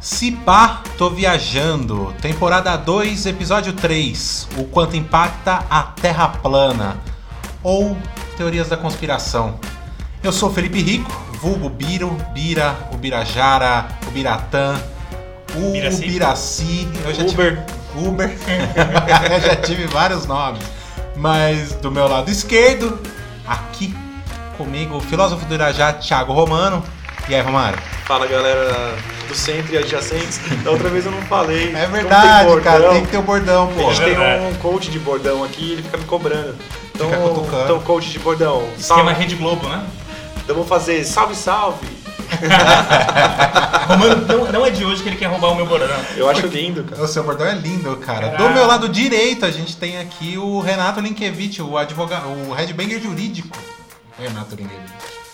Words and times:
Se 0.00 0.32
pá, 0.32 0.82
tô 0.98 1.10
viajando. 1.10 2.14
Temporada 2.20 2.76
2, 2.76 3.26
episódio 3.26 3.72
3. 3.72 4.48
O 4.58 4.64
quanto 4.64 4.96
impacta 4.96 5.64
a 5.70 5.82
Terra 5.82 6.28
plana. 6.28 6.98
Ou 7.62 7.96
teorias 8.36 8.68
da 8.68 8.76
conspiração. 8.76 9.58
Eu 10.22 10.30
sou 10.30 10.52
Felipe 10.52 10.80
Rico, 10.80 11.10
vulgo 11.40 11.68
Biro, 11.68 12.16
Bira, 12.34 12.76
o 12.92 12.96
Birajara, 12.96 13.88
o 14.06 14.10
Biratã, 14.10 14.78
o 15.54 15.72
Biraci. 15.72 16.06
Biraci. 16.06 16.88
Eu 17.04 17.14
já 17.14 17.22
Uber. 17.22 17.30
tive. 17.30 17.48
Uber. 17.48 17.79
eu 19.30 19.40
já 19.40 19.56
tive 19.56 19.86
vários 19.86 20.26
nomes. 20.26 20.62
Mas 21.16 21.72
do 21.74 21.90
meu 21.90 22.08
lado 22.08 22.30
esquerdo, 22.30 22.98
aqui 23.46 23.94
comigo, 24.56 24.96
o 24.96 25.00
filósofo 25.00 25.44
do 25.46 25.54
Irajá, 25.54 25.92
Thiago 25.92 26.32
Romano. 26.32 26.82
E 27.28 27.34
aí, 27.34 27.40
Romário? 27.42 27.78
Fala 28.06 28.26
galera 28.26 28.94
do 29.28 29.34
centro 29.34 29.72
e 29.74 29.78
adjacentes. 29.78 30.40
Da 30.64 30.70
outra 30.70 30.88
vez 30.88 31.06
eu 31.06 31.12
não 31.12 31.22
falei. 31.22 31.72
É 31.74 31.86
verdade, 31.86 32.50
tem 32.50 32.60
cara, 32.60 32.88
tem 32.90 33.04
que 33.04 33.10
ter 33.12 33.18
o 33.18 33.22
bordão, 33.22 33.68
pô. 33.68 33.88
A 33.88 33.94
gente 33.94 34.10
É 34.10 34.38
tem 34.38 34.48
um 34.48 34.54
coach 34.54 34.90
de 34.90 34.98
bordão 34.98 35.44
aqui 35.44 35.62
e 35.64 35.72
ele 35.72 35.82
fica 35.82 35.96
me 35.96 36.04
cobrando. 36.04 36.56
Então, 36.94 37.08
Fica 37.08 37.62
então 37.64 37.80
coach 37.80 38.10
de 38.10 38.18
bordão. 38.18 38.68
Esquema 38.76 39.04
Salve. 39.04 39.14
Rede 39.14 39.36
Globo, 39.36 39.68
né? 39.68 39.86
Então 40.42 40.56
vou 40.56 40.66
fazer 40.66 41.04
salve, 41.04 41.34
salve. 41.34 41.86
Romano, 43.88 44.26
não, 44.26 44.52
não 44.52 44.66
é 44.66 44.70
de 44.70 44.84
hoje 44.84 45.02
que 45.02 45.08
ele 45.08 45.16
quer 45.16 45.26
roubar 45.26 45.48
o 45.48 45.56
meu 45.56 45.66
bordão. 45.66 45.88
Eu 46.16 46.28
acho 46.28 46.46
lindo, 46.46 46.84
cara. 46.84 47.02
O 47.02 47.08
seu 47.08 47.24
bordão 47.24 47.46
é 47.46 47.54
lindo, 47.54 47.96
cara. 47.96 48.30
Caraca. 48.30 48.42
Do 48.42 48.50
meu 48.50 48.66
lado 48.66 48.88
direito, 48.88 49.44
a 49.44 49.50
gente 49.50 49.76
tem 49.76 49.98
aqui 49.98 50.38
o 50.38 50.60
Renato 50.60 51.00
Linkevich, 51.00 51.60
o 51.60 51.76
advogado, 51.76 52.28
o 52.28 52.52
headbanger 52.52 53.00
jurídico. 53.00 53.56
Renato 54.18 54.54
Linkevich. 54.54 54.92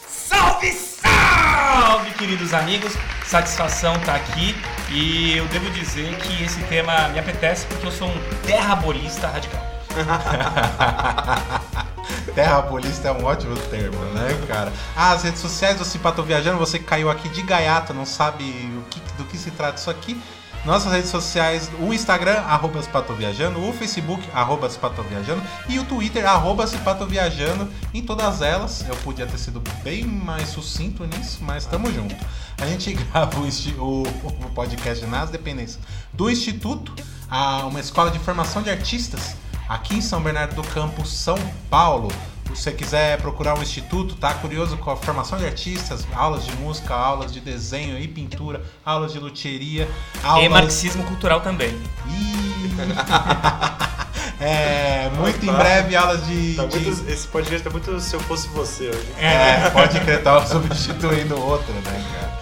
Salve, 0.09 0.73
salve, 0.73 2.11
queridos 2.13 2.55
amigos. 2.55 2.93
Satisfação 3.27 3.99
tá 4.01 4.15
aqui. 4.15 4.55
E 4.91 5.37
eu 5.37 5.47
devo 5.47 5.69
dizer 5.71 6.17
que 6.17 6.45
esse 6.45 6.61
tema 6.65 7.09
me 7.09 7.19
apetece 7.19 7.67
porque 7.67 7.87
eu 7.87 7.93
sou 7.93 8.09
um 8.09 8.19
terrabolista 8.47 9.27
radical. 9.27 9.66
Terrapolista 12.35 13.09
é 13.09 13.13
um 13.13 13.25
ótimo 13.25 13.57
termo, 13.71 13.99
né, 14.13 14.29
cara? 14.47 14.73
Ah, 14.95 15.13
as 15.13 15.23
redes 15.23 15.41
sociais 15.41 15.79
do 15.79 15.85
Cipato 15.85 16.23
Viajando, 16.23 16.59
você 16.59 16.79
caiu 16.79 17.11
aqui 17.11 17.29
de 17.29 17.43
gaiato, 17.43 17.95
não 17.95 18.05
sabe 18.05 18.45
o 18.45 18.83
que- 18.91 19.01
do 19.17 19.25
que 19.25 19.39
se 19.39 19.51
trata 19.51 19.79
isso 19.79 19.91
aqui. 19.91 20.21
Nossas 20.65 20.93
redes 20.93 21.11
sociais, 21.11 21.71
o 21.79 21.95
Instagram, 21.95 22.41
arroba 22.41 22.83
Cipatoviajando, 22.83 23.63
o 23.65 23.73
Facebook, 23.73 24.29
arroba 24.35 24.69
Cipatoviajando 24.69 25.41
e 25.69 25.79
o 25.79 25.85
Twitter, 25.85 26.27
arroba 26.29 26.67
Cipatoviajando. 26.67 27.69
Em 27.95 28.03
todas 28.03 28.43
elas, 28.43 28.85
eu 28.89 28.97
podia 28.97 29.27
ter 29.27 29.39
sido 29.39 29.63
bem 29.85 30.05
mais 30.05 30.49
sucinto 30.49 31.05
nisso, 31.07 31.39
mas 31.43 31.67
tamo 31.67 31.93
junto. 31.93 32.17
A 32.61 32.67
gente 32.67 32.93
grava 32.95 33.39
o, 33.39 33.47
o- 33.79 34.03
o 34.03 34.51
podcast 34.55 35.07
nas 35.07 35.31
dependências 35.31 35.79
do 36.13 36.29
Instituto, 36.29 36.93
a- 37.31 37.65
uma 37.67 37.79
escola 37.79 38.11
de 38.11 38.19
formação 38.19 38.61
de 38.61 38.69
artistas 38.71 39.37
aqui 39.69 39.97
em 39.97 40.01
São 40.01 40.21
Bernardo 40.21 40.55
do 40.55 40.63
Campo, 40.69 41.05
São 41.07 41.37
Paulo. 41.71 42.11
Se 42.55 42.63
você 42.63 42.73
quiser 42.73 43.19
procurar 43.21 43.59
o 43.59 43.63
instituto, 43.63 44.15
tá 44.15 44.33
curioso 44.35 44.77
com 44.79 44.91
a 44.91 44.97
formação 44.97 45.37
de 45.37 45.45
artistas, 45.45 46.07
aulas 46.15 46.47
de 46.47 46.53
música, 46.57 46.95
aulas 46.95 47.33
de 47.33 47.41
desenho 47.41 47.99
e 47.99 48.07
pintura, 48.09 48.63
aulas 48.85 49.13
de 49.13 49.19
luthieria, 49.19 49.89
aulas 50.23 50.45
E 50.45 50.49
marxismo 50.49 51.03
cultural 51.05 51.41
também. 51.41 51.71
Ih. 52.09 52.47
é, 54.41 55.11
muito 55.19 55.43
em 55.45 55.49
Tá. 55.49 55.53
breve 55.55 55.97
aulas 55.97 56.25
de, 56.27 56.55
Tá 56.55 56.65
de- 56.67 56.79
muito- 56.79 57.11
esse 57.11 57.27
podcast 57.29 57.63
tá 57.65 57.71
muito 57.71 57.99
se 58.01 58.15
eu 58.15 58.21
fosse 58.21 58.47
você 58.49 58.89
hoje. 58.91 59.07
é, 59.19 59.69
pode 59.71 59.99
crer, 60.01 60.23
tava 60.23 60.47
substituindo 60.47 61.35
o 61.35 61.41
outro, 61.47 61.73
né, 61.73 61.83
cara? 61.85 62.37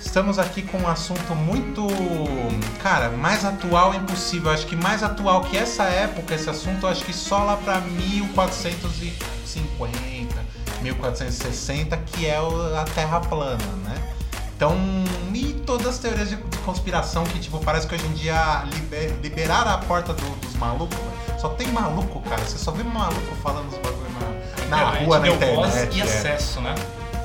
Estamos 0.00 0.38
aqui 0.38 0.62
com 0.62 0.78
um 0.78 0.88
assunto 0.88 1.34
muito, 1.36 1.86
cara, 2.82 3.10
mais 3.10 3.44
atual 3.44 3.94
impossível. 3.94 4.50
Acho 4.50 4.66
que 4.66 4.74
mais 4.74 5.02
atual 5.02 5.42
que 5.42 5.56
essa 5.56 5.84
época, 5.84 6.34
esse 6.34 6.50
assunto, 6.50 6.86
acho 6.86 7.04
que 7.04 7.12
só 7.12 7.44
lá 7.44 7.56
pra 7.58 7.80
1450, 7.80 10.40
1460, 10.82 11.96
que 11.98 12.26
é 12.26 12.36
a 12.36 12.84
Terra 12.94 13.20
plana, 13.20 13.62
né? 13.84 14.02
Então, 14.56 14.76
e 15.32 15.59
todas 15.70 15.86
as 15.86 15.98
teorias 15.98 16.28
de, 16.28 16.34
de 16.36 16.58
conspiração 16.58 17.22
que, 17.24 17.38
tipo, 17.38 17.58
parece 17.60 17.86
que 17.86 17.94
hoje 17.94 18.04
em 18.06 18.12
dia 18.12 18.64
liber, 18.74 19.14
liberaram 19.22 19.70
a 19.70 19.78
porta 19.78 20.12
do- 20.12 20.36
dos 20.40 20.54
malucos. 20.56 20.98
né? 20.98 21.36
Só 21.38 21.50
tem 21.50 21.68
maluco, 21.68 22.20
cara. 22.22 22.42
Você 22.42 22.58
só 22.58 22.72
vê 22.72 22.82
maluco 22.82 23.36
falando 23.42 23.68
os 23.68 23.76
bagulho 23.78 24.10
na, 24.68 24.76
na 24.76 24.82
Internet 24.82 25.04
rua, 25.04 25.18
na 25.20 25.28
internet. 25.28 25.54
voz 25.56 25.74
e 25.96 26.00
é. 26.00 26.02
acesso, 26.02 26.60
né? 26.60 26.74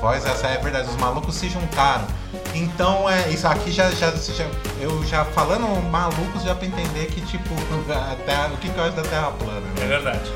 Voz, 0.00 0.24
essa 0.24 0.46
é 0.46 0.58
verdade, 0.58 0.88
os 0.88 0.96
malucos 0.96 1.34
se 1.34 1.48
juntaram. 1.48 2.06
Então, 2.54 3.08
é, 3.10 3.28
isso 3.30 3.48
aqui 3.48 3.72
já, 3.72 3.90
já, 3.90 4.10
já- 4.12 4.46
Eu 4.80 5.04
já 5.04 5.24
falando 5.24 5.66
malucos, 5.90 6.42
já 6.44 6.54
pra 6.54 6.66
entender 6.66 7.06
que, 7.06 7.20
tipo, 7.22 7.52
a 7.92 8.14
terra, 8.24 8.50
o 8.54 8.56
que, 8.58 8.68
que 8.68 8.78
eu 8.78 8.84
acho 8.84 8.94
da 8.94 9.02
Terra 9.02 9.32
plana. 9.32 9.66
É 9.76 9.80
Né? 9.80 9.86
verdade. 9.86 10.32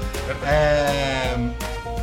É. 0.47 1.37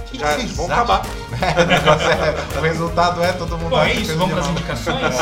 o 0.07 0.11
que 0.11 0.19
Já, 0.19 0.35
que 0.35 0.61
acabar. 0.71 1.01
É, 1.41 2.55
o, 2.55 2.57
é- 2.57 2.59
o 2.59 2.61
resultado 2.61 3.23
é 3.23 3.33
todo 3.33 3.57
mundo 3.57 3.69
Bom, 3.71 3.79
é 3.79 3.85
acha 3.85 3.95
que 3.95 4.01
isso, 4.01 4.17
vamos 4.17 4.33
para 4.33 4.41
as 4.43 4.47
indicações? 4.49 5.15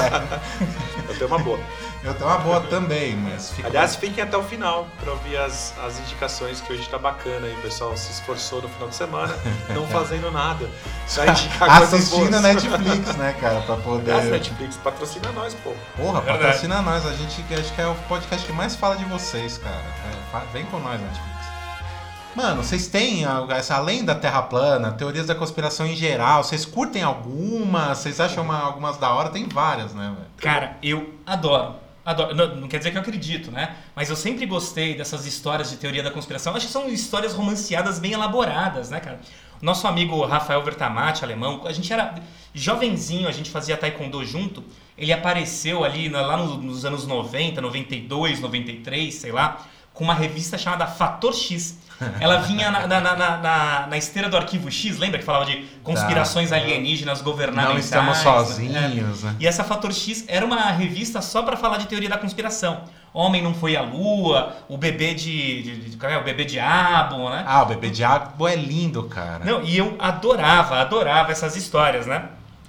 Eu 1.09 1.15
tenho 1.15 1.27
uma 1.27 1.39
boa. 1.39 1.59
Eu 2.03 2.13
tenho 2.13 2.29
uma 2.29 2.37
boa 2.37 2.61
também, 2.61 3.15
mas 3.15 3.49
fica. 3.49 3.67
Aliás, 3.67 3.95
fiquem 3.95 4.23
até 4.23 4.37
o 4.37 4.43
final 4.43 4.87
pra 5.03 5.11
ouvir 5.11 5.37
as, 5.37 5.73
as 5.83 5.97
indicações 5.99 6.61
que 6.61 6.71
hoje 6.71 6.87
tá 6.87 6.99
bacana 6.99 7.47
aí. 7.47 7.53
O 7.53 7.61
pessoal 7.63 7.97
se 7.97 8.11
esforçou 8.11 8.61
no 8.61 8.69
final 8.69 8.89
de 8.89 8.95
semana, 8.95 9.35
não 9.69 9.87
fazendo 9.89 10.29
nada. 10.31 10.69
Só 11.07 11.25
indicar 11.25 11.79
coisas 11.79 11.93
assistindo 11.95 12.35
a. 12.35 12.41
Netflix, 12.41 13.15
né, 13.15 13.35
cara, 13.41 13.59
pra 13.61 13.77
poder. 13.77 14.11
Aliás, 14.11 14.29
Netflix, 14.29 14.77
patrocina 14.77 15.31
nós, 15.31 15.55
pô. 15.55 15.73
Porra, 15.97 16.21
Verdade. 16.21 16.43
patrocina 16.43 16.81
nós. 16.83 17.07
A 17.07 17.13
gente 17.13 17.43
acho 17.55 17.73
que 17.73 17.81
é 17.81 17.87
o 17.87 17.95
podcast 18.07 18.45
que 18.45 18.53
mais 18.53 18.75
fala 18.75 18.95
de 18.97 19.05
vocês, 19.05 19.57
cara. 19.57 19.81
É, 20.35 20.39
vem 20.53 20.63
com 20.65 20.79
nós, 20.79 21.01
Netflix. 21.01 21.34
Mano, 22.35 22.63
vocês 22.63 22.87
têm, 22.87 23.23
essa- 23.49 23.75
além 23.75 24.03
da 24.03 24.13
Terra 24.13 24.41
plana, 24.41 24.91
teorias 24.91 25.25
da 25.25 25.33
conspiração 25.35 25.85
em 25.85 25.95
geral, 25.95 26.43
vocês 26.43 26.65
curtem 26.65 27.01
alguma? 27.01 27.95
Vocês 27.95 28.19
acham 28.19 28.43
uma- 28.43 28.59
algumas 28.59 28.97
da 28.97 29.09
hora? 29.13 29.29
Tem 29.29 29.47
várias, 29.47 29.93
né? 29.93 30.13
Cara, 30.37 30.77
eu 30.83 31.13
adoro. 31.25 31.75
Adoro. 32.03 32.35
Não, 32.35 32.55
não 32.57 32.67
quer 32.67 32.77
dizer 32.77 32.91
que 32.91 32.97
eu 32.97 33.01
acredito, 33.01 33.49
né? 33.51 33.75
Mas 33.95 34.09
eu 34.09 34.15
sempre 34.15 34.45
gostei 34.45 34.95
dessas 34.95 35.25
histórias 35.25 35.71
de 35.71 35.77
teoria 35.77 36.03
da 36.03 36.11
conspiração. 36.11 36.53
Acho 36.55 36.67
que 36.67 36.71
são 36.71 36.87
histórias 36.89 37.33
romanceadas 37.33 37.97
bem 37.99 38.11
elaboradas, 38.11 38.89
né, 38.89 38.99
cara? 38.99 39.19
Nosso 39.61 39.87
amigo 39.87 40.23
Rafael 40.25 40.61
Vertamati, 40.61 41.23
alemão, 41.23 41.61
a 41.65 41.71
gente 41.71 41.91
era 41.91 42.13
jovenzinho, 42.53 43.27
a 43.27 43.31
gente 43.31 43.49
fazia 43.49 43.75
taekwondo 43.77 44.23
junto. 44.25 44.63
Ele 44.97 45.11
apareceu 45.13 45.83
ali 45.83 46.09
na- 46.09 46.21
lá 46.21 46.37
no- 46.37 46.57
nos 46.57 46.85
anos 46.85 47.07
90, 47.07 47.59
92, 47.61 48.39
93, 48.39 49.15
sei 49.15 49.31
lá, 49.31 49.65
com 49.93 50.03
uma 50.03 50.13
revista 50.13 50.57
chamada 50.57 50.85
Fator 50.85 51.33
X. 51.33 51.79
Ela 52.19 52.37
vinha 52.37 52.69
na, 52.71 52.87
na, 52.87 53.01
na, 53.01 53.87
na- 53.87 53.97
esteira 53.97 54.29
do 54.29 54.35
arquivo 54.35 54.69
X, 54.69 54.97
lembra 54.97 55.19
que 55.19 55.25
falava 55.25 55.45
de 55.45 55.65
conspirações 55.83 56.51
alienígenas 56.51 57.21
governamentais? 57.21 57.73
Não 57.73 57.79
estamos 57.79 58.17
né? 58.17 58.23
sozinhos, 58.23 59.23
né? 59.23 59.35
E 59.39 59.47
essa 59.47 59.63
Fator 59.63 59.93
X 59.93 60.25
era 60.27 60.45
uma 60.45 60.71
revista 60.71 61.21
só 61.21 61.43
pra 61.43 61.55
falar 61.55 61.77
de 61.77 61.87
teoria 61.87 62.09
da 62.09 62.17
conspiração. 62.17 62.83
Homem 63.13 63.41
não 63.41 63.53
foi 63.53 63.77
à 63.77 63.81
lua, 63.81 64.57
o 64.67 64.77
bebê 64.77 65.13
de, 65.13 65.63
de, 65.63 65.89
de- 65.91 66.05
é? 66.05 66.17
o 66.17 66.23
bebê 66.23 66.43
diabo, 66.43 67.29
né? 67.29 67.45
Ah, 67.47 67.63
o 67.63 67.65
bebê 67.67 67.89
diabo 67.89 68.45
é 68.47 68.55
lindo, 68.55 69.03
cara. 69.03 69.45
Não, 69.45 69.63
e 69.63 69.77
eu 69.77 69.95
adorava, 69.97 70.79
adorava 70.81 71.31
essas 71.31 71.55
histórias, 71.55 72.05
né? 72.05 72.25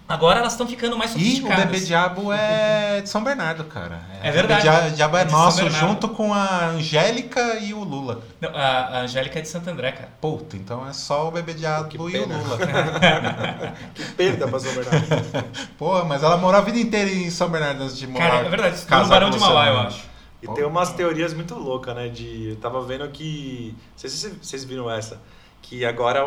Agora 0.08 0.38
elas 0.38 0.52
estão 0.52 0.68
ficando 0.68 0.96
mais 0.96 1.10
E 1.12 1.14
o 1.14 1.18
sofisticadas. 1.18 1.64
bebê 1.64 1.80
diabo 1.80 2.32
é 2.32 3.00
de 3.00 3.08
São 3.08 3.24
Bernardo, 3.24 3.64
cara. 3.64 4.00
É 4.22 4.30
O 4.30 4.32
verdade. 4.32 4.62
bebê 4.68 4.80
dia- 4.82 4.90
diabo 4.90 5.16
é, 5.16 5.22
É 5.22 5.24
nosso, 5.24 5.68
junto 5.68 6.08
com 6.10 6.32
a 6.32 6.66
Angélica 6.66 7.58
e 7.58 7.74
o 7.74 7.82
Lula. 7.82 8.22
Não, 8.40 8.50
a, 8.54 9.00
Angélica 9.00 9.40
é 9.40 9.42
de 9.42 9.48
Santo 9.48 9.68
André, 9.68 9.90
cara. 9.90 10.08
Puta, 10.20 10.56
então 10.56 10.86
é 10.88 10.92
só 10.92 11.26
o 11.26 11.32
bebê 11.32 11.54
diabo 11.54 11.88
Que 11.88 11.96
e 11.96 12.00
o 12.00 12.04
pena. 12.10 12.36
Lula. 12.38 12.58
Que 13.94 14.04
perda 14.12 14.46
pra 14.46 14.60
São 14.60 14.72
Bernardo. 14.74 15.44
Pô, 15.76 16.04
mas 16.04 16.22
ela 16.22 16.36
morou 16.36 16.60
a 16.60 16.64
vida 16.64 16.78
inteira 16.78 17.10
em 17.10 17.28
São 17.30 17.48
Bernardo 17.48 17.82
antes 17.82 17.98
de 17.98 18.06
morar. 18.06 18.30
Cara, 18.30 18.46
é 18.46 18.48
verdade, 18.48 18.76
no 18.88 19.06
Barão 19.08 19.30
de 19.30 19.38
você, 19.38 19.44
Mauá, 19.44 19.66
eu 19.66 19.74
né? 19.74 19.86
acho. 19.88 20.04
E 20.42 20.48
tem 20.48 20.64
umas 20.64 20.92
teorias 20.92 21.34
muito 21.34 21.54
loucas, 21.56 21.94
né? 21.96 22.08
De. 22.08 22.50
Eu 22.50 22.56
tava 22.56 22.80
vendo 22.82 23.08
que. 23.08 23.74
Não 23.76 23.98
sei 23.98 24.08
se 24.10 24.28
vocês 24.40 24.64
viram 24.64 24.88
essa. 24.88 25.20
Que 25.68 25.84
agora 25.84 26.24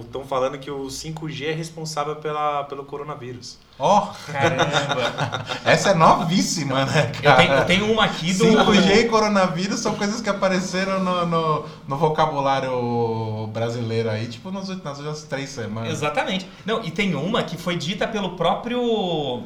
estão 0.00 0.24
falando 0.24 0.58
que 0.58 0.70
o 0.70 0.86
5G 0.86 1.46
é 1.46 1.52
responsável 1.52 2.16
pela, 2.16 2.62
pelo 2.64 2.84
coronavírus. 2.84 3.58
Ó, 3.78 4.12
Caramba. 4.30 5.44
essa 5.66 5.90
é 5.90 5.94
novíssima, 5.94 6.84
né, 6.86 7.12
Eu 7.16 7.22
cara? 7.22 7.36
tenho, 7.36 7.52
eu 7.52 7.64
tenho 7.64 7.92
uma 7.92 8.04
aqui 8.04 8.32
do. 8.32 8.44
5G 8.44 8.96
e 8.96 9.04
coronavírus 9.08 9.80
são 9.80 9.96
coisas 9.96 10.20
que 10.20 10.30
apareceram 10.30 11.00
no, 11.00 11.26
no, 11.26 11.64
no 11.86 11.96
vocabulário 11.96 13.48
brasileiro 13.48 14.08
aí, 14.08 14.28
tipo, 14.28 14.52
nas, 14.52 14.68
nas 14.68 14.98
últimas 14.98 15.22
três 15.24 15.50
semanas. 15.50 15.92
Exatamente. 15.92 16.48
Não, 16.64 16.82
e 16.84 16.90
tem 16.90 17.14
uma 17.16 17.42
que 17.42 17.56
foi 17.56 17.76
dita 17.76 18.06
pelo 18.06 18.36
próprio. 18.36 19.42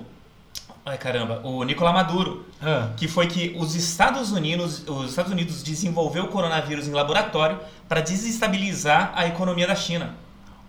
Ai 0.85 0.97
caramba, 0.97 1.41
o 1.45 1.63
Nicolás 1.63 1.95
Maduro, 1.95 2.47
Ah, 2.61 2.89
que 2.97 3.07
foi 3.07 3.27
que 3.27 3.55
os 3.59 3.75
Estados 3.75 4.33
Unidos, 4.33 4.83
os 4.89 5.11
Estados 5.11 5.31
Unidos 5.31 5.63
desenvolveu 5.63 6.25
o 6.25 6.29
coronavírus 6.29 6.89
em 6.89 6.93
laboratório 6.93 7.59
para 7.89 8.01
desestabilizar 8.01 9.13
a 9.15 9.27
economia 9.27 9.67
da 9.67 9.75
China. 9.75 10.15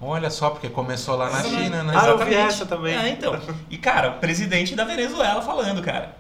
olha 0.03 0.29
só, 0.31 0.49
porque 0.49 0.67
começou 0.67 1.15
lá 1.15 1.29
na 1.29 1.43
China, 1.43 1.83
né? 1.83 1.93
Ah, 1.95 2.07
eu 2.07 2.17
vi 2.17 2.23
Exatamente. 2.23 2.35
essa 2.35 2.65
também. 2.65 2.95
É, 2.95 3.09
então. 3.09 3.39
E 3.69 3.77
cara, 3.77 4.09
o 4.09 4.13
presidente 4.19 4.75
da 4.75 4.83
Venezuela 4.83 5.41
falando, 5.43 5.81
cara. 5.81 6.17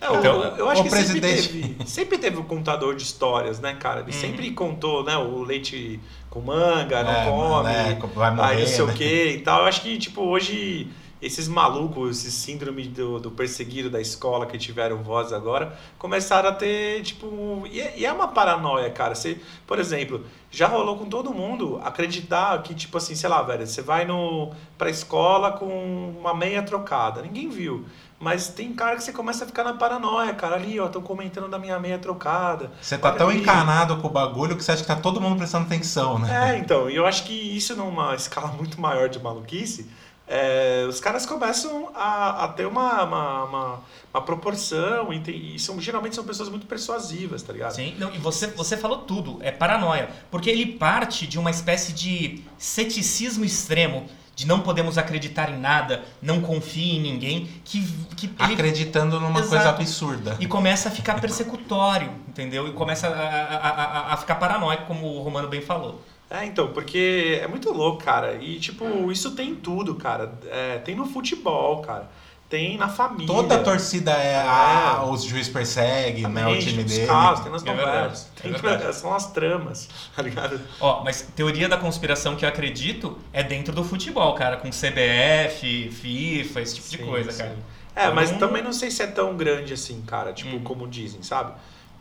É, 0.00 0.08
o- 0.08 0.16
Então, 0.16 0.40
eu 0.56 0.70
acho 0.70 0.80
o 0.82 0.84
que 0.84 0.90
presidente- 0.90 1.42
sempre 1.42 1.62
teve, 1.74 1.90
sempre 1.90 2.18
teve 2.18 2.36
um 2.38 2.44
contador 2.44 2.94
de 2.94 3.02
histórias, 3.02 3.58
né, 3.58 3.74
cara? 3.74 4.00
Ele 4.02 4.12
Uhum. 4.12 4.20
sempre 4.20 4.50
contou, 4.52 5.02
né, 5.02 5.16
o 5.16 5.42
leite 5.42 5.98
com 6.30 6.40
manga, 6.40 7.02
não 7.02 7.10
É, 7.10 7.24
come, 7.24 7.64
né, 7.64 7.98
vai 8.14 8.30
morrer, 8.34 8.48
aí 8.50 8.60
não 8.60 8.66
sei 8.68 8.86
né? 8.86 8.92
o 8.92 8.94
que 8.94 9.24
e 9.32 9.40
tal. 9.40 9.60
Eu 9.62 9.66
acho 9.66 9.80
que, 9.80 9.98
tipo, 9.98 10.22
hoje, 10.22 10.86
esses 11.20 11.48
malucos, 11.48 12.18
esse 12.18 12.30
síndrome 12.30 12.88
do, 12.88 13.18
do 13.18 13.30
perseguido 13.30 13.90
da 13.90 14.00
escola 14.00 14.46
que 14.46 14.56
tiveram 14.56 15.02
voz 15.02 15.32
agora, 15.32 15.76
começaram 15.98 16.48
a 16.48 16.52
ter, 16.52 17.02
tipo... 17.02 17.64
E 17.70 17.80
é, 17.80 17.94
e 17.96 18.06
é 18.06 18.12
uma 18.12 18.28
paranoia, 18.28 18.90
cara. 18.90 19.14
Você, 19.14 19.40
por 19.66 19.78
exemplo, 19.78 20.24
já 20.50 20.66
rolou 20.66 20.96
com 20.96 21.06
todo 21.06 21.32
mundo 21.32 21.80
acreditar 21.84 22.62
que, 22.62 22.74
tipo 22.74 22.96
assim, 22.96 23.14
sei 23.14 23.28
lá, 23.28 23.42
velho, 23.42 23.66
você 23.66 23.82
vai 23.82 24.04
no, 24.04 24.52
pra 24.76 24.88
escola 24.88 25.52
com 25.52 26.14
uma 26.18 26.34
meia 26.34 26.62
trocada. 26.62 27.22
Ninguém 27.22 27.48
viu. 27.48 27.84
Mas 28.20 28.48
tem 28.48 28.72
cara 28.72 28.96
que 28.96 29.04
você 29.04 29.12
começa 29.12 29.44
a 29.44 29.46
ficar 29.46 29.62
na 29.62 29.74
paranoia, 29.74 30.34
cara. 30.34 30.56
Ali, 30.56 30.80
ó, 30.80 30.86
estão 30.86 31.00
comentando 31.00 31.48
da 31.48 31.58
minha 31.58 31.78
meia 31.78 31.98
trocada. 31.98 32.72
Você 32.80 32.98
tá 32.98 33.10
Olha 33.10 33.18
tão 33.18 33.28
ali. 33.28 33.40
encanado 33.40 33.96
com 33.98 34.08
o 34.08 34.10
bagulho 34.10 34.56
que 34.56 34.64
você 34.64 34.72
acha 34.72 34.82
que 34.82 34.88
tá 34.88 34.96
todo 34.96 35.20
mundo 35.20 35.36
prestando 35.36 35.66
atenção, 35.66 36.18
né? 36.18 36.54
É, 36.54 36.58
então, 36.58 36.90
e 36.90 36.96
eu 36.96 37.06
acho 37.06 37.24
que 37.24 37.32
isso 37.32 37.76
numa 37.76 38.14
escala 38.16 38.48
muito 38.58 38.80
maior 38.80 39.08
de 39.08 39.20
maluquice, 39.20 39.88
é, 40.28 40.84
os 40.88 41.00
caras 41.00 41.24
começam 41.24 41.90
a, 41.94 42.44
a 42.44 42.48
ter 42.48 42.66
uma, 42.66 43.02
uma, 43.04 43.44
uma, 43.44 43.80
uma 44.12 44.22
proporção 44.22 45.12
e, 45.12 45.20
tem- 45.20 45.54
e 45.54 45.58
são, 45.58 45.80
geralmente 45.80 46.14
são 46.14 46.24
pessoas 46.24 46.48
muito 46.48 46.66
persuasivas, 46.66 47.42
tá 47.42 47.52
ligado? 47.52 47.72
Sim, 47.74 47.94
não, 47.98 48.12
e 48.14 48.18
você, 48.18 48.46
você 48.48 48.76
falou 48.76 48.98
tudo, 48.98 49.38
é 49.40 49.50
paranoia. 49.50 50.10
Porque 50.30 50.50
ele 50.50 50.66
parte 50.66 51.26
de 51.26 51.38
uma 51.38 51.50
espécie 51.50 51.92
de 51.92 52.42
ceticismo 52.58 53.44
extremo, 53.44 54.06
de 54.36 54.46
não 54.46 54.60
podemos 54.60 54.96
acreditar 54.98 55.50
em 55.50 55.58
nada, 55.58 56.04
não 56.22 56.40
confie 56.40 56.96
em 56.96 57.00
ninguém, 57.00 57.48
que, 57.64 57.82
que 58.16 58.26
ele 58.38 58.52
Acreditando 58.54 59.18
numa 59.18 59.40
Exato. 59.40 59.48
coisa 59.48 59.68
absurda. 59.70 60.36
E 60.38 60.46
começa 60.46 60.88
a 60.88 60.92
ficar 60.92 61.20
persecutório, 61.20 62.12
entendeu? 62.28 62.68
E 62.68 62.72
começa 62.72 63.08
a, 63.08 63.12
a, 63.12 63.68
a, 64.10 64.14
a 64.14 64.16
ficar 64.16 64.36
paranoico, 64.36 64.84
como 64.86 65.06
o 65.06 65.22
Romano 65.22 65.48
bem 65.48 65.60
falou. 65.60 66.00
É, 66.30 66.44
então, 66.44 66.72
porque 66.72 67.38
é 67.42 67.48
muito 67.48 67.72
louco, 67.72 68.02
cara. 68.04 68.34
E, 68.34 68.60
tipo, 68.60 69.10
isso 69.10 69.30
tem 69.34 69.50
em 69.50 69.54
tudo, 69.54 69.94
cara. 69.94 70.32
É, 70.50 70.78
tem 70.78 70.94
no 70.94 71.06
futebol, 71.06 71.80
cara. 71.80 72.10
Tem 72.50 72.78
na 72.78 72.88
família. 72.88 73.26
Toda 73.26 73.58
torcida 73.58 74.10
é, 74.12 74.36
a, 74.40 75.04
os 75.04 75.22
juiz 75.22 75.48
persegue, 75.50 76.26
né, 76.26 76.46
o 76.46 76.58
time 76.58 76.82
nos 76.82 76.92
dele. 76.92 77.06
casos, 77.06 77.42
tem 77.44 77.52
nas 77.52 77.62
É 77.62 77.66
verdade, 77.66 77.86
novelas. 77.96 78.30
é 78.42 78.80
Tem- 78.80 78.92
são 78.94 79.12
as 79.14 79.30
tramas, 79.32 79.88
tá 80.16 80.22
ligado? 80.22 80.58
Ó, 80.80 81.02
mas 81.04 81.20
teoria 81.36 81.68
da 81.68 81.76
conspiração 81.76 82.36
que 82.36 82.46
eu 82.46 82.48
acredito 82.48 83.18
é 83.34 83.42
dentro 83.42 83.74
do 83.74 83.84
futebol, 83.84 84.32
cara, 84.34 84.56
com 84.56 84.70
CBF, 84.70 85.90
FIFA, 85.90 86.60
esse 86.62 86.74
tipo 86.76 86.88
de 86.88 86.96
Sim, 86.96 87.04
coisa, 87.04 87.32
sim. 87.32 87.38
cara. 87.38 87.56
É, 87.94 88.06
Eu 88.06 88.14
mas 88.14 88.30
também 88.38 88.62
não 88.62 88.72
sei 88.72 88.90
se 88.90 89.02
é 89.02 89.06
tão 89.08 89.36
grande 89.36 89.74
assim, 89.74 90.00
cara, 90.06 90.32
tipo, 90.32 90.56
Hum. 90.56 90.60
como 90.64 90.88
dizem, 90.88 91.22
sabe? 91.22 91.52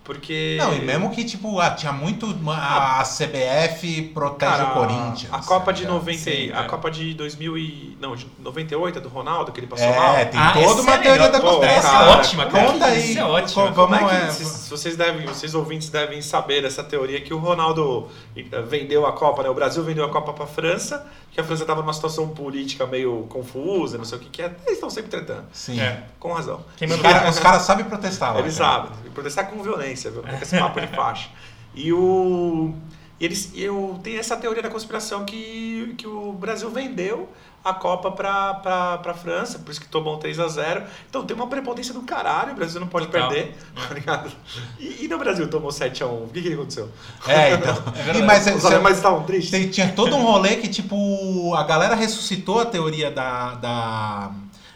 Porque. 0.07 0.55
Não, 0.57 0.73
e 0.73 0.79
mesmo 0.79 1.09
que, 1.11 1.25
tipo, 1.25 1.59
ah, 1.59 1.69
tinha 1.71 1.91
muito. 1.91 2.33
A, 2.47 3.01
a 3.01 3.03
CBF 3.03 4.03
protege 4.13 4.51
Cara, 4.51 4.69
o 4.69 4.73
Corinthians. 4.73 5.27
A 5.33 5.39
Copa 5.39 5.73
de 5.73 5.81
tá 5.83 5.89
ligado? 5.89 6.05
90, 6.05 6.17
Sim, 6.17 6.51
a 6.53 6.61
é. 6.61 6.63
Copa 6.63 6.89
de 6.89 7.13
2000 7.13 7.57
e, 7.57 7.97
não, 7.99 8.15
de 8.15 8.25
98 8.39 8.99
é 8.99 9.01
do 9.01 9.09
Ronaldo 9.09 9.51
que 9.51 9.59
ele 9.59 9.67
passou 9.67 9.85
É, 9.85 9.95
mal. 9.97 10.15
tem 10.15 10.39
Ah, 10.39 10.53
toda 10.53 10.81
uma 10.81 10.93
é 10.93 10.97
teoria 10.99 11.29
da 11.29 11.41
conspiração. 11.41 11.77
Essa 11.91 12.03
é 12.05 12.07
ótima, 12.17 12.45
cara. 12.45 12.71
Conta 12.71 12.85
aí. 12.85 13.09
Isso 13.11 13.19
é 13.19 13.25
ótimo. 13.25 13.71
Vamos, 13.73 13.97
é 13.97 14.05
que 14.05 14.15
é, 14.15 14.27
vocês, 14.27 14.69
vocês 14.69 14.95
devem, 14.95 15.25
vocês 15.27 15.53
ouvintes 15.53 15.89
devem 15.89 16.21
saber 16.21 16.63
essa 16.63 16.83
teoria 16.85 17.19
que 17.19 17.33
o 17.33 17.37
Ronaldo 17.37 18.07
eh, 18.33 18.61
vendeu 18.61 19.05
a 19.05 19.11
Copa, 19.11 19.43
né? 19.43 19.49
O 19.49 19.53
Brasil 19.53 19.83
vendeu 19.83 20.05
a 20.05 20.09
Copa 20.09 20.31
para 20.31 20.45
a 20.45 20.47
França, 20.47 21.05
que 21.31 21.41
a 21.41 21.43
França 21.43 21.63
estava 21.63 21.81
numa 21.81 21.93
situação 21.93 22.29
política 22.29 22.85
meio 22.87 23.25
confusa, 23.29 23.97
não 23.97 24.05
sei 24.05 24.17
o 24.17 24.21
que 24.21 24.29
que 24.29 24.41
é. 24.41 24.45
Eles 24.65 24.75
estão 24.77 24.89
sempre 24.89 25.11
tretando, 25.11 25.43
Sim. 25.51 25.81
É. 25.81 26.03
com 26.17 26.31
razão. 26.31 26.61
Quem 26.77 26.87
Os 26.87 26.95
caras 27.01 27.39
cara 27.39 27.59
sabem 27.59 27.83
protestar 27.85 28.33
lá. 28.33 28.39
Eles 28.39 28.57
cara. 28.57 28.83
sabem. 28.83 29.11
Protestar 29.17 29.49
com 29.49 29.63
violência, 29.63 29.96
viu? 30.11 30.21
Com 30.23 30.29
esse 30.41 30.57
papo 30.57 30.79
de 30.81 30.87
faixa. 30.87 31.29
E 31.75 31.91
o. 31.93 32.73
E 33.19 33.25
eles, 33.25 33.51
eu 33.55 33.99
tenho 34.03 34.19
essa 34.19 34.37
teoria 34.37 34.61
da 34.61 34.69
conspiração 34.69 35.25
que, 35.25 35.95
que 35.97 36.05
o 36.05 36.33
Brasil 36.33 36.69
vendeu 36.69 37.27
a 37.65 37.73
Copa 37.73 38.11
pra, 38.11 38.53
pra, 38.53 38.97
pra 38.99 39.13
França, 39.15 39.57
por 39.59 39.71
isso 39.71 39.81
que 39.81 39.87
tomou 39.87 40.15
um 40.15 40.19
3x0. 40.19 40.83
Então 41.09 41.25
tem 41.25 41.35
uma 41.35 41.47
prepotência 41.47 41.93
do 41.93 42.01
caralho, 42.03 42.53
o 42.53 42.55
Brasil 42.55 42.79
não 42.79 42.87
pode 42.87 43.07
Total. 43.07 43.27
perder, 43.27 43.57
tá 43.87 43.93
ligado? 43.93 44.31
E, 44.79 45.05
e 45.05 45.07
no 45.07 45.17
Brasil 45.17 45.49
tomou 45.49 45.71
7x1, 45.71 46.05
o 46.05 46.29
que, 46.31 46.41
que 46.43 46.53
aconteceu? 46.53 46.89
É, 47.27 47.53
então. 47.55 47.75
E, 48.15 48.21
mas 48.21 48.45
Os 48.45 48.61
você- 48.61 48.67
alemães 48.67 48.97
estavam 48.97 49.23
tristes? 49.23 49.49
tem- 49.51 49.67
tinha 49.69 49.91
todo 49.91 50.15
um 50.15 50.21
rolê 50.23 50.57
que, 50.57 50.67
tipo, 50.67 51.53
a 51.55 51.63
galera 51.63 51.95
ressuscitou 51.95 52.59
a 52.59 52.65
teoria 52.65 53.09
da, 53.11 53.55
da, 53.55 54.31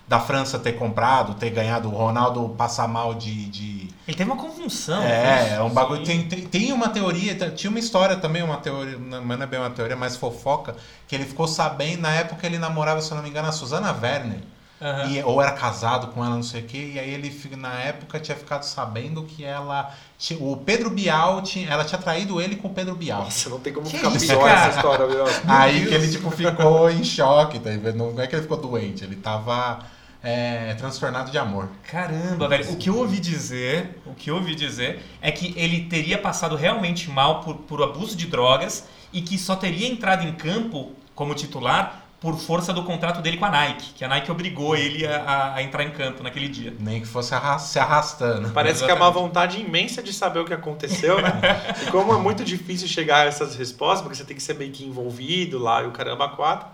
da 0.08 0.20
França 0.20 0.58
ter 0.60 0.74
comprado, 0.74 1.36
ter 1.36 1.52
ganhado 1.52 1.88
o 1.88 1.92
Ronaldo 1.92 2.50
passar 2.58 2.88
mal 2.88 3.14
de- 3.14 3.46
de 3.46 3.81
Ele 4.12 4.18
teve 4.18 4.30
uma 4.30 4.36
convulsão. 4.42 5.02
É, 5.04 5.54
é 5.56 5.62
um 5.62 5.70
bagulho. 5.70 6.04
Tem, 6.04 6.24
tem, 6.28 6.42
tem 6.46 6.74
uma 6.74 6.90
teoria, 6.90 7.34
t- 7.34 7.52
tinha 7.52 7.70
uma 7.70 7.80
história 7.80 8.18
também, 8.18 8.44
uma 8.44 8.58
teoria, 8.58 8.98
não- 8.98 9.24
mas 9.24 9.38
não 9.38 9.46
é 9.46 9.48
bem 9.48 9.58
uma 9.60 9.70
teoria, 9.70 9.96
mas 9.96 10.18
fofoca, 10.18 10.76
que 11.08 11.16
ele 11.16 11.24
ficou 11.26 11.48
sabendo, 11.48 12.02
na 12.02 12.12
época 12.14 12.46
ele 12.46 12.58
namorava, 12.60 13.02
se 13.02 13.10
eu 13.10 13.16
não 13.16 13.24
me 13.24 13.30
engano, 13.30 13.48
a 13.48 13.52
Suzana 13.54 13.92
Werner. 13.94 14.40
Aham. 14.82 15.12
E, 15.12 15.24
ou 15.24 15.40
era 15.42 15.52
casado 15.52 16.08
com 16.08 16.26
ela, 16.26 16.36
não 16.36 16.42
sei 16.44 16.62
o 16.62 16.66
quê, 16.66 16.92
e 16.96 17.00
aí 17.00 17.10
ele, 17.14 17.32
na 17.56 17.72
época, 17.82 18.20
tinha 18.20 18.36
ficado 18.36 18.64
sabendo 18.64 19.24
que 19.24 19.46
ela. 19.46 19.92
O 20.40 20.58
Pedro 20.58 20.90
Bial, 20.90 21.42
tinha, 21.44 21.70
ela 21.70 21.86
tinha 21.86 22.02
traído 22.02 22.42
ele 22.42 22.58
com 22.58 22.68
o 22.68 22.74
Pedro 22.74 22.96
Bial. 22.96 23.24
Nossa, 23.24 23.50
não 23.50 23.60
tem 23.60 23.72
como 23.72 23.88
Que 23.88 23.98
ficar 23.98 24.10
isso, 24.10 24.28
pior 24.28 24.44
cara? 24.44 24.60
essa 24.68 24.76
história, 24.78 25.08
viu? 25.08 25.24
Aí 25.48 25.78
Deus. 25.78 25.88
que 25.90 25.96
ele, 25.96 26.12
tipo, 26.12 26.32
ficou 26.32 26.90
em 26.90 27.04
choque, 27.04 27.60
tá 27.60 27.70
vendo? 27.70 28.12
Não 28.12 28.22
é 28.22 28.28
que 28.28 28.36
ele 28.36 28.42
ficou 28.42 28.58
doente, 28.58 29.04
ele 29.06 29.16
tava 29.16 29.80
é, 30.24 30.74
transtornado 30.76 31.32
de 31.32 31.38
amor. 31.38 31.70
Caramba, 31.90 32.48
velho. 32.48 32.72
O 32.72 32.76
que 32.78 32.90
eu 32.90 32.98
ouvi 32.98 33.20
dizer, 33.20 34.02
o 34.06 34.14
que 34.14 34.30
eu 34.30 34.36
ouvi 34.36 34.54
dizer 34.56 35.02
é 35.22 35.32
que 35.32 35.54
ele 35.58 35.86
teria 35.86 36.18
passado 36.18 36.56
realmente 36.56 37.10
mal 37.10 37.42
por, 37.42 37.56
por 37.56 37.82
abuso 37.82 38.16
de 38.16 38.28
drogas 38.28 38.88
e 39.12 39.22
que 39.22 39.38
só 39.38 39.56
teria 39.56 39.88
entrado 39.88 40.24
em 40.28 40.32
campo 40.34 40.92
como 41.16 41.34
titular 41.36 42.00
por 42.22 42.38
força 42.38 42.72
do 42.72 42.84
contrato 42.84 43.20
dele 43.20 43.38
com 43.38 43.46
a 43.46 43.50
Nike, 43.50 43.94
que 43.96 44.06
a 44.06 44.08
Nike 44.08 44.32
obrigou 44.32 44.76
ele 44.76 45.08
a, 45.08 45.24
a- 45.24 45.56
a 45.56 45.64
entrar 45.64 45.84
em 45.84 45.90
campo 45.90 46.22
naquele 46.22 46.48
dia. 46.48 46.72
Nem 46.80 47.02
que 47.02 47.08
fosse 47.08 47.34
se 47.60 47.80
arrastando. 47.80 48.52
Parece 48.52 48.86
que 48.86 48.92
é 48.92 48.94
uma 48.94 49.06
Exatamente. 49.06 49.24
vontade 49.28 49.60
imensa 49.60 50.04
de 50.04 50.14
saber 50.14 50.40
o 50.40 50.46
que 50.46 50.54
aconteceu, 50.54 51.20
né? 51.20 51.42
e 51.82 51.90
como 51.90 52.14
é 52.14 52.18
muito 52.18 52.44
difícil 52.44 52.88
chegar 52.88 53.22
a 53.22 53.26
essas 53.26 53.56
respostas, 53.56 54.02
porque 54.04 54.16
você 54.16 54.24
tem 54.24 54.36
que 54.38 54.44
ser 54.44 54.54
meio 54.54 54.72
que 54.72 54.86
envolvido 54.86 55.58
lá 55.58 55.82
e 55.82 55.88
o 55.88 55.92
caramba 55.92 56.30
quatro, 56.30 56.68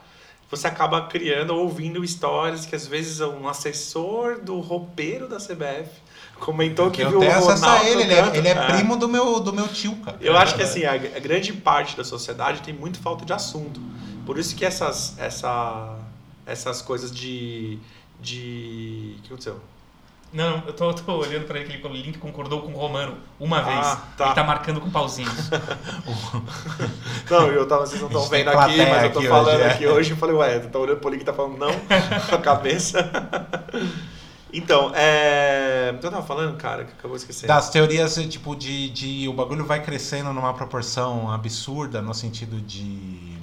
você 0.49 0.67
acaba 0.67 1.01
criando 1.07 1.51
ou 1.53 1.63
ouvindo 1.63 2.03
histórias 2.03 2.65
que 2.65 2.75
às 2.75 2.87
vezes 2.87 3.19
um 3.21 3.47
assessor 3.47 4.39
do 4.39 4.59
roupeiro 4.59 5.27
da 5.27 5.37
CBF 5.37 5.89
comentou 6.39 6.89
que 6.89 7.01
eu 7.01 7.09
viu 7.09 7.19
o 7.19 7.27
acesso 7.27 7.65
a 7.65 7.77
Ronaldo 7.77 7.89
ele, 7.89 8.01
ele 8.03 8.13
é, 8.13 8.37
ele 8.37 8.47
é 8.47 8.51
É. 8.51 8.67
primo 8.67 8.95
do 8.95 9.07
meu, 9.07 9.39
do 9.39 9.51
meu 9.51 9.67
tio, 9.67 9.95
cara. 9.97 10.17
Eu 10.21 10.37
acho 10.37 10.55
que 10.55 10.63
assim, 10.63 10.85
a, 10.85 10.93
a 10.93 11.19
grande 11.19 11.51
parte 11.53 11.97
da 11.97 12.03
sociedade 12.03 12.61
tem 12.61 12.73
muito 12.73 12.99
falta 12.99 13.25
de 13.25 13.33
assunto. 13.33 13.81
Por 14.25 14.37
isso 14.37 14.55
que 14.55 14.65
essas, 14.65 15.17
essa, 15.17 15.97
essas 16.45 16.81
coisas 16.81 17.11
de. 17.11 17.79
de. 18.21 19.15
O 19.17 19.21
que 19.21 19.27
aconteceu? 19.27 19.59
Não, 20.33 20.61
eu 20.67 20.73
tô, 20.73 20.93
tô 20.93 21.13
olhando 21.13 21.45
pra 21.45 21.57
ele 21.57 21.67
que 21.67 21.73
ele 21.73 21.81
falou, 21.81 21.97
Link 21.97 22.17
concordou 22.17 22.61
com 22.61 22.73
o 22.73 22.77
Romano 22.77 23.17
uma 23.39 23.59
Ah, 23.59 23.61
vez. 23.61 23.97
tá. 24.17 24.25
Ele 24.25 24.35
tá 24.35 24.43
marcando 24.43 24.81
com 24.81 24.89
pauzinhos. 24.89 25.49
Não, 27.29 27.47
eu 27.47 27.67
tava, 27.67 27.85
vocês 27.85 28.01
não 28.01 28.07
estão 28.07 28.27
vendo 28.27 28.49
aqui, 28.49 28.77
mas 28.77 29.03
eu 29.03 29.11
tô 29.13 29.19
aqui 29.19 29.27
falando 29.27 29.55
hoje, 29.55 29.63
é. 29.63 29.71
aqui 29.71 29.87
hoje. 29.87 30.11
Eu 30.11 30.17
falei, 30.17 30.35
ué, 30.35 30.59
tu 30.59 30.69
tá 30.69 30.79
olhando 30.79 30.99
pro 30.99 31.09
link 31.09 31.23
tá 31.23 31.33
falando 31.33 31.57
não 31.57 31.71
com 32.29 32.35
a 32.35 32.39
cabeça. 32.39 33.09
Então, 34.53 34.91
é. 34.95 35.91
O 35.93 35.99
que 35.99 36.05
eu 36.05 36.09
tava 36.09 36.25
falando, 36.25 36.55
cara, 36.55 36.85
que 36.85 36.93
acabou 36.93 37.17
esquecendo. 37.17 37.47
Das 37.47 37.69
teorias, 37.69 38.15
tipo, 38.29 38.55
de, 38.55 38.89
de. 38.89 39.27
O 39.27 39.33
bagulho 39.33 39.65
vai 39.65 39.83
crescendo 39.83 40.31
numa 40.31 40.53
proporção 40.53 41.29
absurda, 41.29 42.01
no 42.01 42.13
sentido 42.13 42.61
de. 42.61 43.36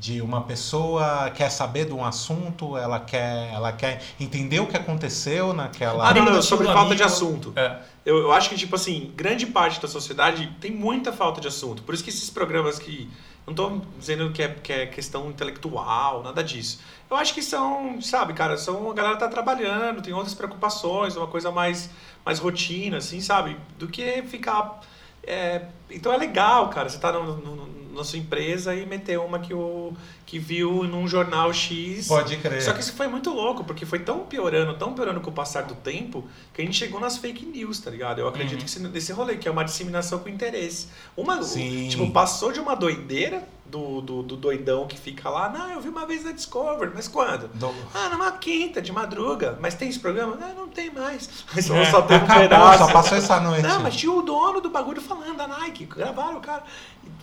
De 0.00 0.22
uma 0.22 0.40
pessoa 0.40 1.30
quer 1.30 1.50
saber 1.50 1.84
de 1.84 1.92
um 1.92 2.02
assunto, 2.04 2.74
ela 2.76 2.98
quer, 2.98 3.52
ela 3.52 3.70
quer 3.70 4.02
entender 4.18 4.58
o 4.58 4.66
que 4.66 4.76
aconteceu 4.76 5.52
naquela. 5.52 6.08
Ah, 6.08 6.14
não, 6.14 6.24
não, 6.24 6.40
sobre 6.42 6.66
falta 6.66 6.96
de 6.96 7.02
amigo. 7.02 7.04
assunto. 7.04 7.52
É. 7.54 7.76
Eu, 8.04 8.16
eu 8.18 8.32
acho 8.32 8.48
que, 8.48 8.56
tipo 8.56 8.74
assim, 8.74 9.12
grande 9.14 9.46
parte 9.46 9.78
da 9.80 9.86
sociedade 9.86 10.56
tem 10.58 10.70
muita 10.72 11.12
falta 11.12 11.38
de 11.38 11.46
assunto. 11.48 11.82
Por 11.82 11.94
isso 11.94 12.02
que 12.02 12.08
esses 12.10 12.30
programas 12.30 12.78
que. 12.78 13.08
Não 13.46 13.54
tô 13.54 13.80
dizendo 13.98 14.30
que 14.30 14.42
é, 14.42 14.48
que 14.48 14.72
é 14.72 14.86
questão 14.86 15.28
intelectual, 15.28 16.22
nada 16.22 16.42
disso. 16.42 16.80
Eu 17.10 17.16
acho 17.16 17.34
que 17.34 17.42
são, 17.42 18.00
sabe, 18.00 18.32
cara, 18.32 18.56
são. 18.56 18.90
A 18.90 18.94
galera 18.94 19.16
tá 19.16 19.28
trabalhando, 19.28 20.00
tem 20.00 20.12
outras 20.14 20.34
preocupações, 20.34 21.16
uma 21.16 21.26
coisa 21.26 21.50
mais, 21.50 21.90
mais 22.24 22.38
rotina, 22.38 22.98
assim, 22.98 23.20
sabe? 23.20 23.56
Do 23.78 23.86
que 23.88 24.22
ficar. 24.22 24.80
é, 25.26 25.62
então 25.90 26.12
é 26.12 26.16
legal, 26.16 26.68
cara, 26.70 26.88
você 26.88 26.98
tá 26.98 27.12
no- 27.12 27.36
no- 27.38 27.79
na 27.94 28.04
sua 28.04 28.18
empresa 28.18 28.74
e 28.74 28.86
meter 28.86 29.18
uma 29.18 29.38
que, 29.38 29.52
o, 29.54 29.92
que 30.26 30.38
viu 30.38 30.84
num 30.84 31.06
jornal 31.08 31.52
X. 31.52 32.06
Pode 32.08 32.36
crer. 32.36 32.62
Só 32.62 32.72
que 32.72 32.80
isso 32.80 32.92
foi 32.92 33.08
muito 33.08 33.30
louco, 33.30 33.64
porque 33.64 33.84
foi 33.86 33.98
tão 33.98 34.20
piorando, 34.20 34.74
tão 34.78 34.92
piorando 34.94 35.20
com 35.20 35.30
o 35.30 35.32
passar 35.32 35.62
do 35.62 35.74
tempo, 35.74 36.26
que 36.54 36.62
a 36.62 36.64
gente 36.64 36.76
chegou 36.76 37.00
nas 37.00 37.16
fake 37.16 37.44
news, 37.46 37.80
tá 37.80 37.90
ligado? 37.90 38.20
Eu 38.20 38.28
acredito 38.28 38.58
Uhum. 38.60 38.64
que 38.64 38.70
esse- 38.70 38.88
desse 38.88 39.12
rolê, 39.12 39.36
que 39.36 39.48
é 39.48 39.50
uma 39.50 39.64
disseminação 39.64 40.18
com 40.20 40.28
interesse. 40.28 40.88
Uma, 41.16 41.42
Sim. 41.42 41.88
Tipo, 41.88 42.10
passou 42.10 42.52
de 42.52 42.60
uma 42.60 42.74
doideira 42.74 43.42
do, 43.70 44.00
do, 44.00 44.22
do 44.22 44.36
doidão 44.36 44.86
que 44.86 44.98
fica 44.98 45.28
lá, 45.30 45.48
não, 45.48 45.70
eu 45.70 45.80
vi 45.80 45.88
uma 45.88 46.04
vez 46.06 46.24
na 46.24 46.32
Discovery, 46.32 46.90
mas 46.94 47.06
quando? 47.08 47.48
Do- 47.54 47.74
Ah, 47.94 48.08
numa 48.08 48.32
quinta, 48.32 48.82
de 48.82 48.92
madruga. 48.92 49.56
Mas 49.60 49.74
tem 49.74 49.88
esse 49.88 49.98
programa? 50.00 50.34
Não, 50.36 50.54
não 50.54 50.68
tem 50.68 50.90
mais. 50.90 51.28
Mas 51.54 51.64
só, 51.66 51.76
É. 51.76 51.84
só 51.90 52.02
teve 52.02 52.24
um 52.24 52.26
pedaço. 52.38 52.78
só 52.78 52.92
passou 52.92 53.16
essa 53.18 53.40
noite. 53.40 53.62
Não, 53.62 53.80
mas 53.80 53.94
tinha 53.96 54.12
o 54.12 54.22
dono 54.22 54.60
do 54.60 54.70
bagulho 54.70 55.00
falando 55.00 55.36
da 55.36 55.46
Nike. 55.46 55.84
Gravaram 55.84 56.38
o 56.38 56.40
cara. 56.40 56.64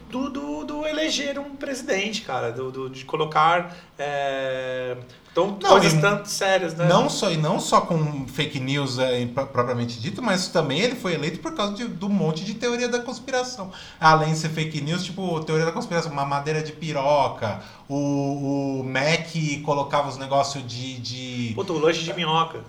Do, 0.09 0.29
do, 0.29 0.63
do 0.63 0.87
eleger 0.87 1.37
um 1.37 1.55
presidente, 1.55 2.21
cara. 2.21 2.51
Do, 2.51 2.71
do- 2.71 2.89
de 2.89 3.03
colocar. 3.03 3.75
é, 3.99 4.95
Então, 5.37 5.57
Não, 5.61 5.69
coisas 5.69 5.93
e 5.93 6.01
tanto 6.01 6.27
sérias, 6.27 6.73
né? 6.73 6.85
Não 6.87 7.07
só, 7.09 7.29
e 7.31 7.37
não 7.37 7.59
só 7.59 7.81
com 7.81 8.25
fake 8.27 8.59
news 8.59 8.97
é, 8.97 9.25
pro- 9.27 9.45
propriamente 9.47 9.99
dito, 9.99 10.21
mas 10.21 10.47
também 10.47 10.79
ele 10.79 10.95
foi 10.95 11.13
eleito 11.13 11.39
por 11.39 11.53
causa 11.53 11.73
de, 11.75 11.85
do 11.85 12.09
monte 12.09 12.43
de 12.43 12.55
teoria 12.55 12.87
da 12.89 12.99
conspiração. 12.99 13.71
Além 13.99 14.33
de 14.33 14.39
ser 14.39 14.49
fake 14.49 14.81
news, 14.81 15.03
tipo, 15.03 15.39
teoria 15.41 15.65
da 15.65 15.71
conspiração, 15.71 16.11
uma 16.11 16.25
madeira 16.25 16.63
de 16.63 16.71
piroca, 16.71 17.61
o, 17.87 18.79
o 18.79 18.83
Mac 18.83 19.27
colocava 19.63 20.09
os 20.09 20.17
negócios 20.17 20.65
de. 20.67 20.97
de 20.99 21.51
Puta, 21.55 21.73
o 21.73 21.79
lanche 21.79 22.03
de 22.03 22.13
minhoca. 22.13 22.61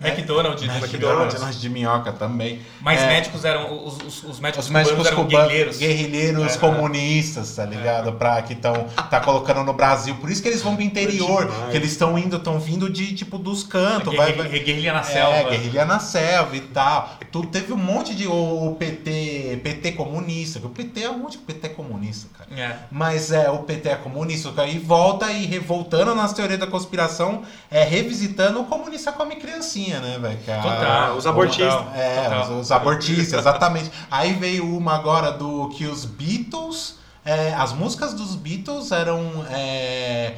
McDonald's, 0.00 0.62
É, 0.62 0.66
né? 0.66 0.78
McDonald's, 0.78 1.40
lanche 1.40 1.58
de 1.58 1.68
minhoca 1.68 2.12
também. 2.12 2.60
Mas 2.80 3.00
É. 3.00 3.06
médicos 3.08 3.44
eram. 3.44 3.84
Os, 3.86 3.96
os, 4.02 4.24
os 4.24 4.40
médicos, 4.40 4.66
Os 4.66 4.70
médicos 4.70 4.96
cubanos 4.96 5.06
eram 5.12 5.24
cubanos, 5.24 5.48
guerreiros. 5.48 5.78
guerrilheiros 5.78 6.54
É. 6.54 6.58
comunistas, 6.58 7.56
tá 7.56 7.64
ligado? 7.64 8.12
Pra, 8.12 8.40
que 8.42 8.52
estão 8.52 8.86
tá 9.10 9.20
colocando 9.20 9.64
no 9.64 9.72
Brasil. 9.72 10.14
Por 10.16 10.30
isso 10.30 10.40
que 10.42 10.48
eles 10.48 10.62
vão 10.62 10.76
pro 10.76 10.84
interior, 10.84 11.46
demais. 11.46 11.70
que 11.70 11.76
eles 11.76 11.92
estão 11.92 12.16
indo, 12.18 12.36
estão 12.36 12.58
vindo 12.60 12.88
de 12.88 13.14
tipo 13.14 13.38
dos 13.38 13.64
cantos. 13.64 14.12
Guerrilha, 14.12 14.36
vai, 14.42 14.48
vai, 14.48 14.58
guerrilha 14.60 14.92
na 14.92 15.00
é, 15.00 15.02
selva. 15.02 15.50
guerrilha 15.50 15.84
na 15.84 15.98
selva 15.98 16.56
e 16.56 16.60
tal. 16.60 17.10
Tu 17.32 17.46
teve 17.46 17.72
um 17.72 17.76
monte 17.76 18.14
de 18.14 18.26
o, 18.28 18.68
o 18.70 18.76
PT, 18.76 19.60
PT 19.62 19.92
comunista. 19.92 20.60
que 20.60 20.66
O 20.66 20.70
PT 20.70 21.02
é 21.02 21.10
um 21.10 21.18
monte 21.18 21.32
de 21.32 21.38
PT 21.38 21.70
comunista, 21.70 22.28
cara. 22.38 22.50
É. 22.60 22.76
Mas 22.90 23.32
é, 23.32 23.50
o 23.50 23.58
PT 23.58 23.88
é 23.88 23.96
comunista, 23.96 24.52
aí 24.62 24.78
volta 24.78 25.30
e 25.32 25.44
revoltando 25.46 26.14
nas 26.14 26.32
teorias 26.32 26.60
da 26.60 26.66
conspiração, 26.66 27.42
é 27.70 27.82
revisitando 27.82 28.60
o 28.60 28.64
comunista 28.66 29.10
come 29.12 29.36
criancinha, 29.64 30.00
né, 30.00 30.18
velho? 30.18 30.38
Total. 30.62 31.16
os 31.16 31.26
abortistas. 31.26 31.74
Total, 31.74 31.92
é, 31.94 32.24
total. 32.24 32.42
os, 32.42 32.60
os 32.60 32.72
abortistas, 32.72 33.40
exatamente. 33.40 33.90
Aí 34.10 34.34
veio 34.34 34.64
uma 34.76 34.94
agora 34.94 35.32
do 35.32 35.68
que 35.70 35.86
os 35.86 36.04
Beatles. 36.04 36.98
é, 37.24 37.54
as 37.54 37.72
músicas 37.72 38.12
dos 38.12 38.36
Beatles 38.36 38.92
eram 38.92 39.44
é, 39.50 40.34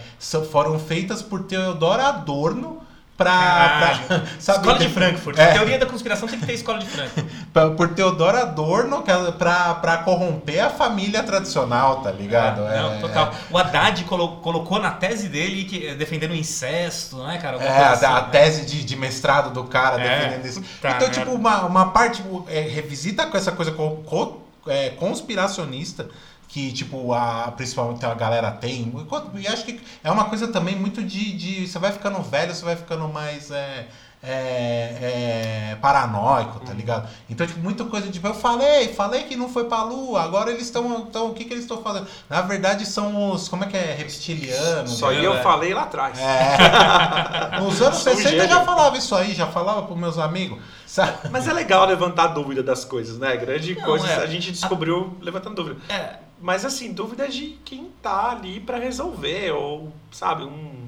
foram 0.50 0.78
feitas 0.78 1.20
por 1.20 1.42
Theodor 1.44 1.98
Adorno 1.98 2.85
pra, 3.16 3.98
pra- 4.08 4.22
sabe, 4.38 4.58
Escola 4.58 4.78
de 4.78 4.88
Frankfurt. 4.88 5.38
É. 5.38 5.44
A 5.50 5.52
teoria 5.54 5.78
da 5.78 5.86
conspiração 5.86 6.28
tem 6.28 6.38
que 6.38 6.46
ter 6.46 6.52
escola 6.54 6.78
de 6.78 6.86
Frankfurt. 6.86 7.26
por 7.76 7.88
Theodor 7.94 8.34
Adorno 8.34 9.02
é 9.06 9.32
pra, 9.32 9.74
pra 9.76 9.98
corromper 9.98 10.60
a 10.64 10.70
família 10.70 11.22
tradicional, 11.22 12.02
tá 12.02 12.10
ligado? 12.10 12.62
É, 12.66 12.80
não, 12.82 13.00
total. 13.00 13.34
O 13.50 13.56
Haddad 13.58 14.04
colo- 14.04 14.36
colocou 14.36 14.78
na 14.78 14.90
tese 14.90 15.28
dele 15.28 15.64
que, 15.64 15.94
defendendo 15.94 16.32
o 16.32 16.36
incesto, 16.36 17.16
né, 17.24 17.38
cara? 17.38 17.54
Alguma 17.54 17.70
É, 17.72 17.84
a, 17.84 17.88
coisa 17.88 18.08
a 18.08 18.16
assim, 18.16 18.24
né? 18.26 18.28
tese 18.32 18.66
de, 18.66 18.84
de 18.84 18.96
mestrado 18.96 19.50
do 19.52 19.64
cara 19.64 20.00
É, 20.00 20.18
defendendo 20.18 20.46
isso. 20.46 20.60
puta 20.60 20.88
então, 20.90 21.10
tipo, 21.10 21.26
merda. 21.30 21.40
uma, 21.40 21.60
uma 21.66 21.86
parte 21.92 22.16
tipo, 22.22 22.44
é, 22.48 22.60
revisita 22.60 23.26
com 23.26 23.36
essa 23.36 23.52
coisa 23.52 23.72
co- 23.72 24.02
co- 24.06 24.42
é, 24.66 24.90
conspiracionista 24.90 26.08
que, 26.48 26.72
tipo, 26.72 27.12
a, 27.12 27.52
principalmente 27.56 28.04
a 28.04 28.14
galera 28.14 28.50
tem. 28.50 28.92
E 29.34 29.48
acho 29.48 29.64
que 29.64 29.80
é 30.02 30.10
uma 30.10 30.24
coisa 30.24 30.48
também 30.48 30.76
muito 30.76 31.02
de. 31.02 31.36
de 31.36 31.66
você 31.66 31.78
vai 31.78 31.92
ficando 31.92 32.22
velho, 32.22 32.54
você 32.54 32.64
vai 32.64 32.76
ficando 32.76 33.08
mais. 33.08 33.50
É, 33.50 33.86
é, 34.22 35.70
é, 35.72 35.78
paranoico, 35.80 36.58
tá 36.60 36.72
ligado? 36.72 37.08
Então, 37.30 37.46
tipo, 37.46 37.60
muita 37.60 37.84
coisa 37.84 38.10
tipo, 38.10 38.26
eu 38.26 38.34
falei, 38.34 38.92
falei 38.92 39.22
que 39.22 39.36
não 39.36 39.48
foi 39.48 39.64
pra 39.64 39.84
lua, 39.84 40.22
agora 40.22 40.50
eles 40.50 40.64
estão. 40.64 41.06
Então, 41.08 41.28
o 41.28 41.34
que, 41.34 41.44
que 41.44 41.52
eles 41.52 41.64
estão 41.64 41.80
fazendo? 41.82 42.08
Na 42.28 42.40
verdade, 42.42 42.84
são 42.86 43.30
os. 43.30 43.48
Como 43.48 43.64
é 43.64 43.68
que 43.68 43.76
é? 43.76 43.94
Reptilianos. 43.94 44.92
Só 44.92 45.10
né? 45.10 45.18
aí 45.18 45.24
eu 45.24 45.34
é. 45.34 45.42
falei 45.42 45.72
lá 45.72 45.82
atrás. 45.82 46.18
É. 46.18 47.60
Nos 47.60 47.80
anos 47.80 47.98
Sou 47.98 48.14
60 48.14 48.36
eu 48.36 48.48
já 48.48 48.64
falava 48.64 48.96
isso 48.96 49.14
aí, 49.14 49.32
já 49.32 49.46
falava 49.46 49.82
pros 49.82 49.98
meus 49.98 50.18
amigos. 50.18 50.58
Sabe? 50.86 51.28
Mas 51.30 51.46
é 51.46 51.52
legal 51.52 51.86
levantar 51.86 52.28
dúvida 52.28 52.62
das 52.62 52.84
coisas, 52.84 53.18
né? 53.18 53.36
Grande 53.36 53.74
Não, 53.74 53.82
coisa 53.82 54.08
é. 54.08 54.22
a 54.22 54.26
gente 54.26 54.50
descobriu 54.50 55.16
levantando 55.20 55.56
dúvida. 55.56 55.80
É, 55.88 56.16
Mas 56.40 56.64
assim, 56.64 56.92
dúvida 56.92 57.28
de 57.28 57.58
quem 57.64 57.90
tá 58.02 58.30
ali 58.30 58.60
pra 58.60 58.78
resolver, 58.78 59.52
ou, 59.52 59.92
sabe, 60.10 60.44
um, 60.44 60.86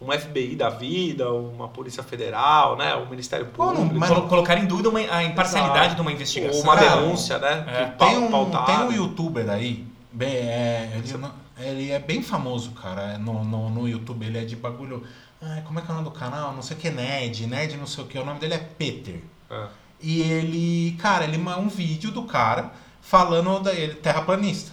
um 0.00 0.10
FBI 0.10 0.56
da 0.56 0.68
vida, 0.68 1.30
uma 1.32 1.68
Polícia 1.68 2.02
Federal, 2.02 2.76
né? 2.76 2.94
O 2.96 3.08
Ministério 3.08 3.46
Pô, 3.46 3.66
não, 3.66 3.74
Público. 3.76 3.98
mas- 4.00 4.08
colo- 4.10 4.28
colocar 4.28 4.58
em 4.58 4.66
dúvida 4.66 4.88
uma- 4.88 4.98
a 4.98 5.22
imparcialidade 5.22 5.78
Exato. 5.80 5.94
de 5.96 6.00
uma 6.02 6.12
investigação. 6.12 6.58
Ou 6.58 6.64
uma 6.64 6.76
denúncia, 6.76 7.38
né? 7.38 7.64
é. 7.68 7.84
Que 7.86 7.98
Tem 7.98 8.18
um, 8.18 8.50
tem 8.66 8.78
um 8.78 8.92
youtuber 8.92 9.48
aí, 9.48 9.86
bem, 10.12 10.34
é, 10.34 10.90
ele, 10.96 11.24
ele 11.58 11.90
é 11.92 11.98
bem 11.98 12.22
famoso, 12.22 12.72
cara, 12.72 13.16
no, 13.18 13.44
no, 13.44 13.68
no 13.70 13.88
YouTube, 13.88 14.26
ele 14.26 14.38
é 14.38 14.44
de 14.44 14.56
bagulho... 14.56 15.04
Ai, 15.42 15.62
como 15.62 15.78
é 15.78 15.82
que 15.82 15.88
é 15.88 15.92
o 15.92 15.96
nome 15.96 16.08
do 16.10 16.14
canal? 16.14 16.52
Não 16.52 16.60
sei 16.60 16.76
o 16.76 16.80
que, 16.80 16.90
Nerd, 16.90 17.46
Nerd 17.46 17.76
não 17.78 17.86
sei 17.86 18.04
o 18.04 18.06
que, 18.06 18.18
o 18.18 18.24
nome 18.24 18.38
dele 18.40 18.54
é 18.54 18.58
Peter. 18.58 19.22
É. 19.50 19.66
E 20.02 20.20
ele, 20.20 20.96
cara, 20.98 21.24
ele 21.24 21.36
é 21.36 21.56
um 21.56 21.68
vídeo 21.68 22.10
do 22.10 22.24
cara 22.24 22.72
falando 23.00 23.58
da 23.60 23.72
ele 23.72 23.94
terraplanista. 23.94 24.72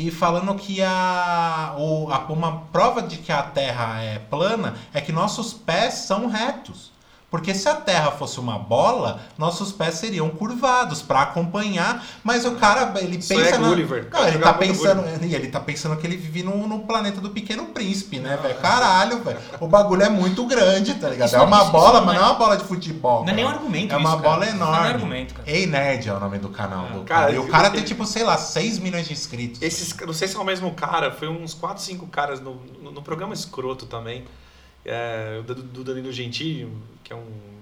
E 0.00 0.12
falando 0.12 0.54
que 0.54 0.80
a, 0.80 1.74
o, 1.76 2.08
a- 2.12 2.24
uma 2.32 2.60
prova 2.72 3.02
de 3.02 3.16
que 3.16 3.32
a 3.32 3.42
Terra 3.42 4.00
é 4.00 4.20
plana 4.20 4.76
é 4.94 5.00
que 5.00 5.10
nossos 5.10 5.52
pés 5.52 5.94
são 5.94 6.28
retos. 6.28 6.92
Porque 7.30 7.54
se 7.54 7.68
a 7.68 7.74
Terra 7.74 8.10
fosse 8.12 8.40
uma 8.40 8.58
bola, 8.58 9.20
nossos 9.36 9.70
pés 9.70 9.96
seriam 9.96 10.30
curvados 10.30 11.02
para 11.02 11.20
acompanhar. 11.20 12.02
Mas 12.24 12.46
o 12.46 12.52
cara, 12.52 12.94
ele 13.02 13.18
Isso 13.18 13.28
pensa 13.28 13.56
é 13.56 13.58
na- 13.58 13.68
Gulliver. 13.68 14.04
Não, 14.04 14.10
Cara, 14.10 14.28
ele 14.28 14.38
tá 14.38 14.52
muito 14.54 14.58
pensando, 14.78 15.24
e 15.26 15.34
ele 15.34 15.48
tá 15.48 15.60
pensando 15.60 15.96
que 15.98 16.06
ele 16.06 16.16
vive 16.16 16.42
no, 16.42 16.66
no 16.66 16.80
planeta 16.80 17.20
do 17.20 17.28
Pequeno 17.28 17.66
Príncipe, 17.66 18.18
né, 18.18 18.38
velho? 18.40 18.54
Caralho, 18.60 19.22
velho. 19.22 19.38
O 19.60 19.68
bagulho 19.68 20.04
é 20.04 20.08
muito 20.08 20.46
grande, 20.46 20.94
tá 20.94 21.10
ligado? 21.10 21.26
Isso 21.28 21.36
é 21.36 21.40
uma 21.42 21.62
isso- 21.64 21.70
bola, 21.70 22.00
mas 22.00 22.16
é- 22.16 22.18
não 22.18 22.24
é 22.26 22.30
uma 22.30 22.38
bola 22.38 22.56
de 22.56 22.64
futebol. 22.64 23.24
Não 23.24 23.32
é 23.32 23.36
nem 23.36 23.44
um 23.44 23.48
cara. 23.48 23.58
argumento 23.60 23.92
É 23.94 23.96
uma 23.98 24.08
isso, 24.08 24.18
cara. 24.22 24.28
bola 24.30 24.46
Isso 24.46 24.56
não 24.56 24.66
é 24.66 24.70
enorme. 24.70 24.88
argumento, 24.88 25.34
cara. 25.34 25.50
Ei 25.50 25.66
Nerd 25.66 26.08
é 26.08 26.14
o 26.14 26.20
nome 26.20 26.38
do 26.38 26.48
canal 26.48 26.86
do 26.86 27.00
Cara, 27.04 27.20
cara. 27.26 27.32
E 27.32 27.38
o 27.38 27.46
cara 27.48 27.68
tem, 27.70 27.82
tipo, 27.82 28.06
sei 28.06 28.24
lá, 28.24 28.38
6 28.38 28.78
milhões 28.78 29.06
de 29.06 29.12
inscritos. 29.12 29.60
Esses, 29.60 29.94
não 29.98 30.14
sei 30.14 30.28
se 30.28 30.34
é 30.36 30.38
o 30.40 30.44
mesmo 30.44 30.72
cara, 30.72 31.10
foi 31.10 31.28
uns 31.28 31.52
4, 31.52 31.82
5 31.82 32.06
caras 32.06 32.40
no, 32.40 32.54
no, 32.82 32.90
no 32.90 33.02
programa 33.02 33.34
Escroto 33.34 33.84
também, 33.84 34.24
é, 34.84 35.42
do, 35.42 35.54
do 35.54 35.84
Danilo 35.84 36.12
Gentili, 36.12 36.70
que 37.04 37.12
é 37.12 37.16
um, 37.16 37.60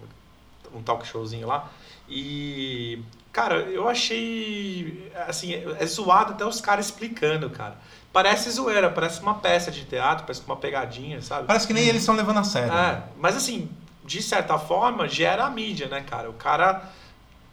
um 0.74 0.82
talk 0.82 1.06
showzinho 1.06 1.46
lá. 1.46 1.70
E, 2.08 3.00
cara, 3.32 3.56
eu 3.56 3.88
achei, 3.88 5.10
assim, 5.26 5.54
é 5.54 5.86
zoado 5.86 6.32
até 6.32 6.44
os 6.44 6.60
caras 6.60 6.86
explicando, 6.86 7.50
cara. 7.50 7.76
Parece 8.12 8.50
zoeira, 8.50 8.90
parece 8.90 9.20
uma 9.20 9.34
peça 9.34 9.70
de 9.70 9.84
teatro, 9.84 10.24
parece 10.24 10.42
uma 10.46 10.56
pegadinha, 10.56 11.20
sabe? 11.20 11.46
Parece 11.46 11.66
que 11.66 11.72
nem 11.72 11.86
eles 11.86 12.02
estão 12.02 12.14
levando 12.14 12.38
a 12.38 12.44
sério. 12.44 12.72
É, 12.72 12.92
né? 12.92 13.02
mas 13.18 13.36
assim, 13.36 13.68
de 14.04 14.22
certa 14.22 14.58
forma, 14.58 15.06
gera 15.08 15.44
a 15.44 15.50
mídia, 15.50 15.88
né, 15.88 16.00
cara? 16.00 16.30
O 16.30 16.34
cara 16.34 16.90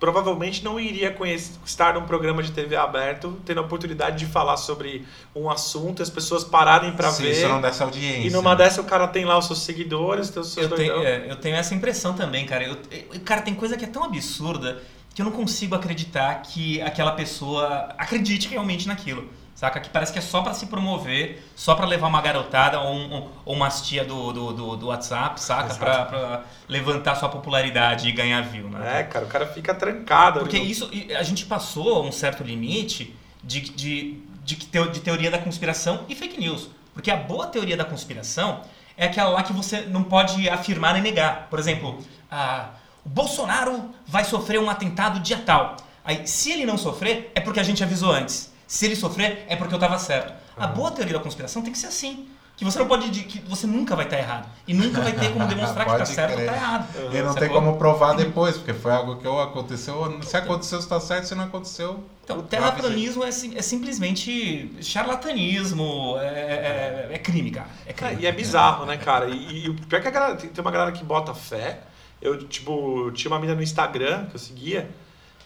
provavelmente 0.03 0.65
não 0.65 0.77
iria 0.77 1.09
conhecer, 1.11 1.53
estar 1.65 1.93
num 1.93 2.01
programa 2.05 2.43
de 2.43 2.51
TV 2.51 2.75
aberto, 2.75 3.39
tendo 3.45 3.59
a 3.59 3.63
oportunidade 3.63 4.17
de 4.17 4.25
falar 4.25 4.57
sobre 4.57 5.05
um 5.33 5.49
assunto, 5.49 6.03
as 6.03 6.09
pessoas 6.09 6.43
pararem 6.43 6.91
pra 6.91 7.09
Se 7.09 7.23
ver. 7.23 7.31
isso 7.31 7.47
não 7.47 7.61
desse 7.61 7.81
audiência. 7.81 8.27
E 8.27 8.29
numa 8.29 8.53
dessa 8.53 8.81
o 8.81 8.83
cara 8.83 9.07
tem 9.07 9.23
lá 9.23 9.37
os 9.37 9.45
seus 9.45 9.59
seguidores, 9.61 10.29
tem 10.29 10.41
os 10.41 10.49
seus 10.51 10.69
Eu 10.69 10.75
tenho, 10.75 10.93
doidão. 10.93 11.09
é, 11.09 11.31
eu 11.31 11.37
tenho 11.37 11.55
essa 11.55 11.73
impressão 11.73 12.13
também, 12.13 12.45
cara. 12.45 12.65
Eu, 12.65 12.77
eu- 13.13 13.21
cara, 13.21 13.41
tem 13.43 13.55
coisa 13.55 13.77
que 13.77 13.85
é 13.85 13.87
tão 13.87 14.03
absurda 14.03 14.81
que 15.15 15.21
eu 15.21 15.25
não 15.25 15.31
consigo 15.31 15.73
acreditar 15.73 16.35
que 16.41 16.81
aquela 16.81 17.13
pessoa 17.13 17.87
acredite 17.97 18.49
realmente 18.49 18.85
naquilo. 18.89 19.29
Saca? 19.63 19.79
Que 19.79 19.87
parece 19.89 20.11
que 20.11 20.19
é 20.19 20.21
só 20.21 20.41
pra 20.41 20.53
se 20.53 20.65
promover, 20.65 21.41
só 21.55 21.73
pra 21.73 21.85
levar 21.85 22.07
uma 22.07 22.21
garotada 22.21 22.81
ou, 22.81 22.93
um, 22.93 23.29
ou 23.45 23.55
umas 23.55 23.81
tia 23.81 24.03
do, 24.03 24.33
do, 24.33 24.51
do, 24.51 24.75
do 24.75 24.87
WhatsApp, 24.87 25.39
saca? 25.41 25.73
Pra, 25.75 26.03
pra 26.03 26.41
levantar 26.67 27.15
sua 27.15 27.29
popularidade 27.29 28.09
e 28.09 28.11
ganhar 28.11 28.41
view, 28.41 28.67
né? 28.67 28.99
É, 28.99 29.03
cara, 29.03 29.23
o 29.23 29.29
cara 29.29 29.47
fica 29.47 29.73
trancado. 29.73 30.41
Porque 30.41 30.59
no- 30.59 30.65
isso, 30.65 30.91
a 31.17 31.23
gente 31.23 31.45
passou 31.45 32.05
um 32.05 32.11
certo 32.11 32.43
limite 32.43 33.15
de, 33.41 33.61
de, 33.61 34.17
de, 34.43 34.55
de 34.57 34.99
teoria 34.99 35.31
da 35.31 35.37
conspiração 35.37 36.03
e 36.09 36.15
fake 36.15 36.37
news. 36.37 36.67
Porque 36.93 37.09
a 37.09 37.15
boa 37.15 37.47
teoria 37.47 37.77
da 37.77 37.85
conspiração 37.85 38.63
é 38.97 39.05
aquela 39.05 39.29
lá 39.29 39.43
que 39.43 39.53
você 39.53 39.83
não 39.83 40.03
pode 40.03 40.49
afirmar 40.49 40.91
nem 40.95 41.01
negar. 41.01 41.47
Por 41.49 41.57
exemplo, 41.57 41.99
ah, 42.29 42.71
o 43.05 43.07
Bolsonaro 43.07 43.91
vai 44.05 44.25
sofrer 44.25 44.59
um 44.59 44.69
atentado 44.69 45.21
dia 45.21 45.37
tal. 45.45 45.77
Aí, 46.03 46.27
se 46.27 46.51
ele 46.51 46.65
não 46.65 46.77
sofrer, 46.77 47.31
é 47.33 47.39
porque 47.39 47.61
a 47.61 47.63
gente 47.63 47.81
avisou 47.81 48.11
antes. 48.11 48.51
Se 48.73 48.85
ele 48.87 48.95
sofrer, 48.95 49.45
é 49.47 49.55
porque 49.55 49.73
eu 49.73 49.77
estava 49.77 49.99
certo. 49.99 50.33
A 50.57 50.65
boa 50.65 50.89
teoria 50.89 51.13
da 51.13 51.19
conspiração 51.19 51.61
tem 51.61 51.71
que 51.71 51.77
ser 51.77 51.87
assim. 51.87 52.27
Que 52.57 52.63
você 52.65 52.79
não 52.79 52.87
pode. 52.87 53.09
de- 53.09 53.23
que 53.23 53.39
você 53.47 53.65
nunca 53.67 53.95
vai 53.95 54.05
estar 54.05 54.17
errado. 54.17 54.47
E 54.67 54.73
nunca 54.73 54.99
vai 55.01 55.11
ter 55.13 55.31
como 55.31 55.45
demonstrar 55.49 55.85
que 55.85 55.91
está 55.91 56.05
certo 56.05 56.33
ou 56.33 56.39
está 56.39 56.53
errado. 56.55 56.87
E 57.11 57.21
não 57.21 57.33
tem 57.35 57.47
Sacou? 57.49 57.61
como 57.61 57.77
provar 57.77 58.13
depois, 58.15 58.57
porque 58.57 58.73
foi 58.73 58.91
algo 58.91 59.17
que 59.17 59.27
ou 59.27 59.39
aconteceu. 59.41 60.19
Se 60.23 60.37
aconteceu, 60.37 60.79
está 60.79 60.99
certo. 60.99 61.25
Se 61.25 61.35
não 61.35 61.43
aconteceu. 61.45 62.03
Então, 62.23 62.37
eu 62.37 62.43
terraplanismo 62.43 63.23
é, 63.23 63.29
é 63.29 63.61
simplesmente 63.61 64.71
charlatanismo, 64.81 66.15
é, 66.19 66.25
é- 66.25 67.09
é 67.13 67.17
crime, 67.19 67.51
cara. 67.51 67.67
É 67.85 67.89
É, 67.89 67.93
crime. 67.93 68.21
e 68.21 68.25
é 68.27 68.31
bizarro, 68.31 68.85
né, 68.85 68.97
cara? 68.97 69.29
E, 69.29 69.65
e 69.65 69.69
o 69.69 69.75
pior 69.75 69.99
é 69.99 70.01
que 70.01 70.07
a 70.07 70.11
galera, 70.11 70.35
tem 70.35 70.49
tem 70.49 70.61
uma 70.63 70.71
galera 70.71 70.91
que 70.91 71.03
bota 71.03 71.33
fé. 71.33 71.79
Eu, 72.21 72.37
tipo, 72.47 73.11
tinha 73.11 73.29
uma 73.31 73.37
menina 73.39 73.55
no 73.55 73.63
Instagram 73.63 74.25
que 74.27 74.35
eu 74.35 74.39
seguia, 74.39 74.89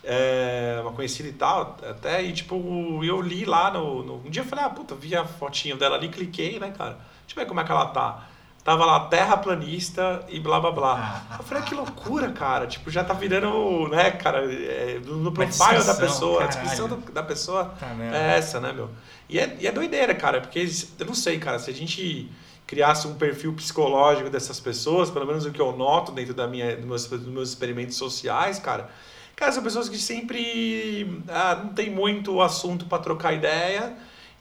é, 0.10 0.80
uma 0.82 0.94
conhecida 0.94 1.28
e 1.28 1.34
tal, 1.34 1.76
até, 1.90 2.24
e 2.24 2.32
tipo, 2.32 2.56
eu 3.04 3.22
li 3.22 3.44
lá 3.44 3.70
no, 3.70 4.04
no- 4.04 4.16
Um 4.26 4.30
dia 4.30 4.42
eu 4.42 4.46
falei, 4.48 4.64
ah, 4.64 4.70
puta, 4.70 4.96
vi 4.96 5.14
a 5.16 5.26
fotinho 5.26 5.76
dela 5.78 5.98
ali, 5.98 6.08
cliquei, 6.08 6.58
né, 6.60 6.72
cara? 6.72 6.94
Deixa 7.26 7.36
eu 7.36 7.44
ver 7.44 7.46
como 7.46 7.60
é 7.60 7.64
que 7.66 7.72
ela 7.72 7.88
tá. 7.88 8.26
Tava 8.64 8.86
lá, 8.86 9.02
terraplanista 9.02 10.26
e 10.30 10.40
blá 10.40 10.60
blá 10.60 10.72
blá. 10.72 11.22
Eu 11.38 11.44
falei, 11.44 11.64
ah, 11.64 11.66
que 11.66 11.74
loucura, 11.76 12.32
cara. 12.32 12.68
Tipo, 12.68 12.90
já 12.90 13.04
tá 13.04 13.14
virando, 13.14 13.88
né, 13.90 14.12
cara, 14.12 14.40
é, 14.52 15.00
no, 15.06 15.32
profile 15.32 15.84
da 15.84 15.94
pessoa. 15.96 16.44
A 16.44 16.48
caralho. 16.48 16.62
descrição 16.62 16.88
do- 16.90 17.12
da 17.12 17.24
pessoa 17.24 17.74
Tá 17.80 17.96
é 18.14 18.38
essa, 18.38 18.60
né, 18.60 18.72
meu? 18.74 18.90
E 19.30 19.40
é, 19.40 19.58
e 19.60 19.68
é 19.68 19.72
doideira, 19.72 20.14
cara, 20.16 20.40
porque 20.42 20.60
eu 21.00 21.06
não 21.06 21.14
sei, 21.14 21.38
cara, 21.40 21.60
se 21.60 21.70
a 21.70 21.74
gente 21.74 22.30
criasse 22.66 23.08
um 23.08 23.16
perfil 23.16 23.54
psicológico 23.54 24.30
dessas 24.30 24.60
pessoas, 24.60 25.10
pelo 25.10 25.26
menos 25.26 25.46
o 25.46 25.52
que 25.52 25.62
eu 25.62 25.76
noto 25.76 26.12
dentro 26.12 26.34
da 26.34 26.48
minha, 26.48 26.76
dos, 26.76 26.86
meus, 26.86 27.08
dos 27.08 27.26
meus 27.28 27.50
experimentos 27.50 27.96
sociais, 27.96 28.60
cara, 28.60 28.90
cara, 29.38 29.52
são 29.54 29.64
pessoas 29.64 29.88
que 29.88 29.98
sempre 29.98 31.22
ah, 31.30 31.62
não 31.64 31.74
tem 31.74 31.90
muito 31.90 32.42
assunto 32.42 32.86
para 32.86 32.98
trocar 33.02 33.32
ideia 33.34 33.94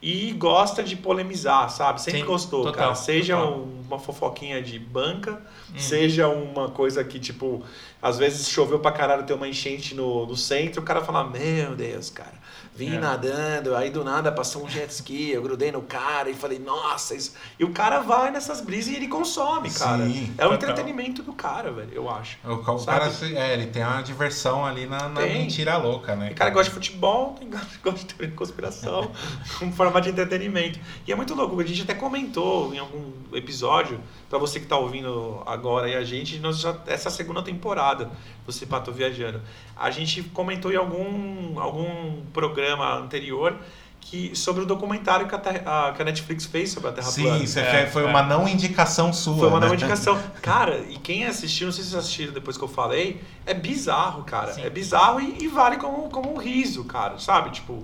e 0.02 0.32
gosta 0.32 0.82
de 0.82 0.94
polemizar, 0.96 1.70
sabe? 1.70 2.00
Sempre 2.02 2.20
Sim, 2.20 2.26
gostou, 2.26 2.62
total, 2.64 2.74
cara. 2.74 2.94
Seja 2.94 3.36
total. 3.36 3.58
um- 3.60 3.76
uma 3.86 3.98
fofoquinha 4.00 4.60
de 4.60 4.78
banca, 4.80 5.40
Hum. 5.70 5.78
seja 5.78 6.26
uma 6.28 6.68
coisa 6.70 7.04
que, 7.04 7.20
tipo, 7.20 7.62
às 8.02 8.18
vezes 8.18 8.48
choveu 8.48 8.78
pra 8.80 8.90
caralho, 8.90 9.22
tem 9.24 9.36
uma 9.36 9.46
enchente 9.48 9.94
no, 9.94 10.26
no 10.26 10.36
centro, 10.36 10.80
o 10.82 10.84
cara 10.84 11.02
fala, 11.04 11.22
meu 11.24 11.76
Deus, 11.76 12.10
cara, 12.10 12.34
vim 12.76 12.96
É. 12.96 12.98
nadando, 12.98 13.74
aí 13.74 13.88
do 13.90 14.04
nada 14.04 14.30
passou 14.30 14.64
um 14.64 14.68
jet 14.68 14.90
ski, 14.90 15.30
eu 15.30 15.42
grudei 15.42 15.72
no 15.72 15.80
cara 15.82 16.28
e 16.28 16.34
falei, 16.34 16.58
nossa, 16.58 17.14
isso... 17.14 17.32
E 17.58 17.64
o 17.64 17.70
cara 17.70 18.00
vai 18.00 18.30
nessas 18.30 18.60
brisas 18.60 18.92
e 18.92 18.96
ele 18.96 19.08
consome, 19.08 19.70
cara. 19.70 20.04
Sim, 20.06 20.34
é 20.36 20.46
o 20.46 20.52
entretenimento 20.52 21.22
do 21.22 21.32
cara, 21.32 21.72
velho, 21.72 21.90
eu 21.92 22.10
acho. 22.10 22.36
O, 22.44 22.58
ca- 22.58 22.72
o 22.72 22.84
cara, 22.84 23.10
é, 23.34 23.54
ele 23.54 23.66
tem 23.68 23.82
uma 23.82 24.02
diversão 24.02 24.64
ali 24.66 24.86
na, 24.86 25.08
na 25.08 25.22
mentira 25.22 25.76
louca, 25.78 26.14
né? 26.14 26.26
Tem 26.28 26.34
cara 26.36 26.50
que 26.50 26.56
gosta 26.56 26.68
de 26.70 26.74
futebol, 26.74 27.34
tem 27.38 27.48
cara 27.48 27.64
que 27.64 27.78
gosta 27.78 28.00
de 28.00 28.06
teoria 28.06 28.28
de 28.28 28.34
conspiração, 28.36 29.10
como 29.58 29.72
forma 29.72 30.00
de 30.00 30.10
entretenimento. 30.10 30.78
E 31.06 31.12
é 31.12 31.14
muito 31.16 31.34
louco, 31.34 31.58
a 31.60 31.64
gente 31.64 31.82
até 31.82 31.94
comentou 31.94 32.74
em 32.74 32.78
algum 32.78 33.10
episódio, 33.32 33.98
pra 34.28 34.38
você 34.38 34.60
que 34.60 34.66
tá 34.66 34.76
ouvindo 34.76 35.42
agora 35.46 35.88
e 35.88 35.94
a 35.94 36.04
gente, 36.04 36.38
nós 36.40 36.58
já, 36.60 36.76
essa 36.86 37.08
segunda 37.10 37.42
temporada 37.42 38.10
do 38.44 38.52
Cipato 38.52 38.92
Viajando, 38.92 39.40
a 39.76 39.90
gente 39.90 40.22
comentou 40.22 40.72
em 40.72 40.76
algum, 40.76 41.58
algum 41.60 42.22
programa 42.32 42.65
anterior 42.74 43.56
que, 44.00 44.36
sobre 44.36 44.62
o 44.62 44.66
documentário 44.66 45.26
que 45.26 45.34
a, 45.34 45.38
Terra- 45.38 45.88
a- 45.88 45.92
que 45.92 46.00
a 46.00 46.04
Netflix 46.04 46.46
fez 46.46 46.70
sobre 46.70 46.90
a 46.90 46.92
Terra 46.92 47.08
Sim, 47.10 47.22
plana. 47.24 47.44
você 47.46 47.60
É, 47.60 47.64
fez- 47.70 47.92
foi 47.92 48.04
é. 48.04 48.06
uma 48.06 48.22
não 48.22 48.46
indicação 48.48 49.12
sua. 49.12 49.36
Foi 49.36 49.48
uma 49.48 49.56
né? 49.58 49.62
nova 49.66 49.74
indicação. 49.74 50.16
Cara, 50.40 50.78
e 50.88 50.96
quem 50.96 51.24
assistiu, 51.26 51.66
não 51.66 51.72
sei 51.72 51.82
se 51.82 51.90
vocês 51.90 52.04
assistiram 52.04 52.32
depois 52.32 52.56
que 52.56 52.62
eu 52.62 52.68
falei, 52.68 53.20
é 53.44 53.52
bizarro, 53.52 54.22
cara. 54.22 54.52
Sim. 54.52 54.62
É 54.62 54.70
bizarro 54.70 55.20
e, 55.20 55.38
e 55.42 55.48
vale 55.48 55.76
como, 55.76 56.08
como 56.08 56.32
um 56.32 56.36
riso, 56.38 56.84
cara, 56.84 57.18
sabe? 57.18 57.50
Tipo, 57.50 57.82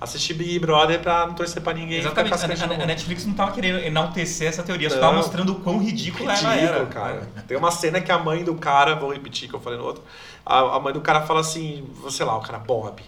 assistir 0.00 0.34
Big 0.34 0.58
Brother 0.58 0.98
pra 1.00 1.26
não 1.26 1.34
torcer 1.34 1.62
pra 1.62 1.72
ninguém. 1.72 1.98
Exatamente. 2.00 2.34
A, 2.34 2.64
a- 2.82 2.86
Netflix 2.86 3.24
não 3.26 3.34
tava 3.34 3.52
querendo 3.52 3.78
enaltecer 3.78 4.48
essa 4.48 4.64
teoria, 4.64 4.88
só 4.90 4.96
Não. 4.96 5.02
tava 5.02 5.16
mostrando 5.18 5.52
o 5.52 5.60
quão 5.60 5.78
ridícula 5.78 6.32
ela 6.36 6.52
Ridículo, 6.54 6.78
era. 6.80 6.86
cara. 6.86 7.28
Tem 7.46 7.56
uma 7.56 7.70
cena 7.70 8.00
que 8.00 8.10
a 8.10 8.18
mãe 8.18 8.42
do 8.42 8.56
cara, 8.56 8.96
vou 8.96 9.12
repetir 9.12 9.48
que 9.48 9.54
eu 9.54 9.60
falei 9.60 9.78
no 9.78 9.84
outro, 9.84 10.02
a, 10.44 10.58
a 10.76 10.80
mãe 10.80 10.92
do 10.92 11.00
cara 11.00 11.20
fala 11.22 11.40
assim, 11.40 11.86
sei 12.08 12.26
lá, 12.26 12.36
o 12.36 12.40
cara 12.40 12.58
Bob. 12.58 13.00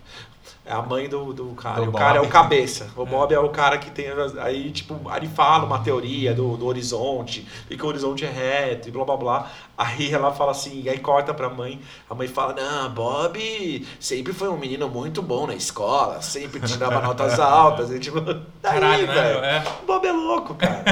É 0.73 0.75
a 0.75 0.81
mãe 0.81 1.07
do, 1.07 1.35
do 1.35 1.49
cara. 1.49 1.83
Do 1.83 1.91
o 1.91 1.93
cara 1.93 2.17
é 2.17 2.21
Bob. 2.21 2.29
o 2.29 2.31
cabeça. 2.31 2.89
O 2.97 3.05
Bob 3.05 3.35
é 3.35 3.39
o 3.39 3.51
cara 3.51 3.77
que 3.77 3.91
tem. 3.91 4.07
Aí, 4.41 4.71
tipo, 4.71 4.99
aí 5.11 5.19
ele 5.21 5.29
fala 5.29 5.67
uma 5.67 5.81
teoria 5.81 6.33
do, 6.33 6.57
do 6.57 6.65
horizonte, 6.65 7.47
e 7.69 7.77
que 7.77 7.85
o 7.85 7.89
horizonte 7.89 8.25
é 8.25 8.31
reto, 8.31 8.89
e 8.89 8.91
blá 8.91 9.05
blá 9.05 9.17
blá. 9.19 9.51
Aí 9.77 10.11
ela 10.13 10.33
fala 10.33 10.53
assim, 10.53 10.81
e 10.83 10.89
aí 10.89 10.99
corta 10.99 11.35
pra 11.35 11.51
mãe. 11.51 11.79
A 12.09 12.15
mãe 12.15 12.27
fala: 12.27 12.55
Não, 12.55 12.89
Bob 12.91 13.87
sempre 14.01 14.33
foi 14.33 14.49
um 14.49 14.57
menino 14.57 14.89
muito 14.89 15.21
bom 15.21 15.47
na 15.47 15.55
escola, 15.55 16.23
sempre 16.23 16.59
tirava 16.61 17.01
notas 17.07 17.39
altas. 17.39 17.91
E, 17.91 17.99
tipo, 17.99 18.21
daí, 18.23 18.45
Caralho, 18.63 19.07
né? 19.09 19.13
velho. 19.15 19.45
É. 19.45 19.65
O 19.83 19.87
Bob 19.87 20.07
é 20.07 20.13
louco, 20.13 20.55
cara. 20.55 20.83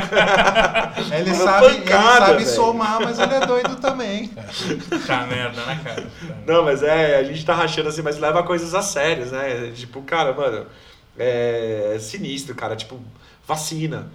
Ele 1.16 1.30
Uma 1.30 1.44
sabe, 1.44 1.66
ele 1.66 1.78
pancada, 1.78 2.26
sabe 2.26 2.44
velho. 2.44 2.56
somar, 2.56 3.00
mas 3.00 3.18
ele 3.18 3.34
é 3.34 3.46
doido 3.46 3.76
também. 3.76 4.30
Tá 5.06 5.26
merda, 5.26 5.64
né, 5.64 5.80
cara? 5.82 6.06
Não, 6.46 6.64
mas 6.64 6.82
é, 6.82 7.16
a 7.16 7.22
gente 7.24 7.44
tá 7.44 7.54
rachando 7.54 7.88
assim, 7.88 8.02
mas 8.02 8.18
leva 8.18 8.42
coisas 8.42 8.74
a 8.74 8.82
sérios, 8.82 9.32
né? 9.32 9.69
Tipo, 9.74 10.02
cara, 10.02 10.32
mano, 10.32 10.66
é 11.18 11.96
sinistro, 12.00 12.54
cara. 12.54 12.76
Tipo, 12.76 12.98
vacina, 13.46 14.10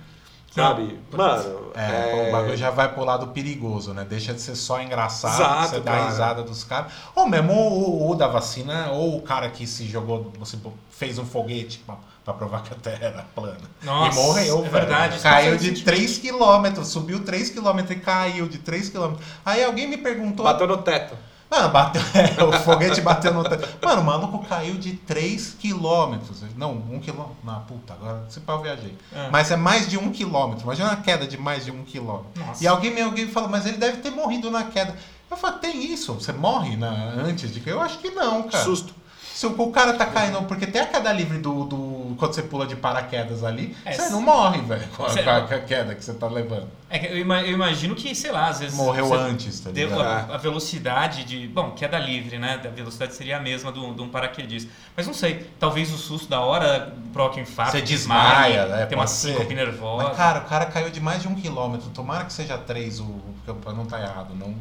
sabe? 0.54 1.00
Mano, 1.12 1.72
É, 1.76 2.28
o 2.30 2.32
bagulho 2.32 2.56
já 2.58 2.70
vai 2.70 2.92
pro 2.94 3.04
lado 3.04 3.28
perigoso, 3.28 3.94
né? 3.94 4.06
Deixa 4.08 4.34
de 4.34 4.42
ser 4.42 4.56
só 4.56 4.82
engraçado, 4.82 5.36
Exato, 5.36 5.70
você 5.70 5.80
dá 5.82 5.92
cara. 5.92 6.06
risada 6.08 6.44
dos 6.44 6.64
caras. 6.64 6.92
Ou 7.16 7.28
mesmo 7.28 7.54
o, 7.54 8.10
o 8.12 8.16
da 8.16 8.28
vacina, 8.28 8.90
ou 8.92 9.18
o 9.18 9.22
cara 9.22 9.50
que 9.50 9.68
se 9.68 9.86
jogou, 9.88 10.32
você 10.40 10.58
fez 10.90 11.20
um 11.20 11.26
foguete 11.26 11.80
pra, 11.86 11.96
pra 12.24 12.34
provar 12.34 12.64
que 12.64 12.72
a 12.74 12.78
Terra 12.78 13.06
era 13.08 13.22
plana. 13.36 13.58
Nossa, 13.84 14.18
e 14.18 14.24
morreu, 14.24 14.58
é 14.60 14.62
velho. 14.62 14.72
verdade, 14.72 15.20
Caiu 15.20 15.58
de 15.58 15.66
sentido. 15.66 15.86
3 15.86 16.18
km, 16.20 16.84
subiu 16.84 17.24
3 17.24 17.50
km 17.50 17.80
e 17.92 17.96
caiu 17.98 18.48
de 18.48 18.60
3 18.60 18.90
km. 18.90 19.16
Aí 19.46 19.62
alguém 19.64 19.88
me 19.88 19.98
perguntou. 19.98 20.46
bateu 20.46 20.66
no 20.68 20.78
teto. 20.78 21.16
Mano, 21.56 21.70
bateu, 21.70 22.02
é, 22.14 22.44
o 22.44 22.52
foguete 22.64 23.00
bateu 23.00 23.34
no. 23.34 23.42
te- 23.44 23.58
Mano, 23.82 24.02
o 24.02 24.04
maluco 24.06 24.40
caiu 24.46 24.76
de 24.76 24.94
3 24.94 25.56
quilômetros. 25.58 26.44
Não, 26.58 26.74
1 26.74 27.00
quilômetro. 27.00 27.38
Não, 27.44 27.62
puta, 27.62 27.94
agora 27.94 28.26
se 28.30 28.42
pau 28.42 28.58
eu 28.58 28.64
viajei. 28.64 28.98
É. 29.14 29.30
Mas 29.30 29.50
é 29.52 29.56
mais 29.56 29.90
de 29.90 29.98
1 29.98 30.12
quilômetro. 30.12 30.64
Imagina 30.66 30.90
uma 30.90 30.98
queda 30.98 31.26
de 31.26 31.38
mais 31.38 31.64
de 31.64 31.72
1 31.72 31.84
quilômetro. 31.86 32.28
Nossa. 32.36 32.62
E 32.64 32.68
alguém 32.68 32.94
me 32.94 33.02
alguém 33.02 33.28
fala, 33.30 33.48
mas 33.48 33.66
ele 33.66 33.78
deve 33.78 33.98
ter 33.98 34.12
morrido 34.12 34.52
na 34.52 34.66
queda. 34.66 34.96
Eu 35.32 35.38
falo, 35.38 35.58
tem 35.60 35.92
isso? 35.92 36.14
Você 36.14 36.34
morre 36.34 36.76
na, 36.76 36.90
antes 36.92 37.54
de? 37.54 37.62
Eu 37.66 37.82
acho 37.82 38.00
que 38.00 38.10
não, 38.12 38.44
cara. 38.44 38.64
Susto. 38.64 38.94
Se 39.34 39.46
o, 39.48 39.62
o 39.62 39.72
cara 39.72 39.94
tá 39.94 40.06
caindo, 40.06 40.42
porque 40.44 40.66
tem 40.68 40.82
a 40.82 40.86
queda 40.86 41.12
livre 41.12 41.38
do, 41.40 41.64
do. 41.66 41.78
Quando 42.16 42.34
você 42.34 42.44
pula 42.44 42.66
de 42.66 42.76
paraquedas 42.76 43.44
ali, 43.44 43.76
É, 43.86 43.94
você 43.94 44.10
não 44.10 44.22
morre, 44.22 44.62
velho, 44.62 44.88
com, 44.96 45.04
com 45.04 45.30
a, 45.30 45.60
queda 45.60 45.94
que 45.96 46.04
você 46.04 46.14
tá 46.14 46.28
levando. 46.28 46.68
É 46.90 47.00
que 47.00 47.08
eu, 47.08 47.18
ima- 47.18 47.42
eu 47.42 47.52
imagino 47.54 47.96
que, 47.96 48.14
sei 48.16 48.32
lá, 48.32 48.48
às 48.48 48.60
vezes. 48.60 48.76
Morreu 48.78 49.14
antes, 49.14 49.60
tá 49.60 49.72
ligado? 49.72 50.02
a, 50.02 50.36
a 50.36 50.38
velocidade 50.38 51.24
de. 51.24 51.48
Bom, 51.48 51.72
queda 51.72 51.98
livre, 51.98 52.38
né? 52.38 52.62
A 52.64 52.68
velocidade 52.68 53.14
seria 53.16 53.38
a 53.38 53.40
mesma 53.40 53.72
de 53.72 53.80
um 53.80 54.08
paraquedista. 54.10 54.70
Mas 54.96 55.08
não 55.08 55.14
sei, 55.14 55.50
talvez 55.60 55.92
o 55.92 55.98
susto 55.98 56.30
da 56.30 56.40
hora 56.42 56.94
provoque 57.12 57.40
um 57.40 57.44
infarto. 57.44 57.72
Você 57.74 57.82
desmaie, 57.82 58.54
desmaia, 58.54 58.66
né? 58.68 58.86
Tem 58.86 58.98
uma 58.98 59.08
síncope 59.08 59.54
nervosa. 59.54 60.08
Mas, 60.10 60.18
cara, 60.18 60.40
o 60.40 60.46
cara 60.46 60.66
caiu 60.68 60.90
de 60.90 61.00
mais 61.02 61.22
de 61.22 61.28
um 61.28 61.36
quilômetro. 61.36 61.90
Tomara 61.90 62.26
que 62.26 62.34
seja 62.34 62.58
três, 62.58 63.00
o, 63.00 63.20
eu 63.48 63.74
não 63.74 63.86
tá 63.86 64.02
errado, 64.02 64.34
não 64.36 64.56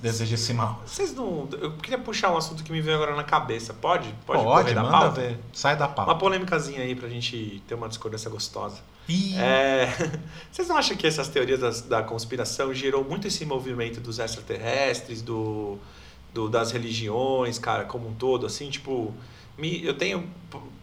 deseje 0.00 0.34
esse 0.34 0.52
mal. 0.54 0.82
Vocês 0.86 1.14
não. 1.14 1.48
Eu 1.60 1.72
queria 1.72 1.98
puxar 1.98 2.32
um 2.32 2.36
assunto 2.36 2.62
que 2.64 2.72
me 2.72 2.80
veio 2.80 2.96
agora 2.96 3.14
na 3.14 3.24
cabeça. 3.24 3.74
Pode? 3.74 4.08
Pode, 4.26 4.42
Pode, 4.42 4.74
da 4.74 4.82
manda 4.82 4.98
pauta? 4.98 5.20
ver. 5.20 5.38
Sai 5.52 5.76
da 5.76 5.86
Uma 5.86 5.94
pauta. 5.94 6.14
polêmicazinha 6.16 6.80
aí 6.80 6.94
pra 6.94 7.08
gente 7.08 7.62
ter 7.68 7.74
uma 7.74 7.88
discordância 7.88 8.30
gostosa. 8.30 8.78
Ih, 9.08 9.34
É, 9.38 9.86
vocês 10.50 10.66
não 10.68 10.76
acham 10.76 10.96
que 10.96 11.06
essas 11.06 11.28
teorias 11.28 11.60
das- 11.60 11.82
da 11.82 12.02
conspiração 12.02 12.72
gerou 12.72 13.04
muito 13.04 13.26
esse 13.28 13.44
movimento 13.44 14.00
dos 14.00 14.18
extraterrestres, 14.18 15.20
do, 15.20 15.76
do- 16.32 16.48
das 16.48 16.72
religiões, 16.72 17.58
cara, 17.58 17.84
como 17.84 18.08
um 18.08 18.14
todo, 18.14 18.46
assim, 18.46 18.70
tipo, 18.70 19.12
me, 19.58 19.84
eu 19.84 19.92
tenho, 19.94 20.26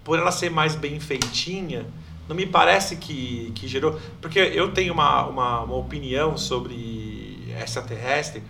por 0.03 0.19
ela 0.19 0.31
ser 0.31 0.51
mais 0.51 0.75
bem 0.75 0.99
feitinha, 0.99 1.87
não 2.29 2.35
me 2.35 2.45
parece 2.45 2.95
que, 2.97 3.51
que 3.55 3.67
gerou, 3.67 3.99
porque 4.21 4.37
eu 4.39 4.71
tenho 4.71 4.93
uma, 4.93 5.25
uma, 5.25 5.61
uma 5.61 5.75
opinião 5.75 6.37
sobre 6.37 7.30
extraterrestre, 7.51 8.43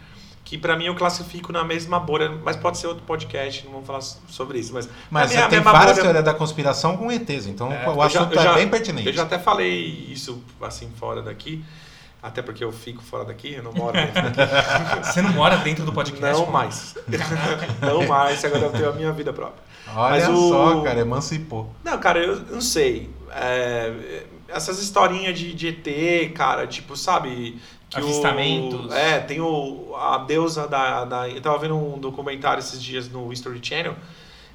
que 0.44 0.58
pra 0.58 0.76
mim 0.76 0.86
eu 0.86 0.96
classifico 0.96 1.52
na 1.54 1.64
mesma 1.64 2.00
bolha, 2.00 2.30
mas 2.44 2.56
pode 2.58 2.78
ser 2.78 2.88
outro 2.88 3.04
podcast, 3.04 3.64
não 3.66 3.72
vamos 3.74 3.88
falar 3.88 4.02
sobre 4.02 4.60
isso, 4.60 4.74
mas... 4.74 4.90
mas 5.10 5.32
mim 5.32 5.38
é 5.38 5.48
tem 5.48 5.60
várias 5.62 5.92
bolha- 5.94 6.02
teorias 6.04 6.24
da 6.26 6.34
conspiração 6.34 6.98
com 6.98 7.12
ETs, 7.12 7.46
então 7.48 7.72
É, 7.72 7.88
o 7.88 7.92
eu 8.04 8.10
já- 8.10 8.20
assunto 8.22 8.36
já- 8.36 8.52
é 8.52 8.56
bem 8.56 8.68
pertinente. 8.68 9.08
eu 9.08 9.14
já 9.14 9.24
até 9.24 9.38
falei 9.40 9.80
isso 10.12 10.44
assim 10.62 10.90
fora 10.98 11.22
daqui. 11.22 11.64
Até 12.24 12.40
porque 12.44 12.64
eu 12.64 12.72
fico 12.72 13.02
fora 13.02 13.26
daqui, 13.26 13.54
eu 13.54 13.64
não 13.64 13.74
moro 13.74 13.94
dentro 13.94 14.22
daqui. 14.22 14.38
Você 15.12 15.24
não 15.24 15.32
mora 15.32 15.58
dentro 15.58 15.84
do 15.84 15.92
podcast? 15.92 16.34
Não 16.40 16.42
mano? 16.42 16.52
mais. 16.52 16.96
não 17.82 18.08
mais, 18.08 18.46
agora 18.46 18.66
eu 18.66 18.72
tenho 18.72 18.90
a 18.90 18.94
minha 18.94 19.12
vida 19.12 19.34
própria. 19.34 19.64
Olha 19.96 20.28
Mas 20.28 20.30
o- 20.30 20.50
só, 20.50 20.82
cara, 20.82 21.00
emancipou. 21.00 21.74
Não, 21.84 21.98
cara, 21.98 22.20
eu 22.20 22.40
não 22.42 22.62
sei. 22.62 23.10
É, 23.32 24.24
essas 24.48 24.80
historinhas 24.80 25.38
de, 25.40 25.52
de 25.56 25.68
ET, 25.70 26.32
cara, 26.34 26.68
tipo, 26.68 26.96
sabe? 26.96 27.60
Que 27.92 28.00
o- 28.00 28.04
Avistamentos. 28.04 28.92
é, 28.94 29.20
tem 29.20 29.42
o, 29.42 29.94
a 29.96 30.18
deusa 30.20 30.68
da, 30.68 31.06
da. 31.06 31.30
Eu 31.30 31.42
tava 31.42 31.58
vendo 31.60 31.76
um 31.76 32.00
documentário 32.00 32.60
esses 32.60 32.82
dias 32.82 33.10
no 33.10 33.32
History 33.32 33.60
Channel. 33.62 33.96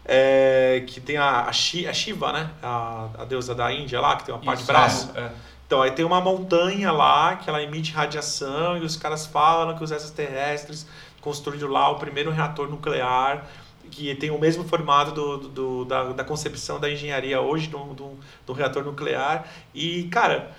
é, 0.05 0.85
que 0.87 1.01
tem 1.01 1.17
a, 1.17 1.25
a, 1.41 1.49
a 1.49 1.53
Shiva, 1.53 2.33
né? 2.33 2.51
A, 2.63 3.09
a 3.19 3.25
deusa 3.25 3.55
da 3.55 3.73
Índia 3.73 4.01
lá, 4.01 4.17
que 4.17 4.25
tem 4.25 4.35
uma 4.35 4.41
parte 4.43 4.61
de 4.61 4.67
braço. 4.67 5.11
é. 5.17 5.31
Então, 5.67 5.83
aí 5.83 5.91
tem 5.91 6.05
uma 6.05 6.21
montanha 6.21 6.93
lá 6.93 7.35
que 7.37 7.51
ela 7.51 7.61
emite 7.61 7.93
radiação 7.93 8.79
e 8.79 8.83
os 8.83 8.95
caras 8.97 9.27
falam 9.27 9.77
que 9.77 9.83
os 9.83 9.91
extraterrestres 9.91 10.87
construíram 11.21 11.69
lá 11.69 11.89
o 11.91 11.97
primeiro 11.97 12.31
reator 12.31 12.69
nuclear 12.71 13.45
que 13.91 14.15
tem 14.15 14.31
o 14.31 14.39
mesmo 14.39 14.63
formato 14.65 15.11
do, 15.13 15.39
do- 15.39 15.49
do- 15.49 15.85
da, 15.85 16.05
da 16.13 16.25
concepção 16.25 16.79
da 16.79 16.89
engenharia 16.91 17.41
hoje 17.41 17.67
do, 17.69 17.79
do, 17.95 18.19
do 18.47 18.53
reator 18.53 18.85
nuclear. 18.85 19.45
E, 19.75 20.05
cara, 20.05 20.53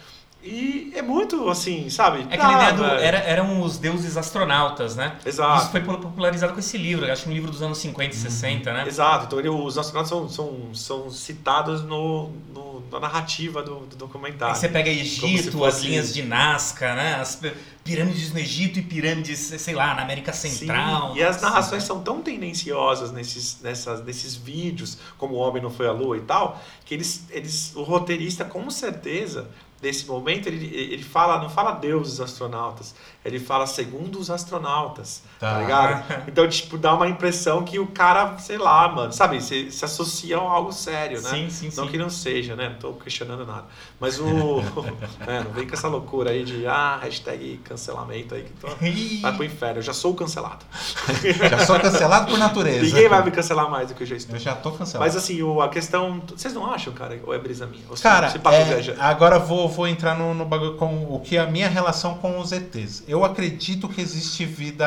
e 0.47 0.93
é 0.95 1.01
muito 1.01 1.49
assim, 1.49 1.89
sabe? 1.89 2.19
É 2.29 2.35
aquela 2.35 2.53
Tá, 2.53 2.53
ideia 2.55 2.73
do. 2.73 2.83
velho. 2.83 2.99
Era, 3.03 3.17
eram 3.19 3.61
os 3.61 3.77
deuses 3.77 4.15
astronautas, 4.17 4.95
né? 4.95 5.15
Exato. 5.25 5.61
Isso 5.63 5.71
foi 5.71 5.81
popularizado 5.81 6.53
com 6.53 6.59
esse 6.59 6.77
livro, 6.77 7.11
acho 7.11 7.23
que 7.23 7.29
um 7.29 7.33
livro 7.33 7.51
dos 7.51 7.61
anos 7.61 7.77
50 7.77 8.15
e 8.15 8.17
60, 8.17 8.73
né? 8.73 8.85
Exato, 8.87 9.25
então 9.25 9.39
ele- 9.39 9.49
os 9.49 9.77
astronautas 9.77 10.09
são, 10.09 10.29
são, 10.29 10.73
são 10.73 11.09
citados 11.09 11.83
no, 11.83 12.29
no- 12.53 12.77
na 12.91 12.99
narrativa 13.01 13.61
do, 13.61 13.81
do 13.81 13.95
documentário. 13.97 14.53
Aí 14.55 14.59
você 14.59 14.69
pega 14.69 14.89
Egito, 14.89 15.51
fosse- 15.51 15.77
as 15.77 15.83
linhas 15.83 16.13
de 16.13 16.23
Nazca, 16.23 16.95
né? 16.95 17.15
As 17.15 17.35
pi- 17.35 17.51
pirâmides 17.83 18.31
no 18.31 18.39
Egito 18.39 18.79
e 18.79 18.81
pirâmides, 18.81 19.39
sei 19.39 19.73
lá, 19.75 19.93
na 19.93 20.01
América 20.03 20.31
Central. 20.33 21.13
Sim, 21.13 21.19
e 21.19 21.23
as 21.23 21.41
narrações 21.41 21.83
são 21.83 22.01
tão 22.01 22.21
tendenciosas 22.21 23.11
nesses, 23.11 23.59
nessas, 23.61 24.03
nesses 24.05 24.35
vídeos, 24.35 24.97
como 25.17 25.35
o 25.35 25.37
homem 25.37 25.61
não 25.61 25.69
foi 25.69 25.87
à 25.87 25.91
lua 25.91 26.17
e 26.17 26.21
tal, 26.21 26.61
que 26.85 26.93
eles, 26.93 27.25
eles, 27.29 27.73
o 27.75 27.83
roteirista, 27.83 28.45
com 28.45 28.69
certeza, 28.69 29.49
desse 29.81 30.05
momento, 30.07 30.47
ele, 30.47 30.65
ele 30.75 31.03
fala, 31.03 31.41
não 31.41 31.49
fala 31.49 31.71
deuses 31.71 32.19
astronautas, 32.19 32.95
ele 33.27 33.39
fala 33.39 33.67
segundo 33.67 34.17
os 34.19 34.29
astronautas, 34.31 35.21
tá, 35.39 35.53
Tá. 35.55 35.59
ligado? 35.59 36.03
Então, 36.27 36.47
tipo, 36.47 36.77
dá 36.77 36.93
uma 36.93 37.07
impressão 37.07 37.63
que 37.63 37.79
o 37.79 37.87
cara, 37.87 38.37
sei 38.37 38.57
lá, 38.57 38.87
mano, 38.87 39.11
sabe, 39.11 39.41
se, 39.41 39.71
se 39.71 39.83
associa 39.83 40.37
a 40.37 40.41
algo 40.41 40.71
sério, 40.71 41.21
né? 41.21 41.29
Sim, 41.29 41.49
sim, 41.49 41.69
Não 41.75 41.85
sim. 41.85 41.91
que 41.91 41.97
não 41.97 42.09
seja, 42.09 42.55
né? 42.55 42.69
Não 42.69 42.75
tô 42.75 42.93
questionando 42.93 43.45
nada. 43.45 43.65
Mas 43.99 44.19
o. 44.19 44.61
é, 45.27 45.43
não 45.43 45.51
vem 45.51 45.67
com 45.67 45.73
essa 45.73 45.87
loucura 45.87 46.31
aí 46.31 46.43
de 46.43 46.65
ah, 46.67 46.99
hashtag 47.01 47.57
cancelamento 47.63 48.35
aí 48.35 48.43
que 48.43 48.53
tô. 48.53 48.67
Vai 49.21 49.33
pro 49.33 49.43
inferno, 49.43 49.77
eu 49.79 49.81
já 49.83 49.93
sou 49.93 50.13
cancelado. 50.15 50.65
Já 51.49 51.65
sou 51.65 51.79
cancelado 51.79 52.27
por 52.29 52.37
natureza. 52.37 52.85
Ninguém 52.85 53.09
vai 53.09 53.23
me 53.23 53.31
cancelar 53.31 53.69
mais 53.69 53.89
do 53.89 53.95
que 53.95 54.03
eu 54.03 54.07
já 54.07 54.15
estou. 54.15 54.35
Eu 54.35 54.39
já 54.39 54.55
tô 54.55 54.71
cancelado. 54.71 55.05
Mas 55.05 55.15
assim, 55.15 55.41
o, 55.41 55.61
a 55.61 55.69
questão. 55.69 56.21
Vocês 56.35 56.53
não 56.53 56.71
acham, 56.71 56.93
cara? 56.93 57.19
Ou 57.25 57.33
é 57.33 57.39
brisa 57.39 57.65
minha? 57.65 57.83
Ou 57.89 57.97
Cara, 57.97 58.29
se 58.29 58.37
é, 58.37 58.95
agora 58.99 59.39
vou, 59.39 59.67
vou 59.67 59.87
entrar 59.87 60.17
no, 60.17 60.33
no 60.33 60.45
bagulho 60.45 60.75
com 60.75 61.13
o 61.13 61.19
que 61.19 61.37
é 61.37 61.41
a 61.41 61.47
minha 61.47 61.67
relação 61.67 62.15
com 62.15 62.39
os 62.39 62.51
ETs. 62.51 63.03
Eu 63.07 63.16
acredito 63.23 63.87
que 63.87 64.01
existe 64.01 64.45
vida 64.45 64.85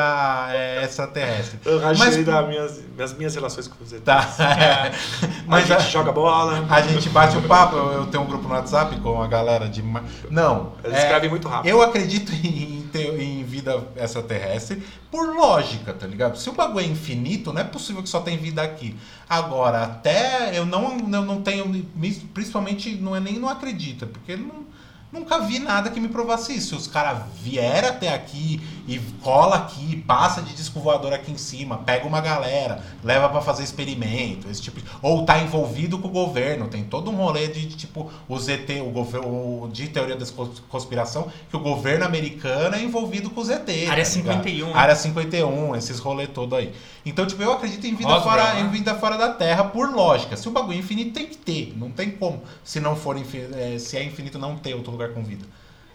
é, 0.51 0.83
extraterrestre. 0.83 1.59
Eu 1.65 1.79
rachei 1.79 2.23
das 2.23 2.47
minhas, 2.47 2.79
das 2.97 3.13
minhas 3.17 3.35
relações 3.35 3.67
com 3.67 3.83
os 3.83 3.91
ETs. 3.91 4.03
Tá. 4.03 4.27
Mas 4.37 5.41
Mas 5.47 5.71
a 5.71 5.79
gente 5.79 5.91
joga 5.91 6.11
bola. 6.11 6.65
a 6.69 6.81
gente 6.81 7.09
bate 7.09 7.37
o 7.37 7.41
papo. 7.43 7.75
Eu, 7.75 7.91
eu 7.93 8.07
tenho 8.07 8.23
um 8.23 8.27
grupo 8.27 8.47
no 8.47 8.53
WhatsApp 8.53 8.99
com 8.99 9.21
a 9.21 9.27
galera 9.27 9.67
de. 9.67 9.81
Não. 10.29 10.73
Eles 10.83 10.97
é, 10.97 11.01
escrevem 11.03 11.29
muito 11.29 11.47
rápido. 11.47 11.69
Eu 11.69 11.81
acredito 11.81 12.31
em, 12.33 12.87
ter- 12.91 13.19
em 13.19 13.43
vida 13.43 13.83
extraterrestre 13.95 14.81
por 15.09 15.35
lógica, 15.35 15.93
tá 15.93 16.07
ligado? 16.07 16.37
Se 16.37 16.49
o 16.49 16.53
bagulho 16.53 16.85
é 16.85 16.87
infinito, 16.87 17.51
não 17.51 17.61
é 17.61 17.65
possível 17.65 18.01
que 18.01 18.09
só 18.09 18.21
tem 18.21 18.37
vida 18.37 18.61
aqui. 18.61 18.95
Agora, 19.29 19.83
até 19.83 20.57
eu 20.57 20.65
não, 20.65 20.97
eu 20.99 21.25
não 21.25 21.41
tenho. 21.41 21.85
Principalmente, 22.33 22.95
não 22.95 23.15
é 23.15 23.19
nem 23.19 23.39
não 23.39 23.49
acredita, 23.49 24.05
porque 24.05 24.35
não, 24.35 24.65
nunca 25.11 25.39
vi 25.39 25.59
nada 25.59 25.89
que 25.89 25.99
me 25.99 26.07
provasse 26.07 26.53
isso. 26.55 26.69
Se 26.69 26.75
os 26.75 26.87
caras 26.87 27.23
vieram 27.41 27.89
até 27.89 28.13
aqui 28.13 28.61
e 28.87 28.99
cola 29.21 29.55
aqui, 29.57 29.97
passa 30.07 30.41
de 30.41 30.53
disco 30.55 30.79
voador 30.79 31.13
aqui 31.13 31.31
em 31.31 31.37
cima, 31.37 31.77
pega 31.79 32.07
uma 32.07 32.19
galera, 32.21 32.83
leva 33.03 33.29
pra 33.29 33.41
fazer 33.41 33.63
experimento, 33.63 34.49
esse 34.49 34.61
tipo 34.61 34.79
de... 34.81 34.85
Ou 35.01 35.23
tá 35.25 35.37
envolvido 35.39 35.99
com 35.99 36.07
o 36.07 36.11
governo, 36.11 36.67
tem 36.67 36.83
todo 36.83 37.11
um 37.11 37.15
rolê 37.15 37.47
de, 37.47 37.65
de, 37.65 37.75
tipo, 37.75 38.11
o 38.27 38.39
ZT, 38.39 38.81
o 38.81 38.89
governo 38.89 39.69
de 39.71 39.87
teoria 39.87 40.15
da 40.15 40.25
cons- 40.25 40.61
conspiração, 40.69 41.31
que 41.49 41.55
o 41.55 41.59
governo 41.59 42.05
americano 42.05 42.75
é 42.75 42.81
envolvido 42.83 43.29
com 43.29 43.41
o 43.41 43.43
ZT. 43.45 43.87
Área 43.87 44.03
tá 44.03 44.09
ligado? 44.15 44.43
51, 44.43 44.67
né? 44.67 44.73
Área 44.75 44.95
51, 44.95 45.75
esses 45.75 45.99
rolê 45.99 46.27
todo 46.27 46.55
aí. 46.55 46.73
Então, 47.05 47.25
tipo, 47.25 47.41
eu 47.41 47.51
acredito 47.53 47.85
em 47.85 47.95
vida, 47.95 48.21
fora, 48.21 48.53
né? 48.53 48.61
em 48.61 48.69
vida 48.69 48.93
fora 48.95 49.17
da 49.17 49.29
Terra 49.33 49.63
por 49.65 49.89
lógica. 49.93 50.37
Se 50.37 50.47
o 50.47 50.51
bagulho 50.51 50.75
é 50.77 50.79
infinito, 50.79 51.13
tem 51.13 51.25
que 51.27 51.37
ter. 51.37 51.73
Não 51.77 51.89
tem 51.91 52.11
como. 52.11 52.41
Se 52.63 52.79
não 52.79 52.95
for 52.95 53.17
infin- 53.17 53.47
é, 53.53 53.77
se 53.79 53.97
é 53.97 54.03
infinito, 54.03 54.37
não 54.37 54.55
ter 54.55 54.73
outro 54.75 54.91
lugar 54.91 55.00
com 55.09 55.23
vida. 55.23 55.45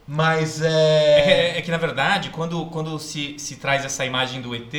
Mas 0.09 0.63
É, 0.63 1.19
é. 1.19 1.23
que- 1.53 1.59
é 1.59 1.63
que, 1.63 1.71
na 1.71 1.79
verdade, 1.79 2.31
quando, 2.31 2.67
quando 2.67 2.97
se, 2.99 3.35
se 3.39 3.57
traz 3.57 3.85
essa 3.85 4.05
imagem 4.05 4.41
do 4.41 4.55
ET, 4.55 4.73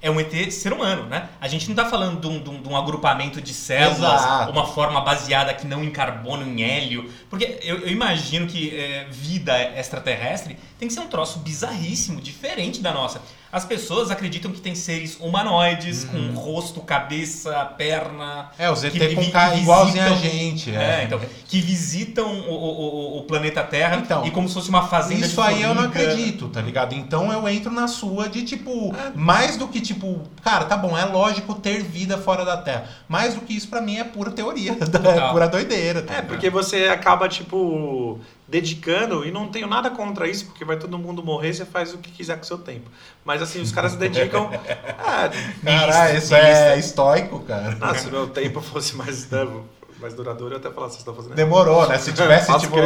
é 0.00 0.10
um 0.10 0.18
ET 0.18 0.50
ser 0.50 0.72
humano, 0.72 1.04
né? 1.06 1.28
A 1.38 1.46
gente 1.48 1.68
não 1.68 1.76
tá 1.76 1.84
falando 1.84 2.18
de 2.18 2.26
um, 2.26 2.42
de 2.42 2.48
um- 2.48 2.62
de 2.62 2.66
um 2.68 2.74
agrupamento 2.74 3.42
de 3.42 3.52
células, 3.52 4.22
Exato. 4.22 4.50
uma 4.52 4.66
forma 4.66 5.02
baseada 5.02 5.50
aqui 5.50 5.66
não 5.66 5.84
em 5.84 5.90
carbono, 5.90 6.46
em 6.46 6.62
hélio. 6.62 7.12
Porque 7.28 7.58
eu, 7.62 7.80
eu 7.80 7.88
imagino 7.88 8.46
que 8.46 8.74
é, 8.74 9.06
vida 9.10 9.54
extraterrestre 9.78 10.56
tem 10.78 10.88
que 10.88 10.94
ser 10.94 11.00
um 11.00 11.08
troço 11.08 11.40
bizarríssimo, 11.40 12.18
diferente 12.18 12.80
da 12.80 12.90
nossa. 12.92 13.20
As 13.52 13.64
pessoas 13.64 14.10
acreditam 14.10 14.50
que 14.52 14.60
tem 14.60 14.74
seres 14.74 15.16
humanoides, 15.18 16.04
com 16.04 16.18
rosto, 16.38 16.80
cabeça, 16.80 17.52
perna. 17.76 18.50
É, 18.58 18.70
os 18.70 18.84
ET 18.84 18.92
que 18.92 19.14
com 19.14 19.30
cara 19.30 19.54
que 19.54 19.60
igualzinho 19.60 20.04
a 20.04 20.14
gente. 20.16 20.70
É, 20.74 21.00
É, 21.00 21.04
então, 21.04 21.20
que 21.46 21.60
visitam 21.60 22.26
o, 22.48 22.52
o, 22.52 23.18
o- 23.18 23.22
planeta 23.24 23.62
Terra 23.62 23.96
Então, 23.96 24.26
e 24.26 24.30
como 24.30 24.48
se 24.48 24.54
fosse 24.54 24.68
uma 24.68 24.86
fazenda 24.88 25.26
Isso 25.26 25.40
de 25.40 25.48
aí 25.48 25.62
eu 25.62 25.74
não 25.74 25.84
acredito, 25.84 26.48
tá 26.48 26.60
ligado? 26.60 26.94
Então 26.94 27.32
eu 27.32 27.48
entro 27.48 27.70
na 27.72 27.86
sua 27.88 28.28
de 28.28 28.42
tipo, 28.44 28.94
mais 29.14 29.56
do 29.56 29.68
que 29.68 29.80
tipo, 29.80 30.20
cara, 30.42 30.64
tá 30.64 30.76
bom, 30.76 30.96
é 30.96 31.04
lógico 31.04 31.54
ter 31.54 31.82
vida 31.82 32.18
fora 32.18 32.44
da 32.44 32.56
Terra. 32.56 32.84
Mais 33.08 33.34
do 33.34 33.40
que 33.40 33.54
isso 33.54 33.68
pra 33.68 33.80
mim 33.80 33.98
é 33.98 34.04
pura 34.04 34.30
teoria, 34.30 34.72
é 34.78 35.30
pura 35.32 35.48
doideira. 35.48 36.02
Tá 36.02 36.14
É, 36.14 36.22
porque 36.22 36.48
você 36.50 36.86
acaba, 36.88 37.28
tipo, 37.28 38.18
dedicando, 38.50 39.24
e 39.24 39.30
não 39.30 39.48
tenho 39.48 39.66
nada 39.68 39.90
contra 39.90 40.26
isso, 40.28 40.46
porque 40.46 40.64
vai 40.64 40.76
todo 40.76 40.98
mundo 40.98 41.22
morrer, 41.22 41.54
você 41.54 41.64
faz 41.64 41.94
o 41.94 41.98
que 41.98 42.10
quiser 42.10 42.36
com 42.36 42.42
o 42.42 42.46
seu 42.46 42.58
tempo. 42.58 42.90
Mas 43.24 43.40
assim, 43.40 43.60
os 43.62 43.70
caras 43.72 43.94
dedicam. 43.94 44.50
É, 45.64 45.78
Caralho, 45.78 46.18
isso 46.18 46.34
é 46.34 46.78
estoico, 46.78 47.40
cara. 47.40 47.76
ah, 47.80 47.94
se 47.94 48.08
o 48.08 48.10
meu 48.10 48.28
tempo 48.28 48.60
fosse 48.60 48.96
mais, 48.96 49.28
né, 49.30 49.46
mais 50.00 50.14
duradouro, 50.14 50.54
eu 50.54 50.58
até 50.58 50.70
falar, 50.70 50.86
vocês 50.88 50.98
estão 51.00 51.14
fazendo. 51.14 51.34
Demorou, 51.34 51.86
né? 51.88 51.98
Se 51.98 52.12
tivesse, 52.12 52.50
tipo, 52.58 52.76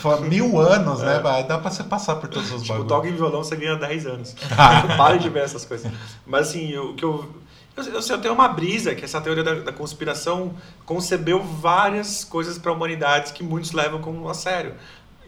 for 0.00 0.20
mil 0.22 0.58
anos, 0.58 1.00
né? 1.00 1.20
vai- 1.20 1.44
Dá 1.44 1.56
pra 1.58 1.70
você 1.70 1.84
passar 1.84 2.16
por 2.16 2.28
todos 2.28 2.50
os 2.52 2.62
Tipo, 2.62 2.74
bagulhos. 2.74 2.88
toca 2.88 3.08
em 3.08 3.12
violão, 3.14 3.44
você 3.44 3.54
ganha 3.56 3.76
10 3.76 4.06
anos. 4.06 4.34
Pare 4.96 5.18
de 5.18 5.28
ver 5.28 5.44
essas 5.44 5.64
coisas. 5.64 5.90
Mas 6.26 6.48
assim, 6.48 6.76
o 6.76 6.94
que 6.94 7.04
eu. 7.04 7.28
Eu, 7.76 7.82
eu, 7.84 8.00
eu 8.00 8.18
tenho 8.18 8.34
uma 8.34 8.46
brisa 8.48 8.94
que 8.94 9.04
essa 9.04 9.20
teoria 9.20 9.42
da, 9.42 9.54
da 9.54 9.72
conspiração 9.72 10.54
concebeu 10.86 11.42
várias 11.42 12.24
coisas 12.24 12.56
para 12.56 12.70
a 12.70 12.74
humanidade 12.74 13.32
que 13.32 13.42
muitos 13.42 13.72
levam 13.72 14.00
como 14.00 14.28
a 14.28 14.34
sério, 14.34 14.74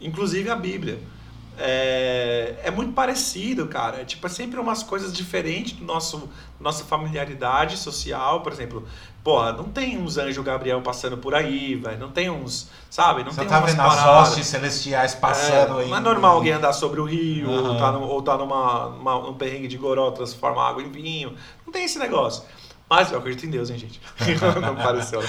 inclusive 0.00 0.50
a 0.50 0.56
Bíblia. 0.56 1.00
É, 1.59 2.56
é 2.64 2.70
muito 2.70 2.92
parecido, 2.92 3.66
cara. 3.66 4.02
É, 4.02 4.04
tipo, 4.04 4.26
é 4.26 4.30
sempre 4.30 4.61
umas 4.61 4.82
coisas 4.82 5.12
diferentes 5.12 5.72
do 5.72 5.85
nosso 5.85 6.28
nossa 6.61 6.85
familiaridade 6.85 7.76
social, 7.76 8.40
por 8.40 8.52
exemplo. 8.52 8.87
Porra, 9.22 9.52
não 9.52 9.64
tem 9.64 9.98
uns 9.98 10.16
anjos 10.18 10.44
Gabriel 10.44 10.80
passando 10.82 11.16
por 11.16 11.35
aí, 11.35 11.74
velho. 11.74 11.98
Não 11.98 12.11
tem 12.11 12.30
uns, 12.30 12.70
sabe? 12.88 13.24
Não 13.24 13.32
Você 13.32 13.40
tem 13.40 13.48
tá 13.48 13.59
umas 13.59 13.72
vendo 13.72 13.82
as 13.82 14.04
hostes 14.04 14.46
celestiais 14.46 15.14
passando 15.14 15.80
É, 15.80 15.85
aí. 15.85 15.90
não 15.90 15.96
é 15.96 16.00
normal 16.00 16.37
alguém 16.37 16.52
andar 16.52 16.72
sobre 16.72 17.00
o 17.00 17.04
rio, 17.04 17.50
Aham. 17.50 17.70
ou 17.70 17.76
tá, 17.76 17.92
no, 17.92 18.02
ou 18.02 18.22
tá 18.22 18.37
numa, 18.37 19.20
num 19.20 19.35
perrengue 19.35 19.66
de 19.66 19.76
goró, 19.76 20.11
transformar 20.12 20.68
água 20.68 20.82
em 20.82 20.90
vinho. 20.90 21.35
Não 21.64 21.72
tem 21.72 21.85
esse 21.85 21.98
negócio. 21.98 22.44
Mas 22.88 23.11
eu 23.11 23.18
acredito 23.18 23.44
em 23.46 23.50
Deus, 23.50 23.68
hein, 23.68 23.78
gente? 23.78 24.00
não 24.62 24.76
pareceu? 24.76 25.20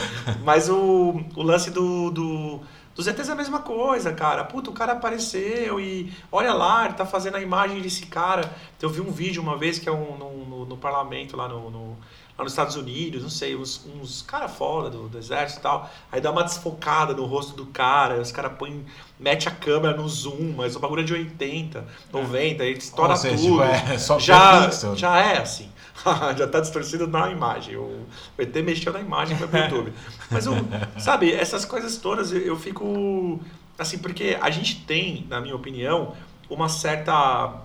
Mas 0.44 0.70
o, 0.70 1.20
o 1.36 1.42
lance 1.42 1.72
do, 1.72 2.12
do, 2.12 2.62
dos 2.98 3.06
ETs 3.08 3.30
é 3.30 3.32
a 3.32 3.36
mesma 3.36 3.60
coisa, 3.60 4.12
cara. 4.12 4.44
Puta, 4.44 4.70
o 4.72 4.74
cara 4.74 4.94
apareceu 4.94 5.80
e 5.80 6.12
olha 6.32 6.52
lá, 6.54 6.86
ele 6.86 6.96
tá 6.96 7.06
fazendo 7.06 7.36
a 7.36 7.42
imagem 7.42 7.80
desse 7.82 8.08
cara. 8.08 8.52
Eu 8.82 8.90
vi 8.90 9.00
um 9.02 9.12
vídeo 9.12 9.42
uma 9.42 9.56
vez 9.56 9.78
que 9.80 9.88
é 9.88 9.92
um, 9.92 10.18
no, 10.18 10.46
no, 10.46 10.66
no 10.66 10.78
parlamento 10.78 11.38
lá 11.38 11.48
no, 11.48 11.70
no- 11.70 11.98
lá 12.38 12.44
nos 12.44 12.54
Estados 12.54 12.76
Unidos, 12.76 13.24
não 13.24 13.30
sei, 13.30 13.56
uns, 13.56 13.86
uns 14.00 14.22
caras 14.22 14.52
fora 14.52 14.90
do, 14.90 15.10
do 15.10 15.18
exército 15.18 15.60
e 15.60 15.64
tal. 15.64 15.90
Aí 16.12 16.22
dá 16.22 16.32
uma 16.32 16.44
desfocada 16.44 17.14
no 17.14 17.26
rosto 17.26 17.56
do 17.56 17.66
cara, 17.66 18.22
os 18.22 18.32
caras 18.32 18.54
põem, 18.58 18.86
mete 19.20 19.48
a 19.48 19.52
câmera 19.52 19.98
no 19.98 20.08
zoom, 20.08 20.54
mas 20.56 20.76
o 20.76 20.80
bagulho 20.80 21.02
é 21.02 21.06
de 21.06 21.14
80, 21.14 21.86
90, 22.14 22.64
aí 22.64 22.74
estoura 22.74 23.12
Ou 23.12 23.18
seja, 23.18 23.38
tudo. 23.38 23.64
é 23.64 23.98
só 23.98 24.20
já, 24.20 24.70
já 24.96 25.18
é 25.20 25.40
assim. 25.40 25.70
já 26.38 26.48
tá 26.48 26.60
distorcido 26.60 27.08
na 27.08 27.32
imagem. 27.32 27.76
O 27.76 28.06
ET 28.38 28.56
mexeu 28.58 28.94
na 28.94 29.00
imagem 29.00 29.36
foi 29.38 29.48
pro 29.48 29.60
YouTube. 29.60 29.94
Mas, 30.30 30.46
o, 30.48 30.54
sabe, 31.00 31.34
essas 31.34 31.66
coisas 31.66 31.98
todas 31.98 32.32
eu, 32.32 32.40
eu 32.40 32.56
fico. 32.56 33.40
Assim, 33.78 33.98
porque 33.98 34.38
a 34.40 34.50
gente 34.50 34.84
tem, 34.86 35.26
na 35.30 35.40
minha 35.40 35.56
opinião, 35.56 36.16
uma 36.50 36.70
certa 36.70 37.62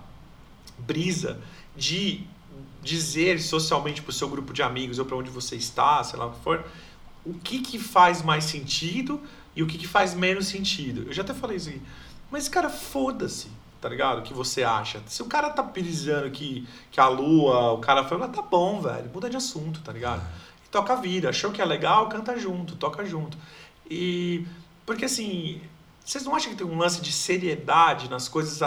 brisa 0.77 1.39
de 1.75 2.25
dizer 2.83 3.39
socialmente 3.41 4.01
para 4.01 4.09
o 4.09 4.13
seu 4.13 4.27
grupo 4.27 4.53
de 4.53 4.61
amigos 4.61 4.99
ou 4.99 5.05
para 5.05 5.17
onde 5.17 5.29
você 5.29 5.55
está, 5.55 6.03
sei 6.03 6.19
lá 6.19 6.27
o 6.27 6.31
que 6.31 6.39
for, 6.41 6.65
o 7.25 7.33
que, 7.33 7.59
que 7.59 7.79
faz 7.79 8.21
mais 8.21 8.43
sentido 8.43 9.21
e 9.55 9.63
o 9.63 9.67
que, 9.67 9.77
que 9.77 9.87
faz 9.87 10.13
menos 10.13 10.47
sentido. 10.47 11.03
Eu 11.07 11.13
já 11.13 11.21
até 11.21 11.33
falei 11.33 11.57
isso 11.57 11.69
aqui. 11.69 11.81
Mas, 12.29 12.49
cara, 12.49 12.69
foda-se, 12.69 13.47
tá 13.79 13.87
ligado? 13.87 14.19
O 14.19 14.21
que 14.23 14.33
você 14.33 14.63
acha. 14.63 15.01
Se 15.07 15.21
o 15.21 15.25
cara 15.25 15.49
tá 15.49 15.63
pisando 15.63 16.29
que, 16.31 16.67
que 16.91 16.99
a 16.99 17.07
lua, 17.07 17.73
o 17.73 17.77
cara 17.77 18.03
falou, 18.03 18.27
tá 18.27 18.41
bom, 18.41 18.81
velho, 18.81 19.09
muda 19.13 19.29
de 19.29 19.37
assunto, 19.37 19.81
tá 19.81 19.91
ligado? 19.91 20.23
E 20.65 20.69
toca 20.69 20.93
a 20.93 20.95
vida. 20.95 21.29
Achou 21.29 21.51
que 21.51 21.61
é 21.61 21.65
legal, 21.65 22.09
canta 22.09 22.37
junto, 22.37 22.75
toca 22.75 23.05
junto. 23.05 23.37
E. 23.89 24.45
Porque 24.85 25.05
assim. 25.05 25.61
Vocês 26.03 26.25
não 26.25 26.35
acham 26.35 26.51
que 26.51 26.57
tem 26.57 26.67
um 26.67 26.77
lance 26.77 26.99
de 26.99 27.13
seriedade 27.13 28.09
nas 28.09 28.27
coisas 28.27 28.59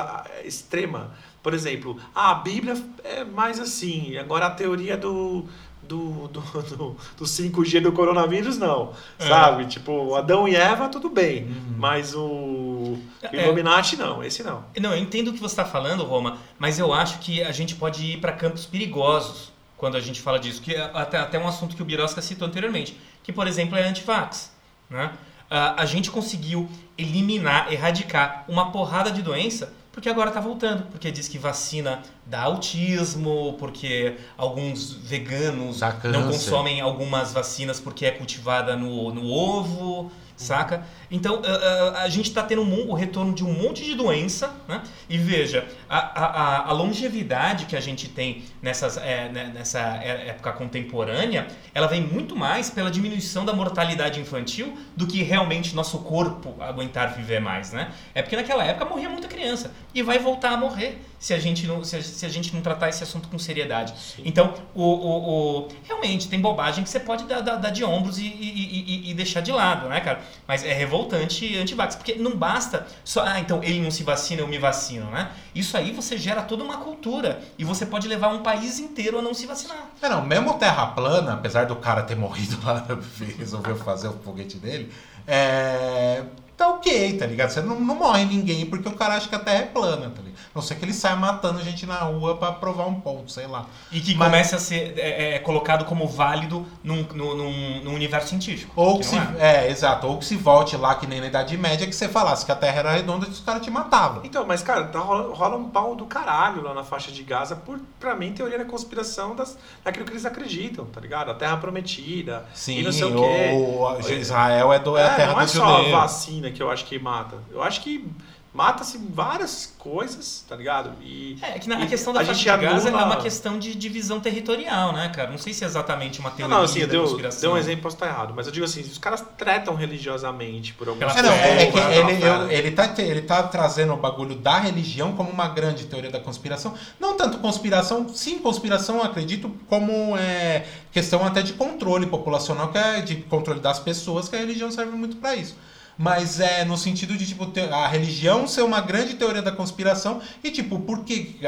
extrema? 0.43 1.15
Por 1.47 1.55
exemplo, 1.55 1.97
ah, 2.13 2.33
a 2.33 2.35
Bíblia 2.35 2.77
é 3.05 3.23
mais 3.23 3.61
assim, 3.61 4.19
agora 4.19 4.47
a 4.47 4.51
teoria 4.51 4.97
do, 4.97 5.45
do, 5.81 6.27
do, 6.27 6.41
do, 6.41 6.97
do 7.17 7.25
5G 7.25 7.83
do 7.83 7.93
coronavírus, 7.93 8.59
não. 8.59 8.93
É. 9.17 9.29
Sabe? 9.29 9.67
Tipo, 9.67 10.17
Adão 10.17 10.49
e 10.49 10.57
Eva, 10.57 10.89
tudo 10.89 11.09
bem. 11.09 11.45
Uhum. 11.45 11.75
Mas 11.79 12.17
o 12.17 12.99
é. 13.23 13.45
Illuminati, 13.45 13.95
não. 13.95 14.25
Esse 14.25 14.43
não. 14.43 14.65
Não, 14.77 14.91
eu 14.91 14.99
entendo 14.99 15.29
o 15.29 15.33
que 15.33 15.39
você 15.39 15.53
está 15.53 15.65
falando, 15.65 16.03
Roma, 16.03 16.39
mas 16.59 16.81
eu 16.81 16.93
acho 16.93 17.21
que 17.21 17.41
a 17.45 17.53
gente 17.53 17.77
pode 17.77 18.05
ir 18.05 18.21
para 18.21 18.33
campos 18.33 18.67
perigosos 18.67 19.53
quando 19.77 19.97
a 19.97 20.01
gente 20.01 20.21
fala 20.21 20.41
disso. 20.41 20.61
Que 20.61 20.75
é 20.75 20.91
até, 20.93 21.17
até 21.17 21.39
um 21.39 21.47
assunto 21.47 21.77
que 21.77 21.83
o 21.83 21.85
Birosca 21.85 22.21
citou 22.21 22.49
anteriormente, 22.49 22.99
que, 23.23 23.33
por 23.33 23.47
exemplo, 23.47 23.79
é 23.79 23.87
antivax. 23.87 24.53
Né? 24.91 25.13
a 25.49 25.87
gente 25.87 26.11
conseguiu 26.11 26.69
eliminar, 26.99 27.73
erradicar 27.73 28.45
uma 28.49 28.73
porrada 28.73 29.13
de 29.13 29.23
doença 29.23 29.73
porque 29.97 30.11
agora 30.11 30.29
está 30.29 30.43
voltando, 30.43 30.83
porque 30.91 31.11
diz 31.11 31.27
que 31.27 31.39
vacina 31.39 32.03
dá 32.27 32.43
autismo, 32.43 33.57
porque 33.59 34.19
alguns 34.37 34.93
veganos 34.93 35.81
não 36.13 36.25
consomem 36.31 36.83
algumas 36.83 37.33
vacinas 37.33 37.81
porque 37.81 38.05
é 38.05 38.11
cultivada 38.11 38.77
no, 38.77 39.11
no 39.15 39.27
ovo, 39.27 40.13
saca? 40.37 40.85
Então, 41.11 41.43
a, 41.45 42.03
a 42.03 42.09
gente 42.09 42.29
está 42.29 42.43
tendo 42.43 42.63
um, 42.63 42.91
o 42.91 42.95
retorno 42.95 43.35
de 43.35 43.45
um 43.45 43.53
monte 43.53 43.85
de 43.85 43.95
doença, 43.95 44.55
né? 44.69 44.83
E 45.09 45.17
veja, 45.17 45.67
a, 45.89 45.99
a, 45.99 46.69
a 46.69 46.73
longevidade 46.73 47.67
que 47.67 47.77
a 47.77 47.81
gente 47.81 48.09
tem 48.09 48.45
nessas, 48.61 48.97
é, 48.97 49.29
né, 49.29 49.51
nessa 49.55 49.81
é, 50.03 50.29
época 50.29 50.53
contemporânea, 50.53 51.47
ela 51.75 51.87
vem 51.87 52.03
muito 52.03 52.37
mais 52.37 52.71
pela 52.71 52.91
diminuição 52.91 53.45
da 53.45 53.53
mortalidade 53.53 54.21
infantil 54.21 54.77
do 54.97 55.07
que 55.07 55.23
realmente 55.23 55.75
nosso 55.75 55.99
corpo 56.01 56.55
aguentar 56.61 57.15
viver 57.15 57.41
mais, 57.41 57.73
né? 57.73 57.93
É 58.15 58.23
porque 58.23 58.37
naquela 58.37 58.65
época 58.65 58.85
morria 58.85 59.09
muita 59.09 59.29
criança 59.29 59.73
e 59.95 60.03
vai 60.03 60.19
voltar 60.19 60.53
a 60.53 60.57
morrer 60.57 61.01
se 61.19 61.33
a 61.33 61.39
gente 61.39 61.67
não, 61.67 61.83
se 61.83 61.97
a, 61.97 62.03
se 62.03 62.25
a 62.27 62.29
gente 62.29 62.55
não 62.55 62.61
tratar 62.61 62.89
esse 62.89 63.03
assunto 63.03 63.29
com 63.29 63.39
seriedade. 63.39 63.95
Sim. 63.99 64.23
Então, 64.25 64.55
o, 64.75 64.83
o, 64.83 65.61
o, 65.61 65.69
realmente, 65.85 66.29
tem 66.29 66.41
bobagem 66.41 66.85
que 66.85 66.91
você 66.91 67.01
pode 67.01 67.25
dar, 67.25 67.41
dar, 67.41 67.57
dar 67.57 67.71
de 67.71 67.85
ombros 67.85 68.19
e, 68.19 68.25
e, 68.25 69.07
e, 69.07 69.11
e, 69.11 69.15
deixar 69.15 69.41
de 69.41 69.53
lado, 69.53 69.89
né, 69.89 70.01
cara? 70.01 70.21
Mas 70.47 70.65
é 70.65 70.73
revoltante 70.73 71.57
antivax, 71.57 71.97
porque 71.97 72.15
não 72.15 72.37
basta 72.37 72.87
só, 73.05 73.25
ah, 73.25 73.41
então 73.41 73.63
ele 73.63 73.81
não 73.81 73.91
se 73.91 74.03
vacina, 74.03 74.43
eu 74.43 74.49
me 74.49 74.59
vacino, 74.59 75.11
né? 75.11 75.31
Isso 75.55 75.77
aí 75.77 75.91
você 75.93 76.19
gera 76.19 76.43
toda 76.43 76.63
uma 76.63 76.79
cultura 76.79 77.41
e 77.59 77.65
você 77.65 77.87
pode 77.87 78.07
levar 78.07 78.29
um 78.29 78.43
país 78.43 78.79
inteiro 78.79 79.19
a 79.19 79.23
não 79.23 79.33
se 79.33 79.47
vacinar. 79.47 79.91
É, 80.03 80.09
não, 80.09 80.23
mesmo 80.25 80.55
terra 80.55 80.87
plana, 80.89 81.35
apesar 81.35 81.67
do 81.67 81.77
cara 81.77 82.03
ter 82.03 82.17
morrido 82.17 82.59
lá, 82.65 82.87
resolveu 83.39 83.77
fazer 83.77 84.09
o 84.09 84.13
foguete 84.13 84.59
dele, 84.59 84.93
é 85.27 86.25
tá 86.57 86.69
ok, 86.69 87.19
tá 87.19 87.27
ligado? 87.27 87.51
Você 87.51 87.61
não, 87.61 87.79
não 87.79 87.95
morre 87.95 88.25
ninguém 88.25 88.67
porque 88.67 88.89
o 88.89 88.93
cara 88.93 89.15
acha 89.15 89.29
que 89.29 89.35
a 89.35 89.39
Terra 89.39 89.59
é 89.59 89.67
plana, 89.67 90.11
tá 90.11 90.23
ligado? 90.23 90.37
Não 90.55 90.63
sei 90.63 90.77
que 90.77 90.85
ele 90.85 90.93
saia 90.95 91.15
matando 91.17 91.63
gente 91.63 91.85
na 91.85 91.97
rua 91.97 92.37
para 92.37 92.53
provar 92.53 92.87
um 92.87 92.99
ponto, 93.01 93.31
sei 93.31 93.47
lá. 93.47 93.67
E 93.93 94.01
que 94.01 94.15
Mas... 94.15 94.29
comece 94.29 94.55
a 94.55 94.59
ser 94.59 94.95
é, 94.99 95.35
é, 95.35 95.39
colocado 95.39 95.85
como 95.85 96.09
válido 96.09 96.67
num, 96.83 97.03
num, 97.13 97.83
num 97.85 97.95
universo 97.95 98.29
científico. 98.29 98.73
Ou 98.75 98.99
que 98.99 99.05
se, 99.05 99.17
é. 99.17 99.67
é. 99.67 99.71
exato. 99.71 100.07
Ou 100.07 100.19
que 100.19 100.25
se 100.25 100.37
volte 100.37 100.77
lá, 100.77 100.95
que 100.95 101.07
nem 101.07 101.21
na 101.21 101.27
Idade 101.27 101.57
Média, 101.59 101.87
que 101.87 101.95
você 101.95 102.09
falasse 102.09 102.47
que 102.47 102.53
a 102.53 102.57
Terra 102.57 102.79
era 102.79 102.93
redonda 102.93 103.27
e 103.27 103.31
os 103.31 103.41
caras 103.41 103.63
te 103.63 103.71
matavam. 103.71 104.23
Então, 104.25 104.47
mas, 104.47 104.63
cara, 104.63 104.85
tá, 104.85 104.99
rola, 104.99 105.35
rola, 105.35 105.57
um 105.57 105.69
pau 105.69 105.95
do 105.95 106.07
caralho 106.07 106.63
lá 106.63 106.73
na 106.73 106.83
faixa 106.83 107.13
de 107.13 107.23
Gaza 107.23 107.57
por, 107.57 107.79
pra 108.01 108.15
mim, 108.15 108.33
teoria 108.33 108.59
da 108.59 108.65
conspiração 108.65 109.37
das, 109.37 109.59
daquilo 109.85 110.07
que 110.07 110.13
eles 110.13 110.25
acreditam, 110.25 110.87
tá 110.87 111.01
ligado? 111.01 111.31
A 111.31 111.35
Terra 111.35 111.59
Prometida. 111.59 112.47
Sim, 112.55 112.79
e 112.79 112.83
não 112.83 112.93
sei 112.93 113.05
o 113.05 113.15
quê. 113.15 114.15
Israel 114.15 114.73
é, 114.73 114.79
do, 114.79 114.97
é, 114.97 115.03
a 115.03 115.13
é, 115.13 115.17
terra 115.17 115.33
não 115.33 115.41
é 115.41 115.47
só 115.47 115.65
a 115.65 115.91
vacina 115.91 116.46
que 116.51 116.63
eu 116.63 116.71
acho 116.71 116.85
que 116.85 116.99
mata. 116.99 117.39
Eu 117.51 117.63
acho 117.63 117.81
que 117.81 118.09
mata-se 118.57 118.97
várias 118.97 119.75
coisas, 119.79 120.43
tá 120.49 120.57
ligado? 120.57 120.91
E, 121.03 121.37
é, 121.43 121.59
que 121.59 121.69
na 121.69 121.85
e 121.85 121.87
questão 121.87 122.11
da 122.11 122.25
faixa 122.25 122.43
de 122.43 122.49
anula... 122.49 123.03
é 123.03 123.05
uma 123.05 123.17
questão 123.19 123.59
de 123.59 123.75
divisão 123.75 124.19
territorial, 124.19 124.95
né, 124.95 125.11
cara? 125.11 125.31
Não 125.31 125.37
sei 125.37 125.53
se 125.53 125.63
é 125.63 125.67
exatamente 125.67 126.21
uma 126.21 126.31
teoria 126.31 126.49
não, 126.49 126.63
não, 126.63 126.65
assim, 126.65 126.81
da 126.81 126.87
deu, 126.87 127.03
conspiração. 127.03 127.41
Deu 127.43 127.53
um 127.53 127.59
exemplo, 127.59 127.83
posso 127.83 127.97
estar 127.97 128.07
errado, 128.07 128.33
mas 128.35 128.47
eu 128.47 128.53
digo 128.53 128.65
assim, 128.65 128.81
os 128.81 128.97
caras 128.97 129.23
tretam 129.37 129.75
religiosamente 129.75 130.73
por 130.73 130.89
alguma 130.89 131.13
coisa. 131.13 131.29
É, 131.29 131.65
é 131.65 131.71
que 131.71 131.79
ele, 131.79 132.25
eu, 132.25 132.51
ele, 132.51 132.71
tá, 132.71 132.95
ele 132.97 133.21
tá 133.21 133.43
trazendo 133.43 133.93
o 133.93 133.97
bagulho 133.99 134.35
da 134.35 134.59
religião 134.59 135.13
como 135.13 135.29
uma 135.31 135.49
grande 135.49 135.85
teoria 135.85 136.11
da 136.11 136.19
conspiração. 136.19 136.73
Não 136.99 137.15
tanto 137.15 137.37
conspiração, 137.39 138.09
sim, 138.09 138.39
conspiração, 138.39 139.03
acredito, 139.03 139.55
como 139.69 140.17
é, 140.17 140.65
questão 140.91 141.23
até 141.27 141.43
de 141.43 141.53
controle 141.53 142.07
populacional, 142.07 142.69
que 142.69 142.79
é 142.79 143.03
de 143.03 143.17
controle 143.17 143.61
das 143.61 143.79
pessoas, 143.79 144.31
que 144.31 144.37
a 144.37 144.39
religião 144.39 144.71
serve 144.71 144.97
muito 144.97 145.17
para 145.17 145.37
isso 145.37 145.55
mas 145.97 146.41
é 146.41 146.65
no 146.65 146.77
sentido 146.77 147.17
de 147.17 147.27
tipo 147.27 147.51
a 147.73 147.87
religião 147.87 148.47
ser 148.47 148.63
uma 148.63 148.81
grande 148.81 149.15
teoria 149.15 149.43
da 149.43 149.53
conspiração 149.53 150.21
e 150.43 150.51
tipo 150.51 150.79
por 150.81 151.05
que 151.05 151.41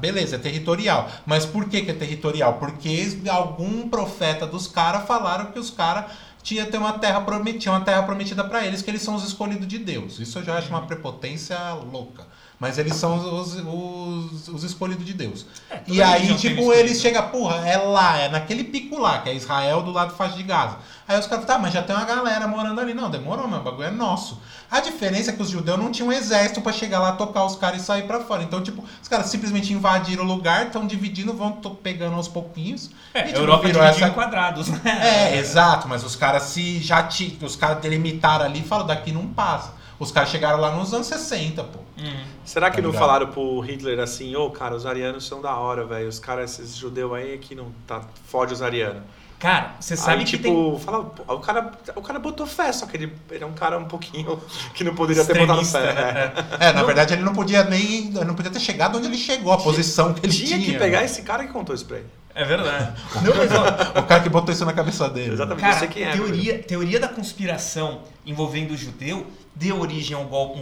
beleza 0.00 0.36
é 0.36 0.38
territorial. 0.38 1.10
Mas 1.24 1.46
por 1.46 1.68
que, 1.68 1.82
que 1.82 1.90
é 1.90 1.94
territorial? 1.94 2.54
Porque 2.54 3.18
algum 3.28 3.88
profeta 3.88 4.46
dos 4.46 4.66
caras 4.66 5.06
falaram 5.06 5.52
que 5.52 5.58
os 5.58 5.70
caras 5.70 6.06
tinha 6.42 6.66
ter 6.66 6.76
uma 6.76 6.98
terra 6.98 7.22
prometida 7.22 7.70
uma 7.70 7.80
terra 7.80 8.02
prometida 8.02 8.44
para 8.44 8.66
eles 8.66 8.82
que 8.82 8.90
eles 8.90 9.00
são 9.00 9.14
os 9.14 9.24
escolhidos 9.24 9.66
de 9.66 9.78
Deus. 9.78 10.18
Isso 10.18 10.38
eu 10.38 10.44
já 10.44 10.58
acho 10.58 10.68
uma 10.68 10.86
prepotência 10.86 11.58
louca 11.72 12.26
mas 12.58 12.78
eles 12.78 12.94
são 12.94 13.16
os, 13.16 13.54
os, 13.56 14.48
os 14.48 14.64
escolhidos 14.64 15.04
de 15.04 15.12
Deus. 15.12 15.46
É, 15.70 15.80
e 15.86 16.02
aí, 16.02 16.34
tipo, 16.36 16.72
eles 16.72 17.00
chegam, 17.00 17.28
porra, 17.28 17.56
é 17.68 17.76
lá, 17.76 18.18
é 18.18 18.28
naquele 18.28 18.64
pico 18.64 18.98
lá, 18.98 19.18
que 19.18 19.28
é 19.28 19.34
Israel 19.34 19.82
do 19.82 19.90
lado 19.90 20.10
do 20.10 20.16
faixa 20.16 20.36
de 20.36 20.42
Gaza. 20.42 20.76
Aí 21.06 21.18
os 21.18 21.26
caras, 21.26 21.44
tá, 21.44 21.58
mas 21.58 21.74
já 21.74 21.82
tem 21.82 21.94
uma 21.94 22.04
galera 22.04 22.46
morando 22.48 22.80
ali. 22.80 22.94
Não, 22.94 23.10
demorou, 23.10 23.46
meu, 23.46 23.58
o 23.58 23.62
bagulho 23.62 23.88
é 23.88 23.90
nosso. 23.90 24.40
A 24.70 24.80
diferença 24.80 25.30
é 25.30 25.34
que 25.34 25.42
os 25.42 25.50
judeus 25.50 25.78
não 25.78 25.92
tinham 25.92 26.08
um 26.08 26.12
exército 26.12 26.62
para 26.62 26.72
chegar 26.72 27.00
lá, 27.00 27.12
tocar 27.12 27.44
os 27.44 27.56
caras 27.56 27.82
e 27.82 27.84
sair 27.84 28.04
para 28.04 28.20
fora. 28.20 28.42
Então, 28.42 28.62
tipo, 28.62 28.82
os 29.02 29.08
caras 29.08 29.26
simplesmente 29.26 29.72
invadiram 29.72 30.24
o 30.24 30.26
lugar, 30.26 30.66
estão 30.66 30.86
dividindo, 30.86 31.34
vão 31.34 31.52
pegando 31.82 32.16
aos 32.16 32.28
pouquinhos. 32.28 32.90
É, 33.12 33.20
e, 33.20 33.24
tipo, 33.24 33.38
a 33.38 33.42
Europa 33.42 33.66
virou 33.66 33.82
essa... 33.82 34.08
em 34.08 34.12
quadrados, 34.12 34.68
né? 34.68 34.80
É, 34.84 35.36
exato, 35.36 35.86
mas 35.86 36.02
os 36.02 36.16
caras 36.16 36.44
se 36.44 36.78
já 36.78 37.02
t... 37.02 37.36
os 37.42 37.56
caras 37.56 37.82
delimitaram 37.82 38.46
ali 38.46 38.60
e 38.60 38.64
falaram, 38.64 38.88
daqui 38.88 39.12
não 39.12 39.26
passa. 39.26 39.72
Os 39.98 40.10
caras 40.10 40.30
chegaram 40.30 40.60
lá 40.60 40.74
nos 40.74 40.92
anos 40.92 41.06
60, 41.06 41.62
pô. 41.64 41.78
Uhum. 41.98 42.24
Será 42.44 42.70
que 42.70 42.76
tá 42.76 42.82
não 42.82 42.90
ligado? 42.90 43.00
falaram 43.00 43.26
pro 43.28 43.60
Hitler 43.60 44.00
assim, 44.00 44.34
ô, 44.34 44.46
oh, 44.46 44.50
cara, 44.50 44.74
os 44.74 44.84
arianos 44.84 45.26
são 45.26 45.40
da 45.40 45.54
hora, 45.56 45.84
velho. 45.84 46.08
Os 46.08 46.18
caras, 46.18 46.58
esses 46.58 46.76
judeus 46.76 47.12
aí 47.14 47.38
que 47.38 47.54
não 47.54 47.72
tá. 47.86 48.02
Fode 48.26 48.52
os 48.52 48.60
arianos. 48.60 49.02
Cara, 49.44 49.74
você 49.78 49.94
sabe 49.94 50.20
Aí, 50.20 50.24
que 50.24 50.38
tipo, 50.38 50.72
tem... 50.72 50.80
fala, 50.80 51.12
o 51.28 51.38
cara, 51.38 51.72
o 51.96 52.00
cara 52.00 52.18
botou 52.18 52.46
fé, 52.46 52.72
só 52.72 52.86
que 52.86 52.96
ele, 52.96 53.12
ele 53.30 53.44
é 53.44 53.46
um 53.46 53.52
cara 53.52 53.78
um 53.78 53.84
pouquinho 53.84 54.40
que 54.72 54.82
não 54.82 54.94
poderia 54.94 55.22
ter 55.22 55.38
botado 55.38 55.62
fé. 55.66 55.92
Né? 55.92 56.32
É, 56.58 56.72
na 56.72 56.80
não. 56.80 56.86
verdade 56.86 57.12
ele 57.12 57.22
não 57.22 57.34
podia 57.34 57.62
nem, 57.64 58.10
não 58.10 58.34
podia 58.34 58.50
ter 58.50 58.60
chegado 58.60 58.96
onde 58.96 59.06
ele 59.06 59.18
chegou, 59.18 59.52
a 59.52 59.58
posição 59.58 60.14
que 60.14 60.24
ele 60.24 60.32
tinha. 60.32 60.58
Tinha 60.58 60.60
que 60.60 60.78
pegar 60.78 61.04
esse 61.04 61.20
cara 61.22 61.44
que 61.44 61.52
contou 61.52 61.74
isso 61.74 61.84
pra 61.84 61.98
ele. 61.98 62.06
É 62.34 62.42
verdade. 62.42 62.94
não, 63.22 63.34
mas, 63.36 63.50
ó, 63.52 64.00
o 64.00 64.02
cara 64.04 64.22
que 64.22 64.30
botou 64.30 64.52
isso 64.52 64.64
na 64.64 64.72
cabeça 64.72 65.10
dele. 65.10 65.34
Exatamente, 65.34 65.60
cara, 65.60 65.74
eu 65.74 65.78
sei 65.78 65.88
quem 65.88 66.02
é. 66.04 66.12
Teoria, 66.12 66.58
teoria 66.60 67.00
da 67.00 67.08
conspiração 67.08 68.02
envolvendo 68.24 68.72
o 68.72 68.76
judeu 68.76 69.26
deu 69.54 69.80
origem 69.80 70.16
ao, 70.16 70.24
golpe, 70.24 70.60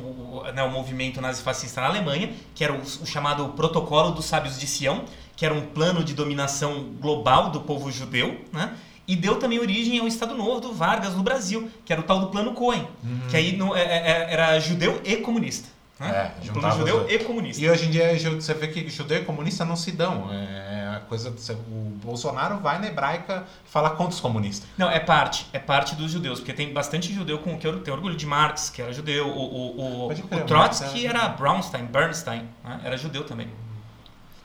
né, 0.52 0.60
ao 0.60 0.70
movimento 0.70 1.20
nazifascista 1.20 1.80
na 1.80 1.88
Alemanha, 1.88 2.32
que 2.54 2.62
era 2.62 2.72
o, 2.72 2.80
o 2.80 3.06
chamado 3.06 3.48
Protocolo 3.50 4.10
dos 4.12 4.26
Sábios 4.26 4.58
de 4.58 4.66
Sião, 4.66 5.04
que 5.36 5.46
era 5.46 5.54
um 5.54 5.62
plano 5.62 6.04
de 6.04 6.14
dominação 6.14 6.84
global 7.00 7.50
do 7.50 7.60
povo 7.60 7.90
judeu, 7.90 8.40
né? 8.52 8.76
E 9.08 9.16
deu 9.16 9.36
também 9.36 9.58
origem 9.58 9.98
ao 9.98 10.06
Estado 10.06 10.34
Novo 10.36 10.60
do 10.60 10.72
Vargas 10.72 11.14
no 11.14 11.22
Brasil, 11.22 11.68
que 11.84 11.92
era 11.92 12.00
o 12.00 12.04
tal 12.04 12.20
do 12.20 12.28
Plano 12.28 12.52
Cohen, 12.52 12.86
uhum. 13.02 13.28
que 13.28 13.36
aí 13.36 13.56
no, 13.56 13.74
é, 13.74 13.82
é, 13.82 14.08
é 14.08 14.32
era 14.32 14.60
judeu 14.60 15.00
e 15.04 15.16
comunista. 15.16 15.68
Né? 16.02 16.32
É, 16.40 16.44
judeu 16.72 17.08
e 17.08 17.18
comunista. 17.20 17.62
E 17.62 17.70
hoje 17.70 17.86
em 17.86 17.90
dia 17.90 18.18
você 18.34 18.54
vê 18.54 18.68
que 18.68 18.88
judeu 18.90 19.18
e 19.18 19.24
comunista 19.24 19.64
não 19.64 19.76
se 19.76 19.92
dão. 19.92 20.28
É 20.32 20.72
a 20.96 21.00
coisa, 21.00 21.30
o 21.68 21.90
Bolsonaro 22.04 22.58
vai 22.58 22.78
na 22.78 22.86
hebraica 22.86 23.44
falar 23.64 23.90
contra 23.90 24.14
os 24.14 24.20
comunistas. 24.20 24.68
Não, 24.76 24.90
é 24.90 25.00
parte, 25.00 25.46
é 25.52 25.58
parte 25.58 25.94
dos 25.94 26.10
judeus, 26.10 26.38
porque 26.38 26.52
tem 26.52 26.72
bastante 26.72 27.12
judeu 27.12 27.38
com 27.38 27.58
que 27.58 27.72
tem 27.80 27.94
orgulho 27.94 28.16
de 28.16 28.26
Marx, 28.26 28.68
que 28.70 28.82
era 28.82 28.92
judeu, 28.92 29.28
o, 29.28 29.40
o, 29.40 30.06
o, 30.06 30.12
o 30.12 30.40
Trotsky 30.46 31.06
era 31.06 31.28
Brownstein, 31.28 31.86
Bernstein, 31.86 32.48
né? 32.64 32.80
era 32.84 32.96
judeu 32.96 33.24
também. 33.24 33.48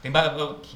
Tem 0.02 0.12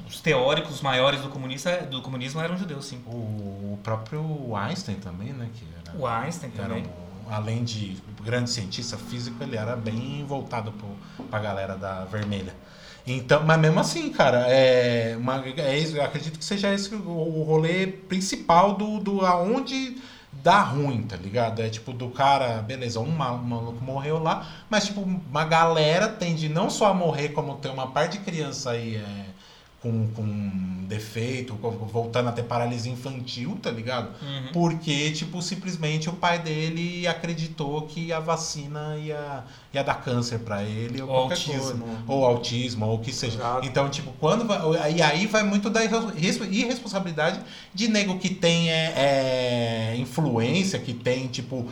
os 0.06 0.20
teóricos 0.20 0.80
maiores 0.80 1.20
do, 1.20 1.28
comunista, 1.28 1.82
do 1.82 2.02
comunismo 2.02 2.40
eram 2.40 2.56
judeus, 2.58 2.84
sim. 2.86 3.02
O 3.06 3.78
próprio 3.82 4.54
Einstein 4.54 4.96
também, 4.96 5.32
né? 5.32 5.48
Que 5.54 5.64
era, 5.86 5.96
o 5.96 6.06
Einstein 6.06 6.50
também. 6.50 6.84
Além 7.30 7.64
de 7.64 7.96
grande 8.22 8.50
cientista 8.50 8.96
físico, 8.96 9.42
ele 9.42 9.56
era 9.56 9.76
bem 9.76 10.24
voltado 10.26 10.72
para 11.30 11.38
a 11.38 11.42
galera 11.42 11.76
da 11.76 12.04
vermelha. 12.04 12.54
Então, 13.06 13.42
mas 13.44 13.58
mesmo 13.58 13.80
assim, 13.80 14.10
cara, 14.10 14.46
é, 14.48 15.16
uma, 15.16 15.44
é 15.56 15.76
isso, 15.76 16.00
acredito 16.00 16.38
que 16.38 16.44
seja 16.44 16.72
esse 16.72 16.94
o, 16.94 17.42
rolê 17.42 17.86
principal 17.86 18.74
do, 18.74 19.00
do 19.00 19.26
aonde 19.26 19.96
dá 20.32 20.60
ruim, 20.60 21.02
tá 21.02 21.16
ligado? 21.16 21.60
É 21.60 21.68
tipo 21.68 21.92
do 21.92 22.10
cara, 22.10 22.62
beleza, 22.62 23.00
um 23.00 23.10
maluco 23.10 23.84
morreu 23.84 24.22
lá, 24.22 24.46
mas 24.70 24.86
tipo, 24.86 25.00
uma 25.02 25.44
galera 25.44 26.08
tende 26.08 26.48
não 26.48 26.70
só 26.70 26.86
a 26.86 26.94
morrer, 26.94 27.30
como 27.30 27.56
ter 27.56 27.70
uma 27.70 27.88
parte 27.88 28.18
de 28.18 28.24
criança 28.24 28.70
aí 28.70 28.96
é, 28.96 29.26
com, 29.82 30.06
com 30.14 30.84
defeito, 30.86 31.54
voltando 31.54 32.28
a 32.28 32.32
ter 32.32 32.44
paralisia 32.44 32.92
infantil, 32.92 33.58
tá 33.60 33.70
ligado? 33.70 34.10
Uhum. 34.22 34.52
Porque, 34.52 35.10
tipo, 35.10 35.42
simplesmente 35.42 36.08
o 36.08 36.12
pai 36.12 36.38
dele 36.38 37.06
acreditou 37.08 37.82
que 37.82 38.12
a 38.12 38.20
vacina 38.20 38.96
ia, 38.98 39.42
ia 39.74 39.82
dar 39.82 39.94
câncer 40.02 40.38
para 40.40 40.62
ele 40.62 41.02
ou, 41.02 41.08
ou 41.08 41.14
qualquer 41.28 41.34
autismo. 41.34 41.84
coisa. 41.84 41.98
Ou 42.06 42.24
autismo, 42.24 42.86
ou 42.86 42.94
o 42.96 42.98
que 43.00 43.12
seja. 43.12 43.38
Exato. 43.38 43.66
Então, 43.66 43.88
tipo, 43.88 44.12
quando 44.20 44.46
vai, 44.46 44.92
E 44.94 45.02
aí 45.02 45.26
vai 45.26 45.42
muito 45.42 45.68
da 45.68 45.82
irres- 45.84 46.38
irresponsabilidade 46.50 47.40
de 47.74 47.88
nego 47.88 48.18
que 48.18 48.28
tem 48.30 48.70
é, 48.70 48.92
é, 48.96 49.96
influência, 49.98 50.78
que 50.78 50.92
tem, 50.94 51.26
tipo, 51.26 51.66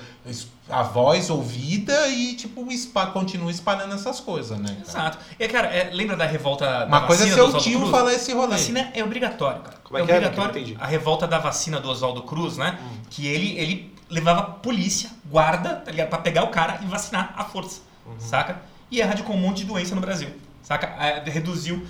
a 0.68 0.82
voz 0.82 1.30
ouvida 1.30 2.08
e, 2.08 2.34
tipo, 2.34 2.70
espa, 2.70 3.06
continua 3.06 3.50
espalhando 3.50 3.94
essas 3.94 4.20
coisas, 4.20 4.58
né? 4.58 4.68
cara? 4.68 4.80
Exato. 4.88 5.18
E, 5.38 5.48
cara, 5.48 5.68
é, 5.68 5.90
lembra 5.92 6.16
da 6.16 6.26
revolta 6.26 6.64
da 6.66 6.86
Uma 6.86 7.06
coisa 7.06 7.26
é 7.26 7.32
seu 7.32 7.52
tio 7.58 7.78
Cruz? 7.80 7.90
falar 7.90 8.12
esse 8.14 8.32
rolê. 8.32 8.48
Vacina 8.52 8.90
é 8.94 9.02
obrigatório, 9.02 9.62
cara. 9.62 9.76
Como 9.82 9.98
é 9.98 10.04
que 10.04 10.10
é? 10.12 10.14
obrigatório. 10.16 10.50
Que 10.52 10.58
eu 10.58 10.62
não 10.62 10.68
entendi. 10.68 10.84
A 10.84 10.86
revolta 10.86 11.26
da 11.26 11.38
vacina 11.38 11.80
do 11.80 11.88
Oswaldo 11.90 12.22
Cruz, 12.22 12.56
né? 12.56 12.78
Que 13.08 13.26
ele, 13.26 13.58
ele 13.58 13.94
levava 14.08 14.42
polícia, 14.42 15.10
guarda, 15.26 15.76
tá 15.76 15.90
ligado? 15.90 16.08
Pra 16.08 16.18
pegar 16.18 16.44
o 16.44 16.48
cara 16.48 16.78
e 16.82 16.86
vacinar 16.86 17.32
à 17.36 17.44
força, 17.44 17.80
Uhum. 18.06 18.14
saca? 18.20 18.60
E 18.90 19.00
erradicou 19.00 19.34
um 19.34 19.40
monte 19.40 19.58
de 19.58 19.64
doença 19.64 19.94
no 19.94 20.00
Brasil, 20.00 20.28
saca? 20.62 20.86
É, 21.02 21.22
reduziu 21.30 21.86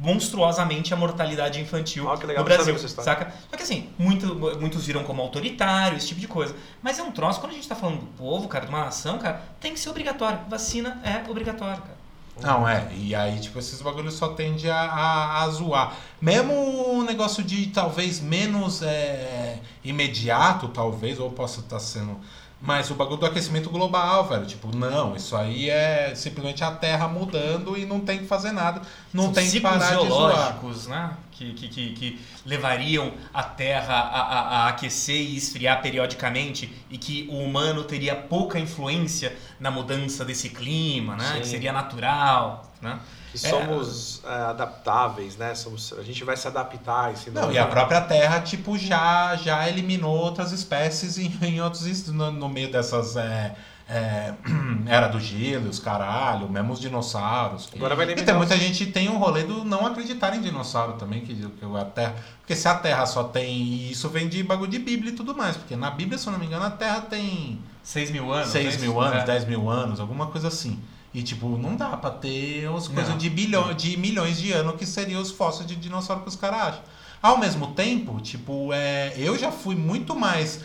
monstruosamente 0.00 0.94
a 0.94 0.96
mortalidade 0.96 1.60
infantil 1.60 2.10
Ah, 2.10 2.16
que 2.16 2.26
legal, 2.26 2.42
no 2.42 2.48
Brasil, 2.48 2.76
saca? 2.78 3.32
Só 3.50 3.56
que 3.56 3.62
assim, 3.62 3.90
muito, 3.98 4.34
muitos 4.58 4.86
viram 4.86 5.04
como 5.04 5.20
autoritário, 5.20 5.96
esse 5.96 6.08
tipo 6.08 6.20
de 6.20 6.26
coisa. 6.26 6.56
Mas 6.82 6.98
é 6.98 7.02
um 7.02 7.12
troço, 7.12 7.38
quando 7.38 7.52
a 7.52 7.54
gente 7.54 7.68
tá 7.68 7.76
falando 7.76 8.00
do 8.00 8.06
povo, 8.16 8.48
cara, 8.48 8.64
de 8.64 8.70
uma 8.70 8.84
nação, 8.86 9.18
cara, 9.18 9.42
tem 9.60 9.74
que 9.74 9.80
ser 9.80 9.90
obrigatório. 9.90 10.38
Vacina 10.48 11.00
é 11.04 11.30
obrigatório, 11.30 11.82
cara. 11.82 12.00
Não, 12.40 12.66
é. 12.66 12.88
E 12.96 13.14
aí, 13.14 13.38
tipo, 13.38 13.58
esses 13.58 13.82
bagulhos 13.82 14.14
só 14.14 14.28
tende 14.28 14.70
a, 14.70 14.80
a, 14.80 15.42
a 15.42 15.48
zoar. 15.50 15.94
Mesmo 16.20 16.54
um 16.94 17.02
negócio 17.02 17.42
de 17.42 17.66
talvez 17.66 18.20
menos 18.20 18.82
é, 18.82 19.58
imediato, 19.84 20.68
talvez, 20.68 21.18
ou 21.18 21.30
possa 21.30 21.60
estar 21.60 21.78
sendo. 21.78 22.18
Mas 22.62 22.90
o 22.90 22.94
bagulho 22.94 23.16
do 23.18 23.24
aquecimento 23.26 23.70
global, 23.70 24.28
velho. 24.28 24.44
Tipo, 24.44 24.74
não, 24.76 25.16
isso 25.16 25.34
aí 25.34 25.70
é 25.70 26.12
simplesmente 26.14 26.62
a 26.62 26.70
Terra 26.70 27.08
mudando 27.08 27.76
e 27.76 27.86
não 27.86 28.00
tem 28.00 28.18
que 28.18 28.26
fazer 28.26 28.52
nada. 28.52 28.82
Não 29.14 29.24
São 29.24 29.32
tem 29.32 29.50
que 29.50 29.60
parar 29.60 29.96
de 29.96 30.06
zoar. 30.06 30.06
geológicos, 30.06 30.86
né? 30.86 31.16
Que, 31.32 31.54
que, 31.54 31.68
que, 31.68 31.92
que 31.94 32.20
levariam 32.44 33.14
a 33.32 33.42
Terra 33.42 33.94
a, 33.94 34.20
a, 34.20 34.40
a 34.40 34.68
aquecer 34.68 35.16
e 35.16 35.36
esfriar 35.36 35.80
periodicamente 35.80 36.70
e 36.90 36.98
que 36.98 37.26
o 37.30 37.38
humano 37.38 37.82
teria 37.82 38.14
pouca 38.14 38.58
influência 38.58 39.34
na 39.58 39.70
mudança 39.70 40.22
desse 40.22 40.50
clima, 40.50 41.16
né? 41.16 41.32
Sim. 41.34 41.40
Que 41.40 41.46
seria 41.46 41.72
natural, 41.72 42.70
né? 42.82 42.98
Que 43.32 43.38
somos 43.38 44.22
é, 44.24 44.28
adaptáveis, 44.28 45.36
né? 45.36 45.54
Somos, 45.54 45.92
a 45.98 46.02
gente 46.02 46.24
vai 46.24 46.36
se 46.36 46.46
adaptar 46.48 47.06
a 47.06 47.12
esse 47.12 47.30
Não, 47.30 47.52
e 47.52 47.58
a 47.58 47.66
própria 47.66 48.00
Terra, 48.00 48.40
tipo, 48.40 48.76
já, 48.76 49.36
já 49.36 49.68
eliminou 49.68 50.16
outras 50.16 50.52
espécies 50.52 51.16
em, 51.18 51.32
em 51.42 51.60
outros 51.60 52.08
no, 52.08 52.30
no 52.30 52.48
meio 52.48 52.70
dessas. 52.72 53.16
É, 53.16 53.54
é, 53.90 54.34
era 54.86 55.08
do 55.08 55.18
gelo, 55.18 55.68
os 55.68 55.80
caralho, 55.80 56.48
mesmo 56.48 56.72
os 56.72 56.80
dinossauros. 56.80 57.68
Agora 57.74 57.96
vai 57.96 58.06
E 58.06 58.08
eliminar 58.08 58.24
tem 58.26 58.34
os- 58.34 58.38
muita 58.38 58.56
gente 58.56 58.86
tem 58.86 59.08
um 59.08 59.18
rolê 59.18 59.42
do 59.42 59.64
não 59.64 59.84
acreditar 59.86 60.34
em 60.34 60.40
dinossauro 60.40 60.92
também, 60.94 61.20
que, 61.22 61.34
que 61.34 61.64
a 61.76 61.84
Terra. 61.84 62.14
Porque 62.40 62.54
se 62.54 62.68
a 62.68 62.74
Terra 62.76 63.04
só 63.04 63.24
tem. 63.24 63.52
E 63.56 63.90
isso 63.90 64.08
vem 64.08 64.28
de 64.28 64.42
bagulho 64.42 64.70
de 64.70 64.78
Bíblia 64.78 65.12
e 65.12 65.16
tudo 65.16 65.36
mais. 65.36 65.56
Porque 65.56 65.74
na 65.74 65.90
Bíblia, 65.90 66.18
se 66.18 66.26
eu 66.26 66.32
não 66.32 66.38
me 66.38 66.46
engano, 66.46 66.64
a 66.64 66.70
Terra 66.70 67.00
tem 67.00 67.60
6 67.82 68.10
mil 68.12 68.32
anos. 68.32 68.48
6 68.48 68.76
né? 68.76 68.80
mil 68.82 69.00
anos, 69.00 69.22
É. 69.22 69.26
10 69.26 69.44
mil 69.46 69.68
anos, 69.68 69.98
alguma 70.00 70.26
coisa 70.28 70.48
assim. 70.48 70.80
E 71.12 71.22
tipo, 71.22 71.48
não 71.58 71.74
dá 71.76 71.96
pra 71.96 72.10
ter 72.10 72.66
as 72.72 72.86
coisas 72.86 73.18
de, 73.18 73.28
bilhões, 73.28 73.76
de 73.76 73.96
milhões 73.96 74.38
de 74.38 74.52
anos 74.52 74.76
que 74.76 74.86
seriam 74.86 75.20
os 75.20 75.30
fósseis 75.32 75.66
de 75.66 75.74
dinossauro 75.74 76.22
que 76.22 76.28
os 76.28 76.36
caras 76.36 76.60
acham. 76.68 76.82
Ao 77.20 77.36
mesmo 77.38 77.68
tempo, 77.72 78.20
tipo, 78.20 78.72
é, 78.72 79.12
eu 79.16 79.36
já 79.38 79.50
fui 79.50 79.74
muito 79.74 80.14
mais. 80.14 80.60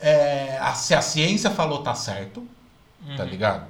é, 0.00 0.56
a- 0.60 0.74
se 0.74 0.94
a 0.94 1.02
ciência 1.02 1.50
falou 1.50 1.82
tá 1.82 1.92
certo, 1.94 2.46
tá 3.16 3.24
Uhum. 3.24 3.28
ligado? 3.28 3.66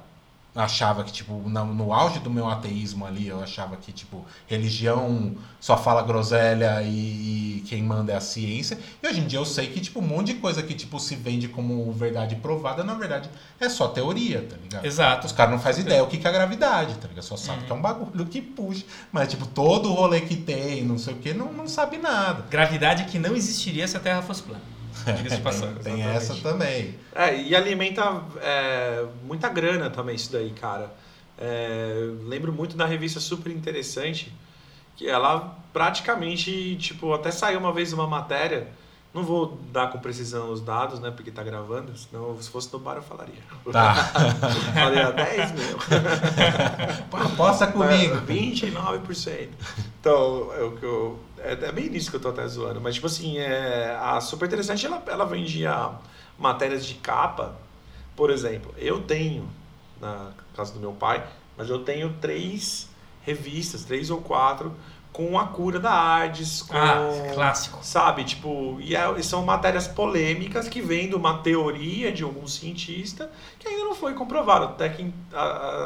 Achava 0.59 1.03
que, 1.05 1.11
tipo, 1.13 1.33
no, 1.47 1.65
no 1.73 1.93
auge 1.93 2.19
do 2.19 2.29
meu 2.29 2.47
ateísmo 2.47 3.05
ali, 3.05 3.27
eu 3.29 3.41
achava 3.41 3.77
que, 3.77 3.91
tipo, 3.93 4.25
religião 4.45 5.35
só 5.59 5.77
fala 5.77 6.01
groselha 6.01 6.81
e, 6.83 7.59
e 7.59 7.63
quem 7.67 7.81
manda 7.81 8.11
é 8.11 8.15
a 8.15 8.21
ciência. 8.21 8.77
E 9.01 9.07
hoje 9.07 9.21
em 9.21 9.27
dia 9.27 9.39
eu 9.39 9.45
sei 9.45 9.67
que, 9.67 9.79
tipo, 9.79 9.99
um 9.99 10.03
monte 10.03 10.33
de 10.33 10.33
coisa 10.35 10.61
que, 10.61 10.73
tipo, 10.73 10.99
se 10.99 11.15
vende 11.15 11.47
como 11.47 11.91
verdade 11.93 12.35
provada, 12.35 12.83
na 12.83 12.93
verdade, 12.93 13.29
é 13.59 13.69
só 13.69 13.87
teoria, 13.87 14.41
tá 14.49 14.57
ligado? 14.61 14.85
Exato. 14.85 15.27
Os 15.27 15.31
caras 15.31 15.53
não 15.53 15.59
fazem 15.61 15.85
ideia 15.85 16.03
o 16.03 16.07
que 16.07 16.17
que 16.17 16.27
é 16.27 16.29
a 16.29 16.33
gravidade, 16.33 16.95
tá 16.95 17.07
ligado? 17.07 17.23
Só 17.23 17.37
sabe 17.37 17.59
Uhum. 17.61 17.65
que 17.65 17.71
é 17.71 17.75
um 17.75 17.81
bagulho 17.81 18.25
que 18.25 18.41
puxa. 18.41 18.83
Mas, 19.11 19.29
tipo, 19.29 19.45
todo 19.45 19.89
o 19.89 19.93
rolê 19.93 20.21
que 20.21 20.35
tem, 20.35 20.83
não 20.83 20.97
sei 20.97 21.13
o 21.13 21.17
que, 21.17 21.33
não, 21.33 21.53
não 21.53 21.67
sabe 21.67 21.97
nada. 21.97 22.45
Gravidade 22.49 23.05
que 23.05 23.17
não 23.17 23.35
existiria 23.35 23.87
se 23.87 23.95
a 23.95 23.99
Terra 23.99 24.21
fosse 24.21 24.43
plana. 24.43 24.61
Diga-se 25.17 25.37
de 25.37 25.41
passagem. 25.41 25.75
Tem, 25.75 26.01
exatamente. 26.01 26.17
essa 26.17 26.35
também. 26.35 26.95
É, 27.15 27.41
e 27.41 27.55
alimenta 27.55 28.23
é, 28.41 29.05
muita 29.23 29.49
grana 29.49 29.89
também 29.89 30.15
isso 30.15 30.31
daí, 30.31 30.51
cara. 30.51 30.93
É, 31.37 32.09
lembro 32.23 32.51
muito 32.51 32.75
da 32.75 32.85
revista 32.85 33.19
super 33.19 33.51
interessante, 33.51 34.33
que 34.95 35.07
ela 35.07 35.57
praticamente, 35.71 36.75
tipo, 36.75 37.13
até 37.13 37.31
saiu 37.31 37.59
uma 37.59 37.71
vez 37.71 37.93
uma 37.93 38.05
matéria, 38.05 38.67
não 39.13 39.23
vou 39.23 39.57
dar 39.71 39.89
com 39.91 39.97
precisão 39.99 40.51
os 40.51 40.61
dados, 40.61 40.99
né, 40.99 41.09
porque 41.09 41.31
tá 41.31 41.41
gravando, 41.41 41.97
senão 41.97 42.39
se 42.39 42.49
fosse 42.49 42.71
no 42.71 42.79
bar 42.79 42.97
eu 42.97 43.01
falaria. 43.01 43.41
Tá. 43.71 43.93
Falaria 44.73 45.11
10 45.11 45.51
mil. 45.53 45.77
Aposta 47.25 47.67
comigo. 47.67 48.15
29%. 48.27 49.49
Então, 49.99 50.51
é 50.53 50.61
o 50.61 50.71
que 50.73 50.83
eu. 50.85 51.19
É, 51.43 51.51
é 51.53 51.71
bem 51.71 51.89
nisso 51.89 52.09
que 52.09 52.17
eu 52.17 52.21
tô 52.21 52.29
até 52.29 52.47
zoando. 52.47 52.81
Mas, 52.81 52.95
tipo 52.95 53.07
assim, 53.07 53.37
é, 53.37 53.97
a 53.99 54.19
Super 54.21 54.47
Interessante 54.47 54.85
ela, 54.85 55.01
ela 55.07 55.25
vendia 55.25 55.91
matérias 56.37 56.85
de 56.85 56.95
capa. 56.95 57.55
Por 58.15 58.29
exemplo, 58.29 58.73
eu 58.77 59.01
tenho, 59.01 59.49
na 59.99 60.31
casa 60.55 60.73
do 60.73 60.79
meu 60.79 60.93
pai, 60.93 61.25
mas 61.57 61.69
eu 61.69 61.79
tenho 61.79 62.13
três 62.21 62.89
revistas, 63.21 63.83
três 63.85 64.09
ou 64.09 64.21
quatro, 64.21 64.75
com 65.19 65.37
a 65.37 65.47
cura 65.47 65.81
da 65.81 65.91
AIDS, 65.91 66.61
com. 66.61 66.77
Ah, 66.77 67.09
clássico. 67.33 67.79
Sabe, 67.81 68.23
tipo, 68.23 68.77
e, 68.79 68.95
é- 68.95 69.21
são 69.21 69.43
matérias 69.43 69.85
polêmicas 69.85 70.69
que 70.69 70.79
vêm 70.81 71.09
de 71.09 71.15
uma 71.15 71.39
teoria 71.39 72.09
de 72.09 72.23
algum 72.23 72.47
cientista 72.47 73.29
que 73.59 73.67
ainda 73.67 73.83
não 73.83 73.93
foi 73.93 74.13
comprovado. 74.13 74.63
Até, 74.65 74.87
que, 74.87 75.13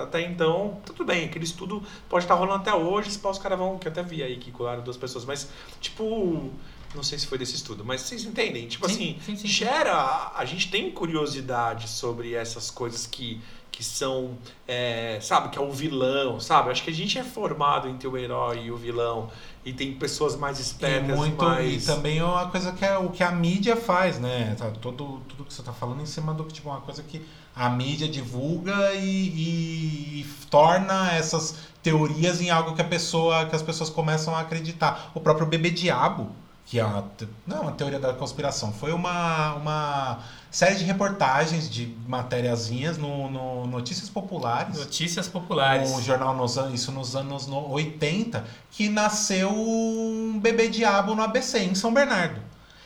até 0.04 0.22
então, 0.22 0.78
tudo 0.86 1.04
bem, 1.04 1.26
aquele 1.26 1.46
estudo 1.46 1.82
pode 2.08 2.26
estar 2.26 2.36
rolando 2.36 2.62
até 2.62 2.76
hoje, 2.76 3.10
se 3.10 3.20
os 3.28 3.40
caras 3.40 3.58
vão, 3.58 3.80
que 3.80 3.88
até 3.88 4.04
vi 4.04 4.22
aí 4.22 4.38
que 4.38 4.52
curaram 4.52 4.84
duas 4.84 4.98
pessoas, 4.98 5.26
mas, 5.26 5.50
tipo, 5.82 6.52
não 6.94 7.02
sei 7.02 7.18
se 7.18 7.26
foi 7.26 7.40
desse 7.40 7.56
estudo, 7.56 7.84
mas 7.84 8.02
vocês 8.02 8.24
entendem? 8.26 8.68
Tipo 8.68 8.88
Sim, 8.88 8.94
assim, 8.94 9.20
sim, 9.26 9.36
sim. 9.36 9.48
gera, 9.48 10.32
a 10.36 10.46
gente 10.46 10.70
tem 10.70 10.92
curiosidade 10.92 11.90
sobre 11.90 12.36
essas 12.36 12.70
coisas 12.70 13.08
que, 13.08 13.42
que 13.74 13.84
são, 13.84 14.38
é, 14.68 15.18
sabe, 15.22 15.50
que 15.50 15.58
é 15.58 15.62
o 15.62 15.72
vilão, 15.72 16.40
sabe? 16.40 16.70
Acho 16.72 16.84
que 16.84 16.92
a 16.92 16.94
gente 16.94 17.18
é 17.18 17.24
formado 17.24 17.90
entre 17.90 18.08
o 18.08 18.16
herói 18.18 18.66
e 18.66 18.72
o 18.72 18.78
vilão, 18.78 19.30
e 19.66 19.74
tem 19.74 19.94
pessoas 19.96 20.36
mais 20.38 20.60
E 20.60 20.62
espertas, 20.62 21.18
muito 21.18 21.44
mais... 21.44 21.84
e 21.84 21.86
também 21.88 22.20
é 22.20 22.24
uma 22.24 22.48
coisa 22.50 22.72
que 22.72 22.86
é 22.86 22.98
o 22.98 23.10
que 23.10 23.24
a 23.24 23.32
mídia 23.32 23.76
faz, 23.76 24.20
né? 24.20 24.56
Tá, 24.58 24.72
todo 24.82 25.22
tudo 25.28 25.44
que 25.44 25.54
você 25.54 25.64
tá 25.64 25.74
falando 25.74 26.02
em 26.02 26.06
cima 26.06 26.34
do 26.34 26.44
que 26.46 26.54
tipo 26.54 26.70
uma 26.70 26.82
coisa 26.82 27.02
que 27.04 27.26
a 27.56 27.70
mídia 27.70 28.08
divulga 28.08 28.94
e, 28.94 29.28
e- 29.46 30.22
e 30.22 30.26
torna 30.50 31.12
essas 31.14 31.56
teorias 31.82 32.42
em 32.42 32.50
algo 32.50 32.76
que 32.76 32.82
a 32.82 32.86
pessoa 32.86 33.46
que 33.48 33.56
as 33.56 33.62
pessoas 33.62 33.90
começam 33.90 34.36
a 34.36 34.42
acreditar. 34.42 35.12
O 35.16 35.20
próprio 35.20 35.46
bebê 35.48 35.70
diabo, 35.72 36.30
que 36.66 36.80
é 36.80 36.86
uma 36.86 37.04
não 37.48 37.58
é 37.58 37.60
uma 37.62 37.72
teoria 37.74 38.00
da 38.00 38.14
conspiração, 38.14 38.72
foi 38.72 38.92
uma 38.94 39.54
uma 39.56 40.20
série 40.54 40.76
de 40.76 40.84
reportagens 40.86 41.68
de 41.68 41.88
matériazinhas 42.08 42.96
no, 42.96 43.28
no 43.30 43.66
Notícias 43.66 44.08
Populares. 44.08 44.78
Notícias 44.78 45.28
populares. 45.28 45.90
Um 45.90 46.00
jornal 46.02 46.36
nos 46.38 46.60
anos, 46.60 46.80
isso 46.80 46.92
nos 46.92 47.16
anos 47.16 47.48
no- 47.48 47.72
80, 47.72 48.46
que 48.70 48.88
nasceu 48.88 49.50
um 49.52 50.40
bebê 50.40 50.68
diabo 50.70 51.16
no 51.16 51.24
ABC, 51.24 51.58
em 51.58 51.74
São 51.74 51.92
Bernardo. 51.92 52.40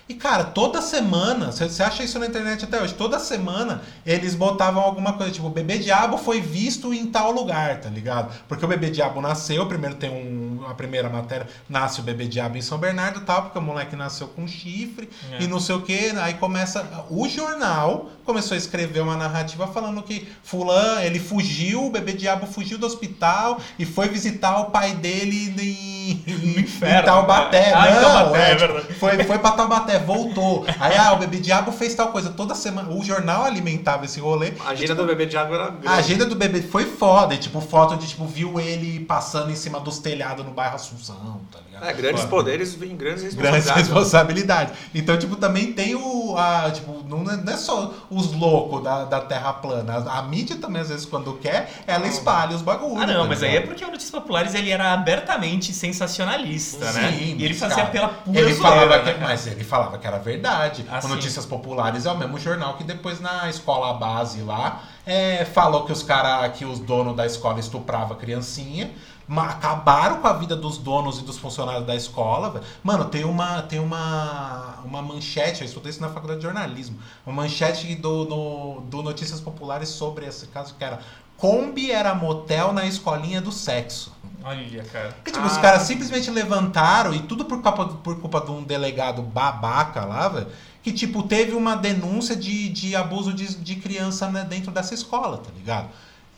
E, 0.10 0.14
cara, 0.14 0.46
toda 0.46 0.82
semana, 0.82 1.52
você 1.52 1.84
acha 1.84 2.02
isso 2.04 2.18
na 2.18 2.28
internet 2.28 2.64
até 2.64 2.82
hoje, 2.82 2.94
toda 2.94 3.20
semana 3.20 3.82
eles 4.06 4.36
botavam 4.36 4.82
alguma 4.82 5.14
coisa, 5.14 5.34
tipo, 5.34 5.48
o 5.48 5.50
bebê 5.50 5.78
diabo 5.78 6.18
foi 6.18 6.40
visto 6.40 6.94
em 6.94 7.06
tal 7.08 7.32
lugar, 7.32 7.82
tá 7.82 7.90
ligado? 7.90 8.32
Porque 8.48 8.64
o 8.64 8.68
bebê 8.70 8.90
diabo 8.90 9.20
nasceu, 9.20 9.66
primeiro 9.66 9.96
tem 9.96 10.10
um, 10.10 10.66
a 10.70 10.74
primeira 10.74 11.10
matéria, 11.10 11.46
nasce 11.68 12.00
o 12.00 12.04
bebê 12.04 12.26
diabo 12.26 12.58
em 12.58 12.62
São 12.62 12.78
Bernardo 12.78 13.20
e 13.20 13.24
tal, 13.24 13.44
porque 13.44 13.60
o 13.60 13.62
moleque 13.62 13.96
nasceu 13.98 14.28
com 14.30 14.48
chifre 14.48 15.10
É. 15.34 15.44
e 15.44 15.48
não 15.48 15.60
sei 15.60 15.76
o 15.76 15.82
que, 15.82 16.12
aí 16.22 16.36
começa, 16.36 16.86
o 17.10 17.28
jornal 17.28 18.10
começou 18.26 18.56
a 18.56 18.58
escrever 18.58 19.02
uma 19.02 19.16
narrativa 19.18 19.68
falando 19.68 20.02
que 20.04 20.28
fulano, 20.42 21.02
ele 21.02 21.20
fugiu, 21.20 21.86
o 21.86 21.90
bebê 21.90 22.14
diabo 22.14 22.46
fugiu 22.48 22.78
do 22.78 22.86
hospital 22.86 23.60
e 23.78 23.86
foi 23.86 24.08
visitar 24.10 24.58
o 24.60 24.66
pai 24.72 24.94
dele 24.94 25.54
em, 25.60 26.24
No 26.56 26.60
inferno, 26.62 27.00
em 27.02 27.04
Taubaté. 27.04 27.68
né? 27.68 27.74
Ah, 27.76 27.90
em 27.90 27.94
não, 27.96 28.02
Taubaté, 28.02 28.50
é, 28.50 28.52
é 28.52 28.56
tipo, 28.56 28.94
foi, 28.96 29.24
foi 29.24 29.40
pra 29.40 29.52
Taubaté, 29.52 29.97
voltou. 30.00 30.66
Aí, 30.80 30.96
ah, 30.98 31.14
o 31.14 31.18
bebê 31.18 31.38
diabo 31.38 31.72
fez 31.72 31.94
tal 31.96 32.10
coisa. 32.12 32.30
Toda 32.30 32.56
semana, 32.56 32.90
o 32.90 33.04
jornal 33.04 33.44
alimentava 33.44 34.06
esse 34.06 34.20
rolê. 34.20 34.54
A 34.66 34.70
agenda 34.70 34.96
do 34.96 35.06
bebê 35.06 35.26
de 35.26 35.38
água 35.38 35.56
era 35.56 35.70
grande. 35.70 35.88
A 35.88 35.94
agenda 35.96 36.26
do 36.26 36.36
bebê 36.36 36.62
foi 36.62 36.86
foda. 36.86 37.34
E, 37.34 37.38
tipo, 37.38 37.60
foto 37.62 37.96
de, 37.98 38.08
tipo, 38.08 38.26
viu 38.26 38.60
ele 38.60 39.00
passando 39.02 39.52
em 39.52 39.56
cima 39.56 39.80
dos 39.80 40.00
telhados 40.00 40.46
no 40.46 40.52
bairro 40.52 40.76
Assunção, 40.76 41.42
tá 41.52 41.60
ligado? 41.66 41.86
É, 41.90 41.94
grandes 41.94 42.22
Foda. 42.24 42.36
poderes 42.36 42.74
vêm 42.74 42.96
grandes 42.96 43.34
Grandes 43.36 43.66
responsabilidades. 43.66 43.88
responsabilidades. 43.88 44.74
Então, 44.96 45.18
tipo, 45.18 45.36
também 45.36 45.74
tem 45.74 45.96
o. 45.96 46.36
A, 46.38 46.72
tipo, 46.72 47.04
não 47.08 47.30
é, 47.32 47.38
não 47.38 47.54
é 47.54 47.58
só 47.58 47.94
os 48.10 48.34
loucos 48.34 48.84
da, 48.84 49.06
da 49.06 49.22
Terra 49.22 49.54
plana. 49.54 50.04
A, 50.08 50.20
a 50.20 50.24
mídia 50.24 50.56
também, 50.58 50.82
às 50.82 50.90
vezes, 50.90 51.06
quando 51.06 51.34
quer, 51.34 51.70
ela 51.86 52.08
espalha 52.08 52.56
os 52.56 52.62
bagulhos. 52.62 53.02
Ah, 53.04 53.08
não, 53.08 53.22
tá 53.24 53.28
mas 53.30 53.44
aí 53.44 53.58
é 53.58 53.62
porque 53.62 53.84
o 53.84 53.88
Notícias 53.88 54.12
Populares 54.12 54.54
ele 54.56 54.70
era 54.72 54.92
abertamente 54.94 55.72
sensacionalista, 55.74 56.92
né? 56.92 57.12
Sim, 57.12 57.36
E 57.38 57.46
ele 57.46 57.54
fazia 57.54 57.78
cara, 57.78 57.90
pela 57.90 58.08
pura 58.10 58.40
Ele 58.40 58.54
zoeira, 58.54 58.70
falava 58.76 59.04
né, 59.04 59.14
que, 59.14 59.20
mas 59.22 59.48
ele 59.48 59.64
falava 59.64 59.87
que 59.96 60.08
era 60.08 60.18
verdade. 60.18 60.84
Ah, 60.90 61.00
o. 61.00 61.08
Notícias 61.10 61.46
Populares 61.46 62.08
é 62.08 62.12
o 62.12 62.18
mesmo 62.18 62.40
jornal 62.40 62.74
que 62.78 62.84
depois 62.84 63.20
na 63.20 63.48
escola 63.48 63.94
base 63.94 64.42
lá 64.42 64.82
é, 65.06 65.46
falou 65.46 65.86
que 65.86 65.92
os 65.92 66.02
cara, 66.02 66.50
que 66.50 66.66
os 66.66 66.80
donos 66.80 67.16
da 67.16 67.28
escola 67.28 67.60
estuprava 67.60 68.16
criancinha. 68.16 68.90
ma- 69.28 69.50
Acabaram 69.50 70.18
com 70.22 70.28
a 70.28 70.34
vida 70.34 70.56
dos 70.56 70.78
donos 70.80 71.20
e 71.20 71.22
dos 71.24 71.38
funcionários 71.38 71.86
da 71.86 71.96
escola. 71.96 72.62
Mano, 72.84 73.06
tem 73.06 73.24
uma 73.24 73.62
tem 73.62 73.80
uma, 73.80 74.80
uma 74.84 75.02
manchete, 75.02 75.62
eu 75.62 75.68
estudei 75.68 75.92
isso 75.92 76.02
na 76.02 76.10
faculdade 76.10 76.40
de 76.40 76.46
jornalismo. 76.46 76.98
Uma 77.26 77.44
manchete 77.44 77.94
do, 77.96 78.26
no- 78.26 78.82
do 78.82 79.04
Notícias 79.04 79.40
Populares 79.40 79.90
sobre 79.90 80.26
esse 80.26 80.48
caso 80.48 80.74
que 80.78 80.84
era 80.84 81.00
Kombi 81.38 81.92
era 81.92 82.16
motel 82.16 82.74
na 82.74 82.86
escolinha 82.88 83.40
do 83.40 83.52
sexo. 83.52 84.12
Olha, 84.48 84.84
cara. 84.86 85.10
Porque, 85.14 85.32
tipo, 85.32 85.46
os 85.46 85.58
Ah. 85.58 85.62
caras 85.62 85.82
simplesmente 85.84 86.32
levantaram 86.32 87.14
e 87.14 87.20
tudo 87.20 87.44
por 87.46 87.62
culpa, 87.62 87.86
por 87.86 88.20
culpa 88.22 88.40
de 88.42 88.52
um 88.52 88.64
delegado 88.64 89.22
babaca 89.22 90.06
lá, 90.06 90.30
velho. 90.30 90.48
Que, 90.82 90.94
tipo, 90.94 91.24
teve 91.24 91.54
uma 91.54 91.76
denúncia 91.76 92.36
de, 92.36 92.70
de 92.70 92.96
abuso 92.96 93.34
de, 93.34 93.56
de 93.56 93.76
criança 93.76 94.30
né, 94.32 94.46
dentro 94.50 94.72
dessa 94.72 94.94
escola, 94.94 95.38
tá 95.38 95.50
ligado? 95.56 95.88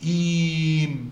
E 0.02 1.04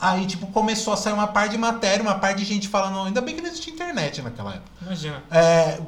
aí, 0.00 0.26
tipo, 0.26 0.46
começou 0.48 0.92
a 0.92 0.96
sair 0.96 1.12
uma 1.12 1.26
par 1.26 1.48
de 1.48 1.56
matéria, 1.58 2.02
uma 2.02 2.14
par 2.14 2.34
de 2.34 2.44
gente 2.44 2.68
falando. 2.68 3.06
Ainda 3.06 3.20
bem 3.20 3.34
que 3.34 3.40
não 3.40 3.48
existia 3.48 3.72
internet 3.72 4.22
naquela 4.22 4.50
época. 4.54 4.70
Imagina. 4.82 5.22
É, 5.30 5.80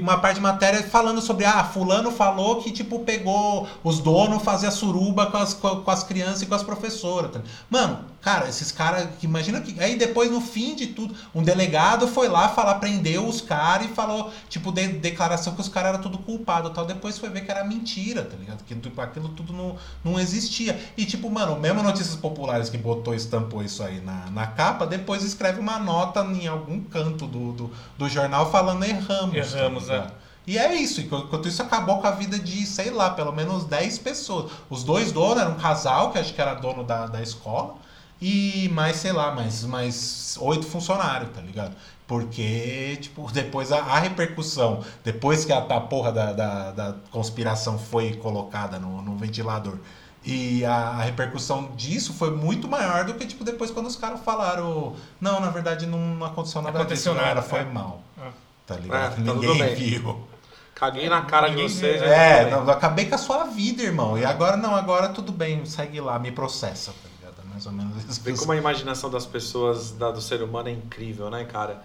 uma 0.00 0.18
parte 0.18 0.36
de 0.36 0.40
matéria 0.40 0.82
falando 0.84 1.20
sobre, 1.20 1.44
ah, 1.44 1.64
fulano 1.64 2.10
falou 2.10 2.62
que, 2.62 2.70
tipo, 2.70 3.00
pegou 3.00 3.68
os 3.82 3.98
donos 4.00 4.42
fazer 4.42 4.68
a 4.68 4.70
suruba 4.70 5.26
com 5.26 5.36
as, 5.36 5.52
com, 5.52 5.82
com 5.82 5.90
as 5.90 6.02
crianças 6.04 6.42
e 6.42 6.46
com 6.46 6.54
as 6.54 6.62
professoras. 6.62 7.32
tá? 7.32 7.40
Mano, 7.68 8.04
cara, 8.24 8.48
esses 8.48 8.72
caras, 8.72 9.06
que 9.20 9.26
imagina 9.26 9.60
que. 9.60 9.78
Aí 9.78 9.96
depois, 9.96 10.30
no 10.30 10.40
fim 10.40 10.74
de 10.74 10.86
tudo, 10.86 11.14
um 11.34 11.42
delegado 11.42 12.08
foi 12.08 12.26
lá 12.26 12.48
falar, 12.48 12.76
prendeu 12.76 13.28
os 13.28 13.42
caras 13.42 13.86
e 13.86 13.90
falou, 13.90 14.32
tipo, 14.48 14.72
de, 14.72 14.88
declaração 14.88 15.54
que 15.54 15.60
os 15.60 15.68
caras 15.68 15.90
eram 15.90 16.02
tudo 16.02 16.16
culpado 16.16 16.70
tal. 16.70 16.86
Depois 16.86 17.18
foi 17.18 17.28
ver 17.28 17.44
que 17.44 17.50
era 17.50 17.62
mentira, 17.62 18.22
tá 18.24 18.34
ligado? 18.34 18.64
Que 18.64 18.74
tipo, 18.74 18.98
aquilo 18.98 19.28
tudo 19.28 19.52
não, 19.52 19.76
não 20.02 20.18
existia. 20.18 20.80
E, 20.96 21.04
tipo, 21.04 21.30
mano, 21.30 21.60
mesmo 21.60 21.82
Notícias 21.82 22.16
Populares 22.16 22.70
que 22.70 22.78
botou, 22.78 23.14
estampou 23.14 23.62
isso 23.62 23.82
aí 23.82 24.00
na, 24.00 24.30
na 24.30 24.46
capa, 24.46 24.86
depois 24.86 25.22
escreve 25.22 25.60
uma 25.60 25.78
nota 25.78 26.20
em 26.22 26.46
algum 26.46 26.80
canto 26.80 27.26
do, 27.26 27.52
do, 27.52 27.70
do 27.98 28.08
jornal 28.08 28.50
falando 28.50 28.84
erramos. 28.84 29.34
Erramos, 29.34 29.86
tá 29.86 29.92
ligado? 29.92 30.14
E 30.46 30.58
é 30.58 30.74
isso, 30.74 31.00
enquanto 31.00 31.24
enquanto 31.26 31.48
isso 31.48 31.62
acabou 31.62 32.00
com 32.00 32.06
a 32.06 32.10
vida 32.10 32.38
de, 32.38 32.66
sei 32.66 32.90
lá, 32.90 33.10
pelo 33.10 33.32
menos 33.32 33.64
10 33.64 33.98
pessoas. 33.98 34.50
Os 34.68 34.84
dois 34.84 35.10
donos 35.10 35.38
eram 35.38 35.52
um 35.52 35.56
casal, 35.56 36.10
que 36.10 36.18
acho 36.18 36.34
que 36.34 36.40
era 36.40 36.54
dono 36.54 36.84
da, 36.84 37.06
da 37.06 37.22
escola, 37.22 37.76
e 38.20 38.68
mais, 38.72 38.96
sei 38.96 39.12
lá, 39.12 39.34
mais, 39.34 39.64
mais 39.64 40.36
oito 40.40 40.66
funcionários, 40.66 41.30
tá 41.34 41.40
ligado? 41.40 41.74
Porque, 42.06 42.98
tipo, 43.00 43.30
depois 43.32 43.72
a, 43.72 43.78
a 43.78 43.98
repercussão, 43.98 44.84
depois 45.02 45.44
que 45.44 45.52
a, 45.52 45.58
a 45.58 45.80
porra 45.80 46.12
da, 46.12 46.32
da, 46.32 46.70
da 46.72 46.94
conspiração 47.10 47.78
foi 47.78 48.14
colocada 48.14 48.78
no, 48.78 49.02
no 49.02 49.16
ventilador, 49.16 49.78
e 50.24 50.64
a, 50.64 50.74
a 50.74 51.02
repercussão 51.02 51.72
disso 51.76 52.14
foi 52.14 52.30
muito 52.30 52.66
maior 52.66 53.04
do 53.04 53.14
que, 53.14 53.26
tipo, 53.26 53.44
depois 53.44 53.70
quando 53.70 53.86
os 53.86 53.96
caras 53.96 54.20
falaram, 54.20 54.96
não, 55.20 55.38
na 55.40 55.50
verdade 55.50 55.86
não, 55.86 55.98
não 55.98 56.26
aconteceu 56.26 56.62
nada 56.62 56.78
Aconteceu 56.78 57.12
disso, 57.12 57.24
nada, 57.24 57.42
foi 57.42 57.60
é. 57.60 57.64
mal. 57.64 58.02
Ah. 58.18 58.30
Tá 58.66 58.76
É, 58.76 58.78
ligado? 58.78 59.16
tudo 59.16 59.54
Ninguém 59.54 59.74
viu. 59.74 60.26
Caguei 60.74 61.08
na 61.08 61.22
cara 61.22 61.48
de 61.48 61.56
Ninguém 61.56 61.68
vocês. 61.68 62.02
É, 62.02 62.50
não, 62.50 62.68
acabei 62.70 63.06
com 63.06 63.14
a 63.14 63.18
sua 63.18 63.44
vida, 63.44 63.82
irmão. 63.82 64.18
E 64.18 64.24
agora 64.24 64.56
não, 64.56 64.74
agora 64.74 65.08
tudo 65.10 65.30
bem, 65.30 65.64
segue 65.66 66.00
lá, 66.00 66.18
me 66.18 66.32
processa, 66.32 66.92
tá 66.92 67.08
ligado? 67.08 67.13
É 67.13 67.13
mais 67.54 67.66
ou 67.66 67.72
menos 67.72 68.04
isso. 68.04 68.20
Vê 68.22 68.32
como 68.36 68.50
a 68.50 68.56
imaginação 68.56 69.08
das 69.08 69.24
pessoas, 69.24 69.92
da- 69.92 70.10
do 70.10 70.20
ser 70.20 70.42
humano 70.42 70.68
é 70.68 70.72
incrível, 70.72 71.30
né, 71.30 71.44
cara? 71.44 71.80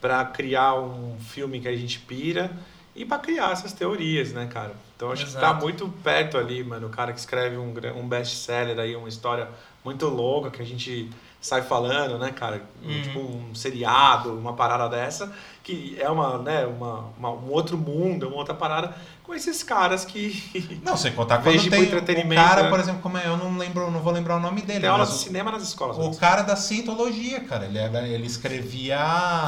Pra 0.00 0.24
criar 0.24 0.74
um 0.74 1.16
filme 1.20 1.60
que 1.60 1.68
a 1.68 1.76
gente 1.76 2.00
pira 2.00 2.50
e 2.94 3.04
pra 3.04 3.18
criar 3.18 3.52
essas 3.52 3.72
teorias, 3.72 4.32
né, 4.32 4.48
cara? 4.52 4.74
Então 4.96 5.12
acho 5.12 5.24
que 5.26 5.32
tá 5.32 5.38
Exato. 5.38 5.62
muito 5.64 5.88
perto 6.02 6.36
ali, 6.36 6.64
mano. 6.64 6.88
O 6.88 6.90
cara 6.90 7.12
que 7.12 7.20
escreve 7.20 7.56
um, 7.56 7.72
um 7.96 8.08
best-seller 8.08 8.78
aí, 8.80 8.96
uma 8.96 9.08
história 9.08 9.48
muito 9.84 10.06
louca 10.08 10.50
que 10.50 10.60
a 10.60 10.66
gente 10.66 11.08
sai 11.40 11.62
falando, 11.62 12.18
né, 12.18 12.32
cara? 12.32 12.62
Uhum. 12.82 13.02
Tipo 13.02 13.20
um 13.20 13.54
seriado, 13.54 14.32
uma 14.36 14.54
parada 14.54 14.88
dessa, 14.88 15.32
que 15.62 15.96
é 16.00 16.10
uma, 16.10 16.38
né, 16.38 16.66
uma, 16.66 17.04
uma- 17.18 17.30
um 17.30 17.50
outro 17.50 17.78
mundo, 17.78 18.26
uma 18.28 18.36
outra 18.36 18.52
parada, 18.54 18.94
com 19.22 19.32
esses 19.32 19.62
caras 19.62 20.04
que. 20.04 20.80
Não, 20.84 20.96
sem 20.96 21.12
contar 21.12 21.38
quando 21.38 21.52
Vejo 21.52 21.70
tem 21.70 21.80
o 21.80 21.84
entretenimento, 21.84 22.42
cara, 22.42 22.64
né? 22.64 22.68
por 22.68 22.80
exemplo, 22.80 23.00
como 23.00 23.16
é, 23.16 23.26
eu 23.26 23.36
não 23.36 23.56
lembro, 23.56 23.88
não 23.90 24.00
vou 24.00 24.12
lembrar 24.12 24.36
o 24.36 24.40
nome 24.40 24.62
dele, 24.62 24.80
Tem 24.80 24.88
aula 24.88 25.04
mas 25.04 25.10
de 25.10 25.14
o- 25.14 25.18
cinema 25.18 25.52
nas 25.52 25.62
escolas. 25.62 25.96
O 25.96 26.10
né? 26.10 26.16
cara 26.18 26.42
da 26.42 26.56
cientologia, 26.56 27.40
cara, 27.40 27.66
ele, 27.66 27.78
era, 27.78 28.06
ele 28.08 28.26
escrevia 28.26 28.98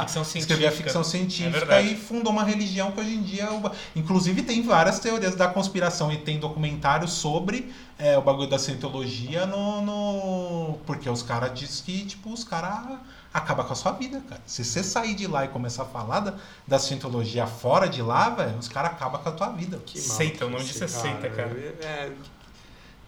Ficção 0.03 0.23
escrevia 0.23 0.71
científica. 0.71 0.83
ficção 0.85 1.01
É 1.01 1.05
científica 1.05 1.59
verdade. 1.59 1.93
e 1.93 1.97
fundou 1.97 2.33
uma 2.33 2.45
religião 2.45 2.93
que 2.93 3.01
hoje 3.01 3.15
em 3.15 3.23
dia, 3.23 3.45
é 3.45 3.71
inclusive 3.99 4.43
tem 4.43 4.63
várias 4.63 5.01
teorias 5.01 5.35
da 5.35 5.49
conspiração 5.49 6.13
e 6.13 6.19
tem 6.19 6.39
documentários 6.39 7.13
sobre 7.13 7.73
é, 7.99 8.17
o 8.19 8.23
bagulho 8.23 8.49
da 8.49 8.59
cientologia 8.59 9.47
no, 9.47 9.81
no- 9.83 10.79
porque 10.87 11.09
os 11.11 11.23
caras 11.23 11.53
dizem 11.59 11.85
que 11.85 12.05
tipo 12.07 12.33
os 12.33 12.45
caras 12.45 12.99
acabam 13.35 13.67
com 13.67 13.73
a 13.73 13.77
sua 13.77 13.93
vida, 13.93 14.23
cara. 14.29 14.41
Se 14.47 14.65
você 14.65 14.83
sair 14.85 15.15
de 15.15 15.27
lá 15.27 15.45
e 15.45 15.49
começar 15.49 15.83
a 15.83 15.87
falar 15.87 16.21
da, 16.21 16.35
da 16.67 16.79
cientologia 16.79 17.47
fora 17.47 17.89
de 17.89 18.01
lá, 18.01 18.31
velho, 18.31 18.57
os 18.57 18.69
caras 18.69 18.93
acabam 18.93 19.21
com 19.21 19.29
a 19.29 19.33
tua 19.33 19.49
vida. 19.51 19.79
Que 19.85 19.99
Seita, 20.01 20.47
o 20.47 20.51
nome 20.51 20.63
disso 20.65 20.85
é 20.85 20.87
seita, 20.89 21.29
cara. 21.31 21.51
É, 21.83 22.13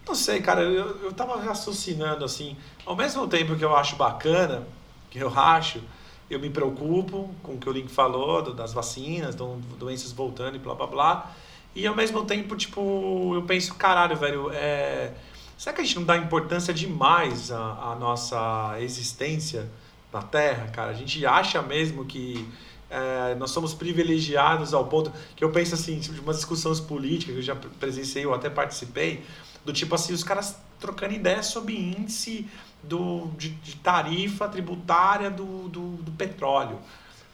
não 0.05 0.13
sei, 0.13 0.41
cara, 0.41 0.61
eu, 0.61 1.03
eu 1.03 1.13
tava 1.13 1.41
raciocinando 1.41 2.23
assim, 2.25 2.55
ao 2.85 2.95
mesmo 2.95 3.27
tempo 3.27 3.55
que 3.55 3.63
eu 3.63 3.75
acho 3.75 3.95
bacana, 3.95 4.67
que 5.09 5.19
eu 5.19 5.29
acho, 5.37 5.81
eu 6.29 6.39
me 6.39 6.49
preocupo 6.49 7.33
com 7.41 7.53
o 7.53 7.57
que 7.57 7.69
o 7.69 7.71
Link 7.71 7.89
falou, 7.89 8.41
do- 8.41 8.53
das 8.53 8.73
vacinas, 8.73 9.33
do- 9.35 9.55
doenças 9.79 10.11
voltando 10.11 10.55
e 10.55 10.59
blá 10.59 10.75
blá 10.75 10.87
blá. 10.87 11.31
E 11.75 11.85
ao 11.87 11.95
mesmo 11.95 12.25
tempo, 12.25 12.55
tipo, 12.55 13.31
eu 13.33 13.43
penso, 13.43 13.75
caralho, 13.75 14.15
velho, 14.17 14.49
é, 14.51 15.13
será 15.57 15.73
que 15.75 15.81
a 15.81 15.85
gente 15.85 15.95
não 15.97 16.03
dá 16.05 16.17
importância 16.17 16.73
demais 16.73 17.51
à, 17.51 17.57
à 17.91 17.95
nossa 17.99 18.75
existência 18.79 19.69
na 20.17 20.23
Terra, 20.23 20.67
cara? 20.67 20.91
A 20.91 20.93
gente 20.93 21.25
acha 21.25 21.61
mesmo 21.61 22.05
que 22.05 22.47
é, 22.89 23.35
nós 23.35 23.51
somos 23.51 23.73
privilegiados 23.73 24.73
ao 24.73 24.85
ponto 24.85 25.11
que 25.35 25.43
eu 25.43 25.51
penso 25.51 25.75
assim, 25.75 25.99
tipo, 25.99 26.15
de 26.15 26.21
umas 26.21 26.37
discussões 26.37 26.79
políticas 26.79 27.33
que 27.33 27.39
eu 27.39 27.43
já 27.43 27.55
presenciei 27.55 28.25
ou 28.25 28.33
até 28.33 28.49
participei, 28.49 29.23
do 29.63 29.71
tipo 29.71 29.93
assim, 29.93 30.13
os 30.13 30.23
caras 30.23 30.57
trocando 30.79 31.13
ideias 31.13 31.47
sobre 31.47 31.75
índice 31.75 32.47
do, 32.81 33.27
de, 33.37 33.49
de 33.49 33.75
tarifa 33.77 34.47
tributária 34.47 35.29
do, 35.29 35.67
do, 35.69 35.97
do 35.97 36.11
petróleo. 36.11 36.79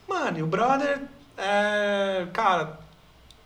Mano, 0.08 0.38
e 0.38 0.42
o 0.42 0.46
brother, 0.46 1.02
é, 1.36 2.26
cara, 2.32 2.80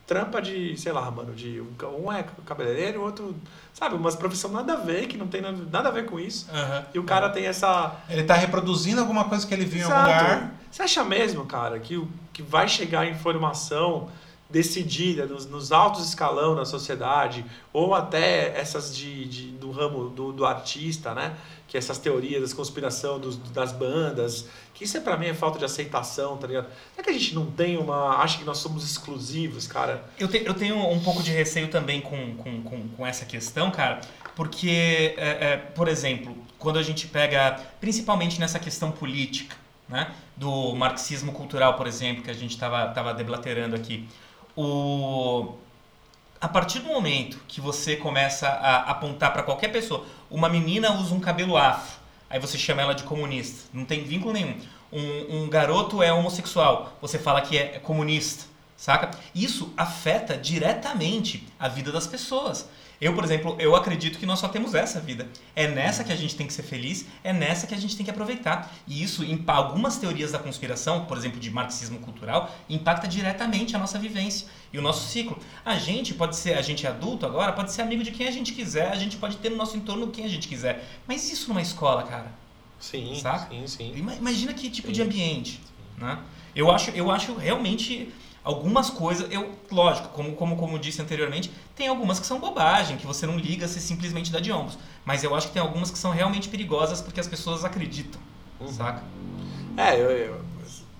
trampa 0.06 0.40
de, 0.40 0.76
sei 0.76 0.92
lá, 0.92 1.10
mano, 1.10 1.34
de 1.34 1.60
um, 1.60 2.06
um 2.06 2.12
é 2.12 2.24
cabeleireiro, 2.46 3.00
o 3.00 3.04
outro, 3.04 3.36
sabe, 3.78 3.94
umas 3.94 4.16
profissões 4.16 4.52
nada 4.54 4.72
a 4.72 4.76
ver, 4.76 5.06
que 5.06 5.16
não 5.16 5.28
tem 5.28 5.40
nada, 5.40 5.88
a 5.88 5.92
ver 5.92 6.06
com 6.06 6.18
isso. 6.18 6.48
Aham. 6.52 6.84
E 6.92 6.98
o 6.98 7.04
cara 7.04 7.28
tem 7.28 7.46
essa, 7.46 7.94
Ele 8.08 8.24
tá 8.24 8.34
reproduzindo 8.34 9.00
alguma 9.00 9.24
coisa 9.24 9.46
que 9.46 9.54
ele 9.54 9.64
viu 9.64 9.80
em 9.80 9.84
algum 9.84 9.96
Exato. 10.08 10.24
lugar. 10.24 10.54
Você 10.70 10.82
acha 10.82 11.04
mesmo, 11.04 11.44
cara, 11.46 11.78
que, 11.78 11.96
o- 11.96 12.08
que 12.32 12.42
vai 12.42 12.66
chegar 12.68 13.06
informação 13.06 14.08
decidir 14.50 15.16
né, 15.16 15.24
nos, 15.26 15.44
nos 15.46 15.72
altos 15.72 16.08
escalão 16.08 16.54
da 16.56 16.64
sociedade, 16.64 17.44
ou 17.72 17.94
até 17.94 18.58
essas 18.58 18.96
de, 18.96 19.26
de 19.26 19.48
do 19.50 19.70
ramo 19.70 20.08
do, 20.08 20.32
do 20.32 20.44
artista, 20.46 21.14
né? 21.14 21.34
Que 21.68 21.76
essas 21.76 21.98
teorias 21.98 22.40
das 22.40 22.54
conspiração 22.54 23.20
dos, 23.20 23.36
das 23.36 23.72
bandas, 23.72 24.46
que 24.74 24.84
isso 24.84 24.96
é 24.96 25.00
para 25.00 25.16
mim 25.16 25.26
é 25.26 25.34
falta 25.34 25.58
de 25.58 25.66
aceitação, 25.66 26.36
tá 26.38 26.46
ligado? 26.46 26.66
É 26.96 27.02
que 27.02 27.10
a 27.10 27.12
gente 27.12 27.34
não 27.34 27.46
tem 27.50 27.76
uma. 27.76 28.16
acha 28.22 28.38
que 28.38 28.44
nós 28.44 28.58
somos 28.58 28.84
exclusivos, 28.84 29.66
cara. 29.66 30.02
Eu, 30.18 30.28
te, 30.28 30.42
eu 30.44 30.54
tenho 30.54 30.78
um 30.78 31.00
pouco 31.00 31.22
de 31.22 31.30
receio 31.30 31.68
também 31.68 32.00
com, 32.00 32.34
com, 32.36 32.62
com, 32.62 32.88
com 32.88 33.06
essa 33.06 33.26
questão, 33.26 33.70
cara, 33.70 34.00
porque, 34.34 35.14
é, 35.18 35.52
é, 35.52 35.56
por 35.56 35.88
exemplo, 35.88 36.36
quando 36.58 36.78
a 36.78 36.82
gente 36.82 37.06
pega, 37.06 37.60
principalmente 37.80 38.40
nessa 38.40 38.58
questão 38.58 38.90
política, 38.90 39.56
né, 39.88 40.12
do 40.36 40.74
marxismo 40.74 41.32
cultural, 41.32 41.74
por 41.74 41.86
exemplo, 41.86 42.22
que 42.22 42.30
a 42.30 42.34
gente 42.34 42.52
estava 42.52 42.86
tava 42.88 43.14
deblaterando 43.14 43.74
aqui, 43.74 44.08
o, 44.56 45.54
a 46.40 46.48
partir 46.48 46.80
do 46.80 46.88
momento 46.88 47.40
que 47.48 47.60
você 47.60 47.96
começa 47.96 48.48
a 48.48 48.90
apontar 48.90 49.32
para 49.32 49.42
qualquer 49.42 49.68
pessoa, 49.68 50.04
uma 50.30 50.48
menina 50.48 50.92
usa 50.92 51.14
um 51.14 51.20
cabelo 51.20 51.56
afro, 51.56 51.98
aí 52.28 52.38
você 52.38 52.58
chama 52.58 52.82
ela 52.82 52.94
de 52.94 53.04
comunista, 53.04 53.68
não 53.72 53.84
tem 53.84 54.04
vínculo 54.04 54.32
nenhum. 54.32 54.54
Um, 54.92 55.42
um 55.42 55.48
garoto 55.48 56.02
é 56.02 56.12
homossexual, 56.12 56.96
você 57.00 57.18
fala 57.18 57.40
que 57.40 57.56
é 57.56 57.78
comunista, 57.78 58.44
saca? 58.76 59.10
Isso 59.34 59.72
afeta 59.76 60.36
diretamente 60.36 61.46
a 61.58 61.68
vida 61.68 61.92
das 61.92 62.06
pessoas. 62.06 62.68
Eu, 63.00 63.14
por 63.14 63.22
exemplo, 63.22 63.56
eu 63.60 63.76
acredito 63.76 64.18
que 64.18 64.26
nós 64.26 64.40
só 64.40 64.48
temos 64.48 64.74
essa 64.74 65.00
vida. 65.00 65.28
É 65.54 65.68
nessa 65.68 66.02
que 66.02 66.12
a 66.12 66.16
gente 66.16 66.34
tem 66.34 66.46
que 66.46 66.52
ser 66.52 66.64
feliz, 66.64 67.06
é 67.22 67.32
nessa 67.32 67.66
que 67.66 67.74
a 67.74 67.78
gente 67.78 67.96
tem 67.96 68.04
que 68.04 68.10
aproveitar. 68.10 68.74
E 68.86 69.02
isso, 69.02 69.22
em 69.24 69.42
algumas 69.46 69.98
teorias 69.98 70.32
da 70.32 70.38
conspiração, 70.38 71.04
por 71.04 71.16
exemplo, 71.16 71.38
de 71.38 71.50
marxismo 71.50 72.00
cultural, 72.00 72.52
impacta 72.68 73.06
diretamente 73.06 73.76
a 73.76 73.78
nossa 73.78 73.98
vivência 73.98 74.48
e 74.72 74.78
o 74.78 74.82
nosso 74.82 75.08
ciclo. 75.08 75.38
A 75.64 75.78
gente 75.78 76.12
pode 76.12 76.34
ser, 76.34 76.54
a 76.54 76.62
gente 76.62 76.86
é 76.86 76.88
adulto 76.88 77.24
agora, 77.24 77.52
pode 77.52 77.72
ser 77.72 77.82
amigo 77.82 78.02
de 78.02 78.10
quem 78.10 78.26
a 78.26 78.32
gente 78.32 78.52
quiser, 78.52 78.90
a 78.90 78.96
gente 78.96 79.16
pode 79.16 79.36
ter 79.36 79.50
no 79.50 79.56
nosso 79.56 79.76
entorno 79.76 80.08
quem 80.08 80.24
a 80.24 80.28
gente 80.28 80.48
quiser. 80.48 80.84
Mas 81.06 81.30
isso 81.30 81.48
numa 81.48 81.62
escola, 81.62 82.02
cara? 82.02 82.32
Sim, 82.80 83.14
Saca? 83.20 83.48
sim, 83.50 83.66
sim. 83.66 83.92
Imagina 83.96 84.52
que 84.52 84.70
tipo 84.70 84.88
Sim. 84.88 84.94
de 84.94 85.02
ambiente, 85.02 85.60
né? 85.96 86.18
Eu 86.54 86.70
acho, 86.70 86.90
eu 86.90 87.10
acho 87.10 87.34
realmente 87.34 88.12
algumas 88.44 88.88
coisas, 88.90 89.30
eu, 89.30 89.52
lógico, 89.70 90.08
como, 90.08 90.34
como, 90.34 90.56
como 90.56 90.78
disse 90.78 91.00
anteriormente, 91.02 91.50
tem 91.76 91.88
algumas 91.88 92.18
que 92.20 92.26
são 92.26 92.38
bobagem, 92.40 92.96
que 92.96 93.06
você 93.06 93.26
não 93.26 93.36
liga, 93.38 93.66
você 93.68 93.80
simplesmente 93.80 94.30
dá 94.32 94.40
de 94.40 94.50
ombros. 94.52 94.78
Mas 95.04 95.22
eu 95.24 95.34
acho 95.34 95.48
que 95.48 95.52
tem 95.54 95.62
algumas 95.62 95.90
que 95.90 95.98
são 95.98 96.10
realmente 96.10 96.48
perigosas 96.48 97.00
porque 97.00 97.20
as 97.20 97.26
pessoas 97.28 97.64
acreditam, 97.64 98.20
Uhum. 98.60 98.68
saca? 98.72 99.02
É, 99.76 99.94
eu, 100.00 100.10
eu- 100.10 100.40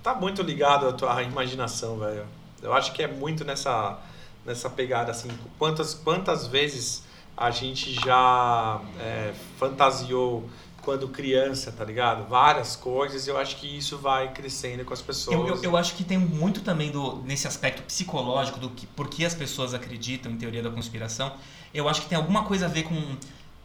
tá 0.02 0.14
muito 0.14 0.42
ligado 0.42 0.86
à 0.88 0.92
tua 0.92 1.22
imaginação, 1.22 1.98
velho. 1.98 2.24
Eu 2.62 2.72
acho 2.72 2.92
que 2.92 3.02
é 3.02 3.06
muito 3.08 3.44
nessa, 3.44 3.98
nessa 4.44 4.68
pegada, 4.70 5.10
assim, 5.10 5.28
quantas, 5.58 5.94
quantas 5.94 6.46
vezes 6.46 7.02
a 7.36 7.50
gente 7.50 7.92
já 7.92 8.80
é, 9.00 9.32
fantasiou 9.58 10.48
quando 10.88 11.06
criança, 11.06 11.70
tá 11.70 11.84
ligado? 11.84 12.26
Várias 12.26 12.74
coisas, 12.74 13.26
e 13.26 13.30
eu 13.30 13.36
acho 13.36 13.56
que 13.56 13.66
isso 13.66 13.98
vai 13.98 14.32
crescendo 14.32 14.86
com 14.86 14.94
as 14.94 15.02
pessoas. 15.02 15.36
Eu, 15.36 15.46
eu, 15.46 15.62
eu 15.64 15.76
acho 15.76 15.94
que 15.94 16.02
tem 16.02 16.16
muito 16.16 16.62
também 16.62 16.90
do, 16.90 17.16
nesse 17.26 17.46
aspecto 17.46 17.82
psicológico 17.82 18.58
do 18.58 18.70
que 18.70 18.86
por 18.86 19.06
que 19.06 19.22
as 19.22 19.34
pessoas 19.34 19.74
acreditam 19.74 20.32
em 20.32 20.38
teoria 20.38 20.62
da 20.62 20.70
conspiração. 20.70 21.34
Eu 21.74 21.90
acho 21.90 22.00
que 22.00 22.08
tem 22.08 22.16
alguma 22.16 22.42
coisa 22.44 22.64
a 22.64 22.68
ver 22.70 22.84
com. 22.84 22.94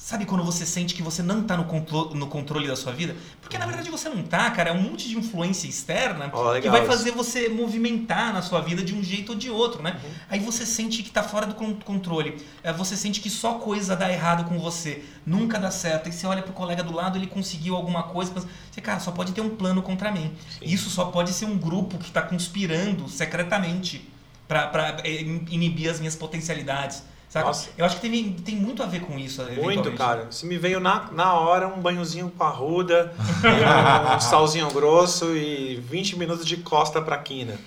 Sabe 0.03 0.25
quando 0.25 0.43
você 0.43 0.65
sente 0.65 0.93
que 0.93 1.01
você 1.01 1.23
não 1.23 1.43
tá 1.43 1.55
no, 1.55 1.63
contro 1.63 2.13
no 2.13 2.27
controle 2.27 2.67
da 2.67 2.75
sua 2.75 2.91
vida? 2.91 3.15
Porque 3.39 3.57
na 3.57 3.65
verdade 3.65 3.89
você 3.89 4.09
não 4.09 4.21
tá, 4.21 4.51
cara. 4.51 4.71
É 4.71 4.73
um 4.73 4.81
monte 4.81 5.07
de 5.07 5.17
influência 5.17 5.65
externa 5.65 6.29
Ó, 6.33 6.59
que 6.59 6.69
vai 6.69 6.85
fazer 6.85 7.11
você 7.11 7.47
movimentar 7.47 8.33
na 8.33 8.41
sua 8.41 8.59
vida 8.59 8.83
de 8.83 8.93
um 8.93 9.01
jeito 9.01 9.29
ou 9.31 9.37
de 9.37 9.49
outro, 9.49 9.81
né? 9.81 10.01
Uhum. 10.03 10.11
Aí 10.29 10.39
você 10.39 10.65
sente 10.65 11.03
que 11.03 11.09
tá 11.09 11.23
fora 11.23 11.45
do 11.45 11.55
con- 11.55 11.75
controle. 11.75 12.35
É, 12.61 12.73
Você 12.73 12.97
sente 12.97 13.21
que 13.21 13.29
só 13.29 13.53
coisa 13.59 13.95
dá 13.95 14.11
errado 14.11 14.43
com 14.43 14.59
você. 14.59 15.05
Nunca 15.25 15.57
dá 15.57 15.71
certo. 15.71 16.07
Aí 16.07 16.11
você 16.11 16.27
olha 16.27 16.41
pro 16.43 16.51
colega 16.51 16.83
do 16.83 16.93
lado, 16.93 17.17
ele 17.17 17.27
conseguiu 17.27 17.73
alguma 17.73 18.03
coisa. 18.03 18.33
Você, 18.33 18.81
cara, 18.81 18.99
só 18.99 19.09
pode 19.09 19.31
ter 19.31 19.39
um 19.39 19.55
plano 19.55 19.81
contra 19.81 20.11
mim. 20.11 20.33
Sim. 20.49 20.65
Isso 20.65 20.89
só 20.89 21.05
pode 21.05 21.31
ser 21.31 21.45
um 21.45 21.57
grupo 21.57 21.97
que 21.97 22.07
está 22.07 22.21
conspirando 22.21 23.07
secretamente 23.07 24.05
para 24.49 25.01
inibir 25.49 25.89
as 25.89 25.99
minhas 25.99 26.15
potencialidades. 26.17 27.03
Saca? 27.33 27.47
Nossa. 27.47 27.69
Eu 27.75 27.83
acho 27.83 27.99
que 27.99 28.07
tem, 28.07 28.31
tem 28.31 28.55
muito 28.55 28.83
a 28.83 28.85
ver 28.85 28.99
com 29.01 29.17
isso. 29.17 29.41
Muito, 29.41 29.57
eventualmente. 29.63 29.97
cara. 29.97 30.27
Se 30.31 30.45
me 30.45 30.55
veio 30.55 30.79
na, 30.79 31.09
na 31.11 31.33
hora 31.33 31.67
um 31.67 31.81
banhozinho 31.81 32.31
com 32.37 32.43
arruda, 32.43 33.11
um 34.15 34.19
salzinho 34.19 34.69
grosso 34.69 35.35
e 35.35 35.77
20 35.77 36.15
minutos 36.19 36.45
de 36.45 36.57
costa 36.57 37.01
pra 37.01 37.17
quina. 37.17 37.59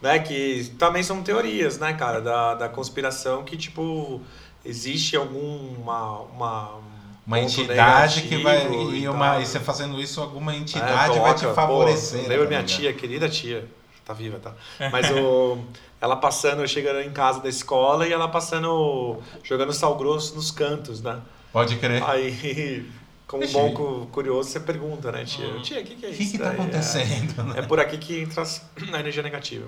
Né? 0.00 0.20
Que 0.20 0.70
também 0.78 1.02
são 1.02 1.24
teorias, 1.24 1.76
né, 1.76 1.92
cara, 1.94 2.20
da, 2.20 2.54
da 2.54 2.68
conspiração 2.68 3.42
que, 3.42 3.56
tipo, 3.56 4.20
existe 4.64 5.16
alguma 5.16 6.20
uma, 6.20 6.78
Uma 7.26 7.40
entidade 7.40 8.22
que 8.22 8.36
vai. 8.36 8.64
E, 8.72 9.00
e 9.00 9.08
uma, 9.08 9.40
e 9.40 9.46
você 9.46 9.58
fazendo 9.58 10.00
isso, 10.00 10.20
alguma 10.20 10.54
É, 10.54 10.56
entidade 10.58 11.18
vai 11.18 11.34
te 11.34 11.40
coloca, 11.40 11.54
favorecer. 11.54 12.22
Pô, 12.22 12.28
lembra 12.28 12.44
tá 12.44 12.48
minha 12.48 12.60
ligado? 12.60 12.76
tia, 12.78 12.92
querida 12.92 13.28
tia, 13.28 13.68
tá 14.10 14.14
viva, 14.14 14.38
tá? 14.38 14.52
Mas 14.90 15.10
o, 15.10 15.58
ela 16.00 16.16
passando, 16.16 16.66
chegando 16.66 17.00
em 17.00 17.10
casa 17.12 17.40
da 17.40 17.48
escola 17.48 18.06
e 18.06 18.12
ela 18.12 18.28
passando, 18.28 19.18
jogando 19.44 19.72
sal 19.72 19.96
grosso 19.96 20.34
nos 20.34 20.50
cantos, 20.50 21.00
né? 21.00 21.18
Pode 21.52 21.76
crer. 21.76 22.02
Aí, 22.08 22.90
como 23.26 23.44
Ixi. 23.44 23.52
bom 23.52 23.72
cu- 23.72 24.06
curioso, 24.12 24.50
você 24.50 24.60
pergunta, 24.60 25.10
né, 25.12 25.24
tia? 25.24 25.46
Hum. 25.46 25.62
Tia, 25.62 25.80
o 25.80 25.84
que, 25.84 25.94
que 25.94 26.06
é 26.06 26.08
O 26.08 26.12
isso? 26.12 26.18
que 26.22 26.30
que 26.32 26.38
tá 26.38 26.44
daí? 26.44 26.54
acontecendo? 26.54 27.42
né? 27.44 27.54
É, 27.56 27.58
é 27.60 27.62
por 27.62 27.78
aqui 27.80 27.98
que 27.98 28.20
entra 28.20 28.42
a 28.42 29.00
energia 29.00 29.22
negativa. 29.22 29.66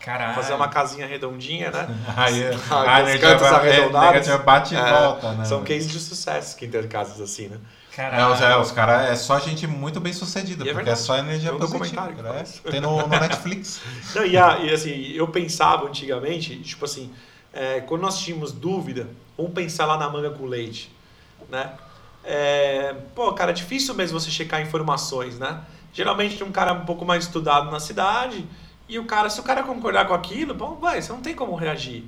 Caralho. 0.00 0.34
Fazer 0.34 0.54
uma 0.54 0.68
casinha 0.68 1.06
redondinha, 1.06 1.70
né? 1.70 1.88
Aí 2.16 2.44
Ah, 2.70 2.96
a 2.98 3.02
os 3.02 3.08
energia 3.08 3.28
cantos 3.30 3.46
arredondados. 3.48 4.08
negativa 4.12 4.38
bate 4.38 4.74
e 4.74 4.76
É, 4.78 4.90
volta, 4.92 5.32
né? 5.32 5.44
São 5.44 5.64
cases 5.64 5.90
de 5.90 5.98
sucesso 5.98 6.56
que 6.56 6.68
tem 6.68 6.86
casas 6.88 7.20
assim, 7.20 7.48
né? 7.48 7.58
É, 7.98 8.10
Caralho. 8.10 8.32
os, 8.34 8.40
é, 8.40 8.56
os 8.56 8.70
caras 8.72 9.10
é 9.10 9.16
só 9.16 9.40
gente 9.40 9.66
muito 9.66 9.98
bem 9.98 10.12
sucedida, 10.12 10.68
é 10.68 10.72
porque 10.72 10.88
é 10.88 10.94
só 10.94 11.18
energia 11.18 11.50
Tem 11.50 11.56
um 11.58 11.70
positiva. 11.70 12.22
né? 12.22 12.44
Tem 12.70 12.80
no, 12.80 12.96
no 13.00 13.08
Netflix. 13.08 13.80
Não, 14.14 14.24
e, 14.24 14.36
a- 14.36 14.58
e, 14.60 14.72
assim, 14.72 15.10
eu 15.12 15.26
pensava 15.28 15.86
antigamente, 15.88 16.56
tipo 16.60 16.84
assim, 16.84 17.12
é, 17.52 17.80
quando 17.80 18.02
nós 18.02 18.18
tínhamos 18.20 18.52
dúvida, 18.52 19.08
vamos 19.36 19.52
pensar 19.52 19.84
lá 19.86 19.96
na 19.98 20.08
manga 20.08 20.30
com 20.30 20.46
leite, 20.46 20.92
né? 21.50 21.72
É, 22.24 22.94
pô, 23.14 23.32
cara, 23.32 23.50
é 23.50 23.54
difícil 23.54 23.94
mesmo 23.94 24.20
você 24.20 24.30
checar 24.30 24.60
informações, 24.60 25.38
né? 25.38 25.60
Geralmente 25.92 26.36
tem 26.36 26.46
um 26.46 26.52
cara 26.52 26.72
um 26.74 26.84
pouco 26.84 27.04
mais 27.04 27.24
estudado 27.24 27.70
na 27.70 27.80
cidade 27.80 28.46
e 28.88 28.98
o 28.98 29.04
cara, 29.06 29.28
se 29.28 29.40
o 29.40 29.42
cara 29.42 29.62
concordar 29.64 30.06
com 30.06 30.14
aquilo, 30.14 30.54
bom, 30.54 30.76
vai, 30.76 31.02
você 31.02 31.10
não 31.12 31.20
tem 31.20 31.34
como 31.34 31.54
reagir. 31.56 32.04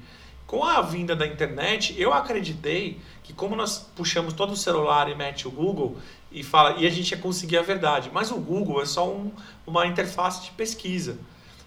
Com 0.46 0.64
a 0.64 0.82
vinda 0.82 1.16
da 1.16 1.26
internet, 1.26 1.94
eu 1.98 2.12
acreditei 2.12 3.00
que 3.30 3.36
como 3.36 3.54
nós 3.54 3.86
puxamos 3.94 4.32
todo 4.34 4.52
o 4.52 4.56
celular 4.56 5.08
e 5.08 5.14
mete 5.14 5.46
o 5.46 5.50
Google 5.52 5.96
e 6.32 6.42
fala 6.42 6.76
e 6.78 6.86
a 6.86 6.90
gente 6.90 7.12
ia 7.12 7.16
conseguir 7.18 7.58
a 7.58 7.62
verdade, 7.62 8.10
mas 8.12 8.30
o 8.32 8.36
Google 8.36 8.82
é 8.82 8.86
só 8.86 9.08
um- 9.08 9.30
uma 9.64 9.86
interface 9.86 10.42
de 10.42 10.50
pesquisa 10.50 11.16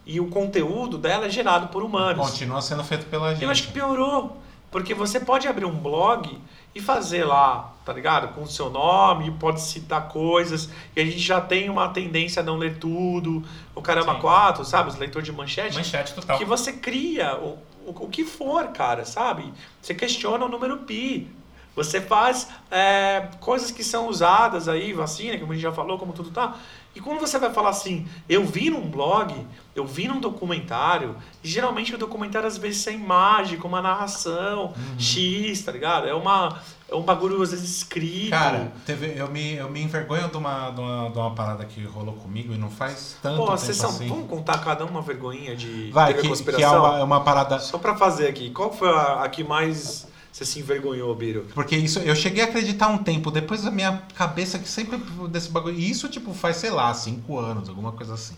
e 0.05 0.19
o 0.19 0.27
conteúdo 0.27 0.97
dela 0.97 1.25
é 1.27 1.29
gerado 1.29 1.67
por 1.69 1.81
humanos. 1.83 2.29
Continua 2.31 2.61
sendo 2.61 2.83
feito 2.83 3.05
pela 3.05 3.31
gente. 3.31 3.43
Eu 3.43 3.49
acho 3.49 3.63
que 3.67 3.71
piorou. 3.71 4.37
Porque 4.69 4.93
você 4.95 5.19
pode 5.19 5.47
abrir 5.47 5.65
um 5.65 5.75
blog 5.77 6.35
e 6.73 6.81
fazer 6.81 7.23
lá, 7.25 7.71
tá 7.85 7.93
ligado? 7.93 8.33
Com 8.33 8.41
o 8.41 8.47
seu 8.47 8.71
nome, 8.71 9.29
pode 9.39 9.61
citar 9.61 10.07
coisas. 10.09 10.67
E 10.95 10.99
a 11.01 11.05
gente 11.05 11.19
já 11.19 11.39
tem 11.39 11.69
uma 11.69 11.89
tendência 11.89 12.41
a 12.41 12.43
não 12.43 12.57
ler 12.57 12.77
tudo. 12.79 13.43
O 13.75 13.83
caramba 13.83 14.15
Sim. 14.15 14.21
4, 14.21 14.65
sabe? 14.65 14.89
Os 14.89 14.95
leitores 14.97 15.27
de 15.27 15.31
manchete. 15.31 15.75
Manchete 15.75 16.15
total. 16.15 16.39
Que 16.39 16.43
você 16.45 16.73
cria 16.73 17.37
o, 17.37 17.59
o, 17.85 18.05
o 18.05 18.09
que 18.09 18.25
for, 18.25 18.69
cara, 18.69 19.05
sabe? 19.05 19.53
Você 19.79 19.93
questiona 19.93 20.43
o 20.45 20.49
número 20.49 20.77
pi. 20.77 21.27
Você 21.75 21.99
faz 21.99 22.47
é, 22.69 23.27
coisas 23.39 23.71
que 23.71 23.83
são 23.83 24.07
usadas 24.07 24.67
aí, 24.69 24.93
vacina, 24.93 25.37
como 25.39 25.51
a 25.53 25.55
gente 25.55 25.63
já 25.63 25.71
falou, 25.71 25.97
como 25.97 26.13
tudo 26.13 26.29
tá. 26.29 26.55
E 26.95 27.01
quando 27.01 27.19
você 27.19 27.39
vai 27.39 27.51
falar 27.51 27.69
assim, 27.69 28.07
eu 28.29 28.45
vi 28.45 28.69
num 28.69 28.87
blog, 28.87 29.33
eu 29.75 29.83
vi 29.83 30.07
num 30.07 30.19
documentário, 30.19 31.15
e 31.43 31.47
geralmente 31.47 31.95
o 31.95 31.97
documentário 31.97 32.47
às 32.47 32.55
vezes 32.59 32.85
é 32.85 32.91
imagem, 32.93 33.57
com 33.57 33.67
uma 33.67 33.81
narração, 33.81 34.65
Uhum. 34.77 34.99
X, 34.99 35.63
tá 35.63 35.71
ligado? 35.71 36.07
É, 36.07 36.13
uma, 36.13 36.59
é 36.87 36.93
um 36.93 37.01
bagulho 37.01 37.41
às 37.41 37.49
vezes 37.49 37.77
escrito. 37.77 38.29
Cara, 38.29 38.71
teve, 38.85 39.11
eu, 39.17 39.27
me, 39.31 39.55
eu 39.55 39.67
me 39.71 39.81
envergonho 39.81 40.29
de 40.29 40.37
uma, 40.37 40.69
de, 40.69 40.79
uma, 40.79 41.09
de 41.09 41.17
uma 41.17 41.31
parada 41.33 41.65
que 41.65 41.83
rolou 41.83 42.13
comigo 42.13 42.53
e 42.53 42.57
não 42.59 42.69
faz 42.69 43.17
tanto 43.23 43.37
Pô, 43.37 43.45
tempo 43.47 43.57
vocês 43.57 43.75
são. 43.77 43.89
assim. 43.89 44.07
Vamos 44.07 44.29
contar 44.29 44.59
cada 44.63 44.85
um 44.85 44.89
uma 44.89 45.01
vergonhinha 45.01 45.55
de 45.55 45.89
Vai, 45.89 46.09
que, 46.09 46.17
da 46.17 46.21
que 46.21 46.27
é 46.27 46.29
conspiração? 46.29 46.79
uma, 46.85 46.99
é 46.99 47.03
uma 47.03 47.21
parada. 47.21 47.57
Só 47.57 47.79
pra 47.79 47.95
fazer 47.97 48.27
aqui, 48.27 48.51
qual 48.51 48.71
foi 48.71 48.89
a, 48.89 49.23
a 49.23 49.29
que 49.29 49.43
mais 49.43 50.07
você 50.33 50.45
se 50.45 50.59
envergonhou, 50.59 51.15
Biro? 51.15 51.45
Porque 51.53 51.75
isso 51.75 51.99
eu 51.99 52.15
cheguei 52.15 52.43
a 52.43 52.47
acreditar 52.47 52.87
um 52.87 52.97
tempo, 52.97 53.29
depois 53.29 53.65
a 53.65 53.71
minha 53.71 54.01
cabeça 54.15 54.57
que 54.57 54.67
sempre 54.67 54.97
desse 55.29 55.49
bagulho. 55.49 55.77
E 55.77 55.89
isso, 55.89 56.09
tipo, 56.09 56.33
faz, 56.33 56.57
sei 56.57 56.71
lá, 56.71 56.93
cinco 56.93 57.37
anos, 57.39 57.69
alguma 57.69 57.91
coisa 57.91 58.15
assim. 58.15 58.35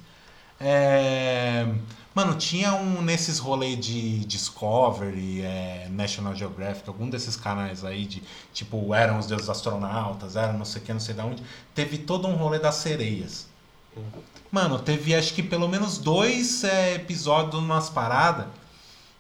É, 0.60 1.68
Mano, 2.16 2.36
tinha 2.36 2.74
um 2.74 3.02
nesses 3.02 3.40
rolês 3.40 3.78
de 3.78 4.20
Discovery, 4.24 5.42
é, 5.42 5.90
National 5.92 6.34
Geographic, 6.34 6.88
algum 6.88 7.10
desses 7.10 7.36
canais 7.36 7.84
aí 7.84 8.06
de 8.06 8.24
tipo, 8.54 8.94
eram 8.94 9.20
os 9.20 9.28
deuses 9.28 9.50
astronautas, 9.50 10.38
eram 10.38 10.58
não 10.58 10.64
sei 10.64 10.82
o 10.82 10.86
que, 10.86 10.94
não 10.94 11.00
sei 11.02 11.14
de 11.14 11.20
onde. 11.20 11.44
Teve 11.74 11.98
todo 11.98 12.26
um 12.30 12.36
rolê 12.36 12.58
das 12.58 12.76
sereias. 12.76 13.48
Mano, 14.50 14.80
teve 14.80 15.14
acho 15.14 15.34
que 15.34 15.44
pelo 15.44 15.68
menos 15.68 15.98
dois 15.98 16.64
é, 16.64 16.96
episódios 16.96 17.62
umas 17.62 17.90
paradas 17.90 18.48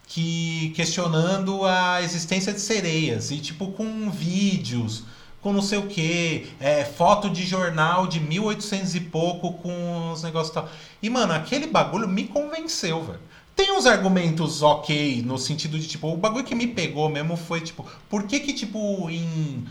que 0.07 0.71
questionando 0.75 1.65
a 1.65 2.01
existência 2.01 2.53
de 2.53 2.61
sereias 2.61 3.31
e 3.31 3.39
tipo 3.39 3.71
com 3.71 4.09
vídeos, 4.09 5.03
com 5.41 5.53
não 5.53 5.61
sei 5.61 5.77
o 5.77 5.87
que, 5.87 6.47
é, 6.59 6.83
foto 6.83 7.29
de 7.29 7.43
jornal 7.43 8.07
de 8.07 8.19
1800 8.19 8.95
e 8.95 8.99
pouco 9.01 9.53
com 9.53 10.11
os 10.11 10.23
negócios 10.23 10.53
tal. 10.53 10.69
E 11.01 11.09
mano, 11.09 11.33
aquele 11.33 11.67
bagulho 11.67 12.07
me 12.07 12.25
convenceu, 12.25 13.03
velho. 13.03 13.19
Tem 13.55 13.71
uns 13.71 13.85
argumentos 13.85 14.61
ok, 14.61 15.21
no 15.25 15.37
sentido 15.37 15.79
de, 15.79 15.87
tipo, 15.87 16.11
o 16.11 16.17
bagulho 16.17 16.43
que 16.43 16.53
me 16.53 16.67
pegou 16.67 17.07
mesmo 17.07 17.37
foi, 17.37 17.61
tipo, 17.61 17.85
por 18.09 18.23
que 18.23 18.41
que, 18.41 18.51
tipo, 18.51 19.09
em 19.09 19.65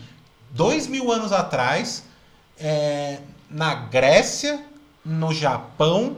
dois 0.49 0.87
mil 0.87 1.11
anos 1.11 1.31
atrás, 1.31 2.03
é, 2.57 3.19
na 3.49 3.75
Grécia, 3.75 4.65
no 5.05 5.31
Japão 5.31 6.17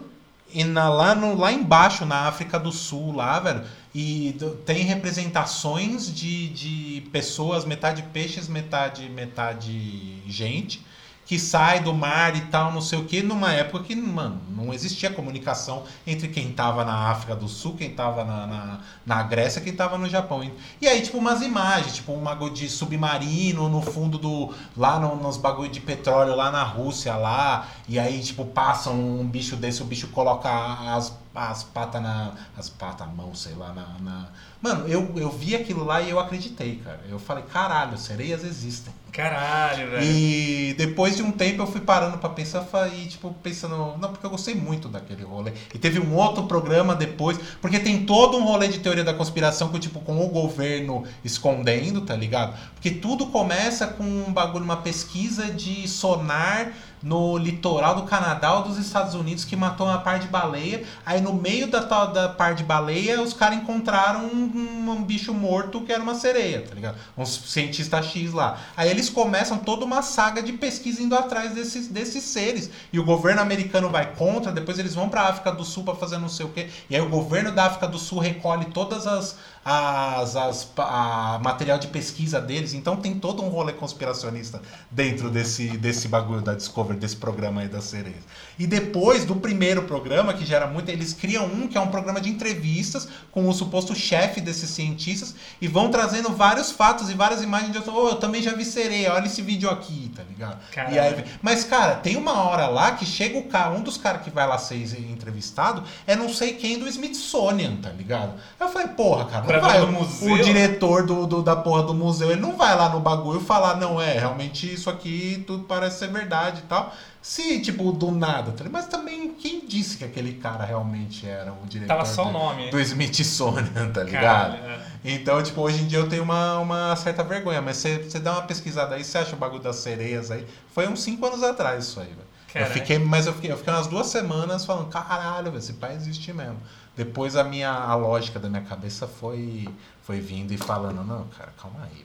e 0.53 0.63
na, 0.63 0.87
lá, 0.87 1.13
no, 1.13 1.35
lá 1.35 1.51
embaixo, 1.51 2.05
na 2.05 2.27
África 2.27 2.57
do 2.57 2.71
Sul, 2.71 3.13
lá, 3.13 3.37
velho, 3.39 3.65
e 3.93 4.33
do- 4.37 4.55
tem 4.55 4.83
representações 4.83 6.13
de, 6.13 6.49
de 6.49 7.01
pessoas, 7.11 7.65
metade 7.65 8.03
peixes, 8.13 8.47
metade, 8.47 9.09
metade 9.09 10.21
gente, 10.27 10.85
que 11.25 11.37
sai 11.37 11.81
do 11.81 11.93
mar 11.93 12.37
e 12.37 12.41
tal, 12.45 12.71
não 12.71 12.79
sei 12.79 12.97
o 12.97 13.03
que, 13.03 13.21
numa 13.21 13.51
época 13.51 13.83
que, 13.83 13.93
mano, 13.95 14.39
não 14.49 14.73
existia 14.73 15.09
comunicação 15.09 15.83
entre 16.05 16.29
quem 16.29 16.53
tava 16.53 16.85
na 16.85 17.09
África 17.09 17.35
do 17.35 17.49
Sul, 17.49 17.75
quem 17.77 17.89
tava 17.89 18.23
na, 18.23 18.47
na, 18.47 18.79
na 19.05 19.23
Grécia, 19.23 19.59
quem 19.61 19.73
tava 19.73 19.97
no 19.97 20.07
Japão. 20.07 20.41
E- 20.81 20.87
aí, 20.87 21.01
tipo, 21.01 21.17
umas 21.17 21.41
imagens, 21.41 21.95
tipo, 21.95 22.13
um 22.13 22.21
bagulho 22.23 22.53
de 22.53 22.69
submarino 22.69 23.67
no 23.67 23.81
fundo 23.81 24.17
do. 24.17 24.53
lá 24.75 24.99
no- 24.99 25.15
nos 25.17 25.35
bagulho 25.35 25.69
de 25.69 25.81
petróleo 25.81 26.33
lá 26.33 26.49
na 26.49 26.63
Rússia, 26.63 27.13
lá, 27.15 27.67
e 27.89 27.99
aí, 27.99 28.21
tipo, 28.21 28.45
passa 28.45 28.89
um 28.89 29.25
bicho 29.27 29.55
desse, 29.57 29.81
o 29.81 29.85
bicho 29.85 30.07
coloca 30.09 30.49
as, 30.95 31.13
as 31.37 31.63
patas 31.63 32.01
na. 32.01 32.31
as 32.57 32.69
patas, 32.69 33.07
mão, 33.15 33.33
sei 33.35 33.53
lá, 33.55 33.73
na. 33.73 33.87
na- 33.99 34.27
Mano, 34.59 34.87
eu, 34.87 35.13
eu 35.15 35.29
vi 35.29 35.55
aquilo 35.55 35.83
lá 35.83 36.01
e 36.01 36.09
eu 36.09 36.19
acreditei, 36.19 36.77
cara. 36.77 36.99
Eu 37.07 37.19
falei, 37.19 37.43
caralho, 37.43 37.95
sereias 37.95 38.43
existem. 38.43 38.91
Caralho, 39.11 39.89
velho. 39.91 40.03
E 40.03 40.73
depois 40.77 41.15
de 41.15 41.21
um 41.23 41.31
tempo 41.31 41.61
eu 41.61 41.67
fui 41.67 41.79
parando 41.81 42.17
pra 42.17 42.29
pensar 42.29 42.65
e, 42.93 43.05
tipo, 43.07 43.33
pensando. 43.43 43.95
Não, 43.97 44.09
porque 44.11 44.25
eu 44.25 44.29
gostei 44.29 44.55
muito 44.55 44.87
daquele 44.89 45.23
rolê. 45.23 45.53
E 45.73 45.77
teve 45.77 45.99
um 45.99 46.13
outro 46.15 46.43
programa 46.45 46.95
depois, 46.95 47.37
porque 47.61 47.79
tem 47.79 48.05
todo 48.05 48.37
um 48.37 48.43
rolê 48.43 48.67
de 48.67 48.79
teoria 48.79 49.03
da 49.03 49.13
conspiração 49.13 49.69
com, 49.69 49.79
tipo, 49.79 49.99
com 50.01 50.23
o 50.25 50.29
governo 50.29 51.03
escondendo, 51.23 52.01
tá 52.01 52.15
ligado? 52.15 52.57
Porque 52.73 52.91
tudo 52.91 53.27
começa 53.27 53.87
com 53.87 54.03
um 54.03 54.33
bagulho, 54.33 54.65
uma 54.65 54.77
pesquisa 54.77 55.45
de 55.51 55.87
sonar 55.87 56.73
no 57.01 57.37
litoral 57.37 57.95
do 57.95 58.03
Canadá 58.03 58.55
ou 58.55 58.63
dos 58.63 58.77
Estados 58.77 59.13
Unidos 59.13 59.45
que 59.45 59.55
matou 59.55 59.87
uma 59.87 59.99
par 59.99 60.19
de 60.19 60.27
baleia. 60.27 60.83
Aí 61.05 61.21
no 61.21 61.33
meio 61.33 61.67
da 61.67 61.79
da 61.79 62.29
par 62.29 62.53
de 62.53 62.63
baleia, 62.63 63.21
os 63.21 63.33
caras 63.33 63.57
encontraram 63.57 64.25
um, 64.25 64.91
um 64.91 65.03
bicho 65.03 65.33
morto 65.33 65.81
que 65.81 65.91
era 65.91 66.01
uma 66.01 66.15
sereia, 66.15 66.61
tá 66.61 66.75
ligado? 66.75 66.97
Uns 67.17 67.29
cientistas 67.51 68.05
X 68.05 68.33
lá. 68.33 68.59
Aí 68.75 68.89
eles 68.89 69.09
começam 69.09 69.57
toda 69.57 69.85
uma 69.85 70.01
saga 70.01 70.41
de 70.41 70.53
pesquisa 70.53 71.01
indo 71.01 71.15
atrás 71.15 71.53
desses, 71.53 71.87
desses 71.87 72.23
seres. 72.23 72.69
E 72.91 72.99
o 72.99 73.05
governo 73.05 73.41
americano 73.41 73.89
vai 73.89 74.13
contra, 74.15 74.51
depois 74.51 74.79
eles 74.79 74.95
vão 74.95 75.09
pra 75.09 75.23
África 75.23 75.51
do 75.51 75.63
Sul 75.63 75.83
pra 75.83 75.95
fazer 75.95 76.17
não 76.17 76.29
sei 76.29 76.45
o 76.45 76.49
quê. 76.49 76.69
E 76.89 76.95
aí 76.95 77.01
o 77.01 77.09
governo 77.09 77.51
da 77.51 77.65
África 77.65 77.87
do 77.87 77.97
Sul 77.97 78.19
recolhe 78.19 78.65
todas 78.65 79.05
as. 79.07 79.37
as, 79.63 80.35
as 80.35 80.71
a 80.77 81.39
material 81.43 81.77
de 81.77 81.87
pesquisa 81.87 82.39
deles. 82.39 82.73
Então 82.73 82.95
tem 82.95 83.19
todo 83.19 83.43
um 83.43 83.49
rolê 83.49 83.73
conspiracionista 83.73 84.61
dentro 84.89 85.29
desse, 85.29 85.77
desse 85.77 86.07
bagulho 86.07 86.41
da 86.41 86.53
Discovery, 86.53 86.86
desse 86.95 87.15
programa 87.15 87.61
aí 87.61 87.67
das 87.67 87.83
sereias. 87.85 88.23
E 88.57 88.65
depois 88.65 89.25
do 89.25 89.35
primeiro 89.35 89.83
programa, 89.83 90.33
que 90.33 90.45
já 90.45 90.55
era 90.57 90.67
muito, 90.67 90.89
eles 90.89 91.13
criam 91.13 91.45
um 91.45 91.67
que 91.67 91.77
é 91.77 91.81
um 91.81 91.87
programa 91.87 92.19
de 92.19 92.29
entrevistas 92.29 93.07
com 93.31 93.47
o 93.47 93.53
suposto 93.53 93.93
chefe 93.95 94.41
desses 94.41 94.69
cientistas 94.69 95.35
e 95.61 95.67
vão 95.67 95.89
trazendo 95.89 96.29
vários 96.33 96.71
fatos 96.71 97.09
e 97.09 97.13
várias 97.13 97.41
imagens 97.43 97.71
de 97.71 97.89
oh, 97.89 98.09
eu 98.09 98.15
também 98.15 98.41
já 98.41 98.53
vi 98.53 98.65
sereia, 98.65 99.13
olha 99.13 99.25
esse 99.27 99.41
vídeo 99.41 99.69
aqui, 99.69 100.11
tá 100.15 100.23
ligado? 100.23 100.57
Caralho. 100.71 100.95
E 100.95 100.99
aí, 100.99 101.25
mas 101.41 101.63
cara, 101.63 101.95
tem 101.95 102.15
uma 102.15 102.41
hora 102.43 102.67
lá 102.67 102.91
que 102.93 103.05
chega 103.05 103.37
o 103.37 103.43
cara, 103.43 103.71
um 103.71 103.81
dos 103.81 103.97
caras 103.97 104.21
que 104.23 104.29
vai 104.29 104.47
lá 104.47 104.57
ser 104.57 104.77
entrevistado 105.11 105.83
é 106.05 106.15
não 106.15 106.29
sei 106.29 106.53
quem 106.53 106.79
do 106.79 106.87
Smithsonian, 106.87 107.75
tá 107.77 107.89
ligado? 107.89 108.33
Eu 108.59 108.69
falei, 108.69 108.87
porra, 108.89 109.25
cara, 109.25 109.39
não 109.41 109.47
Pra 109.47 109.59
vai, 109.59 109.81
o- 109.81 109.91
museu? 109.91 110.33
o 110.33 110.39
diretor 110.41 111.05
do, 111.05 111.25
do- 111.27 111.41
da 111.43 111.55
porra 111.55 111.83
do 111.83 111.93
museu, 111.93 112.31
ele 112.31 112.41
não 112.41 112.55
vai 112.57 112.75
lá 112.75 112.89
no 112.89 112.99
bagulho 112.99 113.39
falar, 113.39 113.75
não, 113.77 114.01
é, 114.01 114.13
realmente 114.17 114.71
isso 114.73 114.89
aqui 114.89 115.43
tudo 115.45 115.63
parece 115.63 115.99
ser 115.99 116.07
verdade 116.11 116.59
e 116.63 116.67
tal. 116.67 116.76
Se, 117.21 117.59
tipo, 117.59 117.91
do 117.91 118.09
nada, 118.11 118.51
tá 118.53 118.63
mas 118.71 118.87
também 118.87 119.33
quem 119.33 119.65
disse 119.67 119.97
que 119.97 120.05
aquele 120.05 120.35
cara 120.35 120.63
realmente 120.63 121.27
era 121.27 121.51
o 121.51 121.65
diretor 121.65 121.93
Tava 121.95 122.05
só 122.05 122.23
o 122.23 122.25
do- 122.27 122.31
nome. 122.31 122.69
do 122.69 122.79
Smithsonian, 122.79 123.91
tá 123.91 124.03
ligado? 124.03 124.51
Caralho, 124.57 124.63
é. 124.65 124.81
Então, 125.03 125.41
tipo, 125.43 125.61
hoje 125.61 125.83
em 125.83 125.87
dia 125.87 125.99
eu 125.99 126.07
tenho 126.07 126.23
uma, 126.23 126.59
uma 126.59 126.95
certa 126.95 127.23
vergonha, 127.23 127.61
mas 127.61 127.77
você 127.77 127.97
você 127.97 128.19
dá 128.19 128.33
uma 128.33 128.43
pesquisada 128.43 128.95
aí, 128.95 129.03
você 129.03 129.17
acha 129.17 129.35
o 129.35 129.39
bagulho 129.39 129.61
das 129.61 129.77
sereias 129.77 130.31
aí? 130.31 130.45
Foi 130.73 130.87
uns 130.87 131.01
5 131.03 131.25
anos 131.25 131.43
atrás 131.43 131.85
isso 131.85 131.99
aí, 131.99 132.07
velho. 132.07 132.27
Eu 132.55 132.65
fiquei, 132.73 132.97
mas 132.97 133.27
eu 133.27 133.33
fiquei, 133.33 133.51
eu 133.51 133.57
fiquei 133.57 133.73
umas 133.73 133.87
duas 133.87 134.07
semanas 134.07 134.65
falando, 134.65 134.87
caralho, 134.89 135.55
esse 135.57 135.73
pai 135.73 135.95
existe 135.95 136.31
mesmo. 136.33 136.57
Depois 136.95 137.35
a 137.35 137.43
minha 137.43 137.69
a 137.69 137.93
lógica 137.93 138.39
da 138.39 138.49
minha 138.49 138.63
cabeça 138.63 139.05
foi, 139.07 139.67
foi 140.01 140.19
vindo 140.19 140.51
e 140.53 140.57
falando, 140.57 141.03
não, 141.03 141.25
cara, 141.37 141.53
calma 141.61 141.81
aí, 141.83 142.03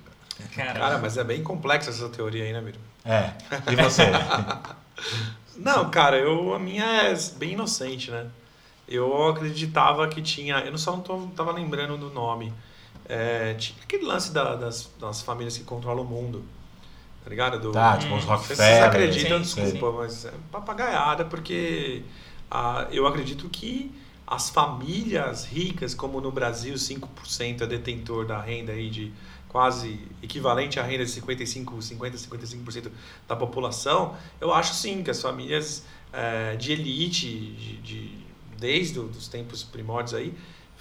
Caralho. 0.54 0.78
Cara, 0.80 0.98
mas 0.98 1.16
é 1.16 1.24
bem 1.24 1.42
complexa 1.42 1.90
essa 1.90 2.08
teoria 2.08 2.44
aí, 2.44 2.52
né, 2.52 2.60
Miro? 2.60 2.78
É. 3.04 3.32
E 3.70 3.76
você? 3.76 4.02
Não, 5.56 5.90
cara, 5.90 6.16
eu, 6.18 6.54
a 6.54 6.58
minha 6.58 6.84
é 6.84 7.14
bem 7.36 7.52
inocente, 7.52 8.10
né? 8.10 8.26
Eu 8.88 9.28
acreditava 9.28 10.08
que 10.08 10.20
tinha. 10.22 10.58
Eu 10.60 10.70
não 10.72 10.78
só 10.78 10.92
não 10.92 11.00
tô, 11.00 11.18
tava 11.36 11.52
lembrando 11.52 11.96
do 11.96 12.10
nome. 12.10 12.52
É, 13.08 13.54
tinha 13.54 13.78
aquele 13.82 14.04
lance 14.04 14.32
da- 14.32 14.54
das, 14.54 14.90
das 15.00 15.22
famílias 15.22 15.56
que 15.56 15.64
controlam 15.64 16.04
o 16.04 16.08
mundo. 16.08 16.44
Tá 17.24 17.30
ligado? 17.30 17.60
Do, 17.60 17.72
tá, 17.72 17.96
tipo, 17.98 18.14
uns 18.14 18.24
Hum, 18.24 18.28
Não 18.28 18.38
sei 18.38 18.56
se 18.56 18.62
Rockefeller. 18.62 18.74
vocês 18.74 18.82
acreditam, 18.84 19.44
sim, 19.44 19.62
desculpa, 19.62 19.98
mas 19.98 20.24
é 20.24 20.32
papagaiada, 20.50 21.24
porque 21.24 22.02
ah, 22.50 22.86
eu 22.90 23.06
acredito 23.06 23.48
que 23.48 23.92
as 24.26 24.50
famílias 24.50 25.44
ricas, 25.44 25.94
como 25.94 26.20
no 26.20 26.32
Brasil 26.32 26.74
5% 26.76 27.62
é 27.62 27.66
detentor 27.66 28.26
da 28.26 28.40
renda 28.40 28.72
aí 28.72 28.90
de 28.90 29.12
quase 29.52 30.00
equivalente 30.22 30.80
à 30.80 30.82
renda 30.82 31.04
de 31.04 31.10
55, 31.10 31.80
50, 31.82 32.16
55% 32.16 32.90
da 33.28 33.36
população, 33.36 34.16
eu 34.40 34.52
acho 34.52 34.74
sim 34.74 35.02
que 35.02 35.10
as 35.10 35.20
famílias 35.20 35.84
eh, 36.12 36.56
de 36.56 36.72
elite, 36.72 37.28
de, 37.28 37.76
de- 37.82 38.18
desde 38.58 38.98
os 38.98 39.28
tempos 39.28 39.62
primórdios 39.62 40.14
aí, 40.14 40.32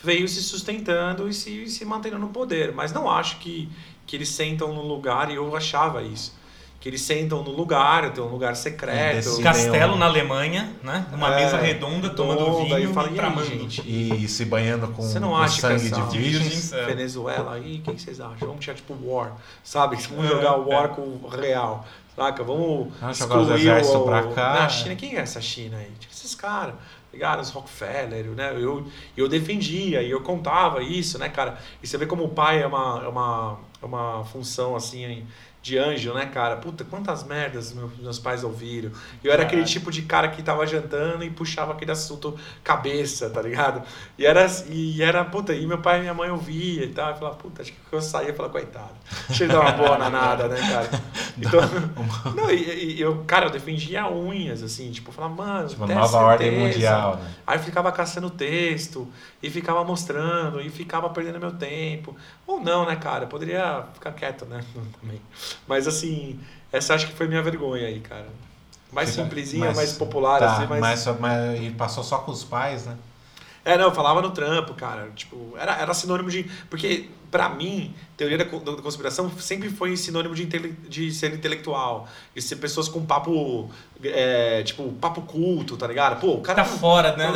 veio 0.04 0.28
se 0.28 0.42
sustentando 0.42 1.28
e 1.28 1.34
se, 1.34 1.68
se 1.70 1.84
mantendo 1.86 2.18
no 2.18 2.30
poder. 2.30 2.72
Mas 2.74 2.92
não 2.94 3.10
acho 3.10 3.38
que, 3.40 3.70
que 4.08 4.16
eles 4.16 4.30
sentam 4.30 4.74
no 4.74 4.82
lugar, 4.82 5.30
e 5.30 5.36
eu 5.36 5.56
achava 5.56 6.02
isso, 6.02 6.34
que 6.82 6.90
eles 6.90 7.02
sentam 7.02 7.44
no 7.44 7.52
lugar, 7.52 8.12
tem 8.12 8.24
um 8.24 8.28
lugar 8.28 8.56
secreto. 8.56 9.16
Desse- 9.16 9.42
Castelo 9.44 9.96
na 9.96 10.08
Alemanha, 10.08 10.76
né? 10.84 11.06
Numa 11.12 11.32
É, 11.40 11.44
mesa 11.46 11.58
redonda, 11.58 12.10
tomando 12.10 12.40
redonda, 12.44 12.76
vinho 12.76 12.90
e 12.90 12.94
fala, 12.94 13.08
e 13.10 13.16
e 13.16 13.20
aí, 13.20 13.46
gente? 13.48 13.82
E 13.86 14.28
se 14.28 14.44
banhando 14.46 14.88
com, 14.88 15.04
Você 15.04 15.20
não 15.20 15.30
com 15.30 15.38
acha 15.38 15.56
que 15.56 15.62
sangue 15.62 15.88
essa- 15.88 16.02
de? 16.08 16.76
É. 16.76 16.86
Venezuela 16.88 17.54
aí, 17.54 17.78
o 17.78 17.82
que, 17.84 17.94
que 17.94 18.02
vocês 18.02 18.20
acham? 18.20 18.48
Vamos 18.48 18.60
tirar 18.66 18.76
tipo 18.76 18.98
War, 19.00 19.34
sabe? 19.64 19.96
Vamos 19.98 20.26
É, 20.26 20.28
jogar 20.30 20.58
o 20.58 20.68
War 20.70 20.86
é. 20.86 20.88
com 20.88 21.02
o 21.02 21.28
real, 21.30 21.86
saca? 22.16 22.44
Vamos 22.44 22.88
os 23.00 23.20
excluir 23.20 23.52
exércitos 23.60 24.02
o- 24.02 24.04
pra 24.04 24.24
cá. 24.24 24.54
Na 24.62 24.70
China, 24.70 24.96
quem 24.96 25.16
é 25.16 25.20
essa 25.20 25.40
China 25.40 25.78
aí? 25.78 25.92
Tipo, 26.00 26.12
esses 26.14 26.34
caras, 26.34 26.74
ligaram? 27.14 27.42
Os 27.44 27.50
Rockefeller, 27.52 28.26
né? 28.32 28.54
Eu, 28.56 28.88
eu 29.16 29.28
defendia 29.30 30.02
e 30.02 30.10
eu 30.10 30.22
contava 30.22 30.82
isso, 30.82 31.20
né, 31.20 31.30
cara? 31.30 31.60
E 31.84 31.86
você 31.88 31.96
vê 31.98 32.08
como 32.08 32.24
o 32.24 32.30
pai 32.30 32.64
é 32.64 32.66
uma, 32.66 33.02
é 33.04 33.08
uma, 33.08 33.60
é 33.84 33.86
uma 33.86 34.24
função 34.26 34.76
assim 34.76 35.24
de 35.62 35.78
anjo, 35.78 36.14
né, 36.14 36.26
cara? 36.26 36.56
Puta, 36.56 36.84
quantas 36.84 37.24
merdas 37.24 37.74
meus, 37.74 38.18
pais 38.18 38.44
ouviram. 38.44 38.92
Eu 39.24 39.32
era 39.32 39.44
aquele 39.44 39.62
Caralho. 39.62 39.74
tipo 39.74 39.92
de 39.92 40.02
cara 40.02 40.28
que 40.30 40.42
tava 40.42 40.66
jantando 40.66 41.24
e 41.24 41.30
puxava 41.30 41.74
aquele 41.74 41.92
assunto 41.92 42.36
cabeça, 42.64 43.30
tá 43.30 43.42
ligado? 43.42 43.84
E 44.18 44.26
era, 44.26 44.46
e 44.70 45.02
era, 45.04 45.24
puta, 45.24 45.54
e 45.54 45.68
meu 45.68 45.78
pai 45.78 46.00
e 46.00 46.02
minha 46.02 46.14
mãe 46.14 46.32
ouvia 46.32 46.84
e 46.86 46.90
tal. 46.90 47.12
E 47.12 47.16
falava, 47.18 47.36
puta, 47.36 47.62
acho 47.62 47.72
que 47.74 47.78
eu 47.94 48.02
saía 48.02 48.30
e 48.30 48.34
falava, 48.34 48.54
coitado. 48.54 48.90
Deixa 49.28 49.44
ele 49.44 49.54
dar 49.54 49.60
uma 49.62 49.72
boa 49.74 49.98
nanada, 49.98 50.48
né, 50.48 50.58
cara? 50.60 50.90
Então, 51.38 51.62
não, 52.36 52.52
e, 52.52 52.96
e 52.98 53.02
eu, 53.02 53.24
cara, 53.26 53.46
eu 53.46 53.50
defendia 53.50 54.06
unhas, 54.08 54.62
assim, 54.62 54.92
tipo, 54.92 55.12
falava, 55.14 55.34
mano, 55.34 55.70
Tipo, 55.70 55.88
nova 55.88 56.18
ordem 56.18 56.50
certeza. 56.52 56.68
mundial, 56.74 57.16
né? 57.16 57.32
Aí 57.48 57.58
eu 57.58 57.64
ficava 57.64 57.90
caçando 57.92 58.30
texto 58.30 59.08
e 59.42 59.50
ficava 59.50 59.84
mostrando 59.84 60.60
e 60.62 60.70
ficava 60.70 61.10
perdendo 61.10 61.40
meu 61.40 61.54
tempo. 61.54 62.16
Ou 62.46 62.60
não, 62.60 62.86
né, 62.86 62.98
cara? 62.98 63.24
Eu 63.24 63.28
poderia 63.28 63.86
ficar 63.94 64.12
quieto, 64.12 64.46
né? 64.46 64.64
Também. 65.02 65.22
Mas 65.68 65.88
assim, 65.88 66.40
essa 66.72 66.94
acho 66.96 67.08
que 67.08 67.14
foi 67.14 67.28
minha 67.28 67.42
vergonha 67.42 67.88
aí, 67.88 68.00
cara. 68.00 68.28
Mais 68.92 69.10
Fica- 69.12 69.24
simplesinha, 69.24 69.66
mas- 69.68 69.76
mais 69.78 69.94
popular, 69.94 70.40
Tá, 70.40 70.54
assim, 70.58 70.68
mas... 70.68 70.80
mas... 70.82 71.00
só- 71.00 71.14
mas 71.20 71.56
ele 71.56 71.72
passou 71.76 72.04
só 72.04 72.18
com 72.20 72.32
os 72.32 72.44
pais, 72.44 72.86
né? 72.86 72.98
É, 73.64 73.78
não, 73.78 73.86
eu 73.86 73.92
falava 73.94 74.22
no 74.22 74.32
trampo, 74.32 74.74
cara. 74.74 75.10
Tipo, 75.16 75.54
era, 75.58 75.76
era 75.78 75.94
sinônimo 75.94 76.30
de. 76.32 76.44
Porque 76.70 77.10
pra 77.32 77.48
mim, 77.50 77.96
teoria 78.18 78.38
da, 78.38 78.44
da 78.44 78.82
conspiração 78.82 79.32
sempre 79.40 79.70
foi 79.70 79.96
sinônimo 79.96 80.36
de, 80.36 80.44
intele- 80.44 80.76
de 80.88 81.12
ser 81.14 81.34
intelectual. 81.34 82.08
De 82.36 82.42
ser 82.42 82.58
pessoas 82.58 82.88
com 82.90 83.06
papo, 83.06 83.70
é, 84.04 84.62
tipo, 84.64 84.92
papo 84.94 85.22
culto, 85.22 85.78
tá 85.78 85.88
ligado? 85.88 86.20
Pô, 86.20 86.34
o 86.36 86.42
cara 86.42 86.62
Tá 86.64 86.66
fora 86.66 87.16
né, 87.16 87.32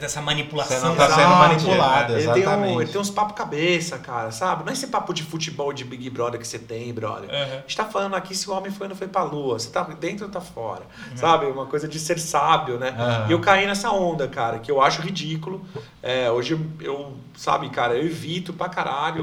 dessa 0.00 0.22
manipulação. 0.22 0.78
Você 0.78 0.86
não 0.86 0.96
tá 0.96 1.10
sendo 1.10 1.28
manipulado, 1.36 2.12
ele 2.14 2.22
tem, 2.22 2.32
um, 2.32 2.36
exatamente. 2.36 2.82
ele 2.82 2.90
tem 2.92 3.00
uns 3.00 3.10
papo 3.10 3.34
cabeça, 3.34 3.98
cara, 3.98 4.30
sabe? 4.30 4.62
Não 4.64 4.70
é 4.70 4.72
esse 4.72 4.86
papo 4.86 5.12
de 5.12 5.22
futebol 5.22 5.72
de 5.72 5.84
Big 5.84 6.08
Brother 6.10 6.40
que 6.40 6.46
você 6.46 6.58
tem, 6.58 6.92
brother. 6.94 7.28
Aham. 7.28 7.42
A 7.56 7.60
gente 7.60 7.76
tá 7.76 7.84
falando 7.84 8.14
aqui 8.14 8.34
se 8.34 8.48
o 8.48 8.52
homem 8.52 8.70
foi 8.70 8.86
ou 8.86 8.90
não 8.90 8.96
foi 8.96 9.08
pra 9.08 9.22
lua. 9.24 9.58
Você 9.58 9.70
tá 9.70 9.82
dentro 9.82 10.26
ou 10.26 10.30
tá 10.30 10.40
fora. 10.40 10.82
Sabe? 11.14 11.46
Uma 11.46 11.66
coisa 11.66 11.86
de 11.88 11.98
ser 11.98 12.18
sábio, 12.18 12.78
né? 12.78 12.90
Aham. 12.98 13.26
E 13.28 13.32
eu 13.32 13.40
caí 13.40 13.66
nessa 13.66 13.90
onda, 13.90 14.26
cara, 14.28 14.58
que 14.60 14.70
eu 14.70 14.80
acho 14.80 15.02
ridículo. 15.02 15.64
É, 16.02 16.30
hoje 16.30 16.52
eu, 16.54 16.60
eu, 16.80 17.16
sabe, 17.36 17.68
cara, 17.70 17.94
eu 17.94 18.04
evito 18.06 18.52
pra 18.52 18.68
caralho. 18.68 19.15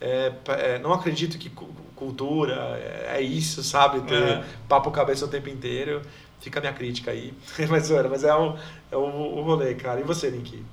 É, 0.00 0.30
pa- 0.30 0.54
é, 0.54 0.78
não 0.78 0.92
acredito 0.92 1.38
que 1.38 1.48
cu- 1.50 1.68
cultura 1.94 2.54
é, 2.78 3.16
é 3.18 3.20
isso, 3.22 3.62
sabe? 3.64 4.02
Ter 4.02 4.38
Aham. 4.38 4.44
papo 4.68 4.90
cabeça 4.90 5.24
o 5.24 5.28
tempo 5.28 5.48
inteiro. 5.48 6.02
Fica 6.40 6.58
a 6.58 6.62
minha 6.62 6.72
crítica 6.72 7.10
aí. 7.12 7.32
mas, 7.70 7.90
olha, 7.90 8.08
mas 8.08 8.22
é, 8.24 8.34
o, 8.34 8.56
é 8.90 8.96
o, 8.96 9.00
o 9.00 9.42
rolê, 9.42 9.74
cara. 9.74 10.00
E 10.00 10.04
você, 10.04 10.28
Link? 10.30 10.64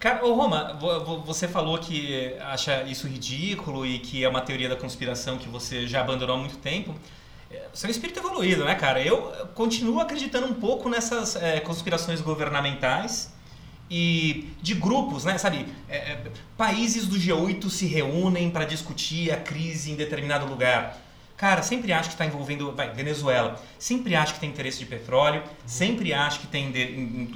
Cara, 0.00 0.24
ô 0.24 0.34
Roma, 0.34 0.74
vo- 0.74 1.00
vo- 1.04 1.20
você 1.22 1.48
falou 1.48 1.78
que 1.78 2.34
acha 2.40 2.82
isso 2.84 3.06
ridículo 3.08 3.86
e 3.86 3.98
que 3.98 4.24
é 4.24 4.28
uma 4.28 4.40
teoria 4.42 4.68
da 4.68 4.76
conspiração 4.76 5.38
que 5.38 5.48
você 5.48 5.86
já 5.86 6.00
abandonou 6.00 6.36
há 6.36 6.38
muito 6.38 6.58
tempo. 6.58 6.94
É, 7.50 7.56
é 7.56 7.86
um 7.86 7.90
espírito 7.90 8.18
evoluído, 8.20 8.64
né, 8.64 8.74
cara? 8.74 9.02
Eu 9.02 9.32
continuo 9.54 10.00
acreditando 10.00 10.46
um 10.46 10.54
pouco 10.54 10.88
nessas 10.88 11.36
é, 11.36 11.60
conspirações 11.60 12.20
governamentais 12.20 13.33
e 13.90 14.48
de 14.62 14.74
grupos, 14.74 15.24
né? 15.24 15.36
Sabe, 15.38 15.66
é, 15.88 15.96
é, 15.96 16.22
países 16.56 17.06
do 17.06 17.16
G8 17.16 17.68
se 17.70 17.86
reúnem 17.86 18.50
para 18.50 18.64
discutir 18.64 19.30
a 19.32 19.36
crise 19.36 19.90
em 19.90 19.96
determinado 19.96 20.46
lugar. 20.46 20.98
Cara, 21.36 21.62
sempre 21.62 21.92
acho 21.92 22.10
que 22.10 22.14
está 22.14 22.24
envolvendo, 22.24 22.72
vai, 22.72 22.90
Venezuela, 22.92 23.60
sempre 23.78 24.14
acho 24.14 24.34
que 24.34 24.40
tem 24.40 24.48
interesse 24.48 24.78
de 24.78 24.86
petróleo, 24.86 25.42
sempre 25.66 26.14
acho 26.14 26.38
que 26.40 26.46
tem 26.46 26.68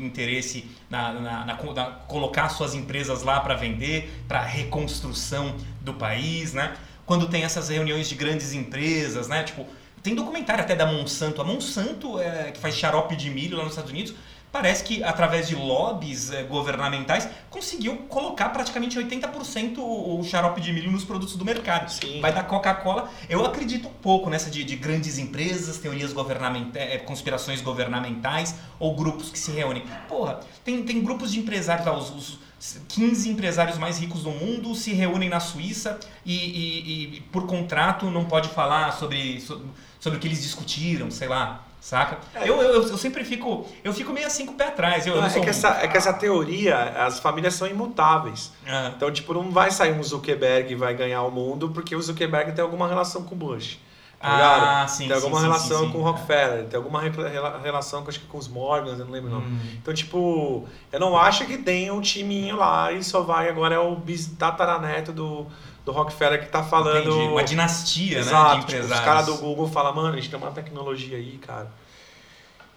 interesse 0.00 0.66
na, 0.88 1.12
na- 1.12 1.44
na 1.46 1.58
na 1.74 1.84
colocar 2.06 2.48
suas 2.48 2.74
empresas 2.74 3.22
lá 3.22 3.40
para 3.40 3.54
vender, 3.54 4.22
para 4.28 4.40
reconstrução 4.42 5.54
do 5.80 5.94
país, 5.94 6.52
né? 6.52 6.76
Quando 7.04 7.28
tem 7.28 7.42
essas 7.42 7.68
reuniões 7.68 8.08
de 8.08 8.14
grandes 8.14 8.52
empresas, 8.52 9.28
né? 9.28 9.42
Tipo, 9.42 9.66
tem 10.02 10.14
documentário 10.14 10.62
até 10.62 10.76
da 10.76 10.86
Monsanto. 10.86 11.40
A 11.40 11.44
Monsanto, 11.44 12.20
é, 12.20 12.52
que 12.52 12.60
faz 12.60 12.76
xarope 12.76 13.16
de 13.16 13.30
milho 13.30 13.56
lá 13.56 13.64
nos 13.64 13.72
Estados 13.72 13.90
Unidos, 13.90 14.14
parece 14.52 14.82
que 14.84 15.02
através 15.04 15.46
de 15.48 15.54
lobbies 15.54 16.30
é, 16.32 16.42
governamentais 16.42 17.28
conseguiu 17.50 17.96
colocar 18.08 18.48
praticamente 18.50 18.98
80% 18.98 19.78
o 19.78 20.08
o 20.18 20.24
xarope 20.24 20.60
de 20.60 20.72
milho 20.72 20.90
nos 20.90 21.04
produtos 21.04 21.36
do 21.36 21.44
mercado. 21.44 21.90
Sim. 21.90 22.20
Vai 22.20 22.32
da 22.32 22.42
Coca-Cola. 22.42 23.08
Eu 23.28 23.44
acredito 23.44 23.88
um 23.88 23.92
pouco 23.92 24.28
nessa 24.28 24.50
de, 24.50 24.64
de 24.64 24.74
grandes 24.76 25.18
empresas, 25.18 25.78
teorias 25.78 26.12
governamentais, 26.12 27.02
conspirações 27.02 27.60
governamentais 27.60 28.54
ou 28.80 28.94
grupos 28.96 29.30
que 29.30 29.38
se 29.38 29.50
reúnem. 29.52 29.84
Porra, 30.08 30.40
tem, 30.64 30.82
tem 30.82 31.02
grupos 31.02 31.32
de 31.32 31.38
empresários 31.38 31.86
lá, 31.86 31.96
os, 31.96 32.10
os 32.10 32.38
15 32.88 33.28
empresários 33.28 33.78
mais 33.78 33.98
ricos 34.00 34.24
do 34.24 34.30
mundo 34.30 34.74
se 34.74 34.92
reúnem 34.92 35.28
na 35.28 35.38
Suíça 35.38 36.00
e, 36.26 36.34
e- 36.34 37.16
e, 37.18 37.20
por 37.32 37.46
contrato 37.46 38.10
não 38.10 38.24
pode 38.24 38.48
falar 38.48 38.92
sobre, 38.92 39.40
sobre, 39.40 39.66
sobre 40.00 40.18
o 40.18 40.20
que 40.20 40.26
eles 40.26 40.42
discutiram, 40.42 41.10
sei 41.10 41.28
lá. 41.28 41.64
Saca? 41.80 42.18
É. 42.34 42.48
Eu, 42.48 42.60
eu, 42.60 42.82
eu 42.88 42.98
sempre 42.98 43.24
fico. 43.24 43.66
Eu 43.84 43.94
fico 43.94 44.12
meio 44.12 44.26
assim 44.26 44.44
com 44.44 44.52
o 44.52 44.56
pé 44.56 44.66
atrás. 44.66 45.06
Eu, 45.06 45.14
eu 45.14 45.20
não 45.20 45.28
é, 45.28 45.30
sou 45.30 45.40
que 45.40 45.46
um- 45.46 45.50
essa, 45.50 45.68
é 45.80 45.86
que 45.88 45.96
essa 45.96 46.12
teoria, 46.12 46.76
as 47.06 47.20
famílias 47.20 47.54
são 47.54 47.68
imutáveis. 47.68 48.52
Ah. 48.66 48.92
Então, 48.96 49.10
tipo, 49.12 49.32
não 49.32 49.50
vai 49.50 49.70
sair 49.70 49.92
um 49.92 50.02
Zuckerberg 50.02 50.72
e 50.72 50.74
vai 50.76 50.94
ganhar 50.94 51.22
o 51.22 51.30
mundo 51.30 51.68
porque 51.70 51.94
o 51.94 52.02
Zuckerberg 52.02 52.52
tem 52.52 52.62
alguma 52.62 52.88
relação 52.88 53.22
com 53.22 53.34
o 53.34 53.38
Bush. 53.38 53.78
Tá 54.20 54.82
Ah, 54.82 54.88
sim, 54.88 55.06
Tem 55.06 55.14
alguma 55.14 55.36
sim, 55.38 55.42
relação 55.44 55.86
sim, 55.86 55.92
com 55.92 55.98
o 55.98 56.02
Rockefeller, 56.02 56.64
tem 56.64 56.76
alguma 56.76 57.00
re- 57.00 57.10
rela- 57.30 57.60
relação 57.62 58.02
com, 58.02 58.08
acho 58.08 58.18
que 58.18 58.26
com 58.26 58.36
os 58.36 58.48
Morgans, 58.48 58.98
eu 58.98 59.04
não 59.04 59.12
lembro. 59.12 59.36
Hum. 59.36 59.58
Então, 59.80 59.94
tipo, 59.94 60.66
eu 60.90 60.98
não 60.98 61.16
acho 61.16 61.46
que 61.46 61.56
tem 61.56 61.88
um 61.92 62.00
timinho 62.00 62.56
lá 62.56 62.90
e 62.90 63.04
só 63.04 63.20
vai 63.20 63.48
agora 63.48 63.76
é 63.76 63.78
o 63.78 63.94
bis 63.94 64.26
tataraneto 64.36 65.12
do, 65.12 65.46
do 65.90 65.92
Rockefeller 65.92 66.40
que 66.44 66.50
tá 66.50 66.62
falando. 66.62 67.08
Entendi. 67.10 67.28
Uma 67.32 67.42
dinastia, 67.42 68.18
Exato, 68.18 68.56
né? 68.56 68.60
De 68.60 68.66
tipo, 68.66 68.82
os 68.84 69.00
caras 69.00 69.26
do 69.26 69.34
Google 69.38 69.68
falam, 69.68 69.94
mano, 69.94 70.08
a 70.08 70.16
gente 70.16 70.28
tem 70.28 70.38
uma 70.38 70.50
tecnologia 70.50 71.16
aí, 71.16 71.38
cara. 71.38 71.70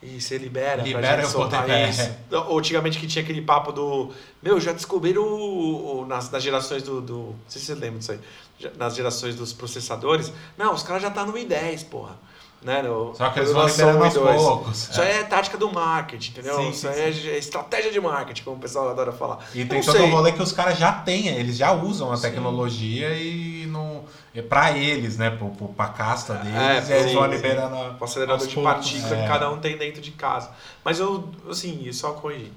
E 0.01 0.19
você 0.19 0.37
libera, 0.37 0.81
Libera 0.81 1.07
pra 1.13 1.21
gente 1.21 1.31
soltar 1.31 1.69
isso. 1.89 2.09
Ou 2.49 2.57
antigamente 2.57 2.97
que 2.97 3.05
tinha 3.05 3.21
aquele 3.23 3.41
papo 3.41 3.71
do. 3.71 4.11
Meu, 4.41 4.59
já 4.59 4.71
descobriram 4.71 5.21
o- 5.23 5.99
o- 6.01 6.05
nas, 6.07 6.31
nas 6.31 6.41
gerações 6.41 6.81
do, 6.81 6.99
do. 7.01 7.13
Não 7.17 7.35
sei 7.47 7.59
se 7.61 7.67
você 7.67 7.75
lembra 7.75 7.99
disso 7.99 8.11
aí. 8.13 8.19
Já- 8.57 8.71
Nas 8.77 8.95
gerações 8.95 9.35
dos 9.35 9.53
processadores. 9.53 10.31
Não, 10.57 10.73
os 10.73 10.81
caras 10.81 11.03
já 11.03 11.11
tá 11.11 11.23
no 11.25 11.33
i10, 11.33 11.85
porra. 11.85 12.15
Né? 12.61 12.83
No, 12.83 13.15
Só 13.15 13.27
que 13.31 13.39
eles 13.39 13.51
vão 13.51 13.65
liberando 13.67 13.99
o 13.99 14.03
aos 14.03 14.13
i2. 14.13 14.37
poucos. 14.37 14.89
Isso 14.89 15.01
aí 15.01 15.09
é 15.17 15.23
tática 15.23 15.57
do 15.57 15.71
marketing, 15.73 16.29
entendeu? 16.29 16.57
Sim, 16.57 16.69
Isso 16.69 16.81
sim, 16.81 16.87
aí 16.89 17.29
é 17.29 17.37
estratégia 17.39 17.91
de 17.91 17.99
marketing, 17.99 18.43
como 18.43 18.57
o 18.57 18.59
pessoal 18.59 18.89
adora 18.89 19.11
falar. 19.11 19.39
E 19.55 19.65
tem 19.65 19.79
Não 19.79 19.85
todo 19.85 19.97
sei. 19.97 20.05
um 20.05 20.11
rolê 20.11 20.31
que 20.31 20.43
os 20.43 20.51
caras 20.51 20.77
já 20.77 20.91
têm, 20.91 21.27
eles 21.27 21.57
já 21.57 21.71
usam 21.71 22.11
a 22.13 22.17
tecnologia 22.19 23.15
e 23.15 23.65
não. 23.67 24.03
É 24.33 24.41
pra 24.43 24.77
eles, 24.77 25.17
né? 25.17 25.31
Pro, 25.31 25.49
pro, 25.49 25.69
pra 25.69 25.87
casta 25.87 26.35
deles, 26.35 26.89
É, 26.89 26.99
eles 26.99 27.09
sim, 27.11 27.15
vão 27.17 27.23
sim. 27.25 27.31
liberando. 27.31 27.75
a- 27.75 27.95
O 27.99 28.03
acelerador 28.03 28.45
de 28.47 28.53
poucos. 28.53 28.71
partícula 28.73 29.15
É. 29.17 29.21
que 29.23 29.27
cada 29.27 29.51
um 29.51 29.57
tem 29.59 29.75
dentro 29.75 29.99
de 29.99 30.11
casa. 30.11 30.51
Mas 30.85 30.99
eu, 30.99 31.27
assim, 31.49 31.91
só 31.91 32.11
corrigi. 32.13 32.53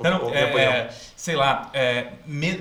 Não, 0.00 0.22
O- 0.22 0.30
o- 0.30 0.34
é, 0.34 0.40
é, 0.56 0.94
sei 1.14 1.36
lá, 1.36 1.68
é, 1.74 2.12
me- 2.24 2.58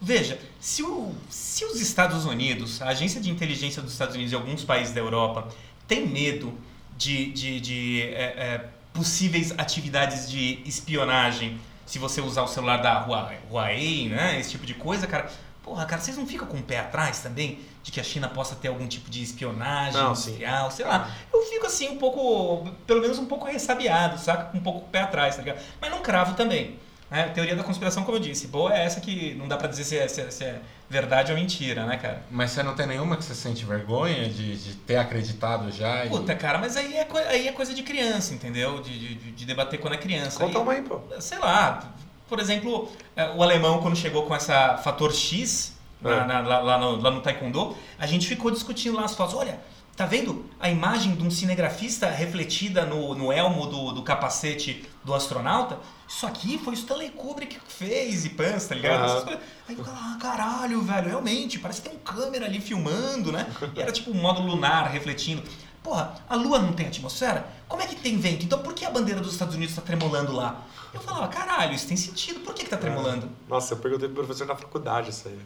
veja, 0.00 0.38
se, 0.60 0.84
o- 0.84 1.12
se 1.28 1.64
os 1.64 1.80
Estados 1.80 2.24
Unidos, 2.24 2.80
a 2.80 2.88
agência 2.90 3.20
de 3.20 3.28
inteligência 3.30 3.82
dos 3.82 3.90
Estados 3.92 4.14
Unidos 4.14 4.32
e 4.32 4.36
alguns 4.36 4.62
países 4.62 4.94
da 4.94 5.00
Europa 5.00 5.48
tem 5.86 6.06
medo 6.06 6.52
de, 6.96 7.32
de, 7.32 7.60
de, 7.60 8.02
é, 8.02 8.22
é, 8.36 8.64
possíveis 8.92 9.52
atividades 9.58 10.30
de 10.30 10.60
espionagem, 10.64 11.58
se 11.84 11.98
você 11.98 12.20
usar 12.20 12.42
o 12.42 12.48
celular 12.48 12.78
da 12.78 13.04
Huawei, 13.06 13.38
Huawei, 13.50 14.08
né, 14.08 14.40
esse 14.40 14.50
tipo 14.52 14.66
de 14.66 14.74
coisa, 14.74 15.06
cara, 15.06 15.30
porra, 15.62 15.84
cara, 15.84 16.00
vocês 16.00 16.16
não 16.16 16.26
ficam 16.26 16.46
com 16.48 16.56
o 16.56 16.62
pé 16.62 16.78
atrás 16.80 17.20
também 17.20 17.58
de 17.82 17.92
que 17.92 18.00
a 18.00 18.02
China 18.04 18.28
possa 18.28 18.56
ter 18.56 18.68
algum 18.68 18.86
tipo 18.88 19.08
de 19.10 19.22
espionagem 19.22 20.00
Não, 20.00 20.14
sim. 20.14 20.30
industrial, 20.30 20.70
sei 20.70 20.84
lá. 20.86 21.10
Eu 21.32 21.42
fico 21.42 21.66
assim 21.66 21.88
um 21.88 21.98
pouco, 21.98 22.68
pelo 22.86 23.00
menos 23.00 23.18
um 23.18 23.26
pouco 23.26 23.44
ressabiado, 23.46 24.18
saca? 24.18 24.44
Com 24.46 24.58
um 24.58 24.60
pouco 24.60 24.80
o 24.80 24.88
pé 24.88 25.02
atrás, 25.02 25.36
tá 25.36 25.42
ligado? 25.42 25.62
Mas 25.80 25.90
não 25.90 26.00
cravo 26.02 26.34
também. 26.34 26.76
Né? 27.08 27.28
Teoria 27.28 27.54
da 27.54 27.62
conspiração, 27.62 28.02
como 28.02 28.16
eu 28.16 28.20
disse, 28.20 28.48
boa 28.48 28.76
é 28.76 28.84
essa 28.84 29.00
que 29.00 29.34
não 29.34 29.46
dá 29.46 29.56
pra 29.56 29.68
dizer 29.68 29.84
se 29.84 29.96
é, 29.96 30.08
se 30.08 30.20
é- 30.20 30.30
se 30.30 30.44
é 30.44 30.60
verdade 30.88 31.32
ou 31.32 31.38
mentira, 31.38 31.84
né, 31.84 31.96
cara? 31.96 32.22
Mas 32.30 32.50
você 32.52 32.62
não 32.62 32.74
tem 32.74 32.86
nenhuma 32.86 33.16
que 33.16 33.24
você 33.24 33.34
sente 33.34 33.64
vergonha 33.64 34.28
de, 34.28 34.56
de 34.56 34.74
ter 34.74 34.96
acreditado 34.96 35.70
já? 35.72 36.06
e- 36.06 36.08
Puta, 36.08 36.34
cara, 36.34 36.58
mas 36.58 36.76
aí 36.76 36.94
é, 36.94 37.06
aí 37.28 37.48
é 37.48 37.52
coisa 37.52 37.74
de 37.74 37.82
criança, 37.82 38.32
entendeu? 38.34 38.80
De, 38.80 38.96
de, 38.98 39.14
de- 39.16 39.32
de 39.32 39.44
debater 39.44 39.80
quando 39.80 39.94
é 39.94 39.98
criança. 39.98 40.38
Conta 40.38 40.58
Aí- 40.58 40.62
uma 40.62 40.72
aí, 40.72 40.82
pô. 40.82 41.00
sei 41.20 41.38
lá, 41.38 41.92
por 42.28 42.38
exemplo, 42.38 42.90
é, 43.16 43.30
o 43.30 43.42
alemão 43.42 43.80
quando 43.80 43.96
chegou 43.96 44.24
com 44.26 44.34
essa 44.34 44.76
fator 44.78 45.12
X 45.12 45.74
na- 46.00 46.10
É. 46.10 46.24
na- 46.26 46.40
lá, 46.40 46.58
lá 46.60 46.78
no, 46.78 46.96
lá 47.00 47.10
no 47.10 47.20
Taekwondo, 47.20 47.76
a 47.98 48.06
gente 48.06 48.26
ficou 48.28 48.50
discutindo 48.50 48.96
lá 48.96 49.04
as 49.04 49.14
fotos. 49.14 49.34
Olha, 49.34 49.58
tá 49.96 50.06
vendo 50.06 50.44
a 50.60 50.68
imagem 50.70 51.14
de 51.16 51.22
um 51.24 51.30
cinegrafista 51.30 52.08
refletida 52.10 52.84
no, 52.84 53.14
no 53.14 53.32
elmo 53.32 53.66
do, 53.66 53.92
do 53.92 54.02
capacete 54.02 54.84
do 55.04 55.14
astronauta? 55.14 55.78
Isso 56.08 56.26
aqui 56.26 56.58
foi 56.58 56.72
o 56.72 56.76
Stanley 56.76 57.10
Kubrick 57.10 57.58
que 57.58 57.72
fez 57.72 58.24
e 58.24 58.30
pans, 58.30 58.66
tá 58.66 58.74
ligado? 58.74 59.24
Coisas. 59.24 59.40
Aí 59.68 59.76
eu 59.76 59.84
ah, 59.88 60.16
caralho, 60.20 60.80
velho, 60.82 61.08
realmente, 61.08 61.58
parece 61.58 61.82
que 61.82 61.88
tem 61.88 61.98
um 61.98 62.00
câmera 62.00 62.46
ali 62.46 62.60
filmando, 62.60 63.32
né? 63.32 63.46
E 63.74 63.80
era 63.80 63.90
tipo 63.90 64.12
um 64.12 64.14
módulo 64.14 64.48
lunar 64.48 64.88
refletindo. 64.88 65.42
Porra, 65.82 66.14
a 66.28 66.34
Lua 66.36 66.58
não 66.58 66.72
tem 66.72 66.86
atmosfera? 66.86 67.46
Como 67.68 67.82
é 67.82 67.86
que 67.86 67.96
tem 67.96 68.18
vento? 68.18 68.44
Então 68.44 68.58
por 68.60 68.72
que 68.74 68.84
a 68.84 68.90
bandeira 68.90 69.20
dos 69.20 69.32
Estados 69.32 69.54
Unidos 69.54 69.72
está 69.72 69.82
tremulando 69.82 70.32
lá? 70.32 70.62
Eu 70.92 71.00
falava, 71.00 71.28
caralho, 71.28 71.74
isso 71.74 71.86
tem 71.86 71.96
sentido, 71.96 72.40
por 72.40 72.54
que, 72.54 72.64
que 72.64 72.70
tá 72.70 72.76
tremulando? 72.76 73.28
Nossa, 73.48 73.74
eu 73.74 73.78
perguntei 73.78 74.08
pro 74.08 74.24
professor 74.24 74.46
na 74.46 74.56
faculdade 74.56 75.10
isso 75.10 75.28
aí. 75.28 75.38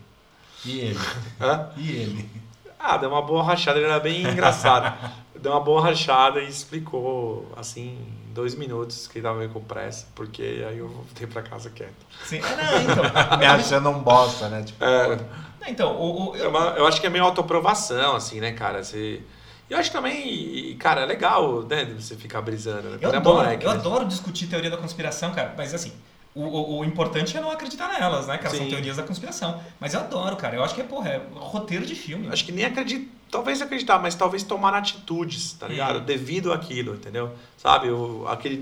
E 0.65 0.79
ele? 0.81 0.99
Hã? 1.41 1.71
E 1.77 1.91
ele? 1.91 2.31
Ah, 2.79 2.97
deu 2.97 3.11
uma 3.11 3.23
boa 3.23 3.43
rachada, 3.43 3.79
ele 3.79 3.87
era 3.87 4.01
bem 4.01 4.23
engraçado. 4.23 4.97
deu 5.35 5.53
uma 5.53 5.61
boa 5.61 5.83
rachada 5.83 6.41
e 6.41 6.49
explicou, 6.49 7.53
assim, 7.57 7.99
dois 8.31 8.55
minutos 8.55 9.07
que 9.07 9.19
ele 9.19 9.25
tava 9.25 9.39
meio 9.39 9.51
com 9.51 9.61
pressa, 9.61 10.07
porque 10.15 10.65
aí 10.69 10.79
eu 10.79 10.89
voltei 10.89 11.27
pra 11.27 11.43
casa 11.43 11.71
quieto. 11.71 11.95
Assim, 12.23 12.41
ah, 12.43 12.57
não, 12.57 12.83
então. 12.83 13.05
Me 13.39 13.47
achando 13.47 13.89
um 13.91 14.01
bosta, 14.03 14.49
né? 14.49 14.63
Tipo, 14.63 14.83
É, 14.85 15.17
Não, 15.17 15.69
então, 15.69 15.97
o, 15.97 16.31
o- 16.31 16.37
é 16.37 16.41
eu, 16.45 16.51
uma- 16.51 16.75
eu 16.77 16.87
acho 16.87 17.01
que 17.01 17.07
é 17.07 17.11
meio 17.11 17.25
autoaprovação, 17.25 18.17
assim, 18.17 18.41
né, 18.41 18.53
cara? 18.53 18.83
Você... 18.83 19.21
Eu 19.69 19.79
acho 19.79 19.93
também, 19.93 20.27
e, 20.29 20.75
cara, 20.75 21.03
é 21.03 21.07
legal, 21.07 21.63
né, 21.63 21.85
você 21.85 22.17
ficar 22.17 22.41
brisando, 22.43 22.89
né? 22.91 22.99
eu, 23.01 23.13
é 23.13 23.17
adoro, 23.17 23.37
moleque, 23.45 23.65
eu 23.65 23.71
né? 23.71 23.77
adoro 23.77 24.05
discutir 24.05 24.49
teoria 24.49 24.69
da 24.71 24.77
conspiração, 24.77 25.33
cara, 25.33 25.55
mas 25.57 25.73
assim, 25.73 25.93
o, 26.41 26.49
o, 26.49 26.79
o 26.81 26.85
importante 26.85 27.37
é 27.37 27.41
não 27.41 27.51
acreditar 27.51 27.89
nelas, 27.89 28.27
né, 28.27 28.39
cara? 28.39 28.55
São 28.55 28.65
Sim. 28.65 28.71
teorias 28.71 28.97
da 28.97 29.03
conspiração. 29.03 29.61
Mas 29.79 29.95
eu 29.95 30.01
adoro, 30.01 30.37
cara. 30.37 30.57
Eu 30.57 30.65
acho 30.65 30.75
que 30.75 30.81
é, 30.81 30.85
porra, 30.85 31.09
é 31.11 31.23
roteiro 31.35 31.85
de 31.87 31.95
filme. 31.95 32.29
Acho 32.29 32.45
que 32.45 32.53
nem 32.53 32.65
acredito. 32.65 33.09
talvez 33.31 33.63
acreditar, 33.63 33.99
mas 34.01 34.15
talvez 34.17 34.43
tomar 34.43 34.75
atitudes, 34.75 35.53
tá 35.53 35.69
ligado? 35.69 36.01
Hum. 36.01 36.05
Devido 36.05 36.53
àquilo, 36.53 36.95
entendeu? 36.95 37.31
Sabe, 37.57 37.89
o, 37.91 38.27
aquele, 38.27 38.61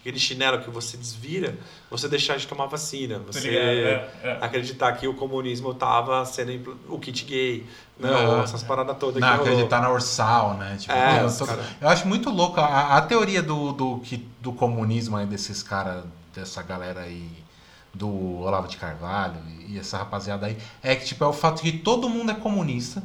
aquele 0.00 0.18
chinelo 0.18 0.60
que 0.60 0.70
você 0.70 0.96
desvira, 0.96 1.56
você 1.90 2.08
deixar 2.08 2.36
de 2.38 2.46
tomar 2.46 2.66
vacina, 2.66 3.18
você 3.20 3.48
ligado, 3.50 3.66
é, 3.66 4.10
é. 4.24 4.38
acreditar 4.40 4.90
que 4.92 5.06
o 5.06 5.14
comunismo 5.14 5.72
tava 5.74 6.24
sendo 6.24 6.50
impl- 6.50 6.72
o 6.88 6.98
kit 6.98 7.24
gay, 7.24 7.66
não, 7.98 8.10
Não, 8.38 8.42
essas 8.42 8.62
paradas 8.62 8.96
todas 8.98 9.20
Não, 9.20 9.28
que 9.28 9.36
rolou. 9.36 9.52
acreditar 9.52 9.80
na 9.82 9.92
Ursal, 9.92 10.54
né? 10.54 10.76
Tipo, 10.80 10.92
É, 10.92 11.22
eu, 11.22 11.36
tô- 11.36 11.46
cara- 11.46 11.62
eu 11.80 11.88
acho 11.88 12.08
muito 12.08 12.30
louco 12.30 12.58
a, 12.58 12.96
a 12.96 13.02
teoria 13.02 13.42
do, 13.42 13.72
do, 13.72 13.98
que, 14.00 14.26
do 14.40 14.52
comunismo 14.52 15.16
aí, 15.18 15.26
desses 15.26 15.62
caras, 15.62 16.02
dessa 16.34 16.62
galera 16.62 17.00
aí, 17.00 17.28
do 17.92 18.38
Olavo 18.42 18.68
de 18.68 18.76
Carvalho 18.76 19.36
e 19.68 19.78
essa 19.78 19.98
rapaziada 19.98 20.46
aí, 20.46 20.56
é 20.82 20.94
que 20.94 21.04
tipo, 21.06 21.24
é 21.24 21.26
o 21.26 21.32
fato 21.32 21.62
de 21.62 21.72
que 21.72 21.78
todo 21.78 22.08
mundo 22.08 22.30
é 22.30 22.34
comunista. 22.34 23.02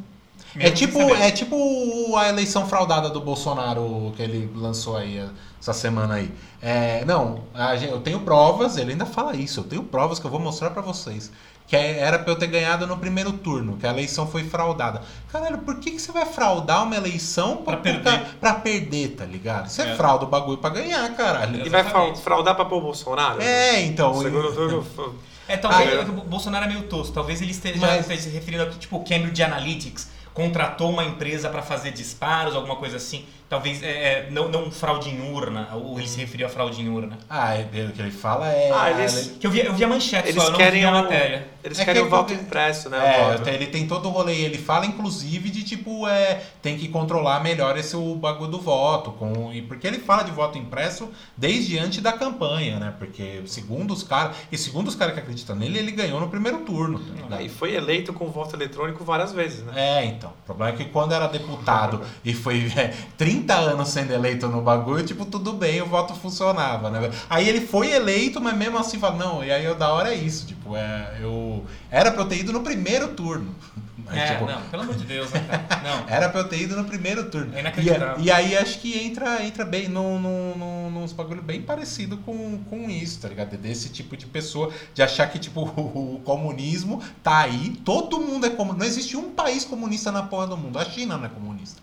É 0.55 0.59
Mesmo 0.69 0.77
sem 0.77 0.87
tipo, 0.87 0.99
é 1.15 1.31
tipo 1.31 2.15
a 2.17 2.29
eleição 2.29 2.67
fraudada 2.67 3.09
do 3.09 3.19
Bolsonaro 3.19 4.13
que 4.15 4.21
ele 4.21 4.49
lançou 4.55 4.95
aí 4.95 5.27
essa 5.59 5.73
semana 5.73 6.15
aí. 6.15 6.31
É, 6.61 7.03
não, 7.03 7.43
gente- 7.77 7.91
eu 7.91 7.99
tenho 7.99 8.19
provas, 8.21 8.77
ele 8.77 8.91
ainda 8.91 9.05
fala 9.05 9.35
isso, 9.35 9.59
eu 9.59 9.63
tenho 9.65 9.83
provas 9.83 10.17
que 10.19 10.25
eu 10.25 10.31
vou 10.31 10.39
mostrar 10.39 10.69
pra 10.69 10.81
vocês. 10.81 11.31
Que 11.67 11.75
é- 11.75 11.97
era 11.99 12.19
pra 12.19 12.31
eu 12.31 12.35
ter 12.37 12.45
ganhado 12.47 12.85
no 12.85 12.95
primeiro 12.97 13.31
turno, 13.33 13.75
que 13.77 13.87
a 13.87 13.89
eleição 13.89 14.27
foi 14.27 14.43
fraudada. 14.43 15.01
Caralho, 15.31 15.57
por 15.59 15.79
que, 15.79 15.91
que 15.91 15.99
você 15.99 16.11
vai 16.11 16.25
fraudar 16.25 16.83
uma 16.83 16.95
eleição 16.95 17.57
Pra 17.57 17.73
pro 17.77 17.83
perder. 17.83 18.21
pra 18.39 18.53
perder, 18.53 19.07
tá 19.15 19.25
ligado? 19.25 19.67
Você 19.67 19.81
É. 19.81 19.95
frauda 19.95 20.25
o 20.25 20.27
bagulho 20.27 20.57
pra 20.59 20.69
ganhar, 20.69 21.09
caralho. 21.15 21.65
E 21.65 21.69
vai 21.69 21.81
Exatamente. 21.81 22.21
fraudar 22.21 22.53
pra 22.55 22.65
pôr 22.65 22.77
o 22.77 22.81
Bolsonaro? 22.81 23.41
É, 23.41 23.81
então. 23.81 24.13
Segundo 24.21 24.53
turno, 24.53 24.85
É, 25.47 25.57
talvez 25.57 25.89
Ah, 25.91 26.01
é. 26.01 26.05
o 26.05 26.11
Bolsonaro 26.23 26.65
é 26.65 26.67
meio 26.67 26.83
tosco. 26.83 27.13
Talvez 27.13 27.39
ele 27.41 27.51
esteja, 27.51 27.77
Mas- 27.79 28.01
esteja 28.01 28.21
se 28.23 28.29
referindo 28.29 28.63
aqui, 28.63 28.79
tipo, 28.79 28.97
o 28.97 29.03
Cambridge 29.03 29.43
Analytics 29.43 30.09
contratou 30.33 30.89
uma 30.89 31.03
empresa 31.03 31.49
para 31.49 31.61
fazer 31.61 31.91
disparos, 31.91 32.55
alguma 32.55 32.75
coisa 32.77 32.97
assim. 32.97 33.25
Talvez 33.47 33.83
é, 33.83 33.87
é, 33.87 34.27
não, 34.31 34.49
não 34.49 34.71
fraude 34.71 35.09
em 35.09 35.31
urna, 35.31 35.69
ou 35.73 35.99
ele 35.99 36.07
se 36.07 36.19
referiu 36.19 36.47
a 36.47 36.49
fraude 36.49 36.81
em 36.81 36.89
urna. 36.89 37.17
Ah, 37.29 37.53
é, 37.53 37.61
o 37.61 37.91
que 37.91 38.01
ele 38.01 38.09
fala 38.11 38.49
é. 38.49 38.71
Ah, 38.73 38.89
eles- 38.89 39.35
Que 39.39 39.45
eu 39.45 39.51
vi, 39.51 39.59
eu 39.59 39.73
vi 39.73 39.83
a 39.83 39.87
manchete 39.87 40.29
Eles 40.29 40.41
só, 40.41 40.47
eu 40.47 40.51
não 40.53 40.57
querem 40.57 40.79
vi 40.81 40.85
a 40.87 40.89
o- 40.89 40.93
matéria. 40.93 41.47
Eles 41.63 41.79
É 41.79 41.85
querem 41.85 42.01
que- 42.01 42.07
o 42.07 42.11
voto 42.11 42.31
impresso, 42.33 42.89
né? 42.89 42.97
o 42.97 43.01
É, 43.01 43.37
voto. 43.37 43.47
ele 43.49 43.67
tem 43.67 43.87
todo 43.87 44.07
o 44.07 44.11
rolê. 44.11 44.35
Ele 44.35 44.57
fala, 44.57 44.85
inclusive, 44.85 45.49
de 45.49 45.63
tipo, 45.63 46.07
é, 46.07 46.41
tem 46.61 46.77
que 46.77 46.87
controlar 46.87 47.39
melhor 47.41 47.75
esse 47.77 47.95
o 47.95 48.15
bagulho 48.15 48.51
do 48.51 48.59
voto. 48.59 49.11
Com, 49.11 49.51
e 49.53 49.61
porque 49.63 49.85
ele 49.87 49.99
fala 49.99 50.23
de 50.23 50.31
voto 50.31 50.57
impresso 50.59 51.09
desde 51.37 51.77
antes 51.79 52.01
da 52.01 52.13
campanha, 52.13 52.79
né? 52.79 52.93
Porque 52.99 53.41
segundo 53.45 53.93
os 53.93 54.03
caras, 54.03 54.35
e 54.51 54.57
segundo 54.57 54.87
os 54.87 54.95
caras 54.95 55.13
que 55.15 55.19
acreditam 55.19 55.55
nele, 55.55 55.77
ele 55.79 55.91
ganhou 55.91 56.19
no 56.19 56.27
primeiro 56.29 56.59
turno. 56.59 56.99
tá? 57.29 57.41
E 57.41 57.49
foi 57.49 57.73
eleito 57.75 58.11
com 58.13 58.27
voto 58.29 58.55
eletrônico 58.55 59.03
várias 59.03 59.31
vezes, 59.33 59.63
né? 59.63 59.73
É, 59.75 60.05
então. 60.05 60.29
O 60.29 60.45
problema 60.45 60.71
é 60.73 60.75
que 60.77 60.85
quando 60.85 61.13
era 61.13 61.27
deputado 61.27 62.01
e 62.23 62.33
foi 62.33 62.71
é, 62.75 62.93
30 63.17 63.34
anos 63.53 63.89
sendo 63.89 64.13
eleito 64.13 64.47
no 64.47 64.61
bagulho, 64.61 65.05
tipo, 65.05 65.25
tudo 65.25 65.53
bem, 65.53 65.81
o 65.81 65.85
voto 65.85 66.13
funcionava, 66.13 66.89
né? 66.89 67.11
Aí 67.29 67.47
ele 67.47 67.61
foi 67.61 67.91
eleito, 67.91 68.41
mas 68.41 68.55
mesmo 68.55 68.77
assim 68.77 68.99
fala, 68.99 69.15
não, 69.15 69.43
e 69.43 69.51
aí 69.51 69.67
o 69.67 69.75
da 69.75 69.91
hora 69.91 70.13
é 70.13 70.15
isso, 70.15 70.47
tipo, 70.47 70.75
é, 70.75 71.17
eu. 71.21 71.65
Era 71.89 72.11
pra 72.11 72.21
eu 72.21 72.27
ter 72.27 72.39
ido 72.39 72.53
no 72.53 72.61
primeiro 72.61 73.09
turno. 73.09 73.53
Mas, 74.05 74.17
É, 74.17 74.33
tipo, 74.33 74.45
não, 74.45 74.61
pelo 74.61 74.83
amor 74.83 74.95
de 74.95 75.03
Deus, 75.03 75.31
né, 75.31 75.43
cara? 75.49 75.81
Não. 75.81 76.05
Era 76.07 76.29
pra 76.29 76.41
eu 76.41 76.47
ter 76.47 76.61
ido 76.61 76.75
no 76.75 76.85
primeiro 76.85 77.27
turno. 77.29 77.55
É 77.55 77.59
inacreditável. 77.59 78.23
E, 78.23 78.27
e 78.27 78.31
aí 78.31 78.55
acho 78.55 78.79
que 78.79 78.95
entra, 79.03 79.43
entra 79.43 79.65
bem 79.65 79.87
num, 79.87 80.19
num, 80.19 80.91
num, 80.91 81.07
bagulho 81.07 81.41
bem 81.41 81.63
parecido 81.63 82.17
com, 82.17 82.59
com 82.69 82.87
isso, 82.87 83.19
tá 83.19 83.27
ligado? 83.27 83.57
Desse 83.57 83.89
tipo 83.89 84.15
de 84.15 84.27
pessoa, 84.27 84.71
de 84.93 85.01
achar 85.01 85.27
que, 85.27 85.39
tipo, 85.39 85.61
o, 85.75 86.15
o 86.15 86.19
comunismo 86.23 87.01
tá 87.23 87.39
aí, 87.39 87.71
todo 87.83 88.19
mundo 88.19 88.45
é 88.45 88.49
comunista. 88.51 88.79
Não 88.79 88.85
existe 88.85 89.17
um 89.17 89.31
país 89.31 89.65
comunista 89.65 90.11
na 90.11 90.21
porra 90.21 90.47
do 90.47 90.57
mundo. 90.57 90.77
A 90.77 90.85
China 90.85 91.17
não 91.17 91.25
é 91.25 91.29
comunista. 91.29 91.81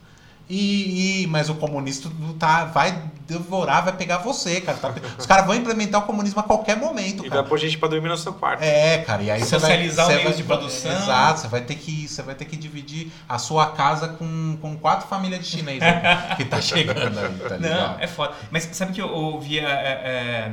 E, 0.49 1.23
e- 1.23 1.27
mas 1.29 1.49
o 1.49 1.55
comunista 1.55 2.11
tá, 2.39 2.65
vai 2.67 3.11
devorar, 3.27 3.85
vai 3.85 3.93
pegar 3.95 4.19
você, 4.19 4.61
cara. 4.61 4.77
Tá- 4.77 4.93
os 5.19 5.25
caras 5.25 5.47
vão 5.47 5.55
implementar 5.55 6.03
o 6.03 6.05
comunismo 6.05 6.41
a 6.41 6.43
qualquer 6.43 6.77
momento, 6.77 7.25
E 7.25 7.29
cara. 7.31 7.41
vai 7.41 7.49
pôr 7.49 7.59
gente 7.59 7.79
pra 7.79 7.89
dormir 7.89 8.09
no 8.09 8.17
seu 8.19 8.35
quarto. 8.35 8.63
É, 8.63 8.99
cara, 8.99 9.23
e 9.23 9.31
aí 9.31 9.41
você 9.41 9.51
vai 9.59 9.61
Socializar 9.61 10.07
você 10.07 10.13
os 10.13 10.19
meios 10.19 10.31
vai- 10.33 10.37
de 10.37 10.45
produção. 10.45 10.93
Exato, 10.93 11.41
você 11.41 11.49
vai 11.49 11.61
ter 11.63 11.77
que 11.77 12.07
você 12.09 12.23
vai 12.23 12.35
ter 12.35 12.45
que 12.45 12.57
dividir 12.57 13.11
a 13.29 13.39
sua 13.39 13.67
casa 13.71 14.09
com, 14.09 14.59
com 14.61 14.77
quatro 14.77 15.09
famílias 15.09 15.41
de 15.41 15.47
chinês 15.47 15.79
né, 15.81 16.35
que 16.37 16.45
tá 16.45 16.61
chegando 16.61 17.19
aí, 17.19 17.35
tá 17.39 17.49
Não, 17.51 17.59
ligado? 17.59 18.03
é 18.03 18.07
foda. 18.07 18.35
Mas 18.51 18.69
sabe 18.73 18.93
que 18.93 19.01
eu 19.01 19.09
ouvia. 19.11 19.63
É, 19.63 19.65
é, 19.65 20.53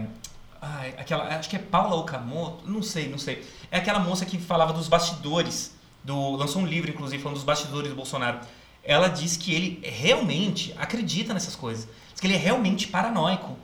ai, 0.62 0.94
aquela, 0.98 1.24
acho 1.36 1.50
que 1.50 1.56
é 1.56 1.60
Paula 1.60 1.96
Okamoto, 1.96 2.64
não 2.70 2.82
sei, 2.82 3.10
não 3.10 3.18
sei. 3.18 3.44
É 3.72 3.80
aquela 3.80 4.00
moça 4.00 4.26
que 4.26 4.38
falava 4.38 4.72
dos 4.72 4.88
bastidores, 4.88 5.74
do, 6.04 6.36
lançou 6.38 6.62
um 6.62 6.66
livro, 6.66 6.90
inclusive, 6.90 7.22
falando 7.22 7.36
dos 7.36 7.44
bastidores 7.46 7.90
do 7.90 7.96
Bolsonaro. 7.96 8.40
Ela 8.84 9.08
diz 9.08 9.38
que 9.38 9.54
ele 9.54 9.80
realmente 9.84 10.74
acredita 10.78 11.34
nessas 11.34 11.56
coisas. 11.56 11.88
Diz 12.12 12.20
que 12.22 12.28
ele 12.28 12.36
é 12.36 12.38
realmente 12.38 12.88
paranoico. 12.88 13.58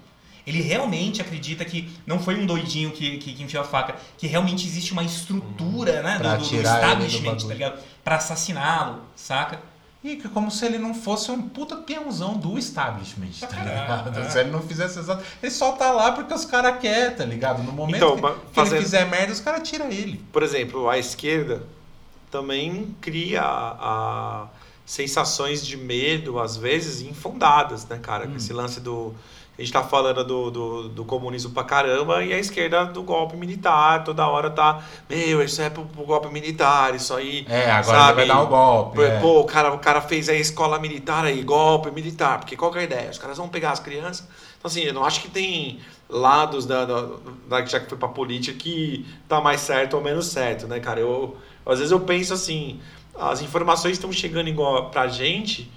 Ele 0.46 0.62
realmente 0.62 1.22
acredita 1.22 1.66
que 1.66 1.90
não 2.06 2.20
foi 2.20 2.36
um 2.40 2.46
doidinho 2.46 2.92
que, 2.92 3.18
que, 3.18 3.34
que 3.34 3.44
enfiou 3.44 3.64
a 3.64 3.66
faca, 3.66 3.96
que 4.16 4.28
realmente 4.28 4.68
existe 4.68 4.94
uma 4.94 5.04
estrutura 5.04 6.04
né, 6.04 6.20
Pra 6.20 6.36
do, 6.36 6.44
do, 6.44 6.50
do 6.50 6.56
do 6.56 6.62
establishment, 6.62 7.24
bagulho. 7.32 7.48
tá 7.48 7.54
ligado? 7.56 7.80
Pra 8.04 8.16
assassiná-lo, 8.18 9.02
saca? 9.16 9.60
E 10.04 10.18
que 10.18 10.30
como 10.30 10.52
se 10.52 10.64
ele 10.64 10.78
não 10.78 10.94
fosse 10.94 11.32
um 11.32 11.42
puta 11.50 11.78
peãozão 11.78 12.36
do 12.38 12.60
establishment, 12.60 13.32
tá 13.40 13.64
ligado? 13.64 14.20
é. 14.22 14.30
Se 14.30 14.40
ele 14.40 14.52
não 14.52 14.62
fizesse 14.62 15.00
exato. 15.00 15.24
Ele 15.42 15.52
só 15.52 15.72
tá 15.72 15.90
lá 15.92 16.12
porque 16.12 16.32
os 16.32 16.46
caras 16.46 16.78
querem, 16.80 17.16
tá 17.18 17.26
ligado? 17.26 17.64
No 17.64 17.72
momento 17.72 17.96
Então, 17.96 18.16
que 18.18 18.54
fazendo- 18.54 18.76
ele 18.76 18.84
fizer 18.86 19.06
merda, 19.10 19.34
os 19.34 19.40
caras 19.40 19.68
tiram 19.68 19.90
ele. 19.90 20.24
Por 20.32 20.44
exemplo, 20.44 20.88
a 20.88 21.00
esquerda 21.00 21.64
também 22.30 22.96
cria 23.02 23.42
a, 23.42 24.48
sensações 24.86 25.66
de 25.66 25.76
medo, 25.76 26.40
às 26.40 26.56
vezes, 26.56 27.02
infundadas, 27.02 27.86
né, 27.88 27.98
cara? 27.98 28.28
Com 28.28 28.36
Esse 28.36 28.54
lance 28.54 28.80
do. 28.80 29.14
A 29.58 29.62
gente 29.62 29.72
tá 29.72 29.82
falando 29.82 30.22
do, 30.26 30.52
do, 30.52 30.90
do 30.90 31.06
comunismo 31.06 31.52
pra 31.52 31.64
caramba 31.64 32.22
e 32.22 32.34
a 32.34 32.38
esquerda 32.38 32.86
do 32.86 33.02
golpe 33.04 33.38
militar, 33.38 34.04
toda 34.04 34.28
hora 34.28 34.50
tá. 34.50 34.84
Meu, 35.10 35.42
isso 35.42 35.62
é 35.62 35.70
pro, 35.70 35.86
pro 35.86 36.04
golpe 36.04 36.28
militar, 36.28 36.94
isso 36.94 37.14
aí. 37.14 37.46
É, 37.50 37.72
agora 37.72 38.00
sabe? 38.00 38.16
vai 38.18 38.28
dar 38.28 38.42
o 38.42 38.48
golpe. 38.48 38.98
Pô, 38.98 39.04
é. 39.04 39.20
Pô, 39.22 39.40
o 39.40 39.46
cara, 39.46 39.74
o 39.74 39.80
cara 39.80 40.02
fez 40.02 40.28
a 40.28 40.34
escola 40.34 40.78
militar 40.78 41.24
aí, 41.24 41.42
golpe 41.42 41.90
militar, 41.90 42.40
porque 42.40 42.58
qual 42.58 42.70
que 42.70 42.80
é 42.80 42.82
a 42.82 42.84
ideia? 42.84 43.10
Os 43.10 43.18
caras 43.18 43.38
vão 43.38 43.48
pegar 43.48 43.72
as 43.72 43.80
crianças. 43.80 44.28
Então, 44.58 44.70
assim, 44.70 44.82
eu 44.82 44.94
não 44.94 45.06
acho 45.06 45.22
que 45.22 45.30
tem 45.30 45.80
lados 46.10 46.66
da, 46.66 46.84
da, 46.84 47.08
da 47.48 47.66
já 47.66 47.80
que 47.80 47.88
foi 47.88 47.98
pra 47.98 48.10
política 48.10 48.58
que 48.58 49.06
tá 49.28 49.40
mais 49.40 49.62
certo 49.62 49.96
ou 49.96 50.04
menos 50.04 50.28
certo, 50.28 50.68
né, 50.68 50.82
cara? 50.82 51.00
Eu, 51.00 51.38
às 51.66 51.80
vezes 51.80 51.94
eu 51.94 52.02
penso 52.02 52.34
assim, 52.34 52.82
as 53.20 53.42
informações 53.42 53.94
estão 53.94 54.12
chegando 54.12 54.50
igual 54.50 54.90
pra 54.90 55.08
gente, 55.08 55.72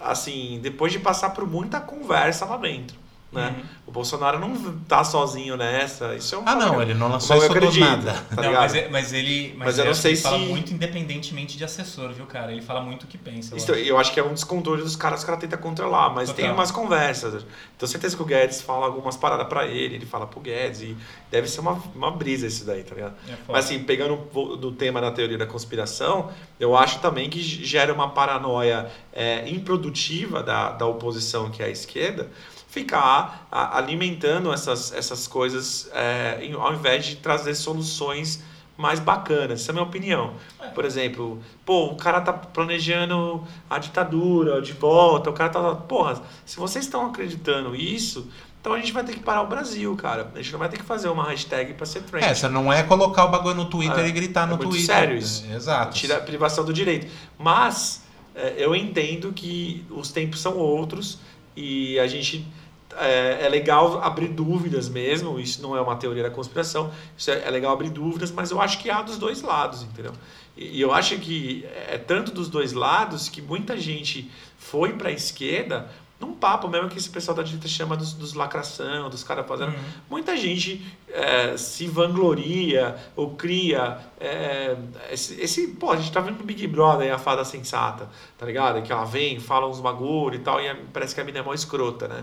assim, 0.00 0.58
depois 0.62 0.92
de 0.92 0.98
passar 0.98 1.30
por 1.30 1.46
muita 1.46 1.80
conversa 1.80 2.44
lá 2.44 2.56
dentro. 2.56 2.96
Né? 3.32 3.54
Uhum. 3.56 3.64
O 3.86 3.90
Bolsonaro 3.92 4.40
não 4.40 4.76
tá 4.88 5.04
sozinho 5.04 5.56
nessa. 5.56 6.16
Isso 6.16 6.34
é 6.34 6.38
um 6.38 6.42
Ah, 6.44 6.56
não, 6.56 6.82
ele 6.82 6.94
não 6.94 7.08
lançou 7.08 7.36
isso 7.36 7.46
acredito, 7.46 7.78
nada. 7.84 8.12
Tá 8.12 8.36
não, 8.36 8.42
ligado? 8.42 8.60
mas, 8.62 8.74
é- 8.74 8.88
mas 8.88 9.12
ele, 9.12 9.54
mas, 9.56 9.66
Mas 9.68 9.78
eu 9.78 9.84
não 9.84 9.94
sei 9.94 10.12
ele 10.12 10.20
fala 10.20 10.38
se- 10.38 10.44
muito 10.46 10.72
independentemente 10.74 11.56
de 11.56 11.62
assessor, 11.62 12.12
viu, 12.12 12.26
cara? 12.26 12.50
Ele 12.50 12.60
fala 12.60 12.80
muito 12.80 13.04
o 13.04 13.06
que 13.06 13.16
pensa. 13.16 13.54
eu 13.54 13.56
Isso, 13.58 13.70
acho. 13.72 13.80
eu 13.82 13.98
acho 13.98 14.12
que 14.12 14.18
é 14.18 14.24
um 14.24 14.34
descontrole 14.34 14.82
dos 14.82 14.96
caras 14.96 15.20
que 15.20 15.24
o 15.24 15.26
cara 15.28 15.38
tenta 15.40 15.56
controlar, 15.56 16.10
mas 16.10 16.28
tem 16.32 16.44
Total. 16.46 16.54
umas 16.58 16.72
conversas. 16.72 17.46
Tenho 17.78 17.88
certeza 17.90 18.16
que 18.16 18.22
o 18.22 18.26
Guedes 18.26 18.62
fala 18.62 18.86
algumas 18.86 19.16
paradas 19.16 19.46
pra 19.46 19.64
ele, 19.64 19.94
ele 19.94 20.06
fala 20.06 20.26
pro 20.26 20.40
Guedes, 20.40 20.82
e 20.82 20.96
deve 21.30 21.46
ser 21.48 21.60
uma, 21.60 21.80
uma 21.94 22.10
brisa 22.10 22.48
isso 22.48 22.64
daí, 22.64 22.82
tá 22.82 22.96
ligado? 22.96 23.14
É. 23.28 23.34
Mas 23.46 23.66
assim, 23.66 23.78
pegando 23.84 24.16
do 24.56 24.72
tema 24.72 25.00
da 25.00 25.12
teoria 25.12 25.38
da 25.38 25.46
conspiração, 25.46 26.30
eu 26.58 26.76
acho 26.76 26.98
também 26.98 27.30
que 27.30 27.40
gera 27.40 27.92
uma 27.94 28.08
paranoia 28.10 28.90
é, 29.12 29.48
improdutiva 29.48 30.42
da, 30.42 30.72
da 30.72 30.86
oposição, 30.86 31.48
que 31.50 31.62
é 31.62 31.66
a 31.66 31.70
esquerda, 31.70 32.28
ficar 32.70 33.48
alimentando 33.50 34.52
essas, 34.52 34.92
essas 34.92 35.26
coisas 35.26 35.90
é, 35.92 36.50
ao 36.58 36.72
invés 36.72 37.04
de 37.04 37.16
trazer 37.16 37.54
soluções 37.54 38.42
mais 38.76 38.98
bacanas. 38.98 39.60
Essa 39.60 39.70
é 39.70 39.72
a 39.72 39.74
minha 39.74 39.84
opinião. 39.84 40.34
Por 40.74 40.84
exemplo, 40.84 41.42
pô, 41.66 41.86
o 41.86 41.96
cara 41.96 42.20
tá 42.20 42.32
planejando 42.32 43.44
a 43.68 43.78
ditadura 43.78 44.62
de 44.62 44.72
volta, 44.72 45.28
o 45.28 45.32
cara 45.32 45.50
tá. 45.50 45.74
Porra, 45.74 46.22
se 46.46 46.56
vocês 46.56 46.84
estão 46.86 47.06
acreditando 47.06 47.74
isso, 47.76 48.30
então 48.60 48.72
a 48.72 48.78
gente 48.78 48.92
vai 48.92 49.04
ter 49.04 49.12
que 49.14 49.20
parar 49.20 49.42
o 49.42 49.46
Brasil, 49.46 49.94
cara. 49.96 50.30
A 50.34 50.40
gente 50.40 50.52
não 50.52 50.58
vai 50.58 50.68
ter 50.68 50.78
que 50.78 50.84
fazer 50.84 51.08
uma 51.08 51.24
hashtag 51.24 51.74
pra 51.74 51.84
ser 51.84 52.02
trend. 52.04 52.24
É, 52.24 52.34
você 52.34 52.48
não 52.48 52.72
é 52.72 52.82
colocar 52.82 53.24
o 53.24 53.28
bagulho 53.28 53.56
no 53.56 53.64
Twitter 53.66 53.98
É, 53.98 54.08
e 54.08 54.12
gritar 54.12 54.44
é 54.48 54.50
no 54.52 54.56
Twitter. 54.56 54.86
sério 54.86 55.18
isso. 55.18 55.44
É, 55.50 55.56
Exato. 55.56 55.96
Tira 55.96 56.16
a 56.16 56.20
privação 56.20 56.64
do 56.64 56.72
direito. 56.72 57.06
Mas 57.38 58.02
é, 58.34 58.54
eu 58.58 58.74
entendo 58.74 59.32
que 59.32 59.84
os 59.90 60.10
tempos 60.12 60.40
são 60.40 60.56
outros 60.56 61.18
e 61.56 61.98
a 61.98 62.06
gente. 62.06 62.46
É, 62.96 63.46
é 63.46 63.48
legal 63.48 64.02
abrir 64.02 64.28
dúvidas 64.28 64.88
mesmo, 64.88 65.38
isso 65.38 65.62
não 65.62 65.76
é 65.76 65.80
uma 65.80 65.96
teoria 65.96 66.24
da 66.24 66.30
conspiração, 66.30 66.90
isso 67.16 67.30
é, 67.30 67.46
é 67.46 67.50
legal 67.50 67.72
abrir 67.72 67.90
dúvidas, 67.90 68.30
mas 68.32 68.50
eu 68.50 68.60
acho 68.60 68.78
que 68.80 68.90
há 68.90 69.00
dos 69.00 69.16
dois 69.16 69.42
lados, 69.42 69.82
entendeu? 69.82 70.12
E, 70.56 70.78
e 70.78 70.80
eu 70.80 70.92
acho 70.92 71.16
que 71.18 71.64
é 71.88 71.96
tanto 71.98 72.32
dos 72.32 72.48
dois 72.48 72.72
lados 72.72 73.28
que 73.28 73.40
muita 73.40 73.78
gente 73.78 74.30
foi 74.58 74.92
para 74.92 75.08
a 75.08 75.12
esquerda 75.12 75.88
num 76.20 76.34
papo 76.34 76.68
mesmo 76.68 76.90
que 76.90 76.98
esse 76.98 77.08
pessoal 77.08 77.34
da 77.34 77.42
direita 77.42 77.66
chama 77.66 77.96
dos, 77.96 78.12
dos 78.12 78.34
lacração, 78.34 79.08
dos 79.08 79.24
caras 79.24 79.46
fazendo. 79.46 79.72
Uhum. 79.72 79.82
Muita 80.10 80.36
gente 80.36 80.84
é, 81.08 81.56
se 81.56 81.86
vangloria 81.86 82.94
ou 83.16 83.30
cria 83.30 83.98
é, 84.20 84.76
esse, 85.10 85.40
esse. 85.40 85.68
Pô, 85.68 85.90
a 85.90 85.96
gente 85.96 86.12
tá 86.12 86.20
vendo 86.20 86.36
no 86.36 86.44
Big 86.44 86.66
Brother 86.66 87.12
a 87.12 87.18
fada 87.18 87.42
sensata, 87.42 88.06
tá 88.36 88.44
ligado? 88.44 88.82
Que 88.82 88.92
ela 88.92 89.06
vem, 89.06 89.40
fala 89.40 89.66
uns 89.66 89.80
bagulho 89.80 90.34
e 90.34 90.40
tal, 90.40 90.60
e 90.60 90.74
parece 90.92 91.14
que 91.14 91.22
a 91.22 91.24
mina 91.24 91.38
é 91.38 91.42
mó 91.42 91.54
escrota, 91.54 92.06
né? 92.06 92.22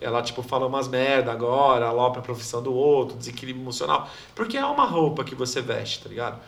É. 0.00 0.06
Ela, 0.06 0.20
tipo, 0.22 0.42
fala 0.42 0.66
umas 0.66 0.88
merda 0.88 1.30
agora, 1.30 1.86
alopra 1.86 2.20
a 2.20 2.24
profissão 2.24 2.60
do 2.60 2.74
outro, 2.74 3.16
desequilíbrio 3.16 3.62
emocional. 3.62 4.10
Porque 4.34 4.56
é 4.56 4.66
uma 4.66 4.86
roupa 4.86 5.22
que 5.22 5.36
você 5.36 5.60
veste, 5.60 6.02
tá 6.02 6.08
ligado? 6.08 6.40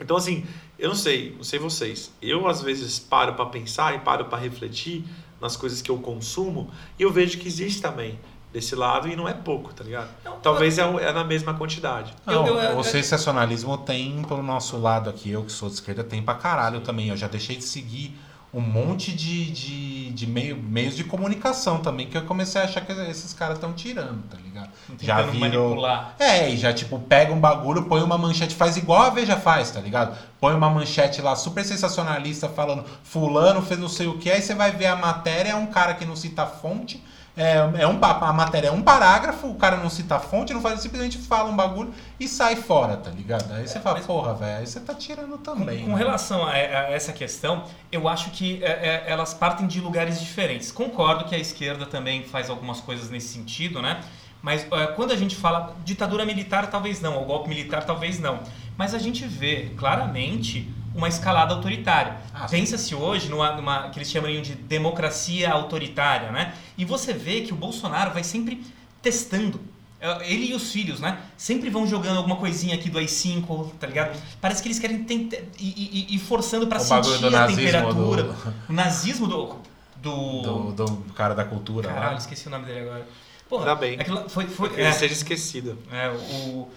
Então, 0.00 0.16
assim, 0.16 0.46
eu 0.78 0.88
não 0.88 0.96
sei, 0.96 1.34
não 1.36 1.44
sei 1.44 1.58
vocês. 1.58 2.12
Eu, 2.22 2.46
às 2.46 2.62
vezes, 2.62 2.98
paro 2.98 3.34
para 3.34 3.46
pensar 3.46 3.94
e 3.94 3.98
paro 3.98 4.26
para 4.26 4.38
refletir 4.38 5.04
nas 5.40 5.56
coisas 5.56 5.80
que 5.82 5.90
eu 5.90 5.98
consumo 5.98 6.70
e 6.98 7.02
eu 7.02 7.12
vejo 7.12 7.38
que 7.38 7.46
existe 7.48 7.80
também 7.82 8.18
desse 8.52 8.74
lado 8.74 9.06
e 9.08 9.14
não 9.14 9.28
é 9.28 9.34
pouco, 9.34 9.72
tá 9.74 9.84
ligado? 9.84 10.08
Não, 10.24 10.38
Talvez 10.40 10.78
é, 10.78 10.82
é 10.82 11.12
na 11.12 11.22
mesma 11.22 11.52
quantidade. 11.54 12.14
Não, 12.24 12.46
Eu- 12.46 12.56
eu- 12.56 12.78
o 12.78 12.82
sensacionalismo 12.84 13.76
tem 13.78 14.22
pelo 14.22 14.42
nosso 14.42 14.78
lado 14.78 15.10
aqui, 15.10 15.30
eu 15.30 15.44
que 15.44 15.52
sou 15.52 15.68
de 15.68 15.74
esquerda, 15.74 16.02
tem 16.02 16.22
pra 16.22 16.34
caralho 16.34 16.80
também. 16.80 17.08
Eu 17.08 17.16
já 17.16 17.28
deixei 17.28 17.56
de 17.56 17.64
seguir 17.64 18.18
um 18.52 18.60
monte 18.60 19.12
de, 19.12 19.50
de, 19.50 20.10
de 20.10 20.26
meio, 20.26 20.56
meios 20.56 20.96
de 20.96 21.04
comunicação 21.04 21.78
também, 21.78 22.06
que 22.06 22.16
eu 22.16 22.24
comecei 22.24 22.60
a 22.60 22.64
achar 22.64 22.80
que 22.80 22.92
esses 22.92 23.34
caras 23.34 23.56
estão 23.56 23.74
tirando, 23.74 24.22
tá 24.28 24.38
ligado? 24.42 24.70
Já 25.00 25.16
Tentando 25.16 25.32
virou. 25.32 25.68
manipular. 25.68 26.14
É, 26.18 26.48
e 26.48 26.56
já 26.56 26.72
tipo, 26.72 26.98
pega 26.98 27.32
um 27.32 27.38
bagulho, 27.38 27.84
põe 27.84 28.02
uma 28.02 28.16
manchete, 28.16 28.54
faz 28.54 28.76
igual 28.76 29.02
a 29.02 29.10
Veja 29.10 29.36
faz, 29.36 29.70
tá 29.70 29.80
ligado? 29.80 30.16
Põe 30.40 30.54
uma 30.54 30.70
manchete 30.70 31.20
lá 31.20 31.36
super 31.36 31.64
sensacionalista 31.64 32.48
falando 32.48 32.84
fulano 33.02 33.60
fez 33.60 33.78
não 33.78 33.88
sei 33.88 34.06
o 34.06 34.18
que, 34.18 34.30
aí 34.30 34.40
você 34.40 34.54
vai 34.54 34.70
ver 34.70 34.86
a 34.86 34.96
matéria, 34.96 35.50
é 35.50 35.54
um 35.54 35.66
cara 35.66 35.94
que 35.94 36.06
não 36.06 36.16
cita 36.16 36.42
a 36.42 36.46
fonte. 36.46 37.02
É, 37.38 37.82
é 37.82 37.86
um, 37.86 37.98
a 38.02 38.32
matéria 38.32 38.68
é 38.68 38.72
um 38.72 38.82
parágrafo, 38.82 39.46
o 39.46 39.54
cara 39.54 39.76
não 39.76 39.88
cita 39.88 40.16
a 40.16 40.18
fonte, 40.18 40.52
não 40.52 40.60
faz, 40.60 40.80
simplesmente 40.80 41.16
fala 41.18 41.48
um 41.48 41.54
bagulho 41.54 41.94
e 42.18 42.26
sai 42.26 42.56
fora, 42.56 42.96
tá 42.96 43.10
ligado? 43.10 43.52
Aí 43.54 43.66
você 43.66 43.78
fala, 43.78 43.98
mas- 43.98 44.06
porra, 44.06 44.34
velho, 44.34 44.58
aí 44.58 44.66
você 44.66 44.80
tá 44.80 44.92
tirando 44.92 45.38
também. 45.38 45.78
Com, 45.78 45.84
com 45.84 45.92
né? 45.92 45.98
relação 45.98 46.42
a, 46.44 46.50
a 46.50 46.90
essa 46.90 47.12
questão, 47.12 47.62
eu 47.92 48.08
acho 48.08 48.30
que 48.30 48.62
é, 48.64 48.66
é, 48.66 49.04
elas 49.06 49.32
partem 49.34 49.68
de 49.68 49.80
lugares 49.80 50.20
diferentes. 50.20 50.72
Concordo 50.72 51.26
que 51.26 51.34
a 51.34 51.38
esquerda 51.38 51.86
também 51.86 52.24
faz 52.24 52.50
algumas 52.50 52.80
coisas 52.80 53.08
nesse 53.08 53.28
sentido, 53.28 53.80
né? 53.80 54.00
Mas 54.42 54.66
é, 54.72 54.86
quando 54.88 55.12
a 55.12 55.16
gente 55.16 55.36
fala 55.36 55.76
ditadura 55.84 56.24
militar, 56.24 56.68
talvez 56.68 57.00
não, 57.00 57.16
ou 57.16 57.24
golpe 57.24 57.48
militar, 57.48 57.84
talvez 57.84 58.18
não. 58.18 58.40
Mas 58.76 58.94
a 58.94 58.98
gente 58.98 59.24
vê 59.24 59.70
claramente 59.76 60.68
uma 60.98 61.08
escalada 61.08 61.54
autoritária. 61.54 62.16
Ah. 62.34 62.46
Pensa-se 62.48 62.94
hoje 62.94 63.28
numa, 63.28 63.52
numa 63.56 63.88
que 63.90 63.98
eles 63.98 64.10
chamariam 64.10 64.42
de 64.42 64.54
democracia 64.54 65.50
autoritária, 65.50 66.30
né? 66.30 66.54
E 66.76 66.84
você 66.84 67.12
vê 67.12 67.40
que 67.42 67.52
o 67.52 67.56
Bolsonaro 67.56 68.12
vai 68.12 68.22
sempre 68.24 68.62
testando. 69.00 69.60
É, 70.00 70.30
Ele 70.32 70.50
e 70.50 70.54
os 70.54 70.70
filhos, 70.70 71.00
né? 71.00 71.18
Sempre 71.36 71.70
vão 71.70 71.86
jogando 71.86 72.18
alguma 72.18 72.36
coisinha 72.36 72.74
aqui 72.74 72.88
do 72.90 72.98
AI-5, 72.98 73.72
tá 73.80 73.86
ligado? 73.86 74.16
Parece 74.40 74.62
que 74.62 74.68
eles 74.68 74.78
querem 74.78 75.02
tentar 75.04 75.38
e, 75.58 76.06
e- 76.10 76.14
e 76.14 76.18
forçando 76.18 76.66
bagulho 76.66 76.84
sentir 77.04 77.18
do 77.30 77.36
a 77.36 77.46
temperatura. 77.46 78.22
do- 78.24 78.54
O 78.68 78.72
nazismo 78.72 79.26
do. 79.26 79.56
Do. 79.96 80.42
Do, 80.42 80.72
do 80.72 80.96
cara 81.14 81.34
da 81.34 81.44
cultura 81.44 81.88
Caralho, 81.88 82.12
lá. 82.12 82.18
esqueci 82.18 82.46
o 82.46 82.50
nome 82.50 82.66
dele 82.66 82.80
agora. 82.88 83.06
Porra, 83.48 83.62
Ainda 83.62 83.74
bem. 83.74 84.00
aquilo 84.00 84.28
foi, 84.28 84.46
foi, 84.46 84.68
Que 84.68 84.80
é, 84.80 84.84
ele 84.84 84.92
seja 84.92 85.14
esquecido. 85.14 85.76
é, 85.90 86.08
o 86.10 86.68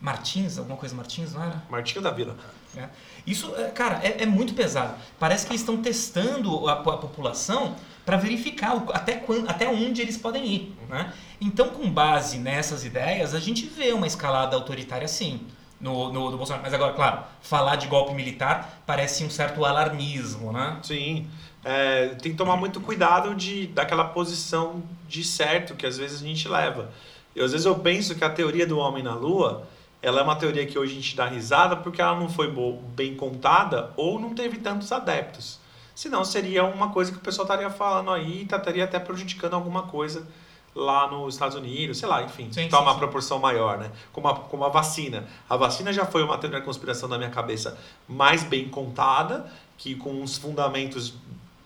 Martins, 0.00 0.56
alguma 0.56 0.78
coisa 0.78 0.94
Martins, 0.94 1.34
não 1.34 1.42
era? 1.42 1.62
Martinho 1.68 2.00
da 2.00 2.10
Vila. 2.10 2.36
É. 2.74 2.88
Isso, 3.26 3.52
é, 3.56 3.64
cara, 3.68 4.00
é, 4.02 4.22
é 4.22 4.26
muito 4.26 4.54
pesado. 4.54 4.94
Parece 5.18 5.46
que 5.46 5.52
eles 5.52 5.60
estão 5.60 5.76
testando 5.78 6.68
a, 6.68 6.72
a 6.72 6.96
população 6.96 7.76
para 8.04 8.16
verificar 8.16 8.76
o- 8.76 8.92
até, 8.92 9.14
quando, 9.14 9.48
até 9.48 9.68
onde 9.68 10.00
eles 10.02 10.16
podem 10.16 10.46
ir. 10.46 10.76
Né? 10.88 11.12
Então, 11.40 11.68
com 11.68 11.90
base 11.90 12.38
nessas 12.38 12.84
ideias, 12.84 13.34
a 13.34 13.40
gente 13.40 13.66
vê 13.66 13.92
uma 13.92 14.06
escalada 14.06 14.56
autoritária 14.56 15.08
sim. 15.08 15.40
No, 15.80 16.12
no, 16.12 16.36
Bolsonaro. 16.36 16.62
Mas 16.62 16.74
agora, 16.74 16.92
claro, 16.92 17.22
falar 17.40 17.76
de 17.76 17.86
golpe 17.86 18.12
militar 18.12 18.82
parece 18.84 19.24
um 19.24 19.30
certo 19.30 19.64
alarmismo, 19.64 20.52
né? 20.52 20.76
Sim. 20.82 21.26
É, 21.64 22.08
tem 22.20 22.32
que 22.32 22.36
tomar 22.38 22.56
muito 22.56 22.80
cuidado 22.82 23.34
de, 23.34 23.66
daquela 23.68 24.04
posição 24.04 24.82
de 25.08 25.24
certo 25.24 25.74
que 25.74 25.86
às 25.86 25.96
vezes 25.96 26.20
a 26.20 26.26
gente 26.26 26.46
leva. 26.46 26.90
Eu, 27.34 27.46
às 27.46 27.52
vezes 27.52 27.64
eu 27.64 27.78
penso 27.78 28.14
que 28.14 28.22
a 28.22 28.28
teoria 28.28 28.66
do 28.66 28.78
homem 28.78 29.02
na 29.02 29.14
lua 29.14 29.66
ela 30.02 30.20
é 30.20 30.22
uma 30.22 30.36
teoria 30.36 30.66
que 30.66 30.78
hoje 30.78 30.92
a 30.92 30.94
gente 30.96 31.16
dá 31.16 31.26
risada 31.26 31.76
porque 31.76 32.00
ela 32.00 32.18
não 32.18 32.28
foi 32.28 32.52
bem 32.94 33.14
contada 33.14 33.92
ou 33.96 34.18
não 34.18 34.34
teve 34.34 34.58
tantos 34.58 34.90
adeptos. 34.92 35.58
Senão 35.94 36.24
seria 36.24 36.64
uma 36.64 36.90
coisa 36.90 37.12
que 37.12 37.18
o 37.18 37.20
pessoal 37.20 37.44
estaria 37.44 37.68
falando 37.68 38.10
aí 38.10 38.40
e 38.40 38.42
estaria 38.44 38.84
até 38.84 38.98
prejudicando 38.98 39.54
alguma 39.54 39.82
coisa 39.82 40.26
lá 40.74 41.08
nos 41.08 41.34
Estados 41.34 41.56
Unidos, 41.56 41.98
sei 41.98 42.08
lá, 42.08 42.22
enfim, 42.22 42.48
Sim, 42.52 42.68
toma 42.68 42.82
sim, 42.82 42.86
uma 42.86 42.92
sim. 42.92 42.98
proporção 42.98 43.38
maior, 43.38 43.76
né? 43.78 43.90
Como 44.12 44.28
a, 44.28 44.34
como 44.34 44.64
a 44.64 44.68
vacina. 44.68 45.26
A 45.48 45.56
vacina 45.56 45.92
já 45.92 46.06
foi 46.06 46.22
uma 46.22 46.38
teoria 46.38 46.60
da 46.60 46.64
conspiração 46.64 47.08
na 47.08 47.18
minha 47.18 47.30
cabeça 47.30 47.76
mais 48.08 48.42
bem 48.44 48.68
contada, 48.68 49.50
que 49.76 49.94
com 49.94 50.10
uns 50.22 50.38
fundamentos, 50.38 51.14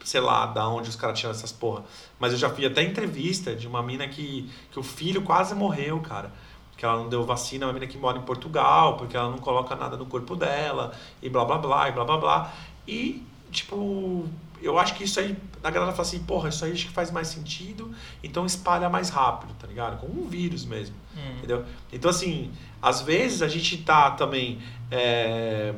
sei 0.05 0.21
lá, 0.21 0.47
da 0.47 0.67
onde 0.69 0.89
os 0.89 0.97
caras 0.97 1.19
tiram 1.19 1.33
essas 1.33 1.53
porra. 1.53 1.85
Mas 2.19 2.33
eu 2.33 2.39
já 2.39 2.49
vi 2.49 2.65
até 2.65 2.83
entrevista 2.83 3.55
de 3.55 3.69
uma 3.69 3.83
mina 3.83 4.09
que, 4.09 4.51
que 4.73 4.79
o 4.79 4.83
filho 4.83 5.23
quase 5.23 5.55
morreu, 5.55 6.01
cara. 6.01 6.33
Que 6.77 6.85
ela 6.85 6.97
não 6.97 7.09
deu 7.09 7.25
vacina, 7.25 7.67
uma 7.67 7.73
mina 7.73 7.87
que 7.87 7.97
mora 7.97 8.19
em 8.19 8.23
Portugal, 8.23 8.97
porque 8.97 9.17
ela 9.17 9.31
não 9.31 9.39
coloca 9.39 9.75
nada 9.77 9.97
no 9.97 10.07
corpo 10.07 10.35
dela, 10.35 10.93
e 11.23 11.29
blá 11.29 11.45
blá 11.45 11.59
blá, 11.59 11.89
e 11.89 11.93
blá 11.93 12.05
blá 12.05 12.17
blá. 12.17 12.53
E, 12.87 13.25
tipo, 13.51 14.29
eu 14.61 14.79
acho 14.79 14.95
que 14.95 15.05
isso 15.05 15.21
aí, 15.21 15.37
a 15.63 15.71
galera 15.71 15.93
fala 15.93 16.03
assim, 16.03 16.21
porra, 16.21 16.49
isso 16.49 16.65
aí 16.65 16.73
acho 16.73 16.87
que 16.87 16.93
faz 16.93 17.11
mais 17.11 17.29
sentido, 17.29 17.95
então 18.23 18.47
espalha 18.47 18.89
mais 18.89 19.11
rápido, 19.11 19.55
tá 19.59 19.67
ligado? 19.67 20.01
Como 20.01 20.25
um 20.25 20.29
vírus 20.29 20.65
mesmo. 20.65 20.97
Hum. 21.17 21.39
Entendeu? 21.39 21.65
Então, 21.93 22.11
assim, 22.11 22.51
às 22.81 23.03
vezes 23.03 23.43
a 23.43 23.49
gente 23.49 23.79
tá 23.79 24.11
também 24.13 24.59
é, 24.91 25.75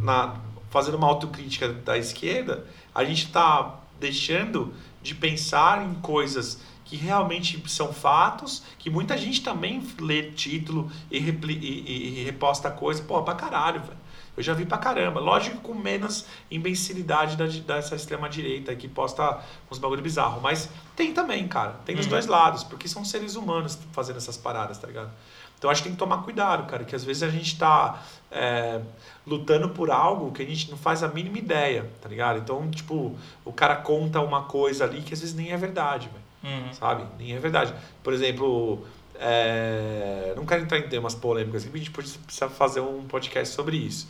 na, 0.00 0.36
fazendo 0.70 0.96
uma 0.96 1.06
autocrítica 1.06 1.68
da 1.68 1.98
esquerda, 1.98 2.64
a 2.94 3.04
gente 3.04 3.28
tá 3.30 3.80
deixando 3.98 4.72
de 5.02 5.14
pensar 5.14 5.84
em 5.84 5.94
coisas 5.94 6.60
que 6.88 6.96
realmente 6.96 7.62
são 7.68 7.92
fatos, 7.92 8.62
que 8.78 8.88
muita 8.88 9.16
gente 9.16 9.42
também 9.42 9.86
lê 10.00 10.30
título 10.32 10.90
e, 11.10 11.18
repli, 11.18 11.54
e, 11.54 11.80
e- 11.90 12.20
e 12.20 12.24
reposta 12.24 12.70
coisa, 12.70 13.02
pô, 13.02 13.22
pra 13.22 13.34
caralho, 13.34 13.80
velho. 13.82 13.98
Eu 14.34 14.42
já 14.42 14.54
vi 14.54 14.64
pra 14.64 14.78
caramba. 14.78 15.18
Lógico 15.20 15.56
que 15.56 15.62
com 15.64 15.74
menos 15.74 16.24
imbecilidade 16.50 17.36
da, 17.36 17.44
dessa 17.46 17.94
extrema-direita 17.96 18.74
que 18.74 18.86
posta 18.88 19.40
uns 19.70 19.78
bagulho 19.78 20.00
bizarro. 20.00 20.40
Mas 20.40 20.70
tem 20.96 21.12
também, 21.12 21.46
cara. 21.48 21.72
Tem 21.84 21.94
dos 21.96 22.06
Uhum. 22.06 22.10
dois 22.12 22.26
lados, 22.26 22.62
porque 22.64 22.86
são 22.88 23.04
seres 23.04 23.34
humanos 23.36 23.76
fazendo 23.92 24.16
essas 24.16 24.36
paradas, 24.36 24.78
tá 24.78 24.86
ligado? 24.86 25.10
Então 25.58 25.68
acho 25.68 25.82
que 25.82 25.88
tem 25.88 25.92
que 25.94 25.98
tomar 25.98 26.18
cuidado, 26.22 26.70
cara, 26.70 26.84
que 26.84 26.94
às 26.94 27.02
vezes 27.02 27.22
a 27.24 27.28
gente 27.28 27.58
tá 27.58 28.00
é, 28.30 28.80
lutando 29.26 29.70
por 29.70 29.90
algo 29.90 30.30
que 30.30 30.40
a 30.40 30.46
gente 30.46 30.70
não 30.70 30.78
faz 30.78 31.02
a 31.02 31.08
mínima 31.08 31.36
ideia, 31.38 31.90
tá 32.00 32.08
ligado? 32.08 32.38
Então, 32.38 32.70
tipo, 32.70 33.16
o 33.44 33.52
cara 33.52 33.74
conta 33.76 34.20
uma 34.20 34.44
coisa 34.44 34.84
ali 34.84 35.02
que 35.02 35.12
às 35.12 35.20
vezes 35.20 35.34
nem 35.34 35.50
é 35.50 35.56
verdade, 35.56 36.08
velho 36.08 36.27
Uhum. 36.48 36.72
sabe? 36.72 37.04
Nem 37.18 37.34
é 37.34 37.38
verdade. 37.38 37.74
Por 38.02 38.12
exemplo, 38.12 38.84
é, 39.20 40.32
não 40.36 40.44
quero 40.46 40.62
entrar 40.62 40.78
em 40.78 40.88
temas 40.88 41.14
polêmicos 41.14 41.64
aqui, 41.66 41.74
a 41.74 41.78
gente 41.78 41.90
precisa 41.90 42.48
fazer 42.48 42.80
um 42.80 43.04
podcast 43.04 43.54
sobre 43.54 43.76
isso. 43.76 44.08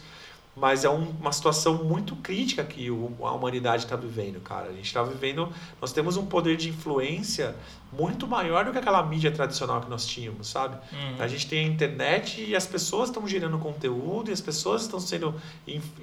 Mas 0.56 0.84
é 0.84 0.90
um- 0.90 1.10
uma 1.20 1.30
situação 1.30 1.84
muito 1.84 2.16
crítica 2.16 2.64
que 2.64 2.90
o- 2.90 3.14
a 3.22 3.30
humanidade 3.30 3.84
está 3.84 3.94
vivendo, 3.94 4.40
cara. 4.40 4.66
A 4.70 4.72
gente 4.72 4.86
está 4.86 5.04
vivendo. 5.04 5.48
Nós 5.80 5.92
temos 5.92 6.16
um 6.16 6.26
poder 6.26 6.56
de 6.56 6.68
influência 6.70 7.54
muito 7.92 8.26
maior 8.26 8.64
do 8.64 8.72
que 8.72 8.78
aquela 8.78 9.00
mídia 9.04 9.30
tradicional 9.30 9.80
que 9.80 9.88
nós 9.88 10.04
tínhamos, 10.04 10.48
sabe? 10.48 10.74
Uhum. 10.92 11.14
A 11.20 11.28
gente 11.28 11.46
tem 11.46 11.60
a 11.60 11.68
internet 11.68 12.44
e 12.44 12.56
as 12.56 12.66
pessoas 12.66 13.08
estão 13.08 13.24
gerando 13.28 13.56
conteúdo 13.58 14.30
e 14.30 14.32
as 14.32 14.40
pessoas 14.40 14.82
estão 14.82 14.98
sendo, 14.98 15.32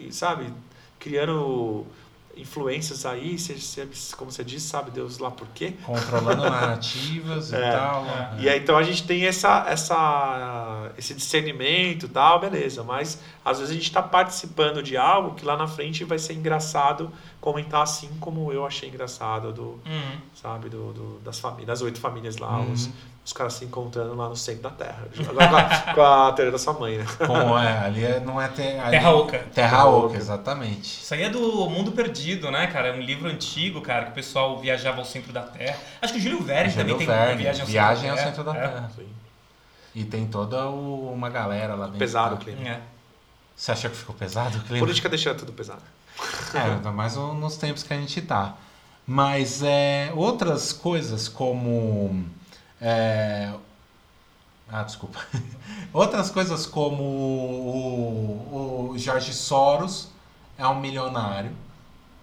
sabe, 0.10 0.46
criando 1.00 1.86
influências 2.38 3.06
aí, 3.06 3.36
como 4.18 4.32
você 4.32 4.44
disse, 4.44 4.68
sabe 4.68 4.92
Deus 4.92 5.18
lá 5.20 5.32
por 5.32 5.48
quê. 5.50 5.74
Controlando 5.86 6.44
narrativas 6.50 7.52
e 7.52 7.56
É. 7.56 7.72
tal. 7.72 8.06
É. 8.06 8.36
E 8.40 8.50
aí, 8.50 8.60
então 8.60 8.78
a 8.78 8.84
gente 8.84 9.04
tem 9.06 9.26
essa, 9.26 9.66
essa, 9.68 10.92
esse 10.98 11.14
discernimento 11.14 12.06
e 12.06 12.10
tal, 12.10 12.40
beleza. 12.40 12.84
Mas 12.84 13.20
às 13.44 13.60
vezes 13.60 13.72
a 13.72 13.76
gente 13.76 13.88
está 13.88 14.02
participando 14.02 14.82
de 14.84 14.98
algo 14.98 15.36
que 15.36 15.46
lá 15.46 15.56
na 15.58 15.68
frente 15.68 16.04
vai 16.04 16.18
ser 16.20 16.34
engraçado 16.34 17.12
comentar 17.40 17.82
assim 17.84 18.10
como 18.20 18.52
eu 18.52 18.66
achei 18.66 18.90
engraçado 18.90 19.54
do, 19.54 19.64
Uhum. 19.86 20.18
sabe, 20.34 20.70
do, 20.70 20.92
do- 20.94 21.20
das 21.20 21.40
famílias, 21.40 21.68
das 21.68 21.82
oito 21.82 22.00
famílias 22.00 22.38
lá, 22.38 22.60
Uhum. 22.60 22.72
os, 22.72 22.90
os 23.26 23.34
caras 23.34 23.54
se 23.54 23.66
encontrando 23.66 24.14
lá 24.14 24.30
no 24.30 24.36
centro 24.36 24.62
da 24.62 24.70
Terra. 24.70 25.00
Agora 25.28 25.48
com 25.50 25.56
a, 25.56 25.94
com 25.96 26.02
a 26.02 26.32
teoria 26.34 26.52
da 26.52 26.60
sua 26.60 26.74
mãe, 26.74 27.00
né? 27.00 27.06
Como 27.26 27.58
é, 27.58 27.80
ali 27.80 28.06
é- 28.06 28.20
não 28.20 28.40
é 28.40 28.48
ter, 28.48 28.80
ali- 28.80 28.92
Terra 28.92 29.12
Oca. 29.16 29.32
Terra 29.40 29.50
Terra 29.54 29.86
Oca, 29.88 30.06
Oca. 30.08 30.18
exatamente. 30.18 31.02
Isso 31.02 31.14
aí 31.14 31.24
é 31.24 31.30
do 31.30 31.68
Mundo 31.70 31.92
Perdido, 31.92 32.52
né, 32.52 32.68
cara? 32.68 32.90
É 32.90 32.94
um 32.94 33.02
livro 33.02 33.28
antigo, 33.28 33.82
cara, 33.82 34.06
que 34.06 34.12
o 34.12 34.14
pessoal 34.14 34.60
viajava 34.60 35.00
ao 35.00 35.06
centro 35.06 35.34
da 35.34 35.42
Terra. 35.42 35.76
Acho 36.02 36.14
que 36.14 36.20
o 36.20 36.22
Júlio 36.22 36.44
Verne 36.44 36.70
Júlio 36.70 36.86
também 36.94 36.98
tem 37.00 37.08
Verne, 37.08 37.42
viagem 37.42 37.62
ao 37.62 37.68
Viagem 37.68 38.10
ao 38.12 38.16
centro 38.18 38.36
Centro 38.36 38.44
da 38.54 38.58
É. 38.60 38.68
Terra. 38.68 38.92
Sim. 38.96 39.08
E 39.96 40.04
tem 40.04 40.28
toda 40.28 40.68
o- 40.70 41.12
uma 41.12 41.30
galera 41.30 41.74
lá 41.74 41.86
dentro. 41.86 42.00
Pesado 42.00 42.36
o 42.36 42.38
tá? 42.38 42.44
clima. 42.44 42.68
É. 42.70 42.80
Você 43.56 43.72
achou 43.72 43.90
que 43.90 43.98
ficou 43.98 44.14
pesado 44.14 44.58
o 44.58 44.62
clima? 44.62 44.80
Política 44.86 45.10
deixando 45.10 45.38
tudo 45.40 45.52
pesado. 45.54 45.82
É, 46.54 46.60
ainda 46.60 46.92
mais 46.92 47.16
nos 47.16 47.58
tempos 47.58 47.82
que 47.82 47.92
a 47.94 47.98
gente 47.98 48.22
tá. 48.22 48.54
Mas 49.08 49.64
é, 49.64 50.12
outras 50.16 50.72
coisas 50.74 51.28
como. 51.28 52.24
É, 52.82 53.54
ah, 54.68 54.84
desculpa. 54.84 55.20
Outras 55.94 56.30
coisas 56.30 56.66
como 56.66 57.04
o, 57.04 58.90
o 58.92 58.98
Jorge 58.98 59.34
Soros 59.34 60.10
é 60.58 60.68
um 60.68 60.80
milionário. 60.80 61.56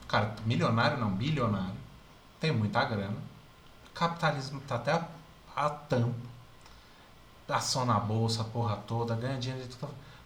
Cara, 0.08 0.34
milionário 0.44 0.98
não, 0.98 1.10
bilionário. 1.10 1.80
Tem 2.40 2.52
muita 2.52 2.84
grana. 2.84 3.16
Capitalismo 3.94 4.60
tá 4.60 4.74
até 4.76 4.92
a, 4.92 5.06
a 5.54 5.70
tampa. 5.70 6.32
Ação 7.48 7.84
na 7.84 8.00
bolsa, 8.00 8.42
porra 8.44 8.76
toda, 8.86 9.14
ganha 9.14 9.38
dinheiro. 9.38 9.68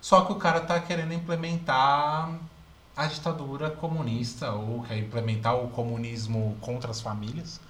Só 0.01 0.25
que 0.25 0.33
o 0.33 0.37
cara 0.37 0.61
tá 0.61 0.79
querendo 0.79 1.13
implementar 1.13 2.39
a 2.97 3.07
ditadura 3.07 3.69
comunista 3.69 4.53
ou 4.53 4.83
quer 4.85 4.99
implementar 4.99 5.57
o 5.57 5.69
comunismo 5.71 6.57
contra 6.61 6.93
as 6.93 7.01
famílias, 7.01 7.61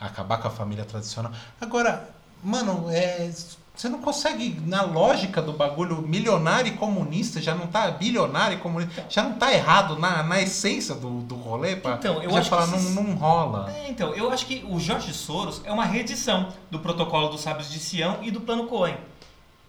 acabar 0.00 0.38
com 0.38 0.48
a 0.48 0.50
família 0.50 0.84
tradicional. 0.84 1.32
Agora, 1.60 2.08
mano, 2.42 2.86
é, 2.90 3.30
você 3.74 3.88
não 3.88 4.00
consegue, 4.00 4.60
na 4.66 4.82
lógica 4.82 5.42
do 5.42 5.52
bagulho, 5.52 6.00
milionário 6.00 6.72
e 6.72 6.76
comunista, 6.76 7.40
já 7.42 7.54
não 7.54 7.66
tá 7.66 7.90
bilionário 7.90 8.56
e 8.56 8.60
comunista, 8.60 9.04
já 9.08 9.22
não 9.22 9.34
tá 9.34 9.52
errado 9.52 9.98
na, 9.98 10.22
na 10.22 10.40
essência 10.40 10.94
do, 10.94 11.20
do 11.20 11.34
rolê, 11.34 11.76
pra 11.76 11.94
Então, 11.94 12.22
eu 12.22 12.30
já 12.30 12.38
acho 12.40 12.50
falar, 12.50 12.66
que 12.66 12.72
não, 12.72 13.02
não 13.04 13.14
rola. 13.14 13.70
É, 13.70 13.88
então, 13.90 14.14
eu 14.14 14.30
acho 14.30 14.46
que 14.46 14.64
o 14.68 14.80
Jorge 14.80 15.12
Soros 15.12 15.60
é 15.64 15.70
uma 15.72 15.84
reedição 15.84 16.48
do 16.70 16.78
protocolo 16.78 17.28
dos 17.28 17.42
sábios 17.42 17.70
de 17.70 17.78
Sião 17.78 18.18
e 18.22 18.30
do 18.30 18.40
plano 18.40 18.66
Cohen. 18.66 18.96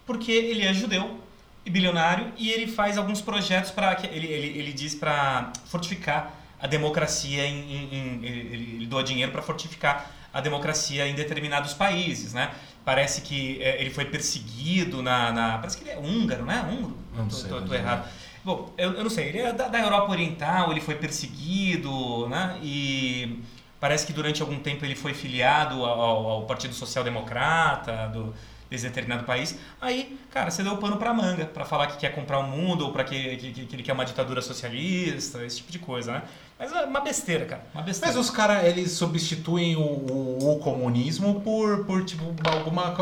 Porque 0.06 0.32
ele 0.32 0.64
é 0.64 0.72
judeu 0.72 1.20
e 1.66 1.70
bilionário 1.70 2.32
e 2.38 2.50
ele 2.50 2.66
faz 2.66 2.96
alguns 2.96 3.20
projetos 3.20 3.70
para 3.70 3.92
ele, 4.10 4.26
ele, 4.26 4.58
ele 4.58 4.72
diz 4.72 4.94
para 4.94 5.52
fortificar 5.66 6.32
a 6.58 6.66
democracia 6.66 7.46
em, 7.46 7.58
em- 7.60 7.94
em- 7.94 8.24
ele, 8.24 8.74
ele 8.76 8.86
doa 8.86 9.04
dinheiro 9.04 9.30
para 9.32 9.42
fortificar 9.42 10.10
a 10.38 10.40
democracia 10.40 11.06
em 11.06 11.14
determinados 11.14 11.74
países, 11.74 12.32
né? 12.32 12.50
Parece 12.84 13.20
que 13.22 13.60
é, 13.60 13.80
ele 13.80 13.90
foi 13.90 14.04
perseguido 14.06 15.02
na, 15.02 15.32
na- 15.32 15.58
parece 15.58 15.76
que 15.76 15.84
ele 15.84 15.90
é 15.90 15.98
húngaro, 15.98 16.44
né? 16.44 16.60
Húngaro? 16.70 16.96
Não 17.16 17.26
Tô- 17.28 17.34
sei 17.36 17.48
tô- 17.50 17.56
tô 17.56 17.62
onde 17.64 17.74
é. 17.74 17.78
errado. 17.78 18.08
Bom, 18.44 18.72
eu, 18.78 18.92
eu 18.92 19.02
não 19.02 19.10
sei, 19.10 19.28
ele 19.28 19.38
é 19.40 19.52
da, 19.52 19.68
da 19.68 19.78
Europa 19.80 20.10
Oriental, 20.12 20.70
ele 20.70 20.80
foi 20.80 20.94
perseguido, 20.94 22.28
né? 22.28 22.56
E 22.62 23.40
parece 23.80 24.06
que 24.06 24.12
durante 24.12 24.40
algum 24.42 24.58
tempo 24.58 24.84
ele 24.84 24.94
foi 24.94 25.12
filiado 25.12 25.84
ao, 25.84 26.30
ao 26.30 26.42
Partido 26.46 26.72
Social 26.74 27.04
Democrata 27.04 28.08
do, 28.08 28.32
desse 28.70 28.86
determinado 28.86 29.24
país. 29.24 29.58
Aí, 29.80 30.18
cara, 30.30 30.50
você 30.50 30.62
deu 30.62 30.74
o 30.74 30.78
pano 30.78 30.96
pra 30.96 31.12
manga, 31.12 31.44
pra 31.46 31.64
falar 31.64 31.88
que 31.88 31.98
quer 31.98 32.14
comprar 32.14 32.38
o 32.38 32.44
mundo, 32.44 32.84
ou 32.86 32.92
pra 32.92 33.04
que, 33.04 33.36
que, 33.36 33.66
que 33.66 33.74
ele 33.76 33.82
quer 33.82 33.92
uma 33.92 34.04
ditadura 34.04 34.40
socialista, 34.40 35.44
esse 35.44 35.58
tipo 35.58 35.72
de 35.72 35.78
coisa, 35.80 36.12
né? 36.12 36.22
Mas 36.58 36.72
é 36.72 36.84
uma 36.84 37.00
besteira, 37.00 37.44
cara, 37.44 37.62
uma 37.72 37.82
besteira. 37.82 38.12
Mas 38.12 38.24
os 38.24 38.30
caras, 38.30 38.64
eles 38.64 38.90
substituem 38.92 39.76
o, 39.76 39.80
o, 39.80 40.54
o 40.54 40.58
comunismo 40.58 41.40
por, 41.42 41.84
por, 41.84 42.04
tipo, 42.04 42.24
alguma... 42.48 42.94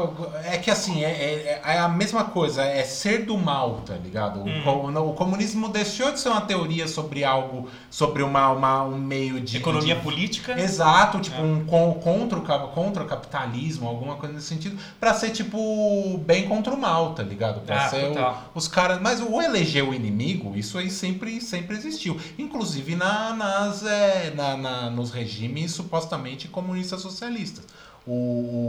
É 0.45 0.59
que, 0.59 0.71
assim, 0.71 1.03
é, 1.03 1.09
é, 1.11 1.63
é 1.65 1.79
a 1.79 1.89
mesma 1.89 2.25
coisa, 2.25 2.63
é 2.63 2.85
ser 2.85 3.25
do 3.25 3.39
mal, 3.39 3.81
tá 3.87 3.95
ligado? 3.95 4.41
O, 4.41 4.47
Hum. 4.47 4.63
co- 4.63 5.01
o 5.11 5.15
comunismo 5.15 5.69
deixou 5.71 6.13
de 6.13 6.21
ser 6.21 6.29
uma 6.29 6.43
teoria 6.43 6.87
sobre 6.87 7.25
algo, 7.25 7.67
sobre 7.91 8.23
uma, 8.23 8.51
uma, 8.51 8.83
um 8.85 8.99
meio 8.99 9.41
de... 9.41 9.57
Economia 9.57 9.95
de- 9.97 10.03
política. 10.03 10.61
Exato, 10.61 11.19
tipo, 11.21 11.41
É. 11.41 11.43
um 11.43 11.65
con- 11.65 11.95
contra, 11.95 12.39
o, 12.39 12.69
contra 12.69 13.03
o 13.05 13.07
capitalismo, 13.07 13.89
alguma 13.89 14.17
coisa 14.17 14.35
nesse 14.35 14.49
sentido, 14.49 14.77
pra 15.01 15.15
ser, 15.15 15.31
tipo, 15.31 16.19
bem 16.27 16.47
contra 16.47 16.75
o 16.75 16.79
mal, 16.79 17.15
tá 17.15 17.23
ligado? 17.23 17.61
Pra 17.63 17.87
Ah, 17.87 17.89
ser 17.89 18.05
o- 18.11 18.35
os 18.55 18.69
caras. 18.69 19.01
Mas 19.01 19.21
o 19.21 19.41
eleger 19.41 19.83
o 19.89 19.95
inimigo, 19.95 20.55
isso 20.57 20.77
aí 20.77 20.91
sempre, 20.91 21.41
sempre 21.41 21.75
existiu. 21.75 22.21
Inclusive 22.39 22.95
na, 22.95 23.33
nas, 23.47 23.85
é, 23.85 24.31
na, 24.35 24.57
na- 24.57 24.91
nos 24.91 25.11
regimes 25.11 25.73
supostamente 25.73 26.49
comunistas 26.49 27.01
socialistas. 27.01 27.65
O, 28.07 28.13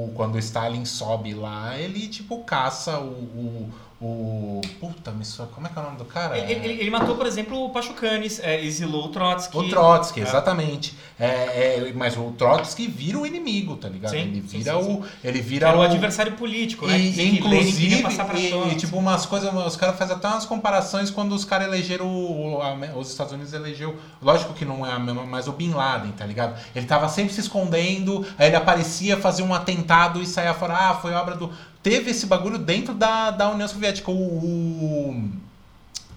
o- 0.09 0.11
quando 0.15 0.37
Stalin 0.39 0.85
sobe 0.85 1.33
lá, 1.33 1.77
ele, 1.77 2.07
tipo, 2.07 2.43
caça 2.43 2.99
o. 2.99 3.11
o, 3.11 3.73
o 3.99 4.61
puta, 4.79 5.11
me 5.11 5.25
só- 5.25 5.47
como 5.47 5.65
é 5.65 5.69
que 5.71 5.77
é 5.77 5.81
o 5.81 5.85
nome 5.85 5.97
do 5.97 6.05
cara? 6.05 6.37
Ele, 6.37 6.53
ele- 6.53 6.81
ele 6.81 6.89
matou, 6.91 7.15
por 7.15 7.25
exemplo, 7.25 7.65
o 7.65 7.69
Pachucanes, 7.71 8.39
é, 8.39 8.63
exilou 8.63 9.05
o 9.05 9.09
Trotsky. 9.09 9.57
O 9.57 9.67
Trotsky, 9.69 10.19
É. 10.19 10.23
exatamente. 10.23 10.95
É, 11.19 11.25
é, 11.25 11.93
mas 11.95 12.15
o 12.15 12.31
Trotsky 12.37 12.85
vira 12.87 13.17
o 13.17 13.25
inimigo, 13.25 13.75
tá 13.75 13.89
ligado? 13.89 14.11
Sim, 14.11 14.19
ele 14.19 14.41
sim, 14.47 14.59
vira 14.59 14.73
sim, 14.79 14.93
o. 14.93 15.03
Ele 15.23 15.41
vira 15.41 15.69
era 15.69 15.77
o 15.77 15.79
o. 15.79 15.83
adversário 15.83 16.33
político, 16.33 16.85
né? 16.85 16.97
E, 16.99 17.11
Lenin 17.11 17.35
inclusive, 17.37 18.03
e, 18.35 18.71
e, 18.71 18.75
tipo, 18.75 18.97
umas 18.97 19.25
coisas, 19.25 19.51
os 19.53 19.75
caras 19.75 19.97
fazem 19.97 20.15
até 20.15 20.27
umas 20.27 20.45
comparações 20.45 21.09
quando 21.09 21.33
os 21.33 21.43
caras 21.43 21.67
elegeram, 21.67 22.05
o- 22.07 22.61
a- 22.61 22.75
os 22.95 23.09
Estados 23.09 23.33
Unidos 23.33 23.51
elegeu, 23.53 23.95
lógico 24.21 24.53
que 24.53 24.63
não 24.63 24.85
é 24.85 24.91
a 24.91 24.99
mesma, 24.99 25.25
mas 25.25 25.47
o 25.47 25.51
Bin 25.53 25.71
Laden, 25.71 26.11
tá 26.11 26.25
ligado? 26.25 26.55
Ele 26.75 26.85
tava 26.85 27.09
sempre 27.09 27.33
se 27.33 27.39
escondendo, 27.41 28.25
aí 28.37 28.47
ele 28.47 28.55
aparecia, 28.55 29.17
fazia 29.17 29.43
um 29.43 29.53
atentado 29.55 30.21
e 30.21 30.25
saía 30.27 30.53
fora, 30.53 30.75
ah, 30.75 30.93
foi 30.93 31.13
obra 31.13 31.35
do... 31.35 31.51
Teve 31.87 32.11
esse 32.11 32.25
bagulho 32.25 32.57
dentro 32.57 32.93
da, 32.93 33.31
da 33.31 33.49
União 33.49 33.65
Soviética, 33.65 34.11
o, 34.11 35.31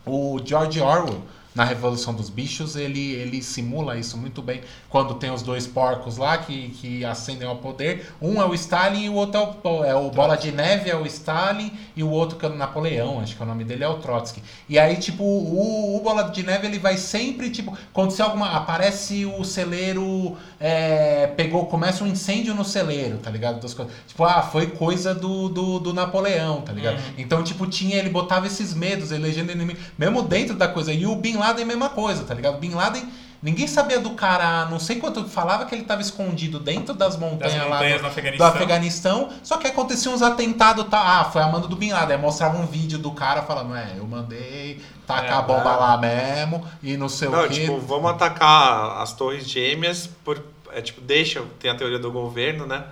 o, 0.04 0.34
o 0.34 0.40
George 0.44 0.80
Orwell, 0.80 1.22
na 1.55 1.64
Revolução 1.64 2.14
dos 2.14 2.30
Bichos, 2.30 2.76
ele, 2.76 3.12
ele 3.12 3.42
simula 3.42 3.96
isso 3.96 4.16
muito 4.16 4.40
bem. 4.40 4.61
Quando 4.88 5.14
tem 5.14 5.30
os 5.30 5.42
dois 5.42 5.66
porcos 5.66 6.16
lá 6.16 6.38
que, 6.38 6.70
que 6.70 7.05
ascendem 7.05 7.48
ao 7.48 7.57
poder. 7.57 8.12
Um 8.22 8.40
é 8.40 8.44
o 8.44 8.55
Stalin 8.55 9.05
e 9.05 9.09
o 9.09 9.14
outro 9.14 9.40
é 9.40 9.68
o, 9.68 9.84
é 9.84 9.94
o 9.94 10.11
Bola 10.11 10.36
de 10.36 10.53
Neve, 10.53 10.90
é 10.90 10.96
o 10.96 11.05
Stalin, 11.07 11.72
e 11.96 12.03
o 12.03 12.11
outro 12.11 12.38
que 12.38 12.46
é 12.46 12.48
o 12.48 12.55
Napoleão, 12.55 13.20
acho 13.20 13.36
que 13.36 13.42
o 13.42 13.46
nome 13.46 13.64
dele 13.64 13.82
é 13.82 13.88
o 13.88 13.94
Trotsky. 13.94 14.42
E 14.68 14.78
aí, 14.78 14.96
tipo, 14.96 15.24
o, 15.24 15.96
o 15.96 16.01
Bola 16.01 16.24
de 16.30 16.42
Neve, 16.42 16.66
ele 16.66 16.78
vai 16.78 16.96
sempre, 16.96 17.51
tipo, 17.51 17.76
acontecer 17.90 18.22
alguma. 18.22 18.51
Aparece 18.51 19.26
o 19.26 19.44
celeiro, 19.44 20.36
é, 20.59 21.26
pegou, 21.36 21.66
começa 21.66 22.05
um 22.05 22.07
incêndio 22.07 22.55
no 22.55 22.64
celeiro, 22.64 23.18
tá 23.18 23.30
ligado? 23.30 23.61
Das 23.61 23.74
coisas. 23.74 23.92
Tipo, 24.07 24.24
ah, 24.24 24.42
foi 24.42 24.68
coisa 24.68 25.14
do, 25.14 25.48
do, 25.48 25.78
do 25.80 25.92
Napoleão, 25.92 26.61
tá 26.61 26.72
ligado? 26.72 26.96
Uhum. 26.96 27.14
Então, 27.18 27.42
tipo, 27.42 27.66
tinha, 27.66 27.96
ele 27.96 28.11
botava 28.11 28.46
esses 28.46 28.72
medos, 28.72 29.11
elegendo 29.11 29.51
inimigo, 29.51 29.78
mesmo 29.98 30.22
dentro 30.22 30.55
da 30.55 30.68
coisa. 30.68 30.92
E 30.92 31.07
o 31.07 31.16
Bin 31.16 31.39
Laden, 31.41 31.64
mesma 31.64 31.88
coisa, 31.88 32.22
tá 32.24 32.32
ligado? 32.34 32.59
Bin 32.59 32.74
Laden, 32.74 33.09
ninguém 33.43 33.66
sabia 33.66 33.99
do 33.99 34.11
cara, 34.11 34.66
não 34.66 34.78
sei 34.78 34.97
quanto, 35.01 35.24
falava 35.24 35.64
que 35.66 35.74
ele 35.74 35.82
tava 35.84 36.01
escondido 36.03 36.61
dentro 36.61 36.95
das 36.95 37.16
montanhas, 37.16 37.55
das 37.55 37.68
lá 37.68 37.76
montanhas 37.76 37.97
do, 38.01 38.03
no 38.03 38.09
do 38.36 38.45
Afeganistão. 38.45 38.47
Afeganistão, 38.47 39.28
só 39.43 39.57
que 39.57 39.66
aconteciam 39.66 40.14
uns 40.14 40.22
atentados, 40.22 40.86
tá? 40.88 41.20
Ah, 41.20 41.24
foi 41.24 41.43
a 41.43 41.49
mando 41.49 41.66
do 41.66 41.74
Bin 41.76 41.91
Laden. 41.93 42.16
Aí 42.16 42.22
mostrava 42.22 42.57
um 42.59 42.66
vídeo 42.66 42.99
do 42.99 43.11
cara 43.12 43.43
falando, 43.43 43.74
é, 43.74 43.95
eu 43.97 44.07
mandei 44.07 44.80
tacar 45.07 45.24
É, 45.24 45.32
a 45.38 45.43
bomba 45.43 45.70
é. 45.72 45.76
lá 45.76 45.97
mesmo, 45.99 46.64
e 46.82 46.97
não 46.97 47.09
sei 47.09 47.28
Não, 47.28 47.45
o 47.45 47.49
quê. 47.49 47.61
tipo, 47.61 47.78
vamos 47.80 48.11
atacar 48.12 49.03
as 49.03 49.12
torres 49.12 49.49
gêmeas 49.49 50.07
por. 50.24 50.41
É, 50.72 50.80
tipo, 50.80 51.01
deixa. 51.01 51.43
Tem 51.59 51.70
a 51.70 51.74
teoria 51.74 51.99
do 51.99 52.12
governo, 52.12 52.64
né? 52.66 52.84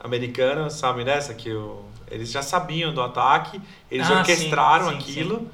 Americano, 0.00 0.70
sabe 0.70 1.04
dessa? 1.04 1.34
Que 1.34 1.52
o, 1.52 1.84
eles 2.10 2.30
já 2.30 2.40
sabiam 2.42 2.94
do 2.94 3.02
ataque, 3.02 3.60
eles 3.90 4.08
Ah, 4.10 4.14
orquestraram 4.18 4.86
sim, 4.90 5.00
sim, 5.00 5.10
aquilo 5.10 5.50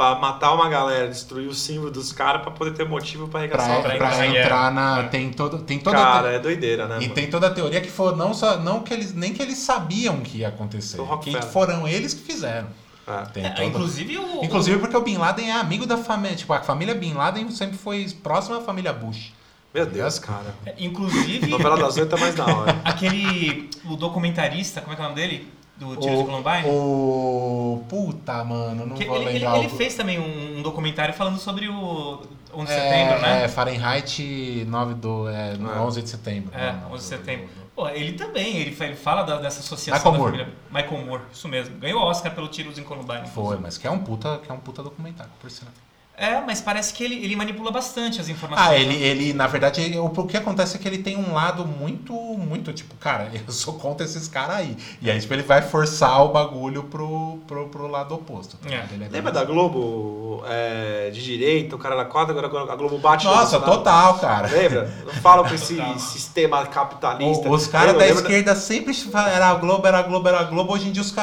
pra 0.00 0.14
matar 0.14 0.54
uma 0.54 0.66
galera, 0.70 1.06
destruir 1.08 1.46
o 1.46 1.54
símbolo 1.54 1.90
dos 1.90 2.10
caras 2.10 2.40
pra 2.40 2.50
poder 2.50 2.72
ter 2.72 2.88
motivo 2.88 3.28
pra 3.28 3.40
arregaçar 3.40 3.66
Pra, 3.66 3.78
o 3.78 3.82
pra 3.82 3.96
pra 3.98 4.26
entrar 4.26 4.26
na 4.32 4.40
entrar 4.40 4.72
na. 4.72 5.08
Tem, 5.08 5.30
todo, 5.30 5.58
tem 5.58 5.78
toda. 5.78 5.96
Cara, 5.98 6.32
é 6.32 6.38
doideira, 6.38 6.88
né? 6.88 6.96
E 6.96 7.02
mano? 7.02 7.14
tem 7.14 7.28
toda 7.28 7.48
a 7.48 7.50
teoria 7.50 7.82
que 7.82 7.90
for 7.90 8.16
não 8.16 8.32
só 8.32 8.56
não 8.58 8.80
que 8.80 8.94
eles 8.94 9.12
nem 9.12 9.34
que 9.34 9.42
eles 9.42 9.58
sabiam 9.58 10.20
que 10.20 10.38
ia 10.38 10.48
acontecer, 10.48 10.98
que 11.22 11.42
foram 11.42 11.86
eles 11.86 12.14
que 12.14 12.22
fizeram. 12.22 12.68
É. 13.06 13.40
É, 13.40 13.48
toda- 13.50 13.64
inclusive 13.64 14.16
o. 14.16 14.42
Inclusive 14.42 14.78
porque 14.78 14.96
o 14.96 15.02
Bin 15.02 15.18
Laden 15.18 15.50
é 15.50 15.52
amigo 15.52 15.84
da 15.84 15.98
família, 15.98 16.34
tipo, 16.36 16.52
a 16.54 16.60
família 16.62 16.94
Bin 16.94 17.12
Laden 17.12 17.50
sempre 17.50 17.76
foi 17.76 18.06
próxima 18.22 18.56
à 18.58 18.60
família 18.62 18.92
Bush. 18.94 19.32
Meu 19.74 19.84
Deus, 19.84 20.18
cara. 20.18 20.54
é, 20.64 20.74
Inclusive, 20.78 21.46
Novela 21.46 21.76
das 21.76 21.96
oito 21.96 22.16
é 22.16 22.18
mais 22.18 22.34
da 22.34 22.46
hora. 22.46 22.80
aquele. 22.84 23.68
O 23.84 23.96
documentarista, 23.96 24.80
como 24.80 24.94
é 24.94 24.96
que 24.96 25.02
é 25.02 25.04
o 25.04 25.08
nome 25.10 25.20
dele? 25.20 25.52
Do 25.80 25.96
Tiro 25.96 26.18
de 26.18 26.24
Columbine? 26.24 26.68
o 26.68 27.82
puta, 27.88 28.44
mano, 28.44 28.84
não 28.86 28.94
Que 28.96 29.06
vou 29.06 29.16
ele, 29.16 29.24
ele- 29.30 29.38
lembrar. 29.38 29.56
ele 29.58 29.66
o- 29.66 29.70
fez 29.70 29.94
também 29.94 30.18
um, 30.20 30.58
um 30.58 30.62
documentário 30.62 31.14
falando 31.14 31.38
sobre 31.38 31.68
o 31.68 32.20
11 32.54 32.66
de 32.66 32.72
é, 32.72 32.82
setembro, 32.82 33.18
né? 33.22 33.44
É, 33.44 33.48
Fahrenheit 33.48 34.64
9 34.68 34.94
do 34.94 35.28
é, 35.28 35.54
no 35.56 35.72
É. 35.72 35.78
11 35.80 36.02
de 36.02 36.08
setembro. 36.10 36.50
É, 36.54 36.72
Não, 36.72 36.80
não, 36.82 36.92
11 36.92 37.02
de 37.04 37.08
setembro. 37.08 37.46
do- 37.46 37.60
Pô, 37.74 37.88
ele 37.88 38.12
também, 38.12 38.56
ele, 38.58 38.72
fa- 38.72 38.84
ele 38.84 38.96
fala 38.96 39.22
da- 39.22 39.36
dessa 39.40 39.60
associação 39.60 40.12
Michael 40.12 40.12
da 40.12 40.18
Moore. 40.18 40.32
família. 40.44 40.58
Michael 40.90 41.06
Moore, 41.06 41.22
isso 41.32 41.48
mesmo. 41.48 41.78
Ganhou 41.78 42.02
Oscar 42.02 42.34
pelo 42.34 42.48
Tiros 42.48 42.76
em 42.78 42.82
Columbine. 42.84 43.26
Foi, 43.28 43.56
mas 43.58 43.78
que 43.78 43.86
é 43.86 43.90
um 43.90 43.98
puta, 44.00 44.38
que 44.44 44.50
é 44.50 44.54
um 44.54 44.58
puta 44.58 44.82
documentário, 44.82 45.32
por 45.40 45.50
sinal. 45.50 45.72
É, 46.20 46.40
mas 46.46 46.60
parece 46.60 46.92
que 46.92 47.02
ele, 47.02 47.14
ele 47.24 47.34
manipula 47.34 47.70
bastante 47.70 48.20
as 48.20 48.28
informações. 48.28 48.68
Ah, 48.68 48.76
ele, 48.76 48.94
ele, 48.94 49.32
na 49.32 49.46
verdade, 49.46 49.80
ele- 49.80 49.98
o, 49.98 50.04
o 50.04 50.26
que 50.26 50.36
acontece 50.36 50.76
é 50.76 50.78
que 50.78 50.86
ele 50.86 50.98
tem 50.98 51.16
um 51.16 51.32
lado 51.32 51.64
muito, 51.66 52.12
muito, 52.12 52.72
tipo, 52.74 52.94
cara, 52.96 53.30
eu 53.34 53.52
sou 53.52 53.74
contra 53.74 54.04
esses 54.04 54.28
caras 54.28 54.56
aí. 54.56 54.76
E 55.00 55.10
aí, 55.10 55.18
tipo, 55.18 55.32
ele 55.32 55.42
vai 55.42 55.62
forçar 55.62 56.22
o 56.24 56.28
bagulho 56.28 56.82
pro, 56.84 57.38
pro, 57.46 57.68
pro 57.68 57.86
lado 57.86 58.14
oposto. 58.14 58.56
tá 58.58 58.68
É. 58.68 58.84
Ele 58.92 59.04
é 59.04 59.08
Lembra 59.08 59.32
da 59.32 59.44
Globo 59.44 60.44
é, 60.46 61.10
de 61.10 61.22
direita, 61.22 61.74
o 61.74 61.78
cara 61.78 61.96
na 61.96 62.04
quadra, 62.04 62.38
agora 62.44 62.70
a 62.72 62.76
Globo 62.76 62.98
bate 62.98 63.24
no 63.24 63.30
Nossa, 63.30 63.58
Bolsonaro? 63.58 63.78
total, 63.78 64.18
cara. 64.18 64.48
Lembra? 64.48 64.94
Não 65.06 65.14
falam 65.14 65.46
com 65.48 65.54
esse 65.54 65.80
sistema 65.98 66.66
capitalista. 66.66 67.48
O- 67.48 67.52
Os 67.52 67.66
caras 67.66 67.96
da 67.96 68.06
esquerda 68.06 68.54
sempre 68.54 68.92
falam, 68.94 69.28
era 69.32 69.48
a 69.48 69.54
Globo, 69.54 69.86
era 69.86 69.98
a 69.98 70.02
Globo, 70.02 70.28
era 70.28 70.40
a 70.40 70.44
Globo. 70.44 70.72
Hoje 70.74 70.88
em 70.88 70.92
dia 70.92 71.02
os, 71.02 71.14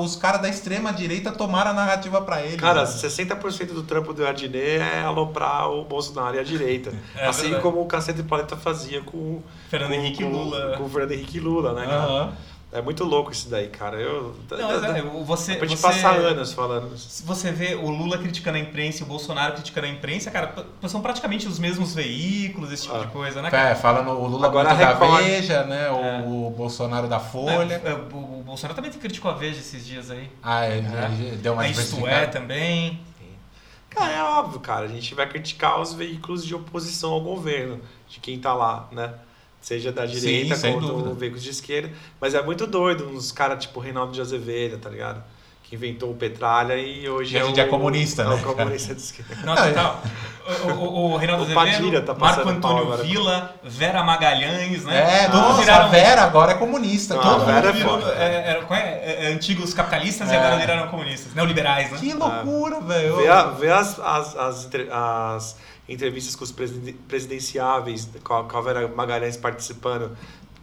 os 0.00 0.16
caras 0.16 0.42
da 0.42 0.48
extrema 0.48 0.92
direita 0.92 1.32
tomaram 1.32 1.70
a 1.70 1.74
narrativa 1.74 2.20
pra 2.20 2.42
eles. 2.42 2.56
Cara, 2.60 2.82
né? 2.82 2.86
60% 2.86 3.66
do 3.72 3.82
trampo 3.82 4.12
do 4.12 4.26
Adnet 4.34 4.80
é 4.80 5.00
aloprar 5.02 5.70
o 5.70 5.84
Bolsonaro 5.84 6.36
e 6.36 6.38
a 6.38 6.42
direita. 6.44 6.92
É 7.16 7.26
assim 7.26 7.42
verdade. 7.42 7.62
como 7.62 7.80
o 7.80 7.86
Cacete 7.86 8.22
Planeta 8.22 8.56
fazia 8.56 9.00
com, 9.00 9.40
Fernando 9.68 9.90
com, 9.90 9.94
Henrique 9.96 10.22
com, 10.24 10.30
Lula. 10.30 10.76
Com 10.76 10.84
o 10.84 10.88
Fernando 10.88 11.12
Henrique 11.12 11.40
Lula, 11.40 11.72
né, 11.72 11.84
cara? 11.86 11.96
Aham. 12.02 12.32
É 12.72 12.82
muito 12.82 13.04
louco 13.04 13.30
isso 13.30 13.48
daí, 13.48 13.68
cara. 13.68 13.98
Eu, 14.00 14.34
Não, 14.50 14.68
é, 14.84 15.00
você, 15.24 15.54
pra 15.54 15.64
gente 15.68 15.78
você, 15.78 15.86
passar 15.86 16.16
anos 16.16 16.52
falando. 16.52 16.98
Se 16.98 17.22
você 17.22 17.52
vê 17.52 17.76
o 17.76 17.88
Lula 17.88 18.18
criticando 18.18 18.56
a 18.58 18.60
imprensa 18.60 18.98
e 18.98 19.02
o 19.04 19.06
Bolsonaro 19.06 19.52
criticando 19.52 19.86
a 19.86 19.90
imprensa, 19.90 20.28
cara, 20.28 20.52
são 20.88 21.00
praticamente 21.00 21.46
os 21.46 21.60
mesmos 21.60 21.94
veículos, 21.94 22.72
esse 22.72 22.82
tipo 22.82 22.96
Ah. 22.96 22.98
de 22.98 23.06
coisa, 23.12 23.40
né? 23.40 23.48
cara? 23.48 23.68
É, 23.70 23.74
fala 23.76 24.02
no 24.02 24.10
o 24.20 24.26
Lula 24.26 24.48
Agora 24.48 24.74
da. 24.74 24.92
Veja, 25.18 25.62
né? 25.62 25.88
O, 25.88 25.94
É. 26.04 26.24
o 26.26 26.50
Bolsonaro 26.50 27.06
da 27.06 27.20
Folha. 27.20 27.80
É, 27.84 27.92
o, 28.12 28.40
o 28.40 28.42
Bolsonaro 28.44 28.74
também 28.74 28.90
criticou 28.90 29.30
a 29.30 29.34
Veja 29.34 29.60
esses 29.60 29.86
dias 29.86 30.10
aí. 30.10 30.28
Ah, 30.42 30.66
ele, 30.68 30.88
É. 30.88 31.26
ele 31.28 31.36
deu 31.36 31.52
uma 31.52 31.68
Isto 31.68 32.04
É 32.08 32.26
também. 32.26 32.98
Cara, 33.94 34.12
é 34.12 34.22
óbvio, 34.22 34.60
cara. 34.60 34.84
A 34.86 34.88
gente 34.88 35.14
vai 35.14 35.28
criticar 35.28 35.80
os 35.80 35.92
veículos 35.94 36.44
de 36.44 36.54
oposição 36.54 37.12
ao 37.12 37.20
governo, 37.20 37.80
de 38.08 38.20
quem 38.20 38.38
tá 38.38 38.52
lá, 38.54 38.88
né? 38.90 39.14
Seja 39.60 39.90
da 39.90 40.04
direita 40.04 40.58
quanto 40.60 40.86
dúvida. 40.86 41.14
veículos 41.14 41.42
de 41.42 41.50
esquerda. 41.50 41.90
Mas 42.20 42.34
é 42.34 42.42
muito 42.42 42.66
doido, 42.66 43.08
uns 43.08 43.32
caras 43.32 43.64
tipo 43.64 43.80
Reinaldo 43.80 44.12
de 44.12 44.20
Azevedo, 44.20 44.78
tá 44.78 44.90
ligado? 44.90 45.24
Inventou 45.74 46.10
o 46.10 46.14
Petralha 46.14 46.74
e 46.76 47.08
hoje 47.08 47.34
E 47.36 47.38
é 47.38 47.44
o... 47.44 47.58
é 47.58 47.64
comunista, 47.64 48.22
é 48.22 48.26
né, 48.28 48.34
o 48.34 48.54
comunista 48.54 48.94
de 48.94 49.00
esquerda. 49.00 49.36
Não, 49.44 49.52
Ah, 49.52 49.66
total. 49.66 50.02
O, 50.46 50.72
o, 50.72 51.12
o 51.12 51.16
Reinaldo 51.16 51.44
Azevedo, 51.58 52.02
tá 52.02 52.14
Marco 52.14 52.46
Antônio 52.48 52.82
agora. 52.82 53.02
Vila, 53.02 53.54
Vera 53.62 54.04
Magalhães, 54.04 54.84
né? 54.84 55.24
É, 55.24 55.26
Todos 55.28 55.40
nossa, 55.40 55.60
viraram- 55.62 55.84
a 55.86 55.88
Vera 55.88 56.22
agora 56.22 56.52
é 56.52 56.54
comunista. 56.54 57.14
Ah, 57.14 57.18
todo 57.22 57.44
Vera 57.46 57.68
é 57.68 57.72
virou- 57.72 57.98
foda. 58.00 58.12
é, 58.12 58.24
é? 58.24 58.64
É, 58.70 59.24
é, 59.24 59.32
antigos 59.32 59.72
capitalistas 59.72 60.30
e 60.30 60.34
É. 60.34 60.36
agora 60.38 60.56
viraram 60.58 60.88
comunistas, 60.88 61.34
neoliberais, 61.34 61.90
né? 61.90 61.98
Que 61.98 62.12
loucura, 62.12 62.80
velho. 62.80 63.16
Vê, 63.16 63.28
a- 63.28 63.42
vê 63.44 63.70
as, 63.72 63.98
as, 63.98 64.36
as, 64.36 64.68
as 64.92 65.56
entrevistas 65.88 66.36
com 66.36 66.44
os 66.44 66.52
presiden- 66.52 66.94
presidenciáveis, 67.08 68.08
com 68.22 68.34
a, 68.34 68.44
com 68.44 68.58
a 68.58 68.60
Vera 68.60 68.86
Magalhães 68.88 69.36
participando, 69.36 70.16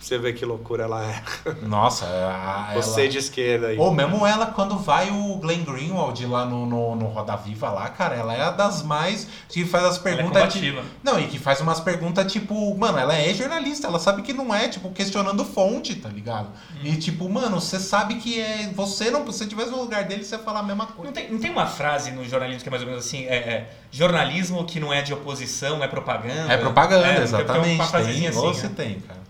você 0.05 0.17
ver 0.17 0.33
que 0.33 0.45
loucura 0.45 0.83
ela 0.83 1.03
é. 1.05 1.21
Nossa, 1.61 2.05
a, 2.05 2.69
ela... 2.73 2.81
Você 2.81 3.07
de 3.07 3.17
esquerda 3.17 3.67
aí. 3.67 3.77
Ou 3.77 3.91
mesmo 3.91 4.25
ela, 4.25 4.47
quando 4.47 4.77
vai 4.77 5.09
o 5.09 5.37
Glenn 5.37 5.63
Greenwald 5.63 6.25
lá 6.25 6.45
no, 6.45 6.65
no, 6.65 6.95
no 6.95 7.05
Roda 7.07 7.35
Viva 7.35 7.69
lá, 7.69 7.87
cara, 7.89 8.15
ela 8.15 8.33
é 8.33 8.41
a 8.41 8.51
das 8.51 8.83
mais. 8.83 9.27
que 9.47 9.65
faz 9.65 9.83
as 9.85 9.97
Ela 9.97 10.09
é 10.09 10.15
perguntas. 10.15 10.41
combativa. 10.41 10.83
não, 11.03 11.19
e 11.19 11.27
que 11.27 11.37
faz 11.39 11.61
umas 11.61 11.79
perguntas, 11.79 12.31
tipo, 12.31 12.75
mano, 12.77 12.97
ela 12.97 13.15
é 13.15 13.33
jornalista, 13.33 13.87
ela 13.87 13.99
sabe 13.99 14.21
que 14.21 14.33
não 14.33 14.53
é, 14.53 14.67
tipo, 14.67 14.89
questionando 14.91 15.45
fonte, 15.45 15.95
tá 15.95 16.09
ligado? 16.09 16.49
E 16.83 16.95
tipo, 16.95 17.29
mano, 17.29 17.59
você 17.61 17.79
sabe 17.79 18.15
que 18.15 18.39
é. 18.39 18.69
Você 18.75 19.11
não. 19.11 19.21
Se 19.31 19.37
você 19.39 19.45
tivesse 19.45 19.71
no 19.71 19.79
lugar 19.81 20.03
dele, 20.05 20.23
você 20.23 20.35
ia 20.35 20.39
falar 20.41 20.59
a 20.59 20.63
mesma 20.63 20.85
Não 20.85 20.91
coisa. 20.93 21.11
tem, 21.11 21.31
não 21.31 21.39
tem 21.39 21.51
uma 21.51 21.67
frase 21.67 22.11
no 22.11 22.23
jornalismo 22.27 22.61
que 22.63 22.69
é 22.69 22.71
mais 22.71 22.83
ou 22.83 22.89
menos 22.89 23.05
assim, 23.05 23.25
é, 23.25 23.35
é, 23.35 23.69
jornalismo 23.91 24.63
que 24.65 24.79
não 24.79 24.91
é 24.91 25.01
de 25.01 25.13
oposição, 25.13 25.83
é 25.83 25.87
propaganda. 25.87 26.51
É 26.51 26.57
propaganda, 26.57 27.05
É, 27.07 27.21
exatamente. 27.21 27.75
uma 27.75 27.87
Tem, 27.87 28.27
assim, 28.27 28.39
você 28.41 28.67
né? 28.67 28.73
tem, 28.75 28.99
cara. 28.99 29.20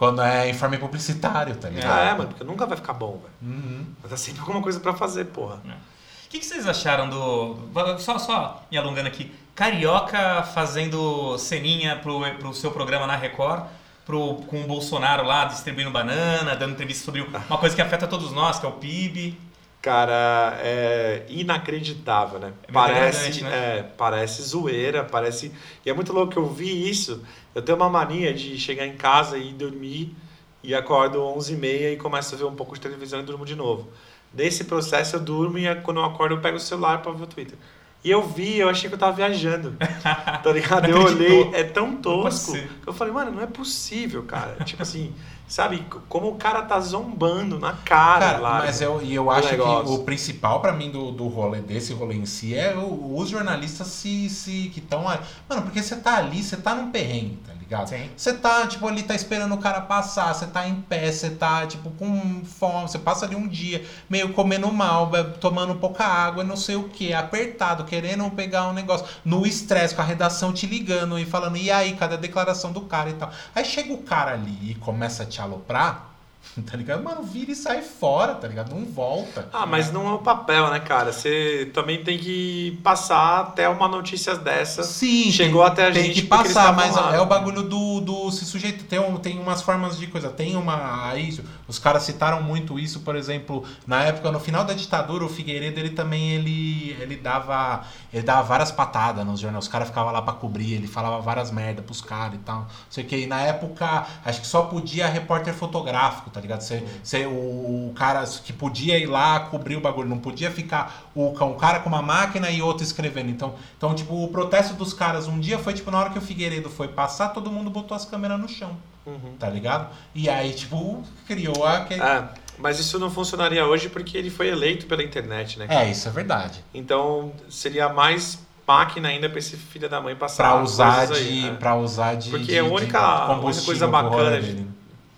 Quando 0.00 0.22
é 0.22 0.48
informe 0.48 0.78
publicitário, 0.78 1.54
tá 1.56 1.68
ligado? 1.68 1.92
Ah, 1.92 2.00
é, 2.00 2.14
mano, 2.14 2.28
porque 2.28 2.42
nunca 2.42 2.64
vai 2.64 2.74
ficar 2.74 2.94
bom, 2.94 3.18
velho. 3.18 3.34
Uhum. 3.42 3.84
Mas 4.00 4.10
tá 4.10 4.16
sempre 4.16 4.40
alguma 4.40 4.62
coisa 4.62 4.80
pra 4.80 4.94
fazer, 4.94 5.26
porra. 5.26 5.56
O 5.56 6.28
que, 6.30 6.38
que 6.38 6.46
vocês 6.46 6.66
acharam 6.66 7.10
do. 7.10 7.58
Só, 7.98 8.18
só 8.18 8.64
me 8.72 8.78
alongando 8.78 9.08
aqui. 9.08 9.30
Carioca 9.54 10.42
fazendo 10.54 11.36
ceninha 11.36 11.96
pro, 11.96 12.18
pro 12.38 12.54
seu 12.54 12.70
programa 12.70 13.06
na 13.06 13.14
Record, 13.14 13.64
pro, 14.06 14.36
com 14.46 14.62
o 14.62 14.66
Bolsonaro 14.66 15.22
lá 15.22 15.44
distribuindo 15.44 15.90
banana, 15.90 16.56
dando 16.56 16.72
entrevista 16.72 17.04
sobre 17.04 17.20
uma 17.20 17.58
coisa 17.58 17.76
que 17.76 17.82
afeta 17.82 18.06
todos 18.06 18.32
nós, 18.32 18.58
que 18.58 18.64
é 18.64 18.68
o 18.70 18.72
PIB. 18.72 19.38
Cara, 19.82 20.58
é 20.60 21.24
inacreditável, 21.28 22.38
né? 22.38 22.52
É 22.68 22.72
parece, 22.72 23.40
verdade, 23.40 23.44
né? 23.44 23.78
é, 23.78 23.82
parece 23.82 24.42
zoeira, 24.42 25.04
parece. 25.04 25.52
E 25.84 25.88
é 25.88 25.94
muito 25.94 26.12
louco 26.12 26.32
que 26.32 26.38
eu 26.38 26.46
vi 26.46 26.88
isso. 26.88 27.22
Eu 27.54 27.62
tenho 27.62 27.76
uma 27.78 27.88
mania 27.88 28.34
de 28.34 28.58
chegar 28.58 28.86
em 28.86 28.96
casa 28.96 29.38
e 29.38 29.52
dormir 29.52 30.14
e 30.62 30.74
acordo 30.74 31.18
11h30 31.20 31.94
e 31.94 31.96
começo 31.96 32.34
a 32.34 32.38
ver 32.38 32.44
um 32.44 32.54
pouco 32.54 32.74
de 32.74 32.80
televisão 32.80 33.20
e 33.20 33.22
durmo 33.22 33.46
de 33.46 33.56
novo. 33.56 33.88
Nesse 34.34 34.64
processo 34.64 35.16
eu 35.16 35.20
durmo 35.20 35.58
e 35.58 35.74
quando 35.76 35.98
eu 35.98 36.04
acordo 36.04 36.34
eu 36.34 36.40
pego 36.40 36.58
o 36.58 36.60
celular 36.60 37.00
pra 37.00 37.12
ver 37.12 37.24
o 37.24 37.26
Twitter. 37.26 37.56
E 38.02 38.10
eu 38.10 38.22
vi, 38.26 38.58
eu 38.58 38.68
achei 38.68 38.88
que 38.88 38.94
eu 38.94 38.98
tava 38.98 39.12
viajando. 39.12 39.76
Tá 40.42 40.52
ligado? 40.52 40.88
Eu 40.88 41.02
olhei, 41.02 41.50
é 41.52 41.64
tão 41.64 41.96
tosco. 41.96 42.52
ser. 42.52 42.68
que 42.82 42.88
Eu 42.88 42.92
falei, 42.94 43.12
mano, 43.12 43.30
não 43.30 43.42
é 43.42 43.46
possível, 43.46 44.22
cara. 44.22 44.56
tipo 44.64 44.82
assim, 44.82 45.14
sabe? 45.50 45.84
Como 46.08 46.28
o 46.28 46.36
cara 46.36 46.62
tá 46.62 46.80
zombando 46.80 47.58
na 47.58 47.72
cara, 47.74 48.20
Cara, 48.26 48.38
lá. 48.38 48.58
mas 48.60 48.80
eu, 48.80 49.02
e 49.02 49.14
eu 49.14 49.30
acho 49.30 49.48
que 49.48 49.56
negócio. 49.56 49.92
o 49.94 50.04
principal 50.04 50.60
pra 50.60 50.72
mim 50.72 50.90
do, 50.90 51.10
do 51.10 51.26
rolê, 51.28 51.60
desse 51.60 51.92
rolê 51.92 52.14
em 52.14 52.24
si, 52.24 52.54
é 52.54 52.74
o- 52.74 53.16
os 53.18 53.28
jornalistas 53.28 53.88
se, 53.88 54.30
se 54.30 54.70
que 54.72 54.78
estão. 54.80 55.02
Mano, 55.02 55.62
porque 55.62 55.82
você 55.82 55.96
tá 55.96 56.16
ali, 56.16 56.42
você 56.42 56.56
tá 56.56 56.74
num 56.74 56.90
perrengue, 56.90 57.36
tá 57.46 57.52
ligado? 57.70 57.94
Você 58.16 58.34
tá, 58.34 58.66
tipo, 58.66 58.86
ali, 58.86 59.02
tá 59.02 59.14
esperando 59.14 59.54
o 59.54 59.58
cara 59.58 59.80
passar, 59.80 60.34
você 60.34 60.46
tá 60.46 60.66
em 60.66 60.80
pé, 60.80 61.10
você 61.10 61.30
tá, 61.30 61.66
tipo, 61.66 61.90
com 61.92 62.44
fome, 62.44 62.88
você 62.88 62.98
passa 62.98 63.24
ali 63.24 63.36
um 63.36 63.46
dia 63.46 63.84
meio 64.08 64.32
comendo 64.32 64.70
mal, 64.72 65.10
tomando 65.40 65.76
pouca 65.76 66.04
água, 66.04 66.42
não 66.42 66.56
sei 66.56 66.74
o 66.74 66.88
que, 66.88 67.12
apertado, 67.12 67.84
querendo 67.84 68.28
pegar 68.32 68.68
um 68.68 68.72
negócio, 68.72 69.06
no 69.24 69.46
estresse, 69.46 69.94
com 69.94 70.02
a 70.02 70.04
redação 70.04 70.52
te 70.52 70.66
ligando 70.66 71.18
e 71.18 71.24
falando, 71.24 71.56
e 71.56 71.70
aí, 71.70 71.94
cadê 71.94 72.14
a 72.14 72.18
declaração 72.18 72.72
do 72.72 72.82
cara 72.82 73.10
e 73.10 73.14
tal. 73.14 73.30
Aí 73.54 73.64
chega 73.64 73.92
o 73.92 74.02
cara 74.02 74.32
ali 74.32 74.72
e 74.72 74.74
começa 74.74 75.22
a 75.22 75.26
te 75.26 75.40
aloprar, 75.40 76.09
tá 76.66 76.76
ligado? 76.76 77.02
Mano, 77.02 77.22
vira 77.22 77.52
e 77.52 77.54
sai 77.54 77.82
fora, 77.82 78.34
tá 78.34 78.48
ligado? 78.48 78.74
Não 78.74 78.84
volta. 78.84 79.48
Ah, 79.52 79.66
mas 79.66 79.92
não 79.92 80.08
é 80.08 80.12
o 80.12 80.18
papel, 80.18 80.70
né, 80.70 80.80
cara? 80.80 81.12
Você 81.12 81.70
também 81.72 82.02
tem 82.02 82.18
que 82.18 82.78
passar 82.82 83.40
até 83.40 83.68
uma 83.68 83.88
notícia 83.88 84.36
dessa. 84.36 84.82
Sim, 84.82 85.30
Chegou 85.30 85.62
tem, 85.62 85.72
até 85.72 85.86
a 85.86 85.92
tem 85.92 86.04
gente 86.04 86.22
que 86.22 86.28
porque 86.28 86.44
eles 86.44 86.54
passar, 86.54 86.74
mas 86.74 86.96
lá. 86.96 87.14
é 87.14 87.20
o 87.20 87.26
bagulho 87.26 87.62
do, 87.62 88.00
do 88.00 88.30
se 88.30 88.44
sujeito 88.44 88.84
tem, 88.84 88.98
um, 88.98 89.16
tem 89.16 89.38
umas 89.38 89.62
formas 89.62 89.98
de 89.98 90.06
coisa, 90.06 90.28
tem 90.28 90.56
uma 90.56 91.08
aí 91.08 91.28
isso, 91.28 91.42
os 91.70 91.78
caras 91.78 92.02
citaram 92.02 92.42
muito 92.42 92.78
isso, 92.78 93.00
por 93.00 93.16
exemplo, 93.16 93.64
na 93.86 94.02
época 94.02 94.30
no 94.30 94.40
final 94.40 94.64
da 94.64 94.74
ditadura, 94.74 95.24
o 95.24 95.28
Figueiredo 95.28 95.78
ele 95.80 95.90
também 95.90 96.32
ele 96.32 96.96
ele 97.00 97.16
dava 97.16 97.84
ele 98.12 98.22
dava 98.22 98.42
várias 98.42 98.70
patadas 98.70 99.24
nos 99.24 99.40
jornais, 99.40 99.64
os 99.64 99.70
caras 99.70 99.88
ficavam 99.88 100.12
lá 100.12 100.20
pra 100.20 100.34
cobrir, 100.34 100.74
ele 100.74 100.86
falava 100.86 101.20
várias 101.20 101.50
merda 101.50 101.80
pros 101.80 102.00
caras 102.00 102.34
e 102.34 102.38
tal. 102.38 102.60
Não 102.60 102.66
sei 102.90 103.04
o 103.04 103.06
que, 103.06 103.16
e 103.16 103.26
na 103.26 103.40
época 103.40 104.06
acho 104.24 104.40
que 104.40 104.46
só 104.46 104.62
podia 104.62 105.08
repórter 105.08 105.54
fotográfico, 105.54 106.30
tá 106.30 106.40
ligado? 106.40 106.60
Você 106.60 107.26
o, 107.26 107.90
o 107.90 107.92
cara 107.94 108.24
que 108.44 108.52
podia 108.52 108.98
ir 108.98 109.06
lá 109.06 109.40
cobrir 109.40 109.76
o 109.76 109.80
bagulho, 109.80 110.08
não 110.08 110.18
podia 110.18 110.50
ficar 110.50 111.10
o, 111.14 111.28
um 111.28 111.56
cara 111.56 111.80
com 111.80 111.88
uma 111.88 112.02
máquina 112.02 112.50
e 112.50 112.60
outro 112.60 112.84
escrevendo. 112.84 113.30
Então, 113.30 113.54
então, 113.76 113.94
tipo, 113.94 114.24
o 114.24 114.28
protesto 114.28 114.74
dos 114.74 114.92
caras 114.92 115.26
um 115.26 115.38
dia 115.38 115.58
foi, 115.58 115.72
tipo, 115.72 115.90
na 115.90 115.98
hora 115.98 116.10
que 116.10 116.18
o 116.18 116.22
Figueiredo 116.22 116.68
foi 116.68 116.88
passar, 116.88 117.28
todo 117.30 117.50
mundo 117.50 117.70
botou 117.70 117.96
as 117.96 118.04
câmeras 118.04 118.38
no 118.40 118.48
chão, 118.48 118.76
Uhum. 119.06 119.34
tá 119.38 119.48
ligado? 119.48 119.88
E 120.14 120.28
aí, 120.28 120.52
tipo, 120.52 121.02
criou 121.26 121.64
aquele... 121.64 122.02
É, 122.02 122.28
mas 122.58 122.78
isso 122.78 122.98
não 122.98 123.10
funcionaria 123.10 123.66
hoje 123.66 123.88
porque 123.88 124.16
ele 124.18 124.28
foi 124.30 124.48
eleito 124.48 124.86
pela 124.86 125.02
internet, 125.02 125.58
né? 125.58 125.66
É, 125.68 125.90
isso 125.90 126.06
é 126.08 126.10
verdade. 126.10 126.62
Então 126.74 127.32
seria 127.48 127.88
mais 127.88 128.38
máquina 128.66 129.08
ainda 129.08 129.28
pra 129.28 129.38
esse 129.38 129.56
filho 129.56 129.88
da 129.88 130.00
mãe 130.00 130.14
passar. 130.14 130.44
Pra 130.52 130.62
usar 130.62 131.06
de, 131.06 131.14
aí, 131.14 131.42
né? 131.50 131.56
pra 131.58 131.74
usar 131.76 132.14
de 132.14 132.30
Porque 132.30 132.44
de- 132.52 132.58
a 132.58 132.64
única- 132.64 133.00
a 133.00 133.40
única 133.40 133.62
coisa 133.62 133.86
bacana 133.88 134.40
de-. 134.40 134.66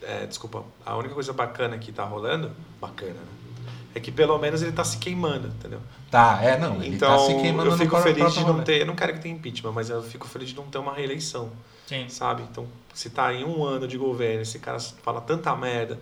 É, 0.02 0.26
desculpa. 0.26 0.64
A 0.86 0.96
única 0.96 1.14
coisa 1.14 1.32
bacana 1.32 1.76
que 1.78 1.92
tá 1.92 2.04
rolando, 2.04 2.50
bacana, 2.80 3.12
né? 3.12 3.66
É 3.94 4.00
que 4.00 4.10
pelo 4.10 4.38
menos 4.38 4.62
ele 4.62 4.72
tá 4.72 4.82
se 4.84 4.96
queimando, 4.96 5.48
entendeu? 5.48 5.80
Tá, 6.10 6.38
é, 6.42 6.58
não, 6.58 6.76
ele 6.76 6.96
então 6.96 7.10
tá 7.14 7.26
se 7.26 7.34
queimando 7.34 7.70
eu 7.70 7.76
fico 7.76 8.00
feliz 8.00 8.32
de 8.32 8.44
não 8.44 8.62
ter. 8.62 8.80
Eu 8.80 8.86
não 8.86 8.94
quero 8.94 9.12
que 9.12 9.20
tenha 9.20 9.34
impeachment, 9.34 9.72
mas 9.72 9.90
eu 9.90 10.02
fico 10.02 10.26
feliz 10.26 10.48
de 10.48 10.56
não 10.56 10.64
ter 10.64 10.78
uma 10.78 10.94
reeleição. 10.94 11.50
Sim. 11.86 12.08
sabe? 12.08 12.42
Então, 12.50 12.66
se 12.94 13.10
tá 13.10 13.32
em 13.32 13.44
um 13.44 13.64
ano 13.64 13.86
de 13.88 13.96
governo, 13.98 14.42
esse 14.42 14.58
cara 14.58 14.78
fala 14.80 15.20
tanta 15.20 15.54
merda, 15.56 15.98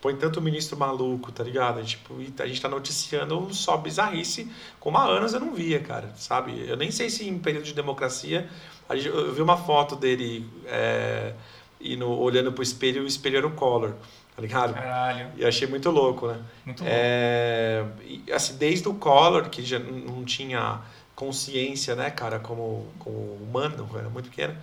põe 0.00 0.14
tanto 0.16 0.40
ministro 0.40 0.76
maluco, 0.76 1.32
tá 1.32 1.42
ligado? 1.42 1.82
Tipo, 1.84 2.14
a 2.38 2.46
gente 2.46 2.60
tá 2.60 2.68
noticiando 2.68 3.52
só 3.52 3.76
bizarrice, 3.76 4.50
como 4.78 4.98
há 4.98 5.04
anos 5.04 5.32
eu 5.34 5.40
não 5.40 5.52
via, 5.54 5.80
cara, 5.80 6.12
sabe? 6.16 6.64
Eu 6.68 6.76
nem 6.76 6.90
sei 6.90 7.10
se 7.10 7.28
em 7.28 7.38
período 7.38 7.64
de 7.64 7.74
democracia, 7.74 8.48
gente- 8.92 9.08
eu 9.08 9.32
vi 9.34 9.42
uma 9.42 9.56
foto 9.56 9.96
dele 9.96 10.48
é, 10.66 11.32
indo, 11.80 12.08
olhando 12.08 12.52
pro 12.52 12.62
espelho 12.62 13.02
e 13.02 13.04
o 13.04 13.06
espelho 13.06 13.38
era 13.38 13.46
o 13.46 13.52
Collor, 13.52 13.94
tá 14.34 14.42
ligado? 14.42 14.74
Caralho. 14.74 15.30
E 15.36 15.44
achei 15.44 15.66
muito 15.66 15.90
louco, 15.90 16.28
né? 16.28 16.40
Muito. 16.64 16.84
É, 16.86 17.84
e, 18.04 18.22
assim, 18.32 18.56
desde 18.56 18.88
o 18.88 18.94
Collor, 18.94 19.48
que 19.48 19.62
já 19.62 19.78
não 19.78 20.24
tinha 20.24 20.80
consciência, 21.16 21.94
né, 21.96 22.10
cara, 22.10 22.38
como, 22.38 22.86
como 22.98 23.16
humano, 23.42 23.88
era 23.94 24.08
muito 24.10 24.28
pequeno, 24.28 24.54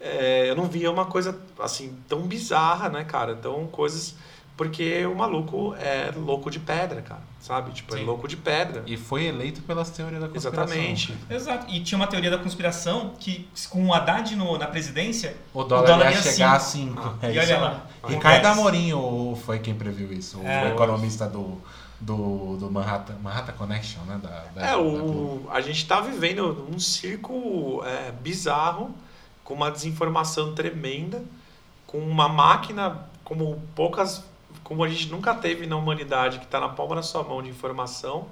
é, 0.00 0.48
eu 0.50 0.54
não 0.56 0.64
via 0.64 0.90
uma 0.90 1.04
coisa, 1.06 1.38
assim, 1.58 1.96
tão 2.08 2.22
bizarra, 2.22 2.88
né, 2.88 3.04
cara? 3.04 3.32
Então, 3.32 3.66
coisas 3.66 4.14
Porque 4.56 5.06
o 5.06 5.14
maluco 5.14 5.72
é 5.76 6.10
louco 6.16 6.50
de 6.50 6.58
pedra, 6.58 7.00
cara. 7.00 7.20
Sabe? 7.38 7.70
Tipo, 7.70 7.94
é 7.94 7.98
Sim. 8.00 8.04
louco 8.04 8.26
de 8.26 8.36
pedra. 8.36 8.82
E 8.86 8.96
foi 8.96 9.26
eleito 9.26 9.62
pelas 9.62 9.88
teorias 9.88 10.20
da 10.20 10.28
conspiração. 10.28 10.64
Exatamente. 10.64 11.16
Exato. 11.30 11.66
E 11.72 11.80
tinha 11.80 11.96
uma 11.96 12.08
teoria 12.08 12.28
da 12.28 12.38
conspiração 12.38 13.14
que 13.20 13.48
com 13.70 13.86
o 13.86 13.94
Haddad 13.94 14.34
no- 14.34 14.58
na 14.58 14.66
presidência, 14.66 15.36
O 15.54 15.62
dólar, 15.62 15.86
dólar 15.86 16.10
ia 16.10 16.16
ia 16.16 16.22
chegar 16.22 16.56
a 16.56 16.58
cinco. 16.58 17.00
5. 17.00 17.14
Ah, 17.22 17.26
é 17.28 17.30
e 17.32 17.38
isso 17.38 17.52
olha 17.52 17.60
lá. 17.60 17.86
Ricardo. 18.08 18.46
Amorim 18.46 18.92
o- 18.94 19.38
foi 19.46 19.60
quem 19.60 19.76
previu 19.76 20.12
isso, 20.12 20.40
o 20.40 20.44
É. 20.44 20.72
economista 20.72 21.28
do, 21.28 21.60
do, 22.00 22.56
do 22.56 22.68
Manhattan, 22.68 23.14
Manhattan 23.22 23.52
Connection, 23.52 24.00
né? 24.08 24.18
Da, 24.20 24.44
da, 24.56 24.66
É, 24.66 24.70
da 24.72 24.78
o, 24.80 25.46
a 25.52 25.60
gente 25.60 25.86
tá 25.86 26.00
vivendo 26.00 26.66
um 26.68 26.80
circo 26.80 27.80
é, 27.86 28.10
bizarro, 28.10 28.90
com 29.48 29.54
uma 29.54 29.70
desinformação 29.70 30.54
tremenda, 30.54 31.24
com 31.86 31.96
uma 32.00 32.28
máquina 32.28 33.08
como 33.24 33.58
poucas, 33.74 34.22
como 34.62 34.84
a 34.84 34.88
gente 34.90 35.06
nunca 35.06 35.34
teve 35.34 35.66
na 35.66 35.74
humanidade, 35.74 36.38
que 36.38 36.44
está 36.44 36.60
na 36.60 36.68
palma 36.68 36.96
da 36.96 37.02
sua 37.02 37.22
mão 37.22 37.42
de 37.42 37.48
informação, 37.48 38.26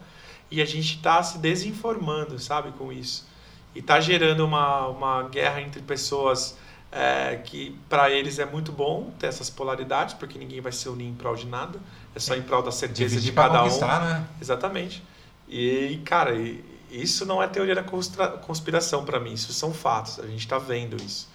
e 0.50 0.60
a 0.60 0.66
gente 0.66 0.96
está 0.96 1.22
se 1.22 1.38
desinformando, 1.38 2.38
sabe, 2.38 2.70
com 2.72 2.92
isso. 2.92 3.26
E 3.74 3.80
tá 3.80 3.98
gerando 3.98 4.44
uma, 4.44 4.88
uma 4.88 5.22
guerra 5.22 5.62
entre 5.62 5.80
pessoas 5.80 6.58
é, 6.92 7.36
que 7.42 7.74
para 7.88 8.10
eles 8.10 8.38
é 8.38 8.44
muito 8.44 8.70
bom 8.70 9.10
ter 9.18 9.28
essas 9.28 9.48
polaridades, 9.48 10.12
porque 10.12 10.38
ninguém 10.38 10.60
vai 10.60 10.70
se 10.72 10.86
unir 10.86 11.06
em 11.06 11.14
prol 11.14 11.34
de 11.34 11.46
nada, 11.46 11.80
é 12.14 12.18
só 12.18 12.36
em 12.36 12.42
prol 12.42 12.62
da 12.62 12.70
certeza 12.70 13.14
Dividir 13.14 13.30
de 13.30 13.34
cada 13.34 13.64
um. 13.64 13.80
né? 13.88 14.26
Exatamente. 14.38 15.02
E, 15.48 15.98
cara, 16.04 16.34
e- 16.34 16.62
isso 17.02 17.24
não 17.26 17.42
é 17.42 17.46
teoria 17.46 17.74
da 17.74 17.82
conspiração 17.82 19.04
para 19.04 19.18
mim, 19.20 19.32
isso 19.32 19.52
são 19.52 19.72
fatos, 19.72 20.18
a 20.20 20.26
gente 20.26 20.40
está 20.40 20.58
vendo 20.58 20.96
isso. 21.02 21.28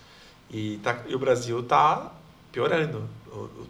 E, 0.50 0.78
tá, 0.84 1.02
e 1.08 1.16
o 1.16 1.20
Brasil 1.20 1.60
está 1.62 2.12
piorando. 2.52 3.08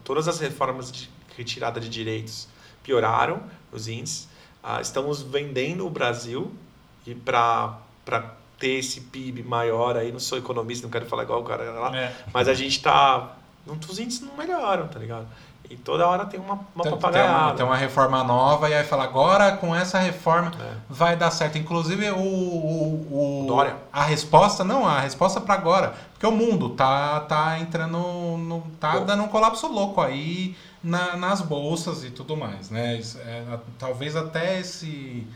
Todas 0.02 0.26
as 0.26 0.40
reformas 0.40 0.90
de 0.90 1.08
retirada 1.36 1.80
de 1.80 1.88
direitos 1.88 2.48
pioraram 2.82 3.42
os 3.70 3.86
índices. 3.88 4.28
Ah, 4.62 4.80
estamos 4.80 5.22
vendendo 5.22 5.86
o 5.86 5.90
Brasil 5.90 6.52
e 7.06 7.14
para 7.14 7.78
ter 8.58 8.78
esse 8.78 9.00
PIB 9.02 9.42
maior 9.42 9.96
aí, 9.96 10.12
não 10.12 10.20
sou 10.20 10.38
economista, 10.38 10.84
não 10.84 10.90
quero 10.90 11.06
falar 11.06 11.22
igual 11.24 11.40
o 11.40 11.44
cara 11.44 11.70
lá, 11.72 11.96
É. 11.96 12.16
mas 12.32 12.48
a 12.48 12.54
gente 12.54 12.80
tá. 12.82 13.36
não- 13.66 13.76
Os 13.88 13.98
índices 13.98 14.20
não 14.22 14.36
melhoram, 14.36 14.88
tá 14.88 14.98
ligado? 14.98 15.26
E 15.72 15.76
toda 15.76 16.06
hora 16.06 16.26
tem 16.26 16.38
uma, 16.38 16.52
uma 16.74 16.82
Tem, 16.82 16.92
tem, 16.92 17.00
papagaiada. 17.00 17.38
uma, 17.46 17.54
tem 17.54 17.64
uma 17.64 17.76
reforma 17.76 18.22
nova 18.22 18.68
e 18.68 18.74
aí 18.74 18.84
fala, 18.84 19.04
agora 19.04 19.52
com 19.56 19.74
essa 19.74 19.98
reforma 19.98 20.52
É. 20.60 20.72
vai 20.90 21.16
dar 21.16 21.30
certo. 21.30 21.56
Inclusive 21.56 22.10
o, 22.10 22.18
o, 22.18 23.42
o- 23.44 23.46
Dória. 23.46 23.76
a 23.90 24.02
resposta, 24.02 24.62
não, 24.62 24.86
a 24.86 25.00
resposta 25.00 25.40
para 25.40 25.54
agora, 25.54 25.94
porque 26.12 26.26
o 26.26 26.30
mundo 26.30 26.68
tá, 26.70 27.20
tá 27.20 27.58
entrando, 27.58 27.96
no, 27.96 28.62
tá 28.78 28.98
Bom. 28.98 29.04
dando 29.06 29.22
um 29.22 29.28
colapso 29.28 29.66
louco 29.66 30.00
aí 30.02 30.54
na- 30.84 31.16
nas 31.16 31.40
bolsas 31.40 32.04
e 32.04 32.10
tudo 32.10 32.36
mais, 32.36 32.68
né? 32.68 33.00
É, 33.24 33.42
talvez 33.78 34.14
até 34.14 34.60
esse 34.60 35.26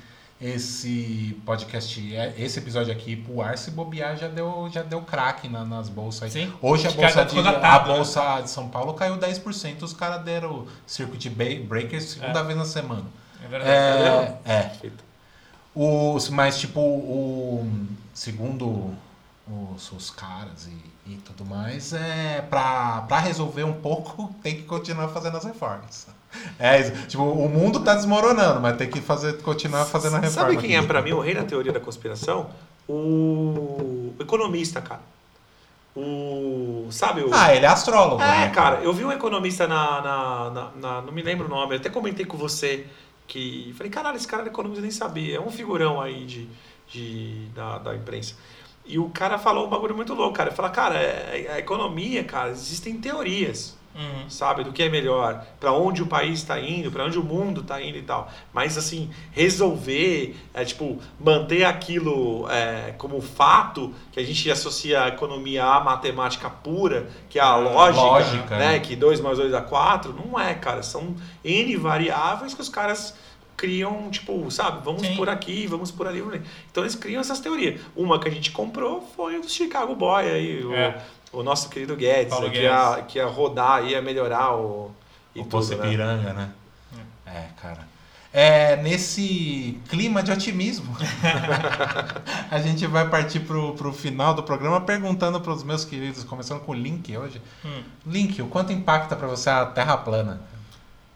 esse 0.41 1.41
podcast, 1.47 2.15
é, 2.15 2.35
esse 2.39 2.59
episódio 2.59 2.93
aqui 2.93 3.17
pro 3.17 3.41
ar 3.41 3.57
se 3.57 3.71
bobear 3.71 4.17
já 4.17 4.29
deu 4.29 4.69
já 4.71 4.83
deu 4.83 5.01
craque 5.03 5.49
na- 5.49 5.65
nas 5.65 5.89
bolsas. 5.89 6.33
Sim. 6.33 6.53
Hoje 6.61 6.87
a 6.87 6.91
bolsa, 6.91 7.25
de, 7.25 7.39
a 7.39 7.43
né? 7.43 7.79
bolsa 7.85 8.41
de 8.43 8.51
São 8.51 8.69
Paulo 8.69 8.93
caiu 8.95 9.17
10%, 9.19 9.83
os 9.83 9.93
caras 9.95 10.23
deram 10.25 10.67
circuit 10.87 11.29
breakers 11.31 12.05
segunda 12.05 12.43
vez 12.43 12.59
na 12.59 12.65
semana. 12.65 13.05
É 13.45 13.49
verdade. 13.49 13.71
É, 14.45 14.53
é. 14.53 14.91
Os, 15.75 16.31
mas, 16.31 16.59
tipo, 16.59 16.81
o, 16.81 17.71
segundo 18.15 18.95
os, 19.47 19.93
os 19.93 20.11
caras 20.11 20.67
e, 20.67 21.13
e 21.13 21.17
tudo 21.19 21.45
mais, 21.45 21.93
é 21.93 22.41
pra 22.49 23.19
resolver 23.21 23.65
um 23.65 23.75
pouco, 23.75 24.35
tem 24.43 24.57
que 24.57 24.63
continuar 24.63 25.09
fazendo 25.09 25.37
as 25.37 25.45
reformas. 25.45 26.07
É 26.59 26.81
isso. 26.81 26.93
Tipo, 27.07 27.23
o 27.23 27.49
mundo 27.49 27.81
tá 27.81 27.95
desmoronando, 27.95 28.61
mas 28.61 28.77
tem 28.77 28.89
que 28.89 29.01
fazer, 29.01 29.41
continuar 29.43 29.85
fazendo 29.87 30.17
a 30.17 30.21
reforma. 30.21 30.51
Sabe 30.51 30.57
quem 30.67 30.77
é 30.77 30.83
pra 30.83 31.01
mim 31.03 31.13
o 31.13 31.21
rei 31.21 31.35
da 31.35 31.45
teoria 31.45 31.73
da 31.73 31.81
conspiração? 31.81 32.51
O, 32.89 34.13
economista, 34.21 34.81
cara. 34.81 35.01
O. 35.95 36.89
Sabe 36.91 37.23
o. 37.23 37.31
Ah, 37.33 37.55
ele 37.55 37.65
é 37.65 37.69
astrólogo. 37.69 38.23
É, 38.23 38.27
né? 38.27 38.51
cara, 38.51 38.81
eu 38.83 38.93
vi 38.93 39.05
um 39.05 39.13
economista 39.13 39.67
na, 39.67 40.01
na, 40.03 40.51
na- 40.51 40.71
na- 40.81 41.03
Não 41.03 41.13
me 41.13 41.23
lembro 41.23 41.47
o 41.47 41.49
nome, 41.49 41.75
eu 41.75 41.79
até 41.81 41.89
comentei 41.89 42.27
com 42.27 42.37
você 42.37 42.87
que. 43.27 43.73
Falei, 43.77 43.91
caralho, 43.91 44.17
esse 44.17 44.27
cara 44.27 44.43
era 44.43 44.51
economista, 44.51 44.81
eu 44.81 44.83
nem 44.83 44.91
sabia. 44.91 45.37
É 45.37 45.41
um 45.41 45.51
figurão 45.51 46.01
aí 46.01 46.25
de, 46.27 46.49
de, 46.89 47.47
da, 47.55 47.79
da 47.79 47.95
imprensa. 47.95 48.35
E 48.85 48.99
o 48.99 49.09
cara 49.09 49.39
falou 49.39 49.67
um 49.67 49.71
bagulho 49.71 49.97
muito 49.97 50.15
louco, 50.15 50.35
cara. 50.35 50.51
Ele 50.51 50.57
falou, 50.57 50.71
cara, 50.71 50.97
é- 50.97 51.51
a 51.55 51.59
economia, 51.59 52.23
cara, 52.25 52.51
existem 52.51 52.99
teorias 52.99 53.76
Uhum. 53.97 54.29
sabe? 54.29 54.63
Do 54.63 54.73
que 54.73 54.83
é 54.83 54.89
melhor, 54.89 55.45
para 55.59 55.73
onde 55.73 56.03
o 56.03 56.07
país 56.07 56.41
está 56.41 56.61
indo, 56.61 56.93
para 56.93 57.05
onde 57.05 57.19
o 57.19 57.25
mundo 57.25 57.63
está 57.63 57.81
indo 57.81 57.97
e 57.97 58.03
tal. 58.03 58.31
Mas, 58.53 58.77
assim, 58.77 59.11
resolver, 59.33 60.37
é, 60.53 60.65
tipo, 60.65 60.99
manter 61.19 61.65
aquilo 61.65 62.47
é, 62.51 62.95
como 62.99 63.21
fato, 63.23 63.95
que 64.13 64.21
a 64.21 64.25
gente 64.25 64.51
associa 64.51 65.05
a 65.05 65.09
economia 65.09 65.65
à 65.65 65.81
matemática 65.81 66.51
pura, 66.51 67.09
que 67.31 67.39
é 67.39 67.43
a 67.43 67.57
lógica, 67.57 68.05
lógica, 68.05 68.59
né? 68.59 68.73
né? 68.73 68.79
Que 68.81 68.95
2 68.95 69.21
mais 69.21 69.39
2 69.39 69.51
dá 69.51 69.63
4, 69.63 70.13
não 70.13 70.39
é, 70.39 70.55
cara. 70.55 70.83
São 70.83 71.15
N 71.43 71.77
variáveis 71.77 72.53
que 72.53 72.61
os 72.61 72.69
caras 72.69 73.15
criam, 73.57 74.11
tipo, 74.11 74.51
sabe, 74.51 74.85
vamos 74.85 75.03
Sim. 75.03 75.17
por 75.17 75.29
aqui, 75.29 75.67
vamos 75.67 75.91
por 75.91 76.07
ali. 76.07 76.23
Então 76.71 76.83
eles 76.83 76.95
criam 76.95 77.21
essas 77.21 77.41
teorias. 77.41 77.81
Uma 77.97 78.21
que 78.21 78.29
a 78.29 78.31
gente 78.31 78.51
comprou 78.51 79.01
foi 79.17 79.39
o 79.39 79.41
do 79.41 79.49
Chicago 79.49 79.95
Boy 79.95 80.25
aí, 80.25 80.65
o, 80.65 80.75
É. 80.75 81.03
o 81.39 81.43
nosso 81.43 81.69
querido 81.69 81.95
Guedes, 81.95 82.31
Paulo 82.31 82.51
que, 82.51 82.61
ia, 82.61 83.05
que 83.07 83.19
ia 83.19 83.27
rodar, 83.27 83.85
ia 83.85 84.01
melhorar 84.01 84.55
o. 84.55 84.91
E 85.35 85.41
O 85.41 85.43
tudo, 85.43 85.51
Poço 85.51 85.77
né? 85.77 85.87
Ipiranga, 85.87 86.33
né? 86.33 86.51
É, 87.27 87.45
cara. 87.61 87.97
É, 88.33 88.77
nesse 88.77 89.81
clima 89.89 90.23
de 90.23 90.31
otimismo, 90.31 90.95
a 92.51 92.59
gente 92.59 92.87
vai 92.87 93.09
partir 93.09 93.41
pro, 93.41 93.75
pro 93.75 93.93
final 93.93 94.35
do 94.35 94.43
programa 94.43 94.81
perguntando 94.81 95.41
pros 95.41 95.63
meus 95.63 95.85
queridos, 95.85 96.23
começando 96.23 96.61
com 96.61 96.73
o 96.73 96.75
Link 96.75 97.17
hoje. 97.17 97.41
Hum. 97.65 97.83
Link, 98.07 98.41
o 98.43 98.47
quanto 98.47 98.73
impacta 98.73 99.17
pra 99.17 99.27
você 99.27 99.49
a 99.49 99.65
Terra 99.65 99.97
plana? 99.97 100.41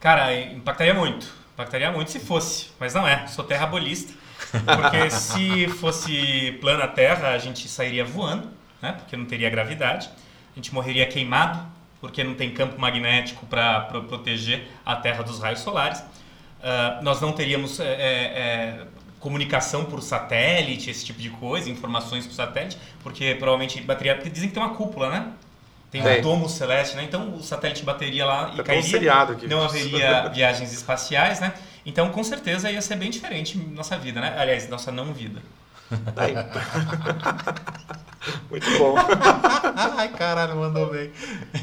Cara, 0.01 0.35
impactaria 0.35 0.95
muito. 0.95 1.27
Impactaria 1.53 1.93
muito 1.93 2.11
se 2.11 2.21
fosse, 2.21 2.69
mas 2.79 2.95
não 2.95 3.07
é. 3.07 3.27
Sou 3.27 3.45
terrabolista. 3.45 4.15
Porque 4.51 5.11
se 5.11 5.69
fosse 5.69 6.53
plana 6.61 6.85
a 6.85 6.89
Terra, 6.89 7.29
a 7.29 7.39
gente 7.39 7.69
sairia 7.69 8.05
voando, 8.05 8.49
né? 8.83 8.93
Porque 8.93 9.17
não 9.17 9.25
teria 9.25 9.49
gravidade. 9.51 10.09
A 10.53 10.57
gente 10.57 10.75
morreria 10.75 11.07
queimado, 11.07 11.61
porque 12.01 12.25
não 12.25 12.35
tem 12.35 12.53
campo 12.53 12.81
magnético 12.81 13.47
para 13.47 13.81
proteger 14.09 14.69
a 14.85 14.97
Terra 14.97 15.23
dos 15.23 15.41
raios 15.41 15.61
solares. 15.61 16.03
Ah, 16.63 17.01
nós 17.03 17.21
não 17.21 17.33
teríamos 17.33 17.81
é, 17.81 17.85
é, 17.85 18.81
comunicação 19.19 19.85
por 19.85 20.03
satélite, 20.03 20.91
esse 20.91 21.05
tipo 21.05 21.21
de 21.21 21.31
coisa, 21.31 21.71
informações 21.71 22.27
por 22.27 22.35
satélite, 22.35 22.79
porque 23.03 23.35
provavelmente 23.35 23.81
bateria. 23.83 24.15
Porque 24.15 24.31
dizem 24.31 24.49
que 24.49 24.55
tem 24.55 24.63
uma 24.63 24.75
cúpula, 24.75 25.11
né? 25.11 25.29
Tem 25.91 26.01
um 26.01 26.23
domo 26.23 26.49
celeste, 26.49 26.97
né? 26.97 27.03
Então 27.03 27.35
o 27.35 27.43
satélite 27.43 27.85
bateria 27.85 28.25
lá 28.25 28.51
e 28.53 28.57
Tá 28.57 28.63
um 28.63 28.67
cairia. 28.67 28.83
seriado 28.83 29.33
aqui. 29.33 29.49
Não 29.49 29.63
haveria 29.63 30.29
viagens 30.31 30.73
espaciais, 30.73 31.41
né? 31.41 31.53
Então, 31.85 32.11
com 32.11 32.23
certeza, 32.23 32.71
ia 32.71 32.81
ser 32.83 32.97
bem 32.97 33.11
diferente 33.11 33.59
nossa 33.59 33.99
vida, 33.99 34.21
né? 34.21 34.37
Aliás, 34.39 34.69
nossa 34.69 34.93
não 34.93 35.13
vida. 35.13 35.43
Muito 38.51 38.67
bom. 38.79 38.95
Ai, 39.97 40.09
caralho, 40.09 40.57
mandou 40.57 40.91
bem. 40.91 41.11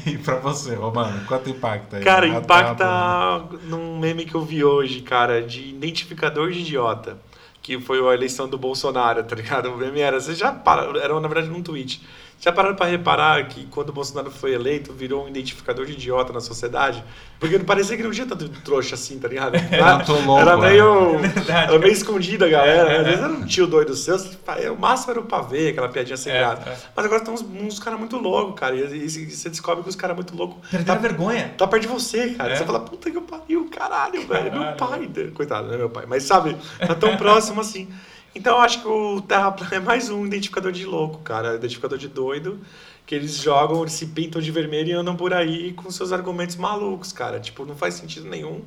E 0.06 0.18
pra 0.18 0.36
você, 0.36 0.74
Romano, 0.74 1.24
quanto 1.26 1.48
impacta 1.48 1.98
aí? 1.98 2.04
Cara, 2.04 2.26
impacta 2.26 3.44
num 3.64 3.98
meme 3.98 4.24
que 4.24 4.34
eu 4.34 4.44
vi 4.44 4.64
hoje, 4.64 5.00
cara, 5.00 5.42
de 5.42 5.68
identificador 5.68 6.50
de 6.50 6.60
idiota. 6.60 7.18
Que 7.62 7.78
foi 7.78 8.00
a 8.00 8.14
eleição 8.14 8.48
do 8.48 8.56
Bolsonaro, 8.56 9.22
tá 9.24 9.36
ligado? 9.36 9.70
O 9.70 9.76
meme 9.76 10.00
era. 10.00 10.20
Vocês 10.20 10.38
já 10.38 10.50
pararam. 10.50 10.96
Era, 10.96 11.20
na 11.20 11.28
verdade, 11.28 11.48
num 11.48 11.62
tweet. 11.62 12.02
Já 12.40 12.52
pararam 12.52 12.76
pra 12.76 12.86
reparar 12.86 13.48
que 13.48 13.66
quando 13.66 13.88
o 13.88 13.92
Bolsonaro 13.92 14.30
foi 14.30 14.52
eleito, 14.54 14.92
virou 14.92 15.24
um 15.24 15.28
identificador 15.28 15.84
de 15.84 15.92
idiota 15.94 16.32
na 16.32 16.40
sociedade? 16.40 17.02
Porque 17.40 17.58
parecia 17.58 17.96
que 17.96 18.02
não 18.02 18.12
tinha 18.12 18.26
tanto 18.26 18.48
trouxa 18.62 18.94
assim, 18.94 19.18
tá 19.18 19.26
ligado? 19.26 19.54
Tanto 19.70 20.12
louco, 20.24 20.40
Era 20.40 20.56
meio. 20.56 21.16
É 21.48 21.64
Era 21.64 21.78
meio 21.80 21.92
escondida 21.92 22.46
a 22.46 22.48
galera. 22.48 22.92
É, 22.92 22.94
é, 22.94 22.98
Às 23.00 23.04
vezes 23.06 23.20
é. 23.20 23.24
era 23.24 23.32
um 23.32 23.44
tio 23.44 23.66
doido 23.66 23.94
seu. 23.96 24.16
O 24.16 24.80
máximo 24.80 25.10
era 25.10 25.20
o 25.20 25.24
pavê, 25.24 25.68
aquela 25.70 25.88
piadinha 25.88 26.16
sem 26.16 26.32
É, 26.32 26.38
graça. 26.38 26.68
é. 26.68 26.76
Mas 26.94 27.04
agora 27.04 27.24
tem 27.24 27.34
uns, 27.34 27.42
uns 27.42 27.80
caras 27.80 27.98
muito 27.98 28.16
loucos, 28.18 28.54
cara. 28.58 28.76
E, 28.76 29.04
e 29.06 29.08
você 29.30 29.48
descobre 29.50 29.82
que 29.82 29.90
os 29.90 29.96
caras 29.96 30.14
muito 30.14 30.36
loucos. 30.36 30.68
Perderam 30.70 30.98
a 30.98 31.02
vergonha. 31.02 31.54
Tá 31.58 31.66
perto 31.66 31.82
de 31.82 31.88
você, 31.88 32.30
cara. 32.34 32.52
É. 32.52 32.56
Você 32.56 32.64
fala, 32.64 32.80
puta 32.80 33.10
que 33.10 33.20
pariu, 33.20 33.68
caralho, 33.68 34.26
velho. 34.26 34.52
Meu 34.52 34.76
Caralho. 34.76 35.10
pai. 35.10 35.30
Coitado, 35.34 35.66
não 35.66 35.74
é 35.74 35.78
meu 35.78 35.90
pai. 35.90 36.04
Mas 36.06 36.22
sabe, 36.22 36.56
tá 36.86 36.94
tão 36.94 37.14
próximo 37.18 37.60
assim. 37.60 37.88
Então 38.34 38.56
eu 38.56 38.62
acho 38.62 38.82
que 38.82 38.88
o 38.88 39.20
Terra 39.20 39.50
plana 39.52 39.74
é 39.76 39.80
mais 39.80 40.10
um 40.10 40.24
identificador 40.26 40.70
de 40.72 40.84
louco, 40.84 41.18
cara. 41.18 41.54
Identificador 41.54 41.98
de 41.98 42.08
doido. 42.08 42.58
Que 43.06 43.14
eles 43.14 43.36
jogam, 43.36 43.80
eles 43.80 43.94
se 43.94 44.06
pintam 44.06 44.40
de 44.40 44.50
vermelho 44.50 44.90
e 44.90 44.92
andam 44.92 45.16
por 45.16 45.32
aí 45.32 45.72
com 45.72 45.90
seus 45.90 46.12
argumentos 46.12 46.56
malucos, 46.56 47.10
cara. 47.12 47.40
Tipo, 47.40 47.64
não 47.64 47.74
faz 47.74 47.94
sentido 47.94 48.28
nenhum. 48.28 48.62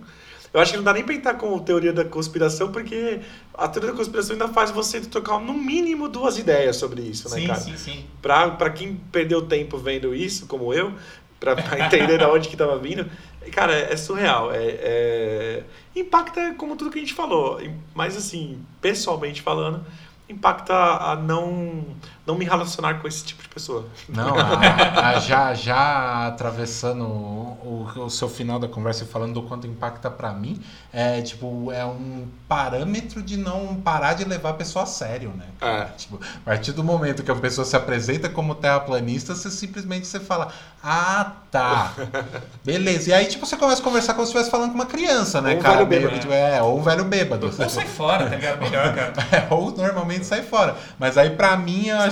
Eu 0.54 0.60
acho 0.60 0.72
que 0.72 0.78
não 0.78 0.84
dá 0.84 0.92
nem 0.92 1.04
pra 1.04 1.14
entrar 1.14 1.36
com 1.36 1.58
teoria 1.60 1.94
da 1.94 2.04
conspiração, 2.04 2.72
porque 2.72 3.22
a 3.54 3.68
teoria 3.70 3.92
da 3.92 3.98
conspiração 3.98 4.34
ainda 4.34 4.50
faz 4.50 4.70
você 4.70 5.00
trocar 5.00 5.40
no 5.40 5.54
mínimo 5.54 6.10
duas 6.10 6.38
ideias 6.38 6.76
sobre 6.76 7.04
isso, 7.04 7.30
né, 7.30 7.40
Sim, 7.40 7.48
cara? 7.48 7.60
sim, 7.60 7.78
sim. 7.78 8.06
Pra, 8.22 8.50
pra 8.52 8.70
quem 8.70 8.96
perdeu 9.14 9.44
tempo 9.44 9.78
vendo 9.78 10.14
isso, 10.14 10.48
como 10.48 10.74
eu, 10.74 10.92
pra, 11.40 11.56
pra 11.56 11.86
entender 11.86 12.18
de 12.18 12.26
onde 12.26 12.50
que 12.50 12.58
tava 12.58 12.78
vindo. 12.78 13.10
Cara, 13.52 13.74
é 13.74 13.96
surreal. 13.96 14.52
É, 14.52 14.64
é... 14.64 15.64
Impacta 15.96 16.54
como 16.56 16.76
tudo 16.76 16.92
que 16.92 17.00
a 17.00 17.02
gente 17.02 17.14
falou. 17.14 17.60
Mas 17.94 18.16
assim, 18.16 18.64
pessoalmente 18.80 19.42
falando, 19.42 19.86
impacta 20.30 20.74
a 20.74 21.16
não, 21.16 21.86
não 22.26 22.36
me 22.36 22.46
relacionar 22.46 22.96
com 23.02 23.08
esse 23.08 23.24
tipo 23.24 23.42
de 23.42 23.50
pessoa. 23.50 23.86
Não, 24.08 24.36
a, 24.38 25.10
a, 25.10 25.20
já, 25.20 25.54
já 25.54 26.28
atravessando 26.28 27.04
o, 27.04 27.90
o, 27.96 28.10
seu 28.10 28.30
final 28.30 28.60
da 28.60 28.68
conversa 28.68 29.04
e 29.04 29.08
falando 29.08 29.34
do 29.34 29.44
quanto 29.44 29.66
impacta 29.66 30.10
para 30.10 30.32
mim, 30.32 30.62
é 30.94 31.22
tipo, 31.22 31.72
é 31.72 31.84
um 31.84 32.28
parâmetro 32.48 33.22
de 33.22 33.38
não 33.38 33.76
parar 33.76 34.14
de 34.14 34.24
levar 34.24 34.52
a 34.52 34.54
pessoa 34.54 34.84
a 34.84 34.86
sério, 34.86 35.34
né? 35.36 35.46
É. 35.62 35.86
Tipo, 35.98 36.20
a 36.24 36.46
partir 36.46 36.74
do 36.74 36.84
momento 36.84 37.24
que 37.24 37.32
a 37.32 37.36
pessoa 37.36 37.66
se 37.66 37.76
apresenta 37.76 38.30
como 38.30 38.54
terraplanista, 38.54 39.34
você 39.34 39.50
simplesmente 39.50 40.06
você 40.06 40.20
fala, 40.20 40.52
ah, 40.84 41.32
tá. 41.50 41.94
Beleza. 42.64 43.10
E 43.10 43.14
aí, 43.14 43.26
tipo, 43.26 43.46
você 43.46 43.56
começa 43.58 43.82
a 43.82 43.84
conversar 43.84 44.14
como 44.14 44.26
se 44.26 44.30
estivesse 44.30 44.52
falando 44.52 44.70
com 44.70 44.76
uma 44.76 44.86
criança, 44.86 45.42
né, 45.42 45.54
ou 45.54 45.58
um 45.58 45.62
cara? 45.62 45.78
Velho 45.78 45.88
bêbado. 45.88 46.20
Tipo, 46.20 46.34
é, 46.34 46.62
ou 46.62 46.80
um 46.80 46.84
velho 46.84 47.04
bêbado. 47.06 47.46
Ou 47.46 47.70
sai 47.70 47.86
fora, 47.86 48.30
tá 48.30 48.36
ligado? 48.36 48.60
Melhor, 48.60 48.94
cara. 48.94 49.14
É, 49.32 49.48
ou 49.50 49.72
normalmente 49.72 50.26
sai 50.26 50.42
fora. 50.42 50.76
Mas 51.00 51.18
aí, 51.18 51.30
pra 51.30 51.56
mim, 51.56 51.88
eu 51.88 52.11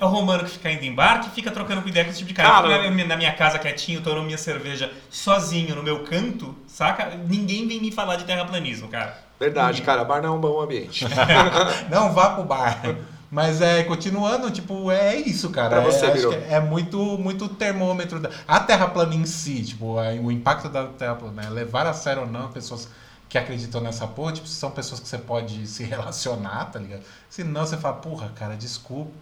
É 0.00 0.04
o 0.04 0.08
romano 0.08 0.44
que 0.44 0.50
fica 0.50 0.70
indo 0.70 0.84
em 0.84 0.94
bar, 0.94 1.20
que 1.22 1.30
fica 1.30 1.50
trocando 1.50 1.82
com 1.82 1.88
ideia 1.88 2.04
com 2.04 2.10
esse 2.10 2.18
tipo 2.18 2.28
de 2.28 2.34
cara. 2.34 2.48
Cara, 2.68 2.86
Eu 2.86 3.06
na 3.06 3.16
minha 3.16 3.32
casa 3.34 3.58
quietinho, 3.58 4.00
tomando 4.00 4.24
minha 4.24 4.38
cerveja 4.38 4.92
sozinho 5.10 5.74
no 5.74 5.82
meu 5.82 6.04
canto, 6.04 6.54
saca? 6.66 7.16
Ninguém 7.26 7.66
vem 7.66 7.80
me 7.80 7.90
falar 7.90 8.16
de 8.16 8.24
terraplanismo, 8.24 8.88
cara. 8.88 9.16
Verdade, 9.38 9.80
cara, 9.82 10.04
bar 10.04 10.20
não 10.20 10.34
é 10.34 10.36
um 10.36 10.40
bom 10.40 10.60
ambiente. 10.60 11.06
Não 11.90 12.12
vá 12.12 12.30
pro 12.30 12.44
bar. 12.44 12.82
Mas 13.30 13.62
é, 13.62 13.84
continuando, 13.84 14.50
tipo, 14.50 14.90
é 14.90 15.14
isso, 15.14 15.50
cara. 15.50 15.68
Pra 15.68 15.80
você, 15.80 16.06
é, 16.06 16.54
é 16.54 16.60
muito, 16.60 16.98
muito 17.16 17.48
termômetro. 17.48 18.18
Da... 18.18 18.28
A 18.46 18.58
Terra 18.58 18.88
plana 18.88 19.14
em 19.14 19.24
si, 19.24 19.62
tipo, 19.62 19.98
a- 19.98 20.10
o 20.14 20.32
impacto 20.32 20.68
da 20.68 20.86
Terra 20.86 21.14
plana, 21.14 21.42
né? 21.42 21.48
levar 21.48 21.86
a 21.86 21.92
sério 21.92 22.22
ou 22.22 22.28
não 22.28 22.50
pessoas 22.50 22.88
que 23.28 23.38
acreditam 23.38 23.80
nessa 23.80 24.08
porra, 24.08 24.32
tipo, 24.32 24.48
são 24.48 24.72
pessoas 24.72 24.98
que 25.00 25.06
você 25.06 25.16
pode 25.16 25.64
se 25.68 25.84
relacionar, 25.84 26.64
tá 26.66 26.80
ligado? 26.80 27.02
Se 27.28 27.44
não, 27.44 27.64
você 27.64 27.76
fala, 27.76 27.94
porra, 27.94 28.32
cara, 28.34 28.56
desculpa, 28.56 29.12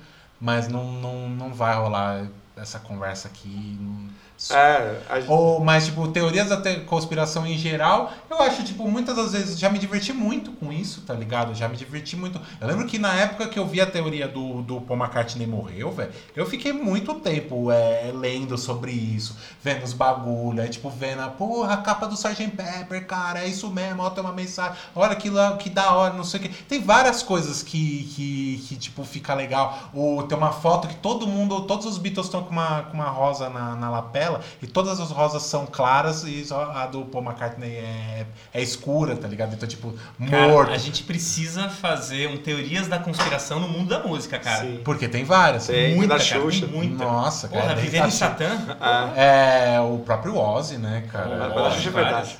mas 0.40 0.68
não, 0.68 0.92
não, 0.92 1.28
não 1.28 1.52
vai 1.54 1.74
rolar 1.74 2.26
essa 2.56 2.78
conversa 2.78 3.28
aqui. 3.28 3.78
É, 4.50 5.02
a- 5.10 5.24
ou, 5.30 5.58
mas, 5.60 5.86
tipo, 5.86 6.06
teorias 6.08 6.48
da 6.48 6.56
te- 6.60 6.80
conspiração 6.80 7.44
em 7.44 7.58
geral, 7.58 8.12
eu 8.30 8.40
acho, 8.40 8.62
tipo, 8.64 8.88
muitas 8.88 9.16
das 9.16 9.32
vezes 9.32 9.58
já 9.58 9.68
me 9.68 9.80
diverti 9.80 10.12
muito 10.12 10.52
com 10.52 10.72
isso, 10.72 11.00
tá 11.02 11.12
ligado? 11.12 11.54
Já 11.56 11.68
me 11.68 11.76
diverti 11.76 12.16
muito. 12.16 12.40
Eu 12.60 12.68
lembro 12.68 12.86
que 12.86 12.98
na 12.98 13.12
época 13.14 13.48
que 13.48 13.58
eu 13.58 13.66
vi 13.66 13.80
a 13.80 13.86
teoria 13.86 14.28
do, 14.28 14.62
do 14.62 14.80
Paul 14.80 14.98
McCartney 15.00 15.46
morreu, 15.46 15.90
velho, 15.90 16.12
eu 16.36 16.46
fiquei 16.46 16.72
muito 16.72 17.14
tempo 17.16 17.70
é, 17.72 18.12
lendo 18.14 18.56
sobre 18.56 18.92
isso, 18.92 19.36
vendo 19.60 19.82
os 19.82 19.92
bagulho, 19.92 20.62
aí, 20.62 20.68
tipo, 20.68 20.88
vendo 20.88 21.20
a 21.22 21.28
porra, 21.28 21.74
a 21.74 21.76
capa 21.78 22.06
do 22.06 22.14
Sgt. 22.14 22.48
Pepper, 22.52 23.06
cara, 23.06 23.40
é 23.40 23.48
isso 23.48 23.68
mesmo, 23.70 24.02
ó, 24.02 24.10
tem 24.10 24.22
uma 24.22 24.32
mensagem, 24.32 24.76
olha 24.94 25.16
que, 25.16 25.28
que 25.58 25.68
da 25.68 25.92
hora, 25.92 26.14
não 26.14 26.24
sei 26.24 26.40
o 26.40 26.42
que. 26.44 26.48
Tem 26.64 26.80
várias 26.80 27.22
coisas 27.24 27.62
que, 27.62 28.04
que, 28.14 28.64
que 28.68 28.76
tipo, 28.76 29.04
fica 29.04 29.34
legal. 29.34 29.90
Ou 29.92 30.22
tem 30.22 30.38
uma 30.38 30.52
foto 30.52 30.86
que 30.88 30.94
todo 30.96 31.26
mundo, 31.26 31.62
todos 31.62 31.86
os 31.86 31.98
Beatles 31.98 32.26
estão 32.26 32.42
com 32.44 32.50
uma, 32.50 32.82
com 32.84 32.94
uma 32.94 33.08
rosa 33.08 33.48
na, 33.50 33.74
na 33.74 33.90
lapela, 33.90 34.27
e 34.62 34.66
todas 34.66 35.00
as 35.00 35.10
rosas 35.10 35.42
são 35.42 35.66
claras, 35.66 36.24
e 36.24 36.44
só 36.44 36.70
a 36.72 36.86
do 36.86 37.02
Paul 37.06 37.24
McCartney 37.24 37.70
é, 37.76 38.26
é 38.52 38.62
escura, 38.62 39.16
tá 39.16 39.26
ligado? 39.28 39.54
Então, 39.54 39.68
tipo, 39.68 39.94
Cara, 40.30 40.48
morto. 40.48 40.72
a 40.72 40.78
gente 40.78 41.02
precisa 41.04 41.68
fazer 41.68 42.28
um 42.28 42.36
teorias 42.36 42.86
da 42.88 42.98
conspiração 42.98 43.60
no 43.60 43.68
mundo 43.68 43.88
da 43.88 44.00
música, 44.02 44.38
cara. 44.38 44.62
Sim. 44.64 44.80
Porque 44.84 45.08
tem 45.08 45.24
várias. 45.24 45.66
Tem, 45.66 45.94
Muita, 45.96 46.16
da 46.18 46.24
cara, 46.24 46.40
Xuxa. 46.40 46.66
tem 46.66 46.76
muita. 46.76 47.04
Nossa, 47.04 47.48
cara. 47.48 47.60
Porra, 47.62 47.74
desde 47.74 47.90
vivendo 47.90 48.04
a 48.04 48.08
em. 48.08 48.10
Satã. 48.10 48.58
É, 49.16 49.74
É, 49.74 49.80
o 49.80 49.98
próprio 49.98 50.36
Ozzy, 50.36 50.78
né, 50.78 51.04
cara? 51.12 51.36
mas 51.38 51.52
Porra, 51.52 51.68
a 51.68 51.70
Xuxa 51.70 51.88
é 51.88 51.92
verdade. 51.92 52.38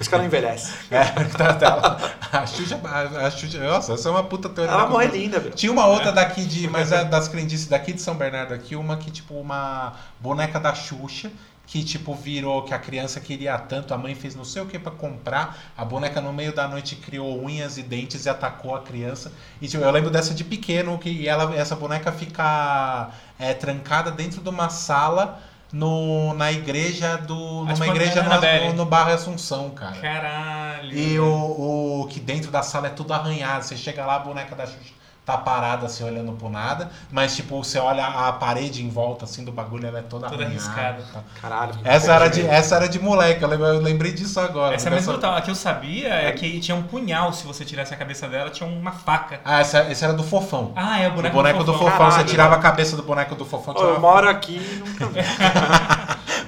Por 0.00 0.04
isso 0.04 0.08
que 0.08 0.14
ela 0.14 0.22
não 0.22 0.28
envelhece. 0.28 0.72
É, 0.90 1.04
tá, 1.04 1.52
tá. 1.52 1.98
A 2.32 2.46
Xuxa, 2.46 2.80
a, 2.82 3.30
Xuxa, 3.30 3.58
nossa, 3.58 3.92
essa 3.92 4.08
é 4.08 4.10
uma 4.10 4.24
puta 4.24 4.48
teoria. 4.48 4.72
Ela 4.72 4.86
conspiração. 4.86 5.20
linda, 5.20 5.38
velho. 5.38 5.54
Tinha 5.54 5.70
uma 5.70 5.86
outra 5.86 6.10
daqui 6.10 6.42
de, 6.46 6.66
mas 6.68 6.90
é 6.90 7.04
das 7.04 7.28
crendices 7.28 7.68
daqui 7.68 7.92
de 7.92 8.00
São 8.00 8.14
Bernardo 8.14 8.54
aqui, 8.54 8.74
uma 8.74 8.96
que 8.96 9.10
tipo 9.10 9.34
uma 9.34 9.92
boneca 10.18 10.58
da 10.58 10.74
Xuxa 10.74 11.30
que 11.66 11.84
tipo 11.84 12.14
virou 12.14 12.62
que 12.62 12.72
a 12.72 12.78
criança 12.78 13.20
queria 13.20 13.56
tanto, 13.58 13.92
a 13.92 13.98
mãe 13.98 14.14
fez 14.14 14.34
não 14.34 14.44
sei 14.44 14.62
o 14.62 14.66
que 14.66 14.78
pra 14.78 14.90
comprar, 14.90 15.56
a 15.76 15.84
boneca 15.84 16.20
no 16.20 16.32
meio 16.32 16.52
da 16.52 16.66
noite 16.66 16.96
criou 16.96 17.40
unhas 17.44 17.78
e 17.78 17.82
dentes 17.82 18.24
e 18.24 18.28
atacou 18.28 18.74
a 18.74 18.80
criança. 18.80 19.30
E 19.60 19.68
tipo, 19.68 19.84
eu 19.84 19.90
lembro 19.90 20.10
dessa 20.10 20.34
de 20.34 20.42
pequeno 20.42 20.98
que 20.98 21.28
ela 21.28 21.54
essa 21.54 21.76
boneca 21.76 22.10
fica 22.10 23.10
é, 23.38 23.52
trancada 23.54 24.10
dentro 24.10 24.40
de 24.40 24.48
uma 24.48 24.70
sala 24.70 25.40
no, 25.72 26.34
na 26.34 26.52
igreja 26.52 27.16
do 27.16 27.34
numa 27.34 27.74
tipo 27.74 27.86
igreja 27.86 28.22
no, 28.22 28.72
no 28.72 28.86
bairro 28.86 29.12
Assunção, 29.12 29.70
cara. 29.70 29.96
Caralho. 29.96 30.92
E 30.96 31.18
o, 31.18 32.02
o 32.02 32.06
que 32.08 32.18
dentro 32.18 32.50
da 32.50 32.62
sala 32.62 32.88
é 32.88 32.90
tudo 32.90 33.12
arranhado. 33.12 33.64
Você 33.64 33.76
chega 33.76 34.04
lá, 34.04 34.16
a 34.16 34.20
boneca 34.20 34.54
da 34.54 34.66
Xuxa 34.66 35.00
tá 35.24 35.36
parada 35.38 35.86
assim, 35.86 36.02
olhando 36.02 36.32
pro 36.32 36.48
nada. 36.48 36.90
Mas, 37.10 37.36
tipo, 37.36 37.62
você 37.62 37.78
olha 37.78 38.04
a 38.04 38.32
parede 38.32 38.82
em 38.84 38.88
volta 38.88 39.24
assim 39.24 39.44
do 39.44 39.52
bagulho, 39.52 39.86
ela 39.86 40.00
é 40.00 40.02
toda, 40.02 40.28
Toda 40.28 40.42
arranhada. 40.44 40.66
riscada. 40.66 41.02
tá. 41.12 41.20
Caralho. 41.40 41.74
Essa 41.84 42.14
era, 42.14 42.28
de, 42.28 42.46
essa 42.46 42.76
era 42.76 42.88
de 42.88 42.98
moleque, 42.98 43.42
eu 43.42 43.48
lembrei, 43.48 43.70
eu 43.70 43.80
lembrei 43.80 44.12
disso 44.12 44.40
agora. 44.40 44.74
Essa 44.74 44.88
é 44.88 44.90
mais 44.90 45.02
Essa- 45.02 45.12
brutal. 45.12 45.36
A 45.36 45.40
que 45.40 45.50
eu 45.50 45.54
sabia 45.54 46.08
é 46.08 46.32
que 46.32 46.58
tinha 46.60 46.76
um 46.76 46.82
punhal, 46.82 47.32
se 47.32 47.46
você 47.46 47.64
tirasse 47.64 47.94
a 47.94 47.96
cabeça 47.96 48.26
dela, 48.26 48.50
tinha 48.50 48.68
uma 48.68 48.92
faca. 48.92 49.40
Ah, 49.44 49.60
essa, 49.60 49.90
esse 49.90 50.02
era 50.04 50.12
do 50.12 50.24
fofão. 50.24 50.72
Ah, 50.74 51.00
é 51.00 51.06
o 51.08 51.12
O 51.12 51.14
boneco, 51.14 51.34
boneco 51.36 51.64
do 51.64 51.72
fofão, 51.74 51.90
Caralho. 51.90 52.12
você 52.12 52.24
tirava 52.24 52.56
a 52.56 52.58
cabeça 52.58 52.96
do 52.96 53.02
boneco 53.02 53.34
do 53.34 53.44
fofão. 53.44 53.74
Ô, 53.76 53.80
eu 53.82 54.00
moro 54.00 54.28
aqui 54.28 54.56
e 54.56 54.76
nunca 54.78 55.06
vi. 55.06 55.20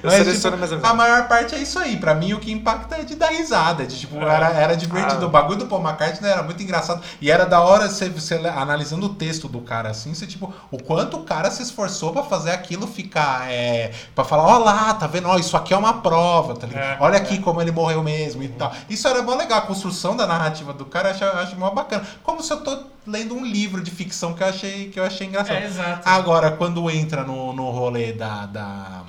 Eu 0.03 0.09
Mas, 0.09 0.17
seleciono 0.17 0.57
tipo, 0.57 0.67
minhas 0.67 0.83
a 0.83 0.93
maior 0.93 1.27
parte 1.29 1.55
é 1.55 1.59
isso 1.59 1.79
aí. 1.79 1.95
Pra 1.95 2.13
mim, 2.13 2.33
o 2.33 2.39
que 2.39 2.51
impacta 2.51 2.97
é 2.97 3.03
de 3.03 3.15
dar 3.15 3.29
risada. 3.29 3.85
De, 3.85 3.97
tipo, 3.97 4.17
era, 4.17 4.49
era 4.49 4.75
divertido. 4.75 5.23
Ah. 5.23 5.27
O 5.27 5.29
bagulho 5.29 5.59
do 5.59 5.65
Paul 5.65 5.81
McCartney 5.81 6.29
era 6.29 6.43
muito 6.43 6.61
engraçado. 6.61 7.01
E 7.21 7.31
era 7.31 7.45
da 7.45 7.61
hora 7.61 7.87
você, 7.87 8.09
você 8.09 8.35
analisando 8.35 9.05
o 9.05 9.15
texto 9.15 9.47
do 9.47 9.61
cara 9.61 9.89
assim, 9.89 10.13
você, 10.13 10.27
tipo, 10.27 10.53
o 10.69 10.83
quanto 10.83 11.17
o 11.17 11.23
cara 11.23 11.49
se 11.49 11.63
esforçou 11.63 12.11
pra 12.11 12.23
fazer 12.23 12.51
aquilo 12.51 12.85
ficar. 12.85 13.49
É, 13.49 13.93
pra 14.13 14.25
falar, 14.25 14.43
ó 14.43 14.57
lá, 14.57 14.93
tá 14.93 15.07
vendo? 15.07 15.29
Ó, 15.29 15.37
isso 15.37 15.55
aqui 15.55 15.73
é 15.73 15.77
uma 15.77 16.01
prova, 16.01 16.53
tá 16.55 16.67
ligado? 16.67 16.83
É, 16.83 16.97
Olha 16.99 17.17
aqui 17.17 17.39
como 17.39 17.61
ele 17.61 17.71
morreu 17.71 18.03
mesmo 18.03 18.43
e 18.43 18.49
tal. 18.49 18.73
Isso 18.89 19.07
era 19.07 19.21
mó 19.21 19.33
legal. 19.35 19.59
A 19.59 19.61
construção 19.61 20.17
da 20.17 20.27
narrativa 20.27 20.73
do 20.73 20.85
cara 20.85 21.09
eu 21.09 21.13
acho, 21.13 21.23
eu 21.23 21.39
acho 21.39 21.55
mó 21.57 21.69
bacana. 21.69 22.05
Como 22.23 22.43
se 22.43 22.51
eu 22.51 22.57
tô 22.61 22.77
lendo 23.07 23.35
um 23.35 23.45
livro 23.45 23.81
de 23.81 23.91
ficção 23.91 24.33
que 24.33 24.43
eu 24.43 24.47
achei, 24.47 24.89
que 24.89 24.99
eu 24.99 25.03
achei 25.03 25.27
engraçado. 25.27 25.57
É, 25.57 25.65
exato. 25.65 26.01
Agora, 26.07 26.51
quando 26.51 26.89
entra 26.89 27.23
no, 27.23 27.53
no 27.53 27.69
rolê 27.69 28.11
da, 28.13 28.45
da. 28.45 29.01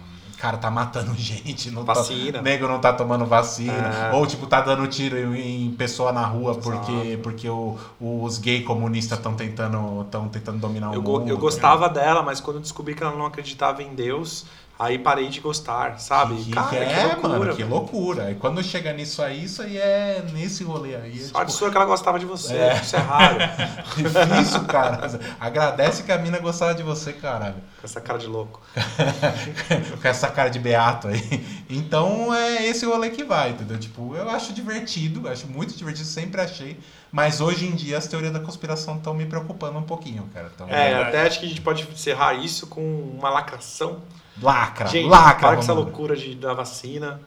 Cara, 0.44 0.58
tá 0.58 0.70
matando 0.70 1.14
gente, 1.16 1.70
não 1.70 1.84
Vacina. 1.84 2.32
tá, 2.34 2.42
nego 2.42 2.68
não 2.68 2.78
tá 2.78 2.92
tomando 2.92 3.24
vacina, 3.24 3.72
É. 3.72 4.12
ou 4.12 4.26
tipo, 4.26 4.46
tá 4.46 4.60
dando 4.60 4.86
tiro 4.86 5.16
em, 5.34 5.68
em 5.68 5.70
pessoa 5.70 6.12
na 6.12 6.26
rua 6.26 6.50
Exato. 6.50 6.60
porque, 6.68 7.18
porque 7.22 7.48
o- 7.48 7.78
os 7.98 8.36
gay 8.36 8.62
comunistas 8.62 9.16
estão 9.16 9.32
tentando, 9.34 10.04
tentando 10.30 10.58
dominar 10.58 10.90
o 10.90 10.94
Eu, 10.96 11.00
go- 11.00 11.20
mundo. 11.20 11.30
eu 11.30 11.38
gostava 11.38 11.88
dela, 11.88 12.22
mas 12.22 12.40
quando 12.40 12.56
eu 12.56 12.60
descobri 12.60 12.94
que 12.94 13.02
ela 13.02 13.16
não 13.16 13.24
acreditava 13.24 13.82
em 13.82 13.94
Deus, 13.94 14.44
aí 14.78 14.98
parei 14.98 15.28
de 15.28 15.40
gostar, 15.40 15.98
sabe? 15.98 16.36
Que, 16.36 16.50
Cara, 16.50 16.68
que 16.68 16.76
que 16.76 16.82
é, 16.82 17.06
loucura, 17.06 17.38
mano, 17.38 17.56
que 17.56 17.64
loucura. 17.64 18.30
E 18.30 18.34
quando 18.34 18.62
chega 18.62 18.92
nisso 18.92 19.22
aí, 19.22 19.44
isso 19.44 19.62
aí 19.62 19.78
é 19.78 20.24
nesse 20.32 20.64
rolê 20.64 20.96
aí. 20.96 21.18
É, 21.20 21.22
Sorte 21.22 21.46
tipo, 21.46 21.58
sua 21.58 21.70
que 21.70 21.76
ela 21.76 21.86
gostava 21.86 22.18
de 22.18 22.26
você, 22.26 22.54
É. 22.54 22.80
isso 22.82 22.96
é 22.96 22.98
raro. 22.98 23.36
difícil, 23.96 24.64
cara. 24.64 25.08
Agradece 25.38 26.02
que 26.02 26.12
a 26.12 26.18
mina 26.18 26.38
gostava 26.38 26.74
de 26.74 26.82
você, 26.82 27.12
caralho. 27.12 27.54
Com 27.80 27.84
essa 27.84 28.00
cara 28.00 28.18
de 28.18 28.26
louco. 28.26 28.60
com 30.00 30.08
essa 30.08 30.28
cara 30.28 30.48
de 30.48 30.58
beato 30.58 31.08
aí. 31.08 31.64
Então 31.70 32.34
é 32.34 32.66
esse 32.66 32.84
rolê 32.84 33.10
que 33.10 33.24
vai, 33.24 33.50
entendeu? 33.50 33.78
Tipo, 33.78 34.14
eu 34.16 34.28
acho 34.30 34.52
divertido, 34.52 35.28
acho 35.28 35.46
muito 35.46 35.74
divertido, 35.76 36.06
sempre 36.06 36.40
achei. 36.40 36.78
Mas 37.12 37.40
hoje 37.40 37.66
em 37.66 37.74
dia 37.76 37.96
as 37.96 38.08
teorias 38.08 38.32
da 38.32 38.40
conspiração 38.40 38.96
estão 38.96 39.14
me 39.14 39.24
preocupando 39.24 39.78
um 39.78 39.82
pouquinho, 39.84 40.28
cara. 40.34 40.50
Tão... 40.56 40.68
É, 40.68 40.94
até 40.94 41.22
acho 41.22 41.38
que 41.38 41.46
a 41.46 41.48
gente 41.48 41.60
pode 41.60 41.86
encerrar 41.90 42.34
isso 42.34 42.66
com 42.66 42.80
uma 43.16 43.30
lacração. 43.30 44.02
Lacra, 44.42 44.86
Gente, 44.88 45.08
lacra. 45.08 45.48
para 45.48 45.56
com 45.56 45.62
essa 45.62 45.72
loucura 45.72 46.16
de, 46.16 46.34
da 46.34 46.52
vacina. 46.54 47.20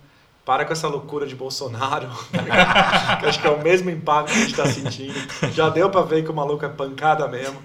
Para 0.46 0.64
com 0.64 0.72
essa 0.72 0.88
loucura 0.88 1.28
de 1.28 1.36
Bolsonaro. 1.36 2.08
que 3.20 3.26
acho 3.26 3.42
que 3.42 3.48
é 3.48 3.50
o 3.50 3.62
mesmo 3.62 3.90
impacto 3.90 4.32
que 4.32 4.38
a 4.38 4.42
gente 4.42 4.56
tá 4.56 4.66
sentindo. 4.66 5.14
Já 5.52 5.68
deu 5.68 5.90
pra 5.90 6.02
ver 6.04 6.24
que 6.24 6.32
o 6.32 6.34
maluco 6.34 6.64
é 6.64 6.70
pancada 6.70 7.28
mesmo. 7.28 7.62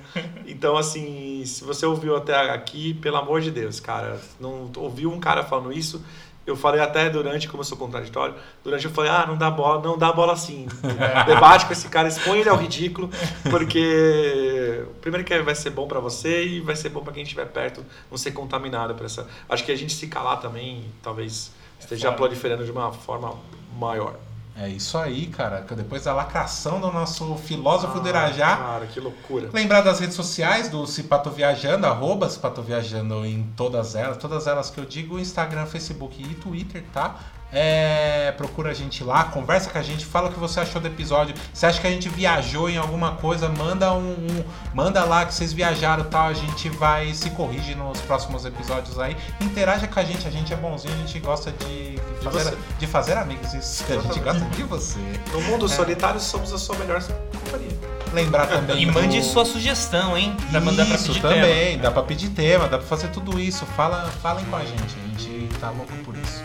Então, 0.46 0.76
assim, 0.76 1.44
se 1.46 1.62
você 1.62 1.86
ouviu 1.86 2.16
até 2.16 2.50
aqui, 2.50 2.94
pelo 2.94 3.18
amor 3.18 3.40
de 3.40 3.52
Deus, 3.52 3.78
cara, 3.78 4.20
não 4.40 4.68
ouviu 4.76 5.12
um 5.12 5.20
cara 5.20 5.44
falando 5.44 5.72
isso. 5.72 6.02
Eu 6.44 6.56
falei 6.56 6.80
até 6.80 7.08
durante, 7.08 7.48
como 7.48 7.60
eu 7.60 7.64
sou 7.64 7.78
contraditório, 7.78 8.34
durante 8.64 8.84
eu 8.84 8.90
falei, 8.90 9.10
ah, 9.10 9.24
não 9.26 9.36
dá 9.36 9.50
bola, 9.50 9.80
não 9.80 9.96
dá 9.96 10.12
bola 10.12 10.32
assim. 10.32 10.66
Debate 11.26 11.66
com 11.66 11.72
esse 11.72 11.88
cara, 11.88 12.08
expõe 12.08 12.40
ele 12.40 12.48
ao 12.48 12.56
ridículo, 12.56 13.08
porque 13.48 14.84
primeiro 15.00 15.24
que 15.24 15.38
vai 15.40 15.54
ser 15.54 15.70
bom 15.70 15.86
pra 15.86 16.00
você 16.00 16.44
e 16.44 16.60
vai 16.60 16.74
ser 16.74 16.88
bom 16.88 17.02
pra 17.02 17.12
quem 17.12 17.22
estiver 17.22 17.46
perto 17.46 17.84
não 18.10 18.18
ser 18.18 18.32
contaminado 18.32 18.94
por 18.94 19.06
essa. 19.06 19.28
Acho 19.48 19.64
que 19.64 19.70
a 19.70 19.76
gente 19.76 19.94
se 19.94 20.08
calar 20.08 20.40
também, 20.40 20.84
talvez 21.00 21.52
esteja 21.78 22.08
foda. 22.08 22.16
proliferando 22.16 22.64
de 22.64 22.70
uma 22.70 22.92
forma 22.92 23.38
maior. 23.78 24.16
É 24.56 24.68
isso 24.68 24.98
aí, 24.98 25.26
cara. 25.26 25.62
que 25.62 25.74
Depois 25.74 26.04
da 26.04 26.12
lacração 26.12 26.80
do 26.80 26.92
nosso 26.92 27.36
filósofo 27.36 28.00
do 28.00 28.08
Irajá. 28.08 28.56
Cara, 28.56 28.86
que 28.86 29.00
loucura. 29.00 29.50
Lembrar 29.52 29.80
das 29.80 29.98
redes 29.98 30.14
sociais 30.14 30.68
do 30.68 30.86
Cipato 30.86 31.30
Viajando, 31.30 31.86
arroba 31.86 32.28
Cipato 32.28 32.62
Viajando 32.62 33.24
em 33.24 33.44
todas 33.56 33.94
elas. 33.94 34.18
Todas 34.18 34.46
elas 34.46 34.70
que 34.70 34.78
eu 34.78 34.84
digo, 34.84 35.18
Instagram, 35.18 35.66
Facebook 35.66 36.22
e 36.22 36.34
Twitter, 36.34 36.84
tá? 36.92 37.18
É, 37.54 38.32
procura 38.38 38.70
a 38.70 38.74
gente 38.74 39.04
lá, 39.04 39.24
conversa 39.24 39.68
com 39.68 39.78
a 39.78 39.82
gente, 39.82 40.06
fala 40.06 40.30
o 40.30 40.32
que 40.32 40.38
você 40.40 40.60
achou 40.60 40.80
do 40.80 40.88
episódio. 40.88 41.34
Se 41.52 41.66
acha 41.66 41.80
que 41.80 41.86
a 41.86 41.90
gente 41.90 42.08
viajou 42.08 42.70
em 42.70 42.78
alguma 42.78 43.12
coisa, 43.16 43.48
manda 43.48 43.92
um, 43.92 44.12
um- 44.12 44.44
manda 44.72 45.04
lá 45.04 45.26
que 45.26 45.34
vocês 45.34 45.52
viajaram, 45.52 46.04
tal. 46.04 46.28
A 46.28 46.32
gente 46.32 46.68
vai 46.70 47.12
se 47.12 47.28
corrigir 47.30 47.76
nos 47.76 48.00
próximos 48.00 48.46
episódios 48.46 48.98
aí. 48.98 49.16
Interaja 49.40 49.86
com 49.86 50.00
a 50.00 50.02
gente, 50.04 50.26
a 50.26 50.30
gente 50.30 50.52
é 50.52 50.56
bonzinho, 50.56 50.94
a 50.94 50.96
gente 50.98 51.18
gosta 51.20 51.52
de 51.52 52.00
fazer, 52.22 52.56
de 52.78 52.86
fazer 52.86 53.18
amigos. 53.18 53.52
Isso, 53.52 53.84
a 53.92 53.96
gente 54.00 54.18
gosta 54.20 54.40
de 54.46 54.62
você. 54.64 54.98
No 55.32 55.40
mundo 55.42 55.68
solitário 55.68 56.20
somos 56.20 56.52
a 56.54 56.58
sua 56.58 56.76
melhor 56.76 57.02
companhia. 57.02 57.92
Lembrar 58.14 58.46
também 58.46 58.82
E 58.82 58.86
mande 58.86 59.18
do- 59.20 59.24
sua 59.26 59.44
sugestão, 59.44 60.16
hein? 60.16 60.36
Pra 60.50 60.60
mandar 60.60 60.84
pra 60.86 60.94
isso 60.96 61.06
pedir 61.08 61.20
também, 61.22 61.70
tema. 61.72 61.82
dá 61.82 61.90
pra 61.90 62.02
pedir 62.02 62.28
tema, 62.30 62.68
dá 62.68 62.76
pra 62.78 62.86
fazer 62.86 63.08
tudo 63.08 63.38
isso. 63.40 63.64
Fala, 63.76 64.06
falem 64.22 64.44
com 64.46 64.56
a 64.56 64.60
gente, 64.64 64.82
a 64.82 65.18
gente 65.18 65.48
tá 65.58 65.70
louco 65.70 65.92
por 66.04 66.14
isso. 66.16 66.41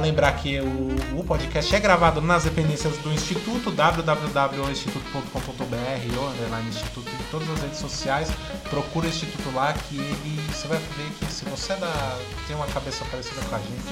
Lembrar 0.00 0.32
que 0.34 0.60
o, 0.60 0.94
o 1.18 1.24
podcast 1.24 1.74
é 1.74 1.80
gravado 1.80 2.20
nas 2.20 2.44
dependências 2.44 2.96
do 2.98 3.12
Instituto, 3.12 3.72
www.instituto.com.br 3.72 6.18
ou 6.18 6.28
underline 6.30 6.68
Instituto 6.68 7.08
em 7.10 7.30
todas 7.30 7.48
as 7.50 7.60
redes 7.60 7.78
sociais. 7.80 8.28
Procura 8.70 9.06
o 9.06 9.08
Instituto 9.08 9.50
lá 9.54 9.72
que 9.72 9.96
ele. 9.96 10.40
Você 10.52 10.68
vai 10.68 10.78
ver 10.78 11.10
que 11.18 11.26
se 11.32 11.44
você 11.46 11.72
é 11.72 11.76
da, 11.76 12.18
tem 12.46 12.54
uma 12.54 12.66
cabeça 12.66 13.04
parecida 13.06 13.40
com 13.48 13.56
a 13.56 13.58
gente, 13.58 13.82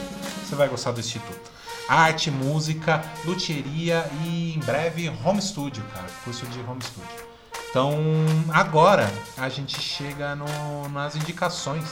você 0.44 0.54
vai 0.54 0.68
gostar 0.68 0.92
do 0.92 1.00
Instituto. 1.00 1.50
Arte, 1.88 2.30
música, 2.30 3.02
luthieria 3.24 4.08
e 4.24 4.54
em 4.54 4.60
breve 4.60 5.08
home 5.24 5.42
studio, 5.42 5.82
cara. 5.92 6.06
Curso 6.24 6.46
de 6.46 6.60
home 6.60 6.80
studio. 6.82 7.24
Então, 7.70 7.98
agora 8.52 9.10
a 9.36 9.48
gente 9.48 9.80
chega 9.80 10.36
no- 10.36 10.88
nas 10.90 11.16
indicações. 11.16 11.82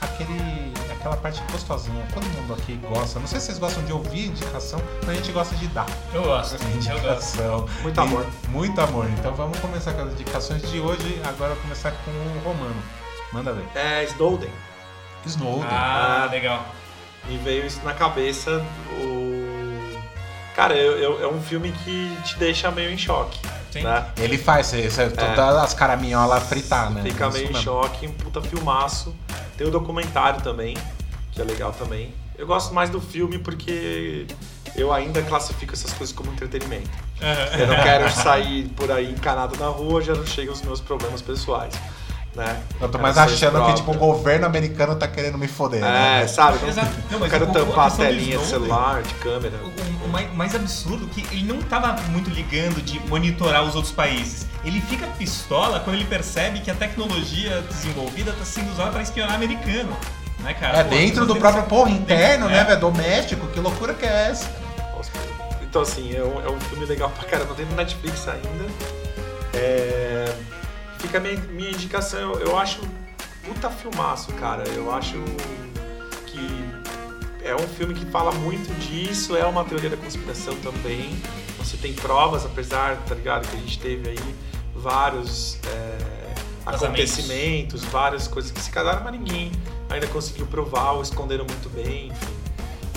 Aquele, 0.00 0.72
aquela 0.92 1.16
parte 1.16 1.42
gostosinha. 1.52 2.06
Todo 2.14 2.24
mundo 2.24 2.54
aqui 2.54 2.74
gosta. 2.88 3.18
Não 3.20 3.26
sei 3.26 3.38
se 3.40 3.46
vocês 3.46 3.58
gostam 3.58 3.84
de 3.84 3.92
ouvir 3.92 4.26
indicação, 4.28 4.80
mas 5.00 5.10
a 5.10 5.14
gente 5.14 5.32
gosta 5.32 5.54
de 5.56 5.66
dar 5.68 5.86
Eu 6.12 6.22
gosto, 6.22 6.56
gente, 6.64 6.88
eu 6.88 6.94
gosto. 7.00 7.08
indicação. 7.38 7.68
Muito 7.82 8.00
E- 8.00 8.02
amor. 8.02 8.26
Muito 8.48 8.80
amor. 8.80 9.06
Então 9.18 9.34
vamos 9.34 9.58
começar 9.58 9.92
com 9.92 10.02
as 10.02 10.12
indicações 10.12 10.62
de 10.70 10.80
hoje. 10.80 11.20
Agora 11.24 11.50
eu 11.50 11.54
vou 11.56 11.62
começar 11.64 11.90
com 11.92 12.10
o 12.10 12.40
Romano. 12.44 12.82
Manda 13.32 13.52
ver. 13.52 13.64
É 13.74 14.04
Snowden. 14.04 14.50
Snowden. 15.26 15.68
Ah, 15.70 16.28
legal. 16.30 16.64
Me 17.26 17.36
veio 17.38 17.66
isso 17.66 17.80
na 17.84 17.92
cabeça. 17.92 18.64
O... 19.02 20.00
Cara, 20.56 20.74
eu, 20.74 20.96
eu- 20.98 21.22
é 21.22 21.28
um 21.28 21.40
filme 21.42 21.70
que 21.72 22.16
te 22.24 22.36
deixa 22.38 22.70
meio 22.70 22.90
em 22.90 22.98
choque. 22.98 23.38
Sim. 23.70 23.82
Né? 23.82 24.06
Ele 24.18 24.36
faz 24.36 24.72
isso, 24.72 25.00
é. 25.00 25.08
todas 25.08 25.56
as 25.56 25.74
caraminholas 25.74 26.42
fritar, 26.44 26.90
né? 26.90 27.02
Fica 27.02 27.30
meio 27.30 27.50
em 27.50 27.54
choque, 27.54 28.06
um 28.06 28.12
puta 28.12 28.40
filmaço. 28.42 29.14
Tem 29.56 29.66
o 29.66 29.70
documentário 29.70 30.40
também, 30.42 30.76
que 31.32 31.40
é 31.40 31.44
legal 31.44 31.72
também. 31.72 32.14
Eu 32.36 32.46
gosto 32.46 32.72
mais 32.74 32.88
do 32.90 33.00
filme 33.00 33.38
porque 33.38 34.26
eu 34.74 34.92
ainda 34.92 35.22
classifico 35.22 35.74
essas 35.74 35.92
coisas 35.92 36.14
como 36.14 36.32
entretenimento. 36.32 36.90
Eu 37.58 37.66
não 37.66 37.76
quero 37.82 38.10
sair 38.10 38.68
por 38.70 38.90
aí 38.90 39.10
encanado 39.10 39.56
na 39.58 39.66
rua, 39.66 40.00
já 40.00 40.14
não 40.14 40.26
chegam 40.26 40.54
os 40.54 40.62
meus 40.62 40.80
problemas 40.80 41.20
pessoais. 41.20 41.74
Né? 42.34 42.62
Eu 42.80 42.88
tô 42.88 42.96
mais 42.96 43.18
achando 43.18 43.66
que 43.66 43.74
tipo, 43.74 43.90
o 43.90 43.94
governo 43.94 44.46
americano 44.46 44.94
tá 44.94 45.08
querendo 45.08 45.36
me 45.36 45.48
foder. 45.48 45.80
É, 45.82 46.20
né? 46.20 46.26
sabe? 46.28 46.58
Não, 46.62 46.68
Exato. 46.68 46.90
Não, 47.10 47.18
mas 47.18 47.30
quero 47.30 47.50
o- 47.50 47.52
tampar 47.52 47.86
a 47.86 47.88
do 47.88 47.96
telinha 47.96 48.38
de 48.38 48.46
celular, 48.46 49.02
de 49.02 49.14
câmera. 49.14 49.56
O, 49.64 50.04
o 50.04 50.08
mais, 50.08 50.32
mais 50.34 50.54
absurdo 50.54 51.08
é 51.10 51.14
que 51.20 51.34
ele 51.34 51.44
não 51.44 51.60
tava 51.60 52.00
muito 52.08 52.30
ligando 52.30 52.80
de 52.82 53.00
monitorar 53.08 53.64
os 53.64 53.74
outros 53.74 53.92
países. 53.92 54.46
Ele 54.64 54.80
fica 54.80 55.06
pistola 55.18 55.80
quando 55.80 55.96
ele 55.96 56.04
percebe 56.04 56.60
que 56.60 56.70
a 56.70 56.74
tecnologia 56.74 57.62
desenvolvida 57.62 58.30
está 58.30 58.44
sendo 58.44 58.70
usada 58.70 58.90
para 58.92 59.02
espionar 59.02 59.34
americano. 59.34 59.96
Né, 60.38 60.54
cara? 60.54 60.78
É 60.78 60.84
Pô, 60.84 60.90
dentro 60.90 61.26
do 61.26 61.32
tem- 61.32 61.40
próprio 61.42 61.64
porra 61.64 61.90
interno, 61.90 62.46
É. 62.48 62.52
né, 62.52 62.64
velho? 62.64 62.80
Doméstico, 62.80 63.46
que 63.48 63.58
loucura 63.60 63.92
que 63.92 64.06
é 64.06 64.28
essa? 64.30 64.48
Então, 65.62 65.82
assim, 65.82 66.14
é 66.16 66.22
um, 66.22 66.40
é 66.44 66.48
um 66.50 66.58
filme 66.60 66.84
legal 66.86 67.10
pra 67.10 67.28
caramba. 67.28 67.54
Tem 67.54 67.66
no 67.66 67.74
Netflix 67.76 68.26
ainda. 68.28 68.66
É, 69.52 70.32
Fica 71.00 71.18
a 71.18 71.20
minha, 71.20 71.36
minha 71.36 71.70
indicação. 71.70 72.18
Eu, 72.18 72.40
eu 72.40 72.58
acho 72.58 72.80
puta 73.44 73.70
filmaço, 73.70 74.32
cara. 74.34 74.68
Eu 74.68 74.92
acho 74.92 75.16
que 76.26 76.64
é 77.42 77.54
um 77.54 77.66
filme 77.66 77.94
que 77.94 78.04
fala 78.06 78.32
muito 78.32 78.72
disso. 78.80 79.36
É 79.36 79.44
uma 79.44 79.64
teoria 79.64 79.90
da 79.90 79.96
conspiração 79.96 80.54
também. 80.56 81.16
Você 81.58 81.76
tem 81.76 81.92
provas, 81.92 82.44
apesar, 82.44 82.96
tá 83.06 83.14
ligado? 83.14 83.48
Que 83.48 83.56
a 83.56 83.60
gente 83.60 83.78
teve 83.78 84.10
aí 84.10 84.34
vários 84.74 85.58
é, 85.66 86.34
acontecimentos, 86.64 87.84
várias 87.84 88.26
coisas 88.26 88.50
que 88.50 88.60
se 88.60 88.70
casaram, 88.70 89.04
mas 89.04 89.12
ninguém 89.12 89.52
ainda 89.88 90.06
conseguiu 90.06 90.46
provar 90.46 90.92
ou 90.92 91.02
esconderam 91.02 91.44
muito 91.44 91.68
bem, 91.70 92.08
enfim. 92.08 92.39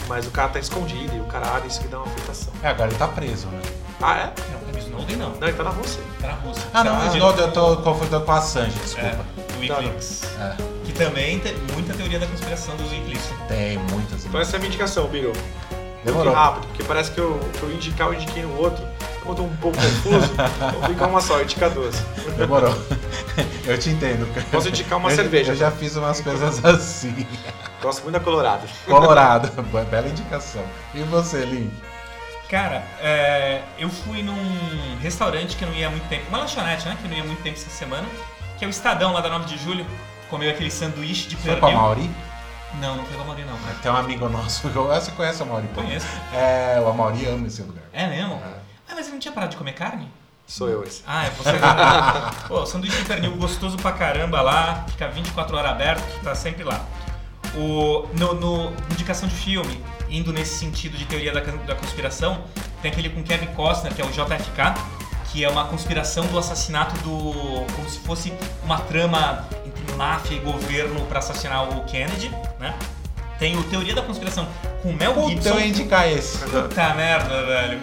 Mas 0.07 0.25
o 0.27 0.31
cara 0.31 0.49
tá 0.49 0.59
escondido 0.59 1.15
e 1.15 1.19
o 1.19 1.23
caralho, 1.25 1.65
isso 1.67 1.79
que 1.81 1.87
dá 1.87 1.97
uma 1.97 2.07
afetação. 2.07 2.51
É, 2.61 2.67
agora 2.69 2.89
ele 2.89 2.97
tá 2.97 3.07
preso, 3.07 3.47
né? 3.47 3.61
Ah, 4.01 4.17
é? 4.17 4.33
Não, 4.51 4.73
o 4.73 4.77
Snowden 4.83 5.15
não. 5.15 5.29
Não, 5.31 5.47
ele 5.47 5.55
tá 5.57 5.63
na 5.63 5.69
Rússia. 5.69 6.01
Tá 6.19 6.27
na 6.27 6.33
Rússia. 6.33 6.63
Ah, 6.73 6.83
não, 6.83 6.95
Tá 6.99 7.03
o 7.05 7.13
Snowden 7.13 7.45
eu 7.45 7.51
tô 7.51 7.77
confundindo 7.77 8.21
com 8.21 8.31
a 8.31 8.37
Assange, 8.37 8.77
desculpa. 8.79 9.07
É, 9.07 9.53
do 9.53 9.59
Wikileaks. 9.59 10.23
É, 10.39 10.55
Que 10.85 10.91
também 10.91 11.39
tem 11.39 11.55
muita 11.73 11.93
teoria 11.93 12.19
da 12.19 12.27
conspiração 12.27 12.75
dos 12.75 12.91
Wikileaks. 12.91 13.29
tem 13.47 13.77
muitas. 13.91 14.25
Então 14.25 14.39
essa 14.41 14.55
é 14.55 14.57
a 14.57 14.59
minha 14.59 14.67
indicação, 14.67 15.07
Biro. 15.07 15.31
Demorou. 16.03 16.25
Muito 16.33 16.37
rápido, 16.37 16.67
porque 16.67 16.83
parece 16.83 17.11
que 17.11 17.19
eu, 17.19 17.39
que 17.57 17.63
eu 17.63 17.71
indicar, 17.71 18.07
eu 18.07 18.13
indiquei 18.15 18.43
no 18.43 18.57
outro. 18.59 18.83
Como 19.21 19.31
eu 19.31 19.35
tô 19.37 19.43
um 19.43 19.55
pouco 19.55 19.77
confuso, 19.77 20.33
eu 20.81 20.89
fico 20.89 21.05
uma 21.05 21.21
só, 21.21 21.37
eu 21.37 21.43
indicar 21.43 21.69
duas. 21.69 21.95
Demorou. 22.37 22.75
Eu 23.65 23.77
te 23.79 23.89
entendo. 23.89 24.27
cara. 24.33 24.45
Posso 24.51 24.67
indicar 24.67 24.99
uma 24.99 25.09
Eu- 25.09 25.15
cerveja. 25.15 25.53
Eu 25.53 25.55
já 25.55 25.71
fiz 25.71 25.95
umas 25.95 26.19
coisas 26.19 26.63
assim. 26.65 27.25
Gosto 27.83 28.03
muito 28.03 28.13
da 28.17 28.19
Colorado. 28.21 28.65
Colorado. 28.87 29.51
Bela 29.91 30.07
indicação. 30.07 30.63
E 30.93 31.01
você, 31.01 31.43
Lin? 31.43 31.69
Cara, 32.49 32.83
é, 33.01 33.61
eu 33.77 33.89
fui 33.89 34.23
num 34.23 34.97
restaurante 35.01 35.57
que 35.57 35.65
não 35.65 35.73
ia 35.73 35.87
há 35.87 35.89
muito 35.89 36.07
tempo, 36.07 36.23
uma 36.29 36.37
lanchonete, 36.37 36.87
né? 36.87 36.97
Que 37.01 37.07
não 37.07 37.15
ia 37.15 37.23
há 37.23 37.25
muito 37.25 37.43
tempo 37.43 37.57
essa 37.57 37.69
semana, 37.69 38.07
que 38.57 38.63
é 38.63 38.67
o 38.67 38.69
Estadão 38.69 39.11
lá 39.11 39.19
da 39.19 39.29
9 39.29 39.45
de 39.45 39.57
julho. 39.61 39.85
Comeu 40.29 40.49
aquele 40.49 40.71
sanduíche 40.71 41.27
de 41.27 41.35
Foi 41.35 41.51
com 41.57 41.65
a 41.65 41.69
pernil. 41.69 41.77
Mauri? 41.77 42.11
Não, 42.79 42.95
não 42.95 43.05
foi 43.05 43.17
com 43.17 43.23
a 43.23 43.25
Mauri, 43.25 43.43
não. 43.43 43.57
Tem 43.81 43.91
um 43.91 43.95
amigo 43.97 44.29
nosso. 44.29 44.69
Você 44.71 45.11
conhece 45.11 45.43
o 45.43 45.45
Mauri? 45.45 45.67
Conheço. 45.75 46.07
É, 46.33 46.79
o 46.79 46.93
Mauri 46.93 47.25
ama 47.27 47.47
esse 47.47 47.61
lugar. 47.61 47.83
É 47.91 48.07
mesmo? 48.07 48.41
Ah, 48.87 48.93
mas 48.95 49.07
ele 49.07 49.13
não 49.13 49.19
tinha 49.19 49.33
parado 49.33 49.51
de 49.51 49.57
comer 49.57 49.73
carne? 49.73 50.09
Sou 50.47 50.69
eu 50.69 50.83
esse. 50.83 51.03
Ah, 51.05 51.25
é 51.25 51.29
você. 51.31 51.51
Pô, 52.47 52.65
sanduíche 52.65 52.97
de 52.97 53.05
pernil 53.05 53.35
gostoso 53.35 53.77
pra 53.77 53.91
caramba 53.91 54.41
lá, 54.41 54.85
fica 54.89 55.07
24 55.07 55.57
horas 55.57 55.71
aberto, 55.71 56.23
tá 56.23 56.35
sempre 56.35 56.63
lá. 56.63 56.85
O, 57.55 58.07
no, 58.17 58.33
no 58.33 58.73
indicação 58.91 59.27
de 59.29 59.35
filme, 59.35 59.79
indo 60.09 60.33
nesse 60.33 60.57
sentido 60.57 60.97
de 60.97 61.05
teoria 61.05 61.31
da, 61.31 61.39
da 61.39 61.75
conspiração, 61.75 62.43
tem 62.81 62.91
aquele 62.91 63.09
com 63.09 63.23
Kevin 63.23 63.47
Costner, 63.47 63.93
que 63.93 64.01
é 64.01 64.05
o 64.05 64.09
JFK, 64.09 64.73
que 65.31 65.43
é 65.43 65.49
uma 65.49 65.65
conspiração 65.65 66.25
do 66.27 66.37
assassinato 66.37 66.95
do. 67.03 67.65
como 67.75 67.89
se 67.89 67.99
fosse 67.99 68.33
uma 68.63 68.79
trama 68.79 69.47
entre 69.65 69.95
máfia 69.95 70.35
e 70.35 70.39
governo 70.39 71.05
pra 71.05 71.19
assassinar 71.19 71.69
o 71.69 71.83
Kennedy, 71.85 72.29
né? 72.59 72.75
Tem 73.39 73.57
o 73.57 73.63
Teoria 73.63 73.95
da 73.95 74.01
Conspiração 74.01 74.47
com 74.81 74.89
o 74.89 74.93
Mel 74.93 75.13
Puta, 75.13 75.29
Gibson. 75.29 75.59
ia 75.59 75.67
indicar 75.67 76.07
esse. 76.07 76.37
Puta 76.37 76.93
merda, 76.93 77.45
velho. 77.45 77.79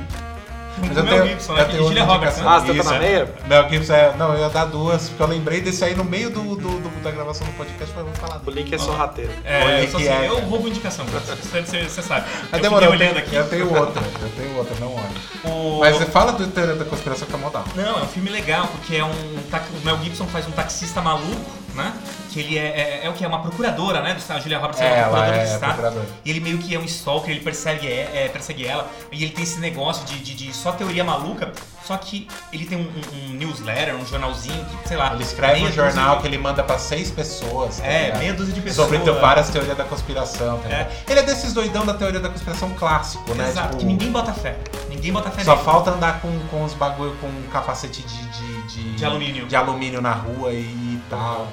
Mas 0.89 0.97
o 0.97 1.01
eu 1.01 1.05
Mel 1.05 1.15
tenho- 1.15 1.27
Gibson, 1.29 1.53
eu 1.53 1.57
né? 1.59 1.65
tenho 1.65 1.83
outra 1.85 2.05
Roberts, 2.05 2.39
indicação. 2.39 2.53
Ah, 2.53 2.61
você 2.61 2.75
tá 2.75 2.91
na 2.91 2.97
é. 2.97 2.99
meia? 2.99 3.35
Mel 3.47 3.69
Gibson 3.69 3.93
é. 3.95 4.15
Não, 4.17 4.33
eu 4.35 4.41
ia 4.41 4.49
dar 4.49 4.65
duas, 4.67 5.09
porque 5.09 5.23
eu 5.23 5.27
lembrei 5.27 5.61
desse 5.61 5.85
aí 5.85 5.95
no 5.95 6.05
meio 6.05 6.31
do, 6.31 6.43
do- 6.57 6.81
do- 6.81 7.03
da 7.03 7.11
gravação 7.11 7.47
do 7.47 7.53
podcast, 7.55 7.93
mas 7.97 8.07
eu 8.07 8.13
vou 8.13 8.15
falar 8.15 8.37
O 8.37 8.39
dele. 8.51 8.63
link 8.63 8.75
é 8.75 8.79
sorrateiro. 8.79 9.31
É, 9.45 9.81
eu, 9.81 9.85
assim, 9.85 10.09
é. 10.09 10.29
eu 10.29 10.39
roubo 10.41 10.69
indicação, 10.69 11.05
você, 11.07 11.61
você- 11.63 11.89
você 11.89 12.03
sabe. 12.03 12.27
Ah, 12.53 12.57
eu 12.57 12.61
demorou, 12.63 12.89
eu 12.89 12.93
fiquei 12.93 13.07
tenho, 13.09 13.17
olhando 13.17 13.19
aqui. 13.27 13.35
eu 13.37 13.49
tenho 13.49 13.79
outra, 13.79 14.03
eu 14.23 14.29
tenho 14.31 14.57
outra, 14.57 14.77
não 14.81 14.95
olha. 14.95 15.53
O- 15.55 15.81
Mas 15.81 15.97
você 15.97 16.07
fala 16.07 16.33
do 16.33 16.47
Teoria 16.49 16.75
da 16.75 16.85
Conspiração 16.85 17.27
que 17.27 17.35
é 17.35 17.39
modal. 17.39 17.65
Não, 17.75 17.99
é 18.01 18.03
um 18.03 18.07
filme 18.09 18.31
legal, 18.31 18.67
porque 18.69 18.97
é 18.97 19.05
um. 19.05 19.11
O 19.11 19.85
Mel 19.85 19.99
Gibson 20.03 20.27
faz 20.27 20.47
um 20.47 20.51
taxista 20.53 21.01
maluco, 21.01 21.51
né? 21.81 21.93
Que 22.31 22.41
ele 22.41 22.57
é, 22.59 22.63
é, 22.63 23.01
é 23.07 23.09
o 23.11 23.13
que? 23.13 23.25
É 23.25 23.29
uma 23.29 23.41
procuradora, 23.43 24.01
né? 24.03 24.15
Do 24.15 24.19
Estado. 24.21 24.37
A 24.39 24.41
Julia 24.41 24.59
Roberts 24.59 24.81
é, 24.81 24.85
É, 24.87 24.89
uma 24.89 25.03
procuradora 25.09 25.37
é 25.37 25.41
do 25.47 25.53
Estado. 25.55 25.73
procuradora. 25.73 26.07
E 26.25 26.31
ele 26.31 26.41
meio 26.41 26.59
que 26.59 26.75
é 26.75 26.79
um 26.79 26.85
stalker, 26.85 27.31
ele 27.31 27.41
persegue, 27.41 27.87
é, 27.89 28.25
é, 28.27 28.29
persegue 28.29 28.67
ela. 28.67 28.89
E 29.11 29.23
ele 29.25 29.33
tem 29.33 29.43
esse 29.43 29.59
negócio 29.59 30.05
de, 30.07 30.19
de, 30.21 30.35
de 30.35 30.55
só 30.55 30.73
teoria 30.73 31.03
maluca. 31.03 31.53
Só 31.85 31.97
que 31.97 32.29
ele 32.53 32.67
tem 32.67 32.79
um, 32.79 32.83
um- 32.83 33.31
um 33.31 33.33
newsletter, 33.35 33.97
um 33.97 34.07
jornalzinho, 34.07 34.65
que, 34.83 34.89
sei 34.89 34.97
lá. 34.97 35.13
Ele 35.13 35.25
escreve 35.25 35.65
um 35.65 35.73
jornal 35.73 36.21
que 36.21 36.27
ele 36.29 36.39
manda 36.39 36.63
pra 36.63 36.79
seis 36.79 37.11
pessoas. 37.11 37.79
tá 37.79 37.87
É, 37.87 38.05
ligado? 38.05 38.19
meia 38.21 38.35
dúzia 38.35 38.55
de 38.55 38.61
pessoas. 38.61 38.89
Sobre 38.89 39.11
várias 39.13 39.49
teorias 39.51 39.77
da 39.77 39.85
conspiração. 39.85 40.59
Tá 40.61 40.69
É. 40.69 40.79
ligado? 40.79 40.93
Ele 41.09 41.21
é 41.21 41.23
desses 41.25 41.53
doidão 41.53 41.85
da 41.85 41.95
teoria 41.95 42.21
da 42.21 42.29
conspiração 42.29 42.71
clássico, 42.75 43.35
né? 43.35 43.49
Exato, 43.49 43.69
Tipo, 43.71 43.79
que 43.81 43.85
ninguém 43.87 44.13
bota 44.13 44.33
fé. 44.33 44.57
Ninguém 44.89 45.13
bota 45.13 45.31
fé 45.33 45.43
Só 45.43 45.53
nele. 45.55 45.65
falta 45.65 45.91
andar 45.91 46.21
com, 46.21 46.39
com 46.49 46.63
os 46.63 46.75
bagulho 46.75 47.17
com 47.21 47.27
um 47.27 47.43
capacete 47.51 48.03
de, 48.03 48.23
de, 48.29 48.63
de, 48.69 48.93
De 48.97 49.05
alumínio. 49.05 49.47
de 49.47 49.57
alumínio 49.57 50.01
na 50.01 50.13
rua 50.13 50.53
e 50.53 51.01
tal. 51.09 51.49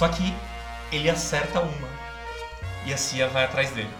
Só 0.00 0.08
que 0.08 0.32
ele 0.90 1.10
acerta 1.10 1.60
uma. 1.60 1.88
E 2.86 2.94
a 2.94 2.96
CIA 2.96 3.28
vai 3.28 3.44
atrás 3.44 3.68
dele. 3.68 3.90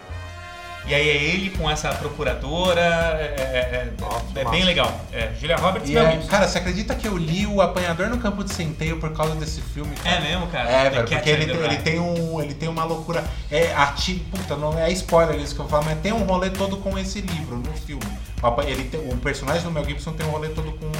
E 0.87 0.95
aí 0.95 1.07
é 1.09 1.15
ele 1.15 1.51
com 1.51 1.69
essa 1.69 1.89
procuradora. 1.93 2.81
É, 2.81 3.35
é, 3.37 3.59
é- 3.75 3.93
Nossa, 4.01 4.25
é 4.35 4.43
massa. 4.43 4.49
bem 4.55 4.63
legal. 4.63 4.99
É, 5.13 5.29
Julia 5.39 5.55
Roberts 5.57 5.87
e 5.87 5.95
é, 5.95 6.17
cara, 6.27 6.47
você 6.47 6.57
acredita 6.57 6.95
que 6.95 7.07
eu 7.07 7.15
li 7.15 7.45
o 7.45 7.61
Apanhador 7.61 8.07
no 8.09 8.17
Campo 8.17 8.43
de 8.43 8.51
Centeio 8.51 8.99
por 8.99 9.13
causa 9.13 9.35
desse 9.35 9.61
filme? 9.61 9.95
cara? 9.97 10.15
É 10.15 10.21
mesmo, 10.21 10.47
cara? 10.47 10.71
É, 10.71 10.89
velho, 10.89 11.07
porque 11.07 11.29
ele, 11.29 11.45
tem- 11.45 11.63
ele 11.63 11.77
tem 11.77 11.99
um. 11.99 12.41
Ele 12.41 12.55
tem 12.55 12.67
uma 12.67 12.83
loucura. 12.83 13.23
É 13.51 13.71
ativo. 13.75 14.23
Puta, 14.31 14.55
não 14.55 14.75
é 14.79 14.91
spoiler 14.91 15.39
isso 15.39 15.53
que 15.53 15.61
eu 15.61 15.67
falo, 15.67 15.85
mas 15.85 15.99
tem 15.99 16.11
um 16.13 16.23
rolê 16.23 16.49
todo 16.49 16.77
com 16.77 16.97
esse 16.97 17.21
livro 17.21 17.57
no 17.57 17.73
filme. 17.73 18.01
Ele 18.65 18.85
tem, 18.85 18.99
o 19.07 19.15
personagem 19.17 19.61
do 19.61 19.69
Mel 19.69 19.85
Gibson 19.85 20.13
tem 20.13 20.25
um 20.25 20.31
rolê 20.31 20.49
todo 20.49 20.71
com, 20.71 20.91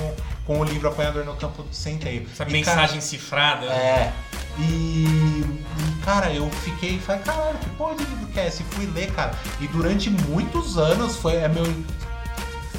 com 0.45 0.59
o 0.59 0.63
livro 0.63 0.87
Apanhador 0.87 1.23
no 1.25 1.35
Campo 1.35 1.63
de 1.63 1.75
Centeio. 1.75 2.27
Essa 2.31 2.43
E, 2.43 2.51
mensagem 2.51 3.01
cifrada. 3.01 3.67
Cara, 3.67 3.79
é. 3.79 4.13
E, 4.59 4.63
e, 4.63 5.55
cara, 6.03 6.31
eu 6.33 6.49
fiquei. 6.63 6.99
Falei, 6.99 7.21
caralho, 7.21 7.57
que 7.57 7.69
porra 7.71 7.95
de 7.95 8.03
livro 8.05 8.27
que 8.27 8.39
é 8.39 8.47
esse? 8.47 8.63
Fui 8.63 8.85
ler, 8.87 9.11
cara. 9.11 9.31
E 9.59 9.67
durante 9.67 10.09
muitos 10.09 10.77
anos 10.77 11.15
foi 11.17 11.35
é 11.35 11.47
meu. 11.47 11.65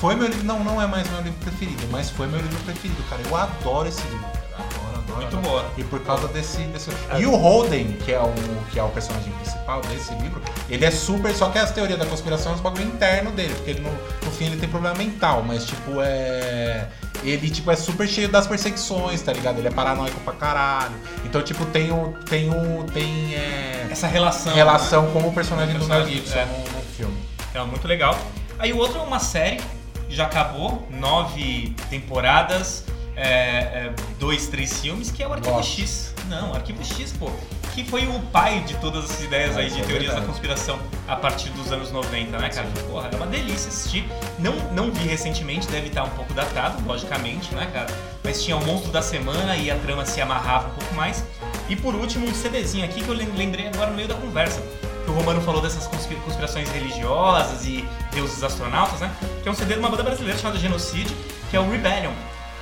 Foi 0.00 0.14
meu 0.14 0.26
livro. 0.28 0.44
Não, 0.44 0.62
não 0.64 0.82
é 0.82 0.86
mais 0.86 1.08
meu 1.10 1.20
livro 1.22 1.38
preferido, 1.40 1.86
mas 1.90 2.10
foi 2.10 2.26
meu 2.26 2.40
livro 2.40 2.58
preferido, 2.64 3.02
cara. 3.08 3.22
Eu 3.28 3.36
adoro 3.36 3.88
esse 3.88 4.02
livro. 4.02 4.20
cara. 4.20 4.42
Adoro, 4.58 4.98
adoro. 4.98 5.20
Muito 5.20 5.36
boa. 5.38 5.64
E 5.78 5.84
por 5.84 6.00
causa 6.00 6.28
desse, 6.28 6.58
desse. 6.64 6.90
E 7.18 7.24
o 7.24 7.36
Holden, 7.36 7.92
que 8.04 8.12
é 8.12 8.20
o, 8.20 8.32
que 8.70 8.78
é 8.78 8.82
o 8.82 8.88
personagem 8.88 9.32
principal 9.34 9.80
desse 9.82 10.12
livro, 10.16 10.42
ele 10.68 10.84
é 10.84 10.90
super. 10.90 11.32
Só 11.34 11.48
que 11.50 11.58
as 11.58 11.70
teorias 11.70 11.98
da 11.98 12.04
conspiração 12.06 12.52
é 12.52 12.56
um 12.56 12.58
bagulho 12.58 12.84
interno 12.86 13.30
dele, 13.30 13.54
porque 13.54 13.70
ele 13.70 13.80
no, 13.80 13.90
no 13.90 14.30
fim 14.32 14.46
ele 14.46 14.56
tem 14.56 14.68
problema 14.68 14.96
mental, 14.96 15.42
mas 15.42 15.64
tipo, 15.64 16.00
é. 16.02 16.88
Ele, 17.22 17.50
tipo, 17.50 17.70
é 17.70 17.76
super 17.76 18.08
cheio 18.08 18.28
das 18.28 18.46
perseguições, 18.46 19.22
tá 19.22 19.32
ligado? 19.32 19.58
Ele 19.58 19.68
é 19.68 19.70
paranoico 19.70 20.18
pra 20.20 20.32
caralho. 20.32 20.94
Então, 21.24 21.42
tipo, 21.42 21.64
tem 21.66 21.92
o. 21.92 22.14
Tem 22.28 22.50
o. 22.50 22.84
Tem. 22.92 23.34
É, 23.34 23.86
Essa 23.90 24.06
relação. 24.06 24.52
relação 24.54 25.10
com 25.12 25.20
o 25.20 25.32
personagem 25.32 25.78
do 25.78 25.86
Mel 25.86 26.04
Personagem, 26.04 26.14
Gibson 26.14 26.38
é. 26.38 26.44
no, 26.46 26.58
no 26.58 26.82
filme. 26.96 27.16
É 27.54 27.62
muito 27.62 27.86
legal. 27.86 28.18
Aí 28.58 28.72
o 28.72 28.78
outro 28.78 28.98
é 28.98 29.02
uma 29.02 29.18
série, 29.18 29.60
já 30.08 30.24
acabou, 30.24 30.86
nove 30.90 31.74
temporadas, 31.90 32.84
é, 33.16 33.26
é, 33.28 33.92
dois, 34.18 34.46
três 34.48 34.80
filmes, 34.80 35.10
que 35.10 35.22
é 35.22 35.28
o 35.28 35.32
Arquivo 35.32 35.56
Gosto. 35.56 35.80
X. 35.80 36.14
Não, 36.28 36.54
Arquivo 36.54 36.84
X, 36.84 37.12
pô. 37.12 37.30
Que 37.74 37.82
foi 37.84 38.06
o 38.06 38.20
pai 38.30 38.60
de 38.60 38.74
todas 38.76 39.04
essas 39.04 39.22
ideias 39.24 39.56
aí 39.56 39.70
de 39.70 39.80
é 39.80 39.84
teorias 39.84 40.14
da 40.14 40.20
conspiração 40.20 40.78
a 41.08 41.16
partir 41.16 41.48
dos 41.50 41.72
anos 41.72 41.90
90, 41.90 42.38
né, 42.38 42.50
cara? 42.50 42.68
Porra, 42.90 43.08
é 43.10 43.16
uma 43.16 43.26
delícia 43.26 43.68
assistir. 43.68 44.06
Não, 44.38 44.52
não 44.72 44.90
vi 44.92 45.06
recentemente, 45.08 45.66
deve 45.68 45.86
estar 45.88 46.04
um 46.04 46.10
pouco 46.10 46.34
datado, 46.34 46.82
logicamente, 46.86 47.54
né, 47.54 47.70
cara? 47.72 47.86
Mas 48.22 48.42
tinha 48.44 48.56
o 48.58 48.64
Monstro 48.66 48.92
da 48.92 49.00
Semana 49.00 49.56
e 49.56 49.70
a 49.70 49.76
trama 49.76 50.04
se 50.04 50.20
amarrava 50.20 50.68
um 50.68 50.74
pouco 50.74 50.94
mais. 50.94 51.24
E 51.68 51.74
por 51.74 51.94
último, 51.94 52.26
um 52.28 52.34
CDzinho 52.34 52.84
aqui 52.84 53.02
que 53.02 53.08
eu 53.08 53.14
lem- 53.14 53.32
lembrei 53.34 53.66
agora 53.68 53.88
no 53.88 53.96
meio 53.96 54.08
da 54.08 54.14
conversa. 54.16 54.60
Que 55.06 55.10
o 55.10 55.14
Romano 55.14 55.40
falou 55.40 55.62
dessas 55.62 55.86
conspi- 55.86 56.14
conspirações 56.16 56.68
religiosas 56.70 57.64
e 57.66 57.84
deuses 58.12 58.42
astronautas, 58.44 59.00
né? 59.00 59.10
Que 59.42 59.48
é 59.48 59.50
um 59.50 59.54
CD 59.54 59.74
de 59.74 59.80
uma 59.80 59.88
banda 59.88 60.02
brasileira 60.02 60.38
chamada 60.38 60.58
Genocide, 60.58 61.12
que 61.50 61.56
é 61.56 61.60
o 61.60 61.68
Rebellion. 61.70 62.12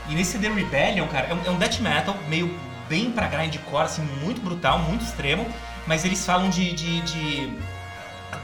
E 0.09 0.15
nesse 0.15 0.33
CD 0.33 0.49
Rebellion, 0.49 1.07
cara, 1.09 1.27
é 1.29 1.35
um, 1.35 1.41
é 1.47 1.51
um 1.51 1.57
death 1.59 1.81
metal 1.81 2.17
meio 2.29 2.49
bem 2.91 3.11
pra 3.13 3.29
grindcore, 3.29 3.85
assim, 3.85 4.03
muito 4.23 4.43
brutal, 4.43 4.81
muito 4.81 5.03
extremo. 5.05 5.47
Mas 5.87 6.05
eles 6.05 6.27
falam 6.27 6.51
de. 6.51 6.73
de, 6.75 7.01
de- 7.03 7.53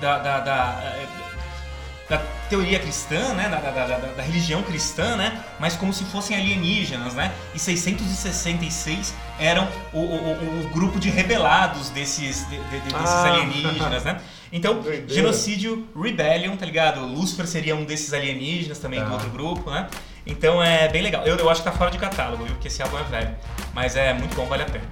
da, 0.01 0.19
da, 0.19 0.41
da, 0.41 0.81
eh, 0.85 1.07
da 2.09 2.19
teoria 2.51 2.79
cristã, 2.79 3.33
né? 3.35 3.49
Da, 3.49 3.59
da, 4.17 4.23
religião 4.23 4.63
cristã, 4.63 5.17
né? 5.17 5.43
Mas 5.59 5.75
como 5.77 5.93
se 5.93 6.05
fossem 6.05 6.37
alienígenas, 6.37 7.15
né? 7.15 7.33
E 7.55 7.59
666 7.59 9.15
eram 9.39 9.67
o, 9.93 9.99
o, 10.01 10.65
o- 10.67 10.71
grupo 10.71 10.99
de 10.99 11.09
rebelados 11.09 11.89
desses, 11.91 12.49
de- 12.49 12.59
de- 12.59 12.81
desses 12.81 12.95
Ah. 12.95 13.33
alienígenas, 13.33 14.05
né? 14.05 14.21
Então, 14.53 14.81
Doideira. 14.81 15.09
genocídio, 15.13 15.87
rebellion, 16.01 16.57
tá 16.57 16.65
ligado? 16.67 17.01
Lúcifer 17.05 17.47
seria 17.47 17.75
um 17.75 17.85
desses 17.85 18.13
alienígenas 18.13 18.79
também 18.79 19.01
do 19.01 19.07
Tá. 19.07 19.13
outro 19.13 19.31
grupo, 19.31 19.71
né? 19.71 19.89
Então 20.27 20.63
é 20.63 20.89
bem 20.89 21.03
legal. 21.03 21.23
Eu, 21.25 21.37
eu 21.37 21.49
acho 21.49 21.63
que 21.63 21.71
tá 21.71 21.77
fora 21.77 21.91
de 21.91 21.99
catálogo, 21.99 22.45
viu? 22.45 22.53
Porque 22.55 22.69
esse 22.69 22.83
álbum 22.83 22.99
é 22.99 23.03
velho. 23.05 23.35
Mas 23.73 23.95
é 23.97 24.13
muito 24.13 24.35
bom, 24.35 24.47
vale 24.47 24.63
a 24.65 24.67
pena. 24.67 24.85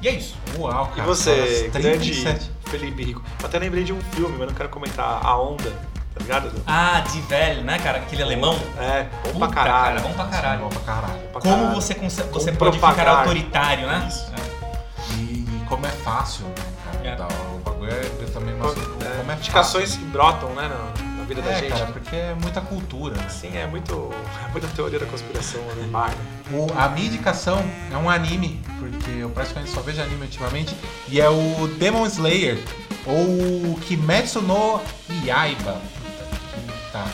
E 0.00 0.08
é 0.08 0.12
isso. 0.12 0.36
Uau, 0.58 0.88
E 0.92 0.96
cara. 0.96 1.06
você, 1.08 1.30
horas 1.30 1.82
grande 1.82 2.10
37. 2.12 2.50
Felipe 2.66 3.04
Rico? 3.04 3.22
Eu 3.40 3.46
até 3.46 3.58
lembrei 3.58 3.84
de 3.84 3.92
um 3.92 4.00
filme, 4.12 4.36
mas 4.38 4.48
não 4.48 4.54
quero 4.54 4.68
comentar 4.68 5.20
A 5.24 5.36
Onda, 5.36 5.70
tá 5.70 6.20
ligado? 6.20 6.52
Ah, 6.66 7.00
de 7.00 7.20
velho, 7.22 7.62
né, 7.62 7.78
cara? 7.78 7.98
Aquele 7.98 8.22
alemão. 8.22 8.58
É, 8.78 9.04
bom 9.24 9.32
Puta, 9.32 9.38
pra 9.38 9.48
caralho. 9.48 9.96
cara, 9.96 10.00
bom 10.08 10.12
pra 10.14 10.24
caralho. 10.26 10.60
Bom 10.62 10.68
pra 10.68 10.80
caralho. 10.80 11.18
Pra 11.32 11.40
Como 11.40 11.74
você, 11.74 11.94
Como 11.94 12.10
você 12.10 12.22
pode 12.52 12.76
ficar 12.76 12.92
propagar. 12.94 13.18
autoritário, 13.18 13.86
né? 13.86 14.06
Isso. 14.08 14.26
É. 14.38 15.14
E, 15.14 15.22
e 15.46 15.64
como 15.68 15.84
é 15.86 15.90
fácil, 15.90 16.46
né, 16.46 16.54
cara? 16.84 17.08
É. 17.08 17.14
Tá, 17.16 17.28
o 17.54 17.58
bagulho 17.58 17.92
é 17.92 18.26
também 18.32 18.54
mostro 18.54 18.82
é, 18.82 19.18
como 19.18 19.30
é 19.32 19.34
indicações 19.34 19.96
que 19.96 20.04
brotam, 20.06 20.48
né, 20.54 20.68
na, 20.68 21.11
vida 21.34 21.42
da. 21.48 21.50
É, 21.56 21.60
gente. 21.60 21.70
cara, 21.72 21.86
porque 21.86 22.16
é 22.16 22.34
muita 22.40 22.60
cultura, 22.60 23.14
né? 23.16 23.28
Sim, 23.28 23.56
é 23.56 23.66
muito, 23.66 24.10
é 24.46 24.50
muita 24.52 24.68
teoria 24.68 24.98
da 24.98 25.06
conspiração 25.06 25.60
no 25.76 25.88
mar. 25.88 26.10
né? 26.10 26.16
O- 26.52 26.66
a 26.76 26.88
minha 26.88 27.06
indicação 27.06 27.58
é 27.92 27.96
um 27.96 28.08
anime, 28.10 28.60
porque 28.78 29.10
eu 29.20 29.30
praticamente 29.30 29.70
só 29.70 29.80
vejo 29.80 30.00
anime 30.02 30.22
ultimamente, 30.22 30.74
e 31.08 31.20
é 31.20 31.28
o 31.28 31.66
Demon 31.78 32.06
Slayer, 32.06 32.58
ou 33.06 33.76
Kimetsu 33.80 34.40
no 34.42 34.80
Yaiba. 35.24 35.80
Puta 35.80 36.72
que 36.72 36.92
tá. 36.92 37.06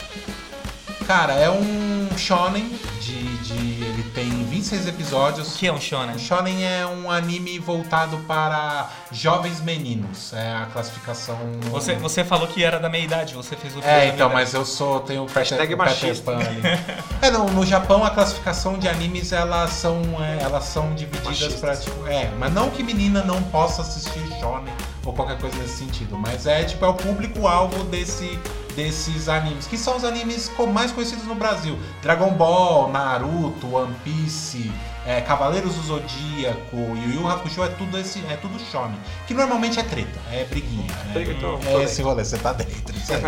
Cara, 1.09 1.33
é 1.33 1.49
um 1.49 2.07
shonen 2.19 2.69
de, 3.01 3.39
de 3.39 3.83
ele 3.83 4.03
tem 4.15 4.29
26 4.45 4.89
episódios. 4.89 5.55
O 5.55 5.59
que 5.59 5.67
é 5.67 5.73
um 5.73 5.81
shonen? 5.81 6.15
O 6.15 6.19
shonen 6.19 6.63
é 6.63 6.87
um 6.87 7.11
anime 7.11 7.59
voltado 7.59 8.19
para 8.29 8.91
jovens 9.11 9.59
meninos. 9.59 10.35
É 10.35 10.55
a 10.57 10.67
classificação. 10.67 11.39
Você, 11.71 11.95
você 11.95 12.23
falou 12.23 12.47
que 12.47 12.63
era 12.63 12.79
da 12.79 12.91
meia 12.91 13.05
idade, 13.05 13.35
você 13.35 13.57
fez 13.57 13.75
o 13.75 13.81
É, 13.81 14.09
então, 14.09 14.29
mas 14.29 14.53
eu 14.53 14.67
sou, 14.67 15.01
tenho 15.01 15.23
o 15.23 15.27
Hashtag 15.27 15.75
Peter. 15.75 16.23
Pan 16.23 16.37
ali. 16.37 16.61
É, 17.23 17.31
no, 17.31 17.51
no 17.53 17.65
Japão 17.65 18.05
a 18.05 18.11
classificação 18.11 18.79
de 18.79 18.87
animes 18.87 19.33
elas 19.33 19.71
são, 19.71 20.03
é, 20.23 20.43
elas 20.43 20.65
são 20.65 20.95
divididas 20.95 21.25
Machistas. 21.25 21.59
pra, 21.59 21.75
tipo, 21.75 22.07
é, 22.07 22.31
mas 22.39 22.53
não 22.53 22.69
que 22.69 22.83
menina 22.83 23.23
não 23.25 23.43
possa 23.45 23.81
assistir 23.81 24.21
shonen 24.39 24.75
ou 25.07 25.15
qualquer 25.15 25.39
coisa 25.39 25.57
nesse 25.57 25.79
sentido, 25.79 26.19
mas 26.19 26.47
é 26.47 26.65
tipo 26.65 26.85
é 26.85 26.89
o 26.89 26.95
público-alvo 26.95 27.83
desse 27.85 28.39
desses 28.79 29.29
animes, 29.29 29.67
que 29.67 29.77
são 29.77 29.97
os 29.97 30.05
animes 30.05 30.53
mais 30.73 30.93
conhecidos 30.93 31.25
no 31.25 31.35
Brasil. 31.35 31.77
Dragon 32.01 32.31
Ball, 32.31 32.89
Naruto, 32.93 33.75
One 33.75 33.93
Piece, 34.05 34.71
é, 35.05 35.21
Cavaleiros 35.21 35.75
do 35.75 35.83
Zodíaco, 35.83 36.77
Yu 36.77 37.15
Yu 37.15 37.27
Hakusho, 37.27 37.65
é 37.65 37.69
tudo 37.71 37.99
esse, 37.99 38.21
é 38.31 38.37
tudo 38.37 38.57
shonen, 38.71 38.97
que 39.27 39.35
normalmente 39.35 39.81
é 39.81 39.83
treta, 39.83 40.21
é 40.31 40.45
briguinha. 40.45 40.87
né? 40.87 41.11
Briga, 41.13 41.33
então, 41.33 41.59
É 41.67 41.83
esse 41.83 42.03
rolê, 42.03 42.25
você 42.25 42.39
tá 42.39 42.53
dentro. 42.53 42.97
isso 42.97 43.13
aí. 43.13 43.21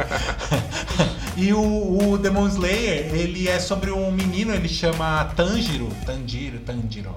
e 1.36 1.52
o, 1.52 2.12
o 2.12 2.16
Demon 2.16 2.46
Slayer, 2.46 3.12
ele 3.12 3.48
é 3.48 3.58
sobre 3.58 3.90
um 3.90 4.12
menino, 4.12 4.54
ele 4.54 4.68
chama 4.68 5.32
Tanjiro. 5.34 5.88
Tanjiro, 6.06 6.60
Tanjiro. 6.60 7.12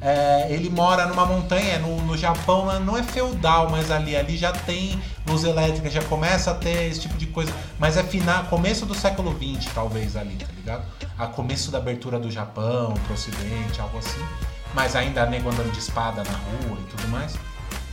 É, 0.00 0.46
ele 0.48 0.70
mora 0.70 1.06
numa 1.06 1.26
montanha, 1.26 1.78
no, 1.78 2.00
no 2.02 2.16
Japão, 2.16 2.80
não 2.80 2.96
é 2.96 3.02
feudal, 3.02 3.68
mas 3.68 3.90
ali, 3.90 4.16
ali 4.16 4.36
já 4.36 4.50
tem 4.50 5.00
luz 5.26 5.44
elétrica, 5.44 5.90
já 5.90 6.02
começa 6.02 6.50
a 6.52 6.54
ter 6.54 6.90
esse 6.90 7.00
tipo 7.00 7.18
de 7.18 7.26
coisa. 7.26 7.52
Mas 7.78 7.96
é 7.96 8.02
final, 8.02 8.44
começo 8.44 8.86
do 8.86 8.94
século 8.94 9.36
XX, 9.38 9.70
talvez, 9.74 10.16
ali, 10.16 10.36
tá 10.36 10.46
ligado? 10.56 10.84
A 11.18 11.26
começo 11.26 11.70
da 11.70 11.78
abertura 11.78 12.18
do 12.18 12.30
Japão 12.30 12.94
pro 13.04 13.14
ocidente, 13.14 13.80
algo 13.80 13.98
assim. 13.98 14.24
Mas 14.72 14.96
ainda 14.96 15.26
nego 15.26 15.50
andando 15.50 15.70
de 15.70 15.78
espada 15.78 16.22
na 16.24 16.32
rua 16.32 16.78
e 16.80 16.84
tudo 16.90 17.08
mais. 17.08 17.36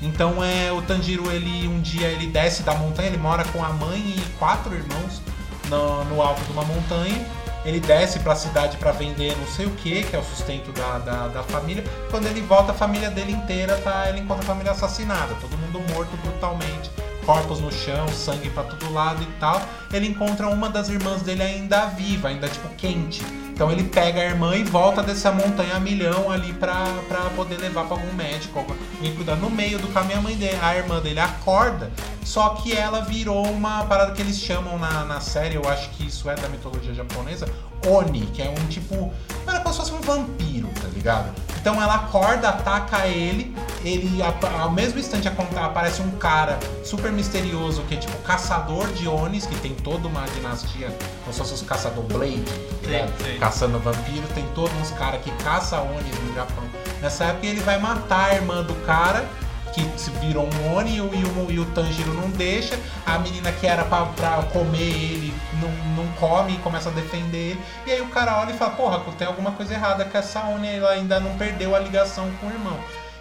Então 0.02 0.44
é 0.44 0.72
o 0.72 0.82
Tanjiro, 0.82 1.30
ele 1.32 1.68
um 1.68 1.82
dia 1.82 2.08
ele 2.08 2.28
desce 2.28 2.62
da 2.64 2.74
montanha, 2.76 3.10
ele 3.10 3.18
mora 3.18 3.44
com 3.46 3.64
a 3.64 3.70
mãe 3.70 4.00
e 4.00 4.22
quatro 4.38 4.74
irmãos 4.76 5.22
no, 5.70 6.06
no 6.06 6.22
alto 6.22 6.42
de 6.44 6.52
uma 6.52 6.64
montanha. 6.64 7.26
Ele 7.68 7.82
desce 7.82 8.20
pra 8.20 8.34
cidade 8.34 8.78
pra 8.78 8.94
vender 8.94 9.36
não 9.38 9.46
sei 9.46 9.66
o 9.66 9.72
que, 9.72 10.02
que 10.04 10.16
é 10.16 10.20
o 10.20 10.24
sustento 10.24 10.72
da, 10.72 11.00
da, 11.00 11.28
da 11.28 11.44
família. 11.44 11.84
Quando 12.10 12.26
ele 12.26 12.40
volta, 12.40 12.72
a 12.72 12.74
família 12.74 13.12
dele 13.12 13.34
inteira 13.34 13.76
tá. 13.84 14.08
Ele 14.08 14.22
encontra 14.22 14.42
a 14.46 14.48
família 14.48 14.72
assassinada, 14.72 15.36
todo 15.42 15.58
mundo 15.58 15.82
morto 15.94 16.16
brutalmente. 16.24 16.90
Corpos 17.26 17.60
no 17.60 17.70
chão, 17.70 18.08
sangue 18.08 18.50
pra 18.52 18.64
todo 18.64 18.94
lado 18.94 19.22
e 19.22 19.26
tal. 19.38 19.62
Ele 19.92 20.08
encontra 20.08 20.48
uma 20.48 20.70
das 20.70 20.88
irmãs 20.88 21.22
dele 21.24 21.44
ainda 21.44 21.88
viva, 21.88 22.30
ainda 22.30 22.48
tipo 22.48 22.70
quente. 22.76 23.22
Então 23.58 23.72
ele 23.72 23.86
pega 23.86 24.22
a 24.22 24.24
irmã 24.24 24.56
e 24.56 24.64
volta 24.64 25.02
dessa 25.02 25.32
montanha 25.32 25.78
a 25.78 25.80
milhão 25.80 26.30
ali 26.30 26.54
pra, 26.54 26.86
pra 27.08 27.22
poder 27.32 27.58
levar 27.58 27.86
pra 27.86 27.98
algum 27.98 28.14
médico, 28.14 28.60
alguém 28.60 29.16
cuidar. 29.16 29.36
No 29.36 29.50
meio 29.50 29.80
do 29.80 29.88
caminho, 29.88 30.20
a 30.20 30.22
mãe 30.22 30.36
dele, 30.36 30.60
a 30.62 30.76
irmã 30.76 31.00
dele 31.00 31.20
acorda, 31.20 31.92
só 32.24 32.50
que 32.50 32.72
ela 32.72 33.02
virou 33.02 33.44
uma 33.48 33.84
parada 33.86 34.12
que 34.12 34.22
eles 34.22 34.38
chamam 34.38 34.78
na, 34.78 35.04
na 35.06 35.20
série, 35.22 35.56
eu 35.56 35.68
acho 35.68 35.90
que 35.90 36.06
isso 36.06 36.30
é 36.30 36.36
da 36.36 36.48
mitologia 36.50 36.94
japonesa, 36.94 37.48
Oni, 37.88 38.28
que 38.28 38.44
é 38.44 38.50
um 38.50 38.68
tipo. 38.68 39.12
Era 39.48 39.60
como 39.62 39.74
se 39.74 39.80
fosse 39.80 39.94
um 39.94 40.02
vampiro, 40.02 40.68
tá 40.80 40.88
ligado? 40.90 41.34
Então 41.60 41.82
ela 41.82 41.96
acorda, 41.96 42.50
ataca 42.50 43.08
ele, 43.08 43.56
ele 43.84 44.22
ao 44.60 44.72
mesmo 44.72 45.00
instante 45.00 45.28
aparece 45.28 46.02
um 46.02 46.12
cara 46.12 46.58
super 46.84 47.12
misterioso 47.12 47.82
que 47.84 47.96
é 47.96 47.98
tipo 47.98 48.16
caçador 48.20 48.88
de 48.94 49.08
Onis, 49.08 49.46
que 49.46 49.56
tem 49.58 49.74
toda 49.74 50.08
uma 50.08 50.22
dinastia, 50.28 50.96
como 51.24 51.34
se 51.34 51.40
fosse 51.40 51.54
os 51.54 51.62
caçador 51.62 52.04
Blade, 52.06 52.44
tá? 52.82 52.90
Sim, 52.90 53.24
sim. 53.24 53.38
Caçando 53.48 53.80
vampiro, 53.80 54.28
tem 54.36 54.46
todos 54.54 54.76
uns 54.76 54.92
caras 54.92 55.22
que 55.22 55.32
caçam 55.42 55.96
Onis 55.96 56.20
no 56.20 56.36
Japão. 56.36 56.66
Nessa 57.02 57.26
época 57.26 57.48
ele 57.48 57.62
vai 57.62 57.80
matar 57.80 58.32
a 58.32 58.36
irmã 58.36 58.62
do 58.62 58.76
cara, 58.86 59.24
que 59.74 59.82
se 59.98 60.10
virou 60.12 60.50
um 60.54 60.76
Oni 60.76 60.98
e 60.98 61.02
o, 61.02 61.10
e 61.14 61.24
o, 61.24 61.52
e 61.52 61.60
o 61.60 61.66
Tanjiro 61.68 62.14
não 62.14 62.30
deixa. 62.30 62.78
A 63.06 63.18
menina 63.20 63.50
que 63.54 63.66
era 63.66 63.86
pra, 63.86 64.06
pra 64.08 64.44
comer 64.52 64.82
ele 64.82 65.34
não, 65.62 66.04
não 66.04 66.12
come 66.14 66.56
e 66.56 66.58
começa 66.58 66.90
a 66.90 66.92
defender 66.92 67.52
ele. 67.52 67.62
E 67.86 67.92
aí 67.92 68.02
o 68.02 68.10
cara 68.10 68.38
olha 68.42 68.52
e 68.52 68.58
fala, 68.58 68.72
porra, 68.72 69.00
tem 69.18 69.26
alguma 69.26 69.52
coisa 69.52 69.74
errada 69.74 70.04
que 70.04 70.18
essa 70.18 70.44
Oni 70.48 70.68
ela 70.68 70.90
ainda 70.90 71.18
não 71.18 71.38
perdeu 71.38 71.74
a 71.74 71.80
ligação 71.80 72.30
com 72.42 72.48
o 72.48 72.52
irmão. 72.52 72.78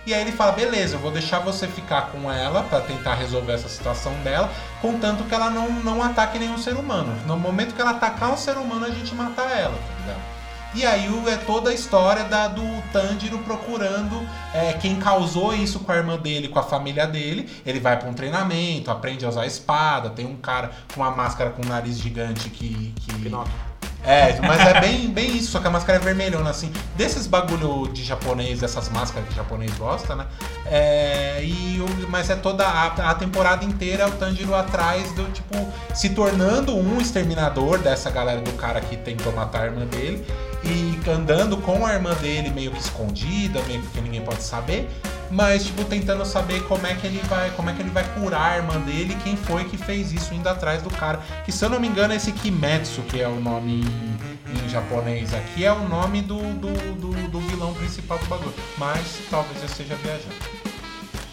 E 0.07 0.15
aí 0.15 0.21
ele 0.21 0.31
fala, 0.31 0.53
beleza, 0.53 0.95
eu 0.95 1.01
vou 1.01 1.11
deixar 1.11 1.41
você 1.41 1.67
ficar 1.67 2.13
com 2.13 2.31
ela 2.31 2.63
pra 2.63 2.81
tentar 2.81 3.15
resolver 3.15 3.53
essa 3.53 3.69
situação 3.69 4.13
dela, 4.23 4.49
contanto 4.81 5.25
que 5.25 5.35
ela 5.35 5.51
não, 5.51 5.69
não 5.83 6.01
ataque 6.01 6.39
nenhum 6.39 6.57
ser 6.57 6.77
humano. 6.77 7.13
No 7.27 7.37
momento 7.37 7.75
que 7.75 7.81
ela 7.81 7.91
atacar 7.91 8.33
um 8.33 8.37
ser 8.37 8.57
humano, 8.57 8.87
a 8.87 8.91
gente 8.91 9.13
mata 9.17 9.43
ela, 9.43 9.77
ligado? 9.99 10.37
E 10.77 10.85
aí 10.85 11.09
é 11.29 11.37
toda 11.39 11.71
a 11.71 11.75
história 11.75 12.25
da, 12.25 12.49
do 12.49 12.63
Tanjiro 12.93 13.39
procurando 13.39 14.21
é, 14.53 14.75
quem 14.75 14.97
causou 14.97 15.55
isso 15.55 15.81
com 15.81 15.91
a 15.91 15.97
irmã 15.97 16.19
dele, 16.19 16.49
com 16.49 16.59
a 16.59 16.63
família 16.63 17.07
dele. 17.07 17.49
Ele 17.65 17.81
vai 17.81 17.99
pra 17.99 18.09
um 18.09 18.13
treinamento, 18.13 18.91
aprende 18.91 19.25
a 19.25 19.29
usar 19.29 19.47
espada, 19.47 20.11
tem 20.11 20.27
um 20.27 20.37
cara 20.37 20.71
com 20.95 21.01
uma 21.01 21.11
máscara 21.11 21.51
com 21.51 21.65
um 21.65 21.69
nariz 21.69 21.99
gigante 21.99 22.51
que. 22.51 22.93
que... 23.01 23.15
Pinóquio. 23.15 23.66
É, 24.07 24.39
mas 24.41 24.61
é 24.61 24.81
bem, 24.81 25.09
bem 25.11 25.37
isso, 25.37 25.51
só 25.51 25.59
que 25.59 25.67
a 25.67 25.71
máscara 25.71 25.99
é 25.99 26.01
vermelhona, 26.01 26.49
assim. 26.49 26.73
Desses 26.95 27.27
bagulho 27.27 27.89
de 27.93 28.05
japonês, 28.05 28.61
dessas 28.61 28.89
máscaras 28.89 29.29
que 29.29 29.35
japonês 29.35 29.73
gosta, 29.77 30.15
né? 30.15 30.27
É, 30.67 31.43
e, 31.43 31.85
mas 32.09 32.31
é 32.31 32.37
toda 32.37 32.65
a, 32.65 33.11
a 33.11 33.15
temporada 33.15 33.65
inteira 33.65 34.07
o 34.07 34.13
Tanjiro 34.13 34.55
atrás 34.55 35.11
do, 35.13 35.25
tipo, 35.33 35.57
se 35.93 36.11
tornando 36.11 36.77
um 36.77 37.01
exterminador 37.01 37.79
dessa 37.79 38.09
galera 38.09 38.41
do 38.41 38.53
cara 38.53 38.81
que 38.81 38.97
tentou 38.97 39.33
matar 39.33 39.63
a 39.63 39.67
irmã 39.67 39.85
dele. 39.85 40.25
E 40.67 41.11
andando 41.11 41.57
com 41.59 41.87
a 41.87 41.95
irmã 41.95 42.13
dele 42.15 42.51
meio 42.51 42.73
que 42.73 42.81
escondida, 42.81 43.63
meio 43.69 43.81
que 43.83 44.01
ninguém 44.01 44.21
pode 44.21 44.43
saber. 44.43 44.89
Mas, 45.31 45.65
tipo, 45.65 45.85
tentando 45.85 46.25
saber 46.25 46.63
como 46.65 46.87
é 46.87 46.95
que 46.95 47.07
ele 47.07 47.21
vai, 47.29 47.51
como 47.51 47.71
é 47.71 47.73
que 47.73 47.83
ele 47.83 47.91
vai 47.91 48.05
curar 48.15 48.53
a 48.53 48.57
irmã 48.57 48.81
dele 48.81 49.17
quem 49.23 49.37
foi 49.37 49.65
que 49.65 49.77
fez 49.77 50.13
isso 50.13 50.35
indo 50.35 50.49
atrás 50.49 50.83
do 50.83 50.91
cara. 50.91 51.21
Que 51.45 51.53
se 51.53 51.65
eu 51.65 51.69
não 51.69 51.81
me 51.81 51.89
engano, 51.89 52.15
esse 52.15 52.33
Kimetsu, 52.33 53.03
que 53.03 53.21
é 53.21 53.29
o 53.29 53.41
nome 53.41 53.83
em, 53.83 54.65
em 54.65 54.69
japonês 54.69 55.33
aqui, 55.35 55.65
é 55.65 55.73
o 55.73 55.89
nome 55.89 56.23
do, 56.23 56.39
do, 56.55 56.95
do, 56.95 57.29
do 57.29 57.41
vilão 57.41 57.75
principal 57.75 58.19
do 58.19 58.27
bagulho. 58.27 58.55
Mas 58.79 59.19
talvez 59.31 59.59
eu 59.61 59.67
esteja 59.67 59.95
viajando. 59.97 60.56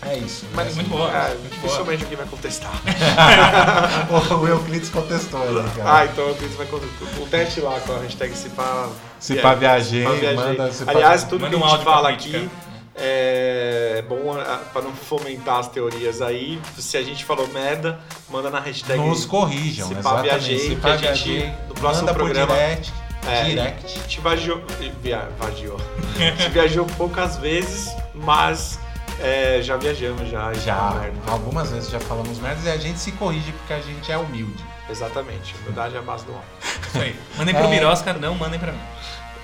É 0.06 0.18
isso. 0.18 0.46
Mas 0.54 0.68
É 0.72 0.76
muito 0.76 0.88
assim. 0.88 0.98
boa. 0.98 1.10
É, 1.12 1.30
muito 1.30 1.42
boa. 1.42 1.62
dificilmente 1.62 2.04
alguém 2.04 2.18
vai 2.18 2.28
contestar. 2.28 2.72
o 4.42 4.48
Euclides 4.48 4.90
contestou 4.90 5.42
aí, 5.42 5.70
cara. 5.78 5.98
Ah, 6.00 6.06
então 6.06 6.32
o 6.32 6.36
Cris 6.36 6.54
vai 6.56 6.66
contestar. 6.68 7.08
O 7.22 7.28
teste 7.28 7.62
lá 7.62 7.80
com 7.80 7.94
a 7.94 8.00
hashtag 8.00 8.36
se 8.36 8.50
pá. 8.50 8.90
Se 9.20 9.36
pá 9.36 9.54
viajei, 9.54 10.04
manda 10.36 10.72
se 10.72 10.84
Aliás, 10.88 11.24
tudo 11.24 11.42
Manda 11.42 11.56
que 11.58 11.62
um 11.62 11.66
a 11.66 11.70
gente 11.70 11.84
pra 11.84 11.94
fala 11.94 12.10
aqui 12.10 12.50
é 12.96 14.04
bom 14.08 14.36
ah, 14.40 14.60
pra 14.72 14.82
não 14.82 14.92
fomentar 14.94 15.60
as 15.60 15.68
teorias 15.68 16.22
aí. 16.22 16.60
Se 16.78 16.98
a 16.98 17.02
gente 17.04 17.26
falou 17.26 17.48
merda, 17.48 18.00
manda 18.30 18.50
na 18.50 18.60
hashtag. 18.60 19.00
Nos 19.00 19.26
corrijam, 19.26 19.88
Se 19.88 19.96
pá 19.96 20.00
exatamente. 20.00 20.30
viajei, 20.30 20.60
Se 20.60 20.76
que 20.76 20.88
a 20.88 20.92
gente, 20.98 21.02
viajei, 21.04 21.54
no 21.68 21.74
próximo 21.76 22.06
manda 22.08 22.14
programa- 22.14 22.54
direct. 22.54 22.94
É, 23.26 23.44
direct. 23.46 23.86
A 23.86 23.88
gente 23.88 24.22
viajou. 24.22 24.62
Via, 25.02 25.30
viajou. 25.40 25.78
A 26.20 26.20
gente 26.20 26.50
viajou 26.50 26.86
poucas 26.98 27.38
vezes, 27.38 27.90
mas 28.14 28.78
é, 29.20 29.62
já 29.62 29.78
viajamos 29.78 30.30
já. 30.30 30.54
Já, 30.54 30.92
merda. 31.00 31.32
algumas 31.32 31.72
vezes 31.72 31.90
já 31.90 32.00
falamos 32.00 32.40
merdas 32.40 32.66
e 32.66 32.70
a 32.70 32.78
gente 32.78 33.00
se 33.00 33.12
corrige 33.14 33.52
porque 33.52 33.74
a 33.74 33.80
gente 33.80 34.12
é 34.12 34.18
humilde. 34.18 34.64
Exatamente. 34.90 35.56
Humildade 35.62 35.96
é 35.96 36.00
a 36.00 36.02
base 36.02 36.26
do 36.26 36.32
homem. 36.32 36.44
Isso 36.88 36.98
aí. 37.00 37.16
Mandem 37.38 37.56
pro 37.56 37.66
É. 37.66 37.70
Birosca, 37.70 38.14
não 38.14 38.36
mandem 38.36 38.60
pra 38.60 38.72
mim. 38.72 38.82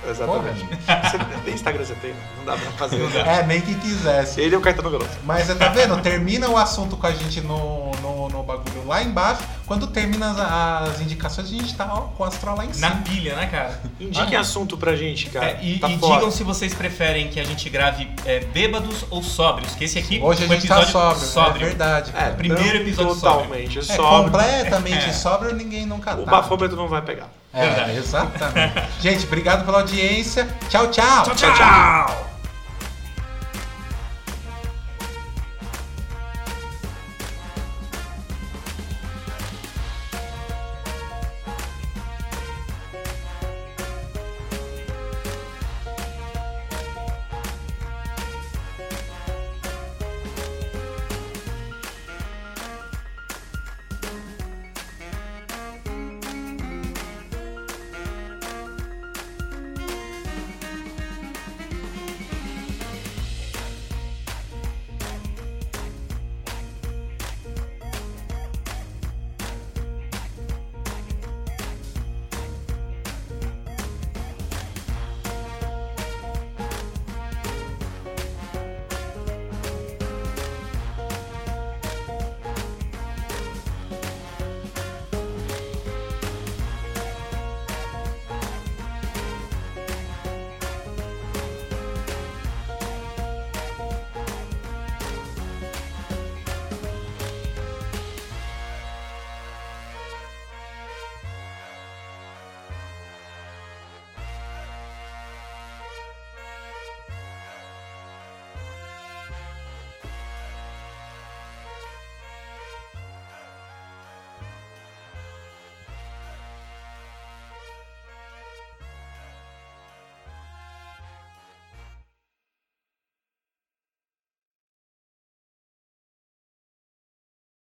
Exatamente. 0.08 0.66
Você 0.66 1.18
tem 1.46 1.54
Instagram, 1.54 1.84
você 1.86 1.94
tem? 1.96 2.14
Não 2.38 2.46
dá 2.46 2.54
pra 2.54 2.72
fazer. 2.72 2.98
Não 2.98 3.10
dá. 3.12 3.20
É, 3.20 3.46
nem 3.46 3.60
que 3.62 3.76
quisesse. 3.76 4.40
Ele 4.42 4.56
é 4.56 4.58
o 4.58 4.62
Caetano 4.62 4.90
Veloso. 4.90 5.10
Mas 5.26 5.46
você 5.48 5.56
tá 5.56 5.70
vendo? 5.70 6.00
Termina 6.02 6.48
o 6.50 6.58
assunto 6.58 6.96
com 6.98 7.06
a 7.06 7.12
gente 7.12 7.42
no, 7.42 7.92
no, 8.02 8.30
no 8.30 8.44
bagulho 8.44 8.86
lá 8.88 9.04
embaixo. 9.04 9.42
Quando 9.68 9.88
termina 9.88 10.32
as, 10.32 10.90
as 10.90 11.02
indicações, 11.02 11.48
a 11.48 11.52
gente 11.52 11.76
tá 11.76 11.88
ó, 11.94 12.02
com 12.16 12.24
o 12.24 12.26
astral 12.26 12.56
lá 12.58 12.64
em 12.66 12.70
Na 12.70 12.74
cima. 12.74 12.92
pilha, 13.04 13.36
né, 13.36 13.46
cara? 13.48 13.80
Indiquem 14.00 14.36
assunto 14.38 14.78
pra 14.78 14.96
gente, 14.96 15.30
cara. 15.30 15.46
É, 15.48 15.60
e 15.62 15.78
tá 15.80 15.88
e 15.90 15.96
digam 15.98 16.32
se 16.32 16.44
vocês 16.44 16.74
preferem 16.74 17.28
que 17.28 17.40
a 17.40 17.44
gente 17.44 17.70
grave 17.70 18.10
é, 18.26 18.40
bêbados 18.40 19.06
ou 19.12 19.22
sóbrios, 19.22 19.76
que 19.76 19.84
esse 19.84 20.00
aqui 20.00 20.20
Hoje 20.24 20.44
a 20.46 20.48
foi 20.48 20.56
gente 20.60 20.68
tá 20.68 20.82
episódio 20.82 21.28
sóbrio, 21.28 21.64
é 21.66 21.68
verdade. 21.68 22.12
É, 22.16 22.30
primeiro 22.32 22.78
episódio 22.78 23.14
totalmente 23.16 23.78
É, 23.80 23.82
sóbrio. 23.84 24.32
completamente 24.32 25.06
É. 25.10 25.14
sóbrio, 25.14 25.54
ninguém 25.56 25.86
nunca 25.86 26.16
O 26.16 26.24
tá. 26.24 26.32
bafômetro 26.32 26.76
não 26.76 26.88
vai 26.88 27.02
pegar. 27.04 27.30
É, 27.54 27.66
Verdade. 27.68 27.98
exatamente. 27.98 28.74
gente, 29.02 29.26
obrigado 29.26 29.66
pela 29.66 29.80
audiência. 29.80 30.48
Tchau, 30.70 30.88
tchau. 30.92 31.24
Tchau, 31.36 31.54
tchau! 31.54 32.29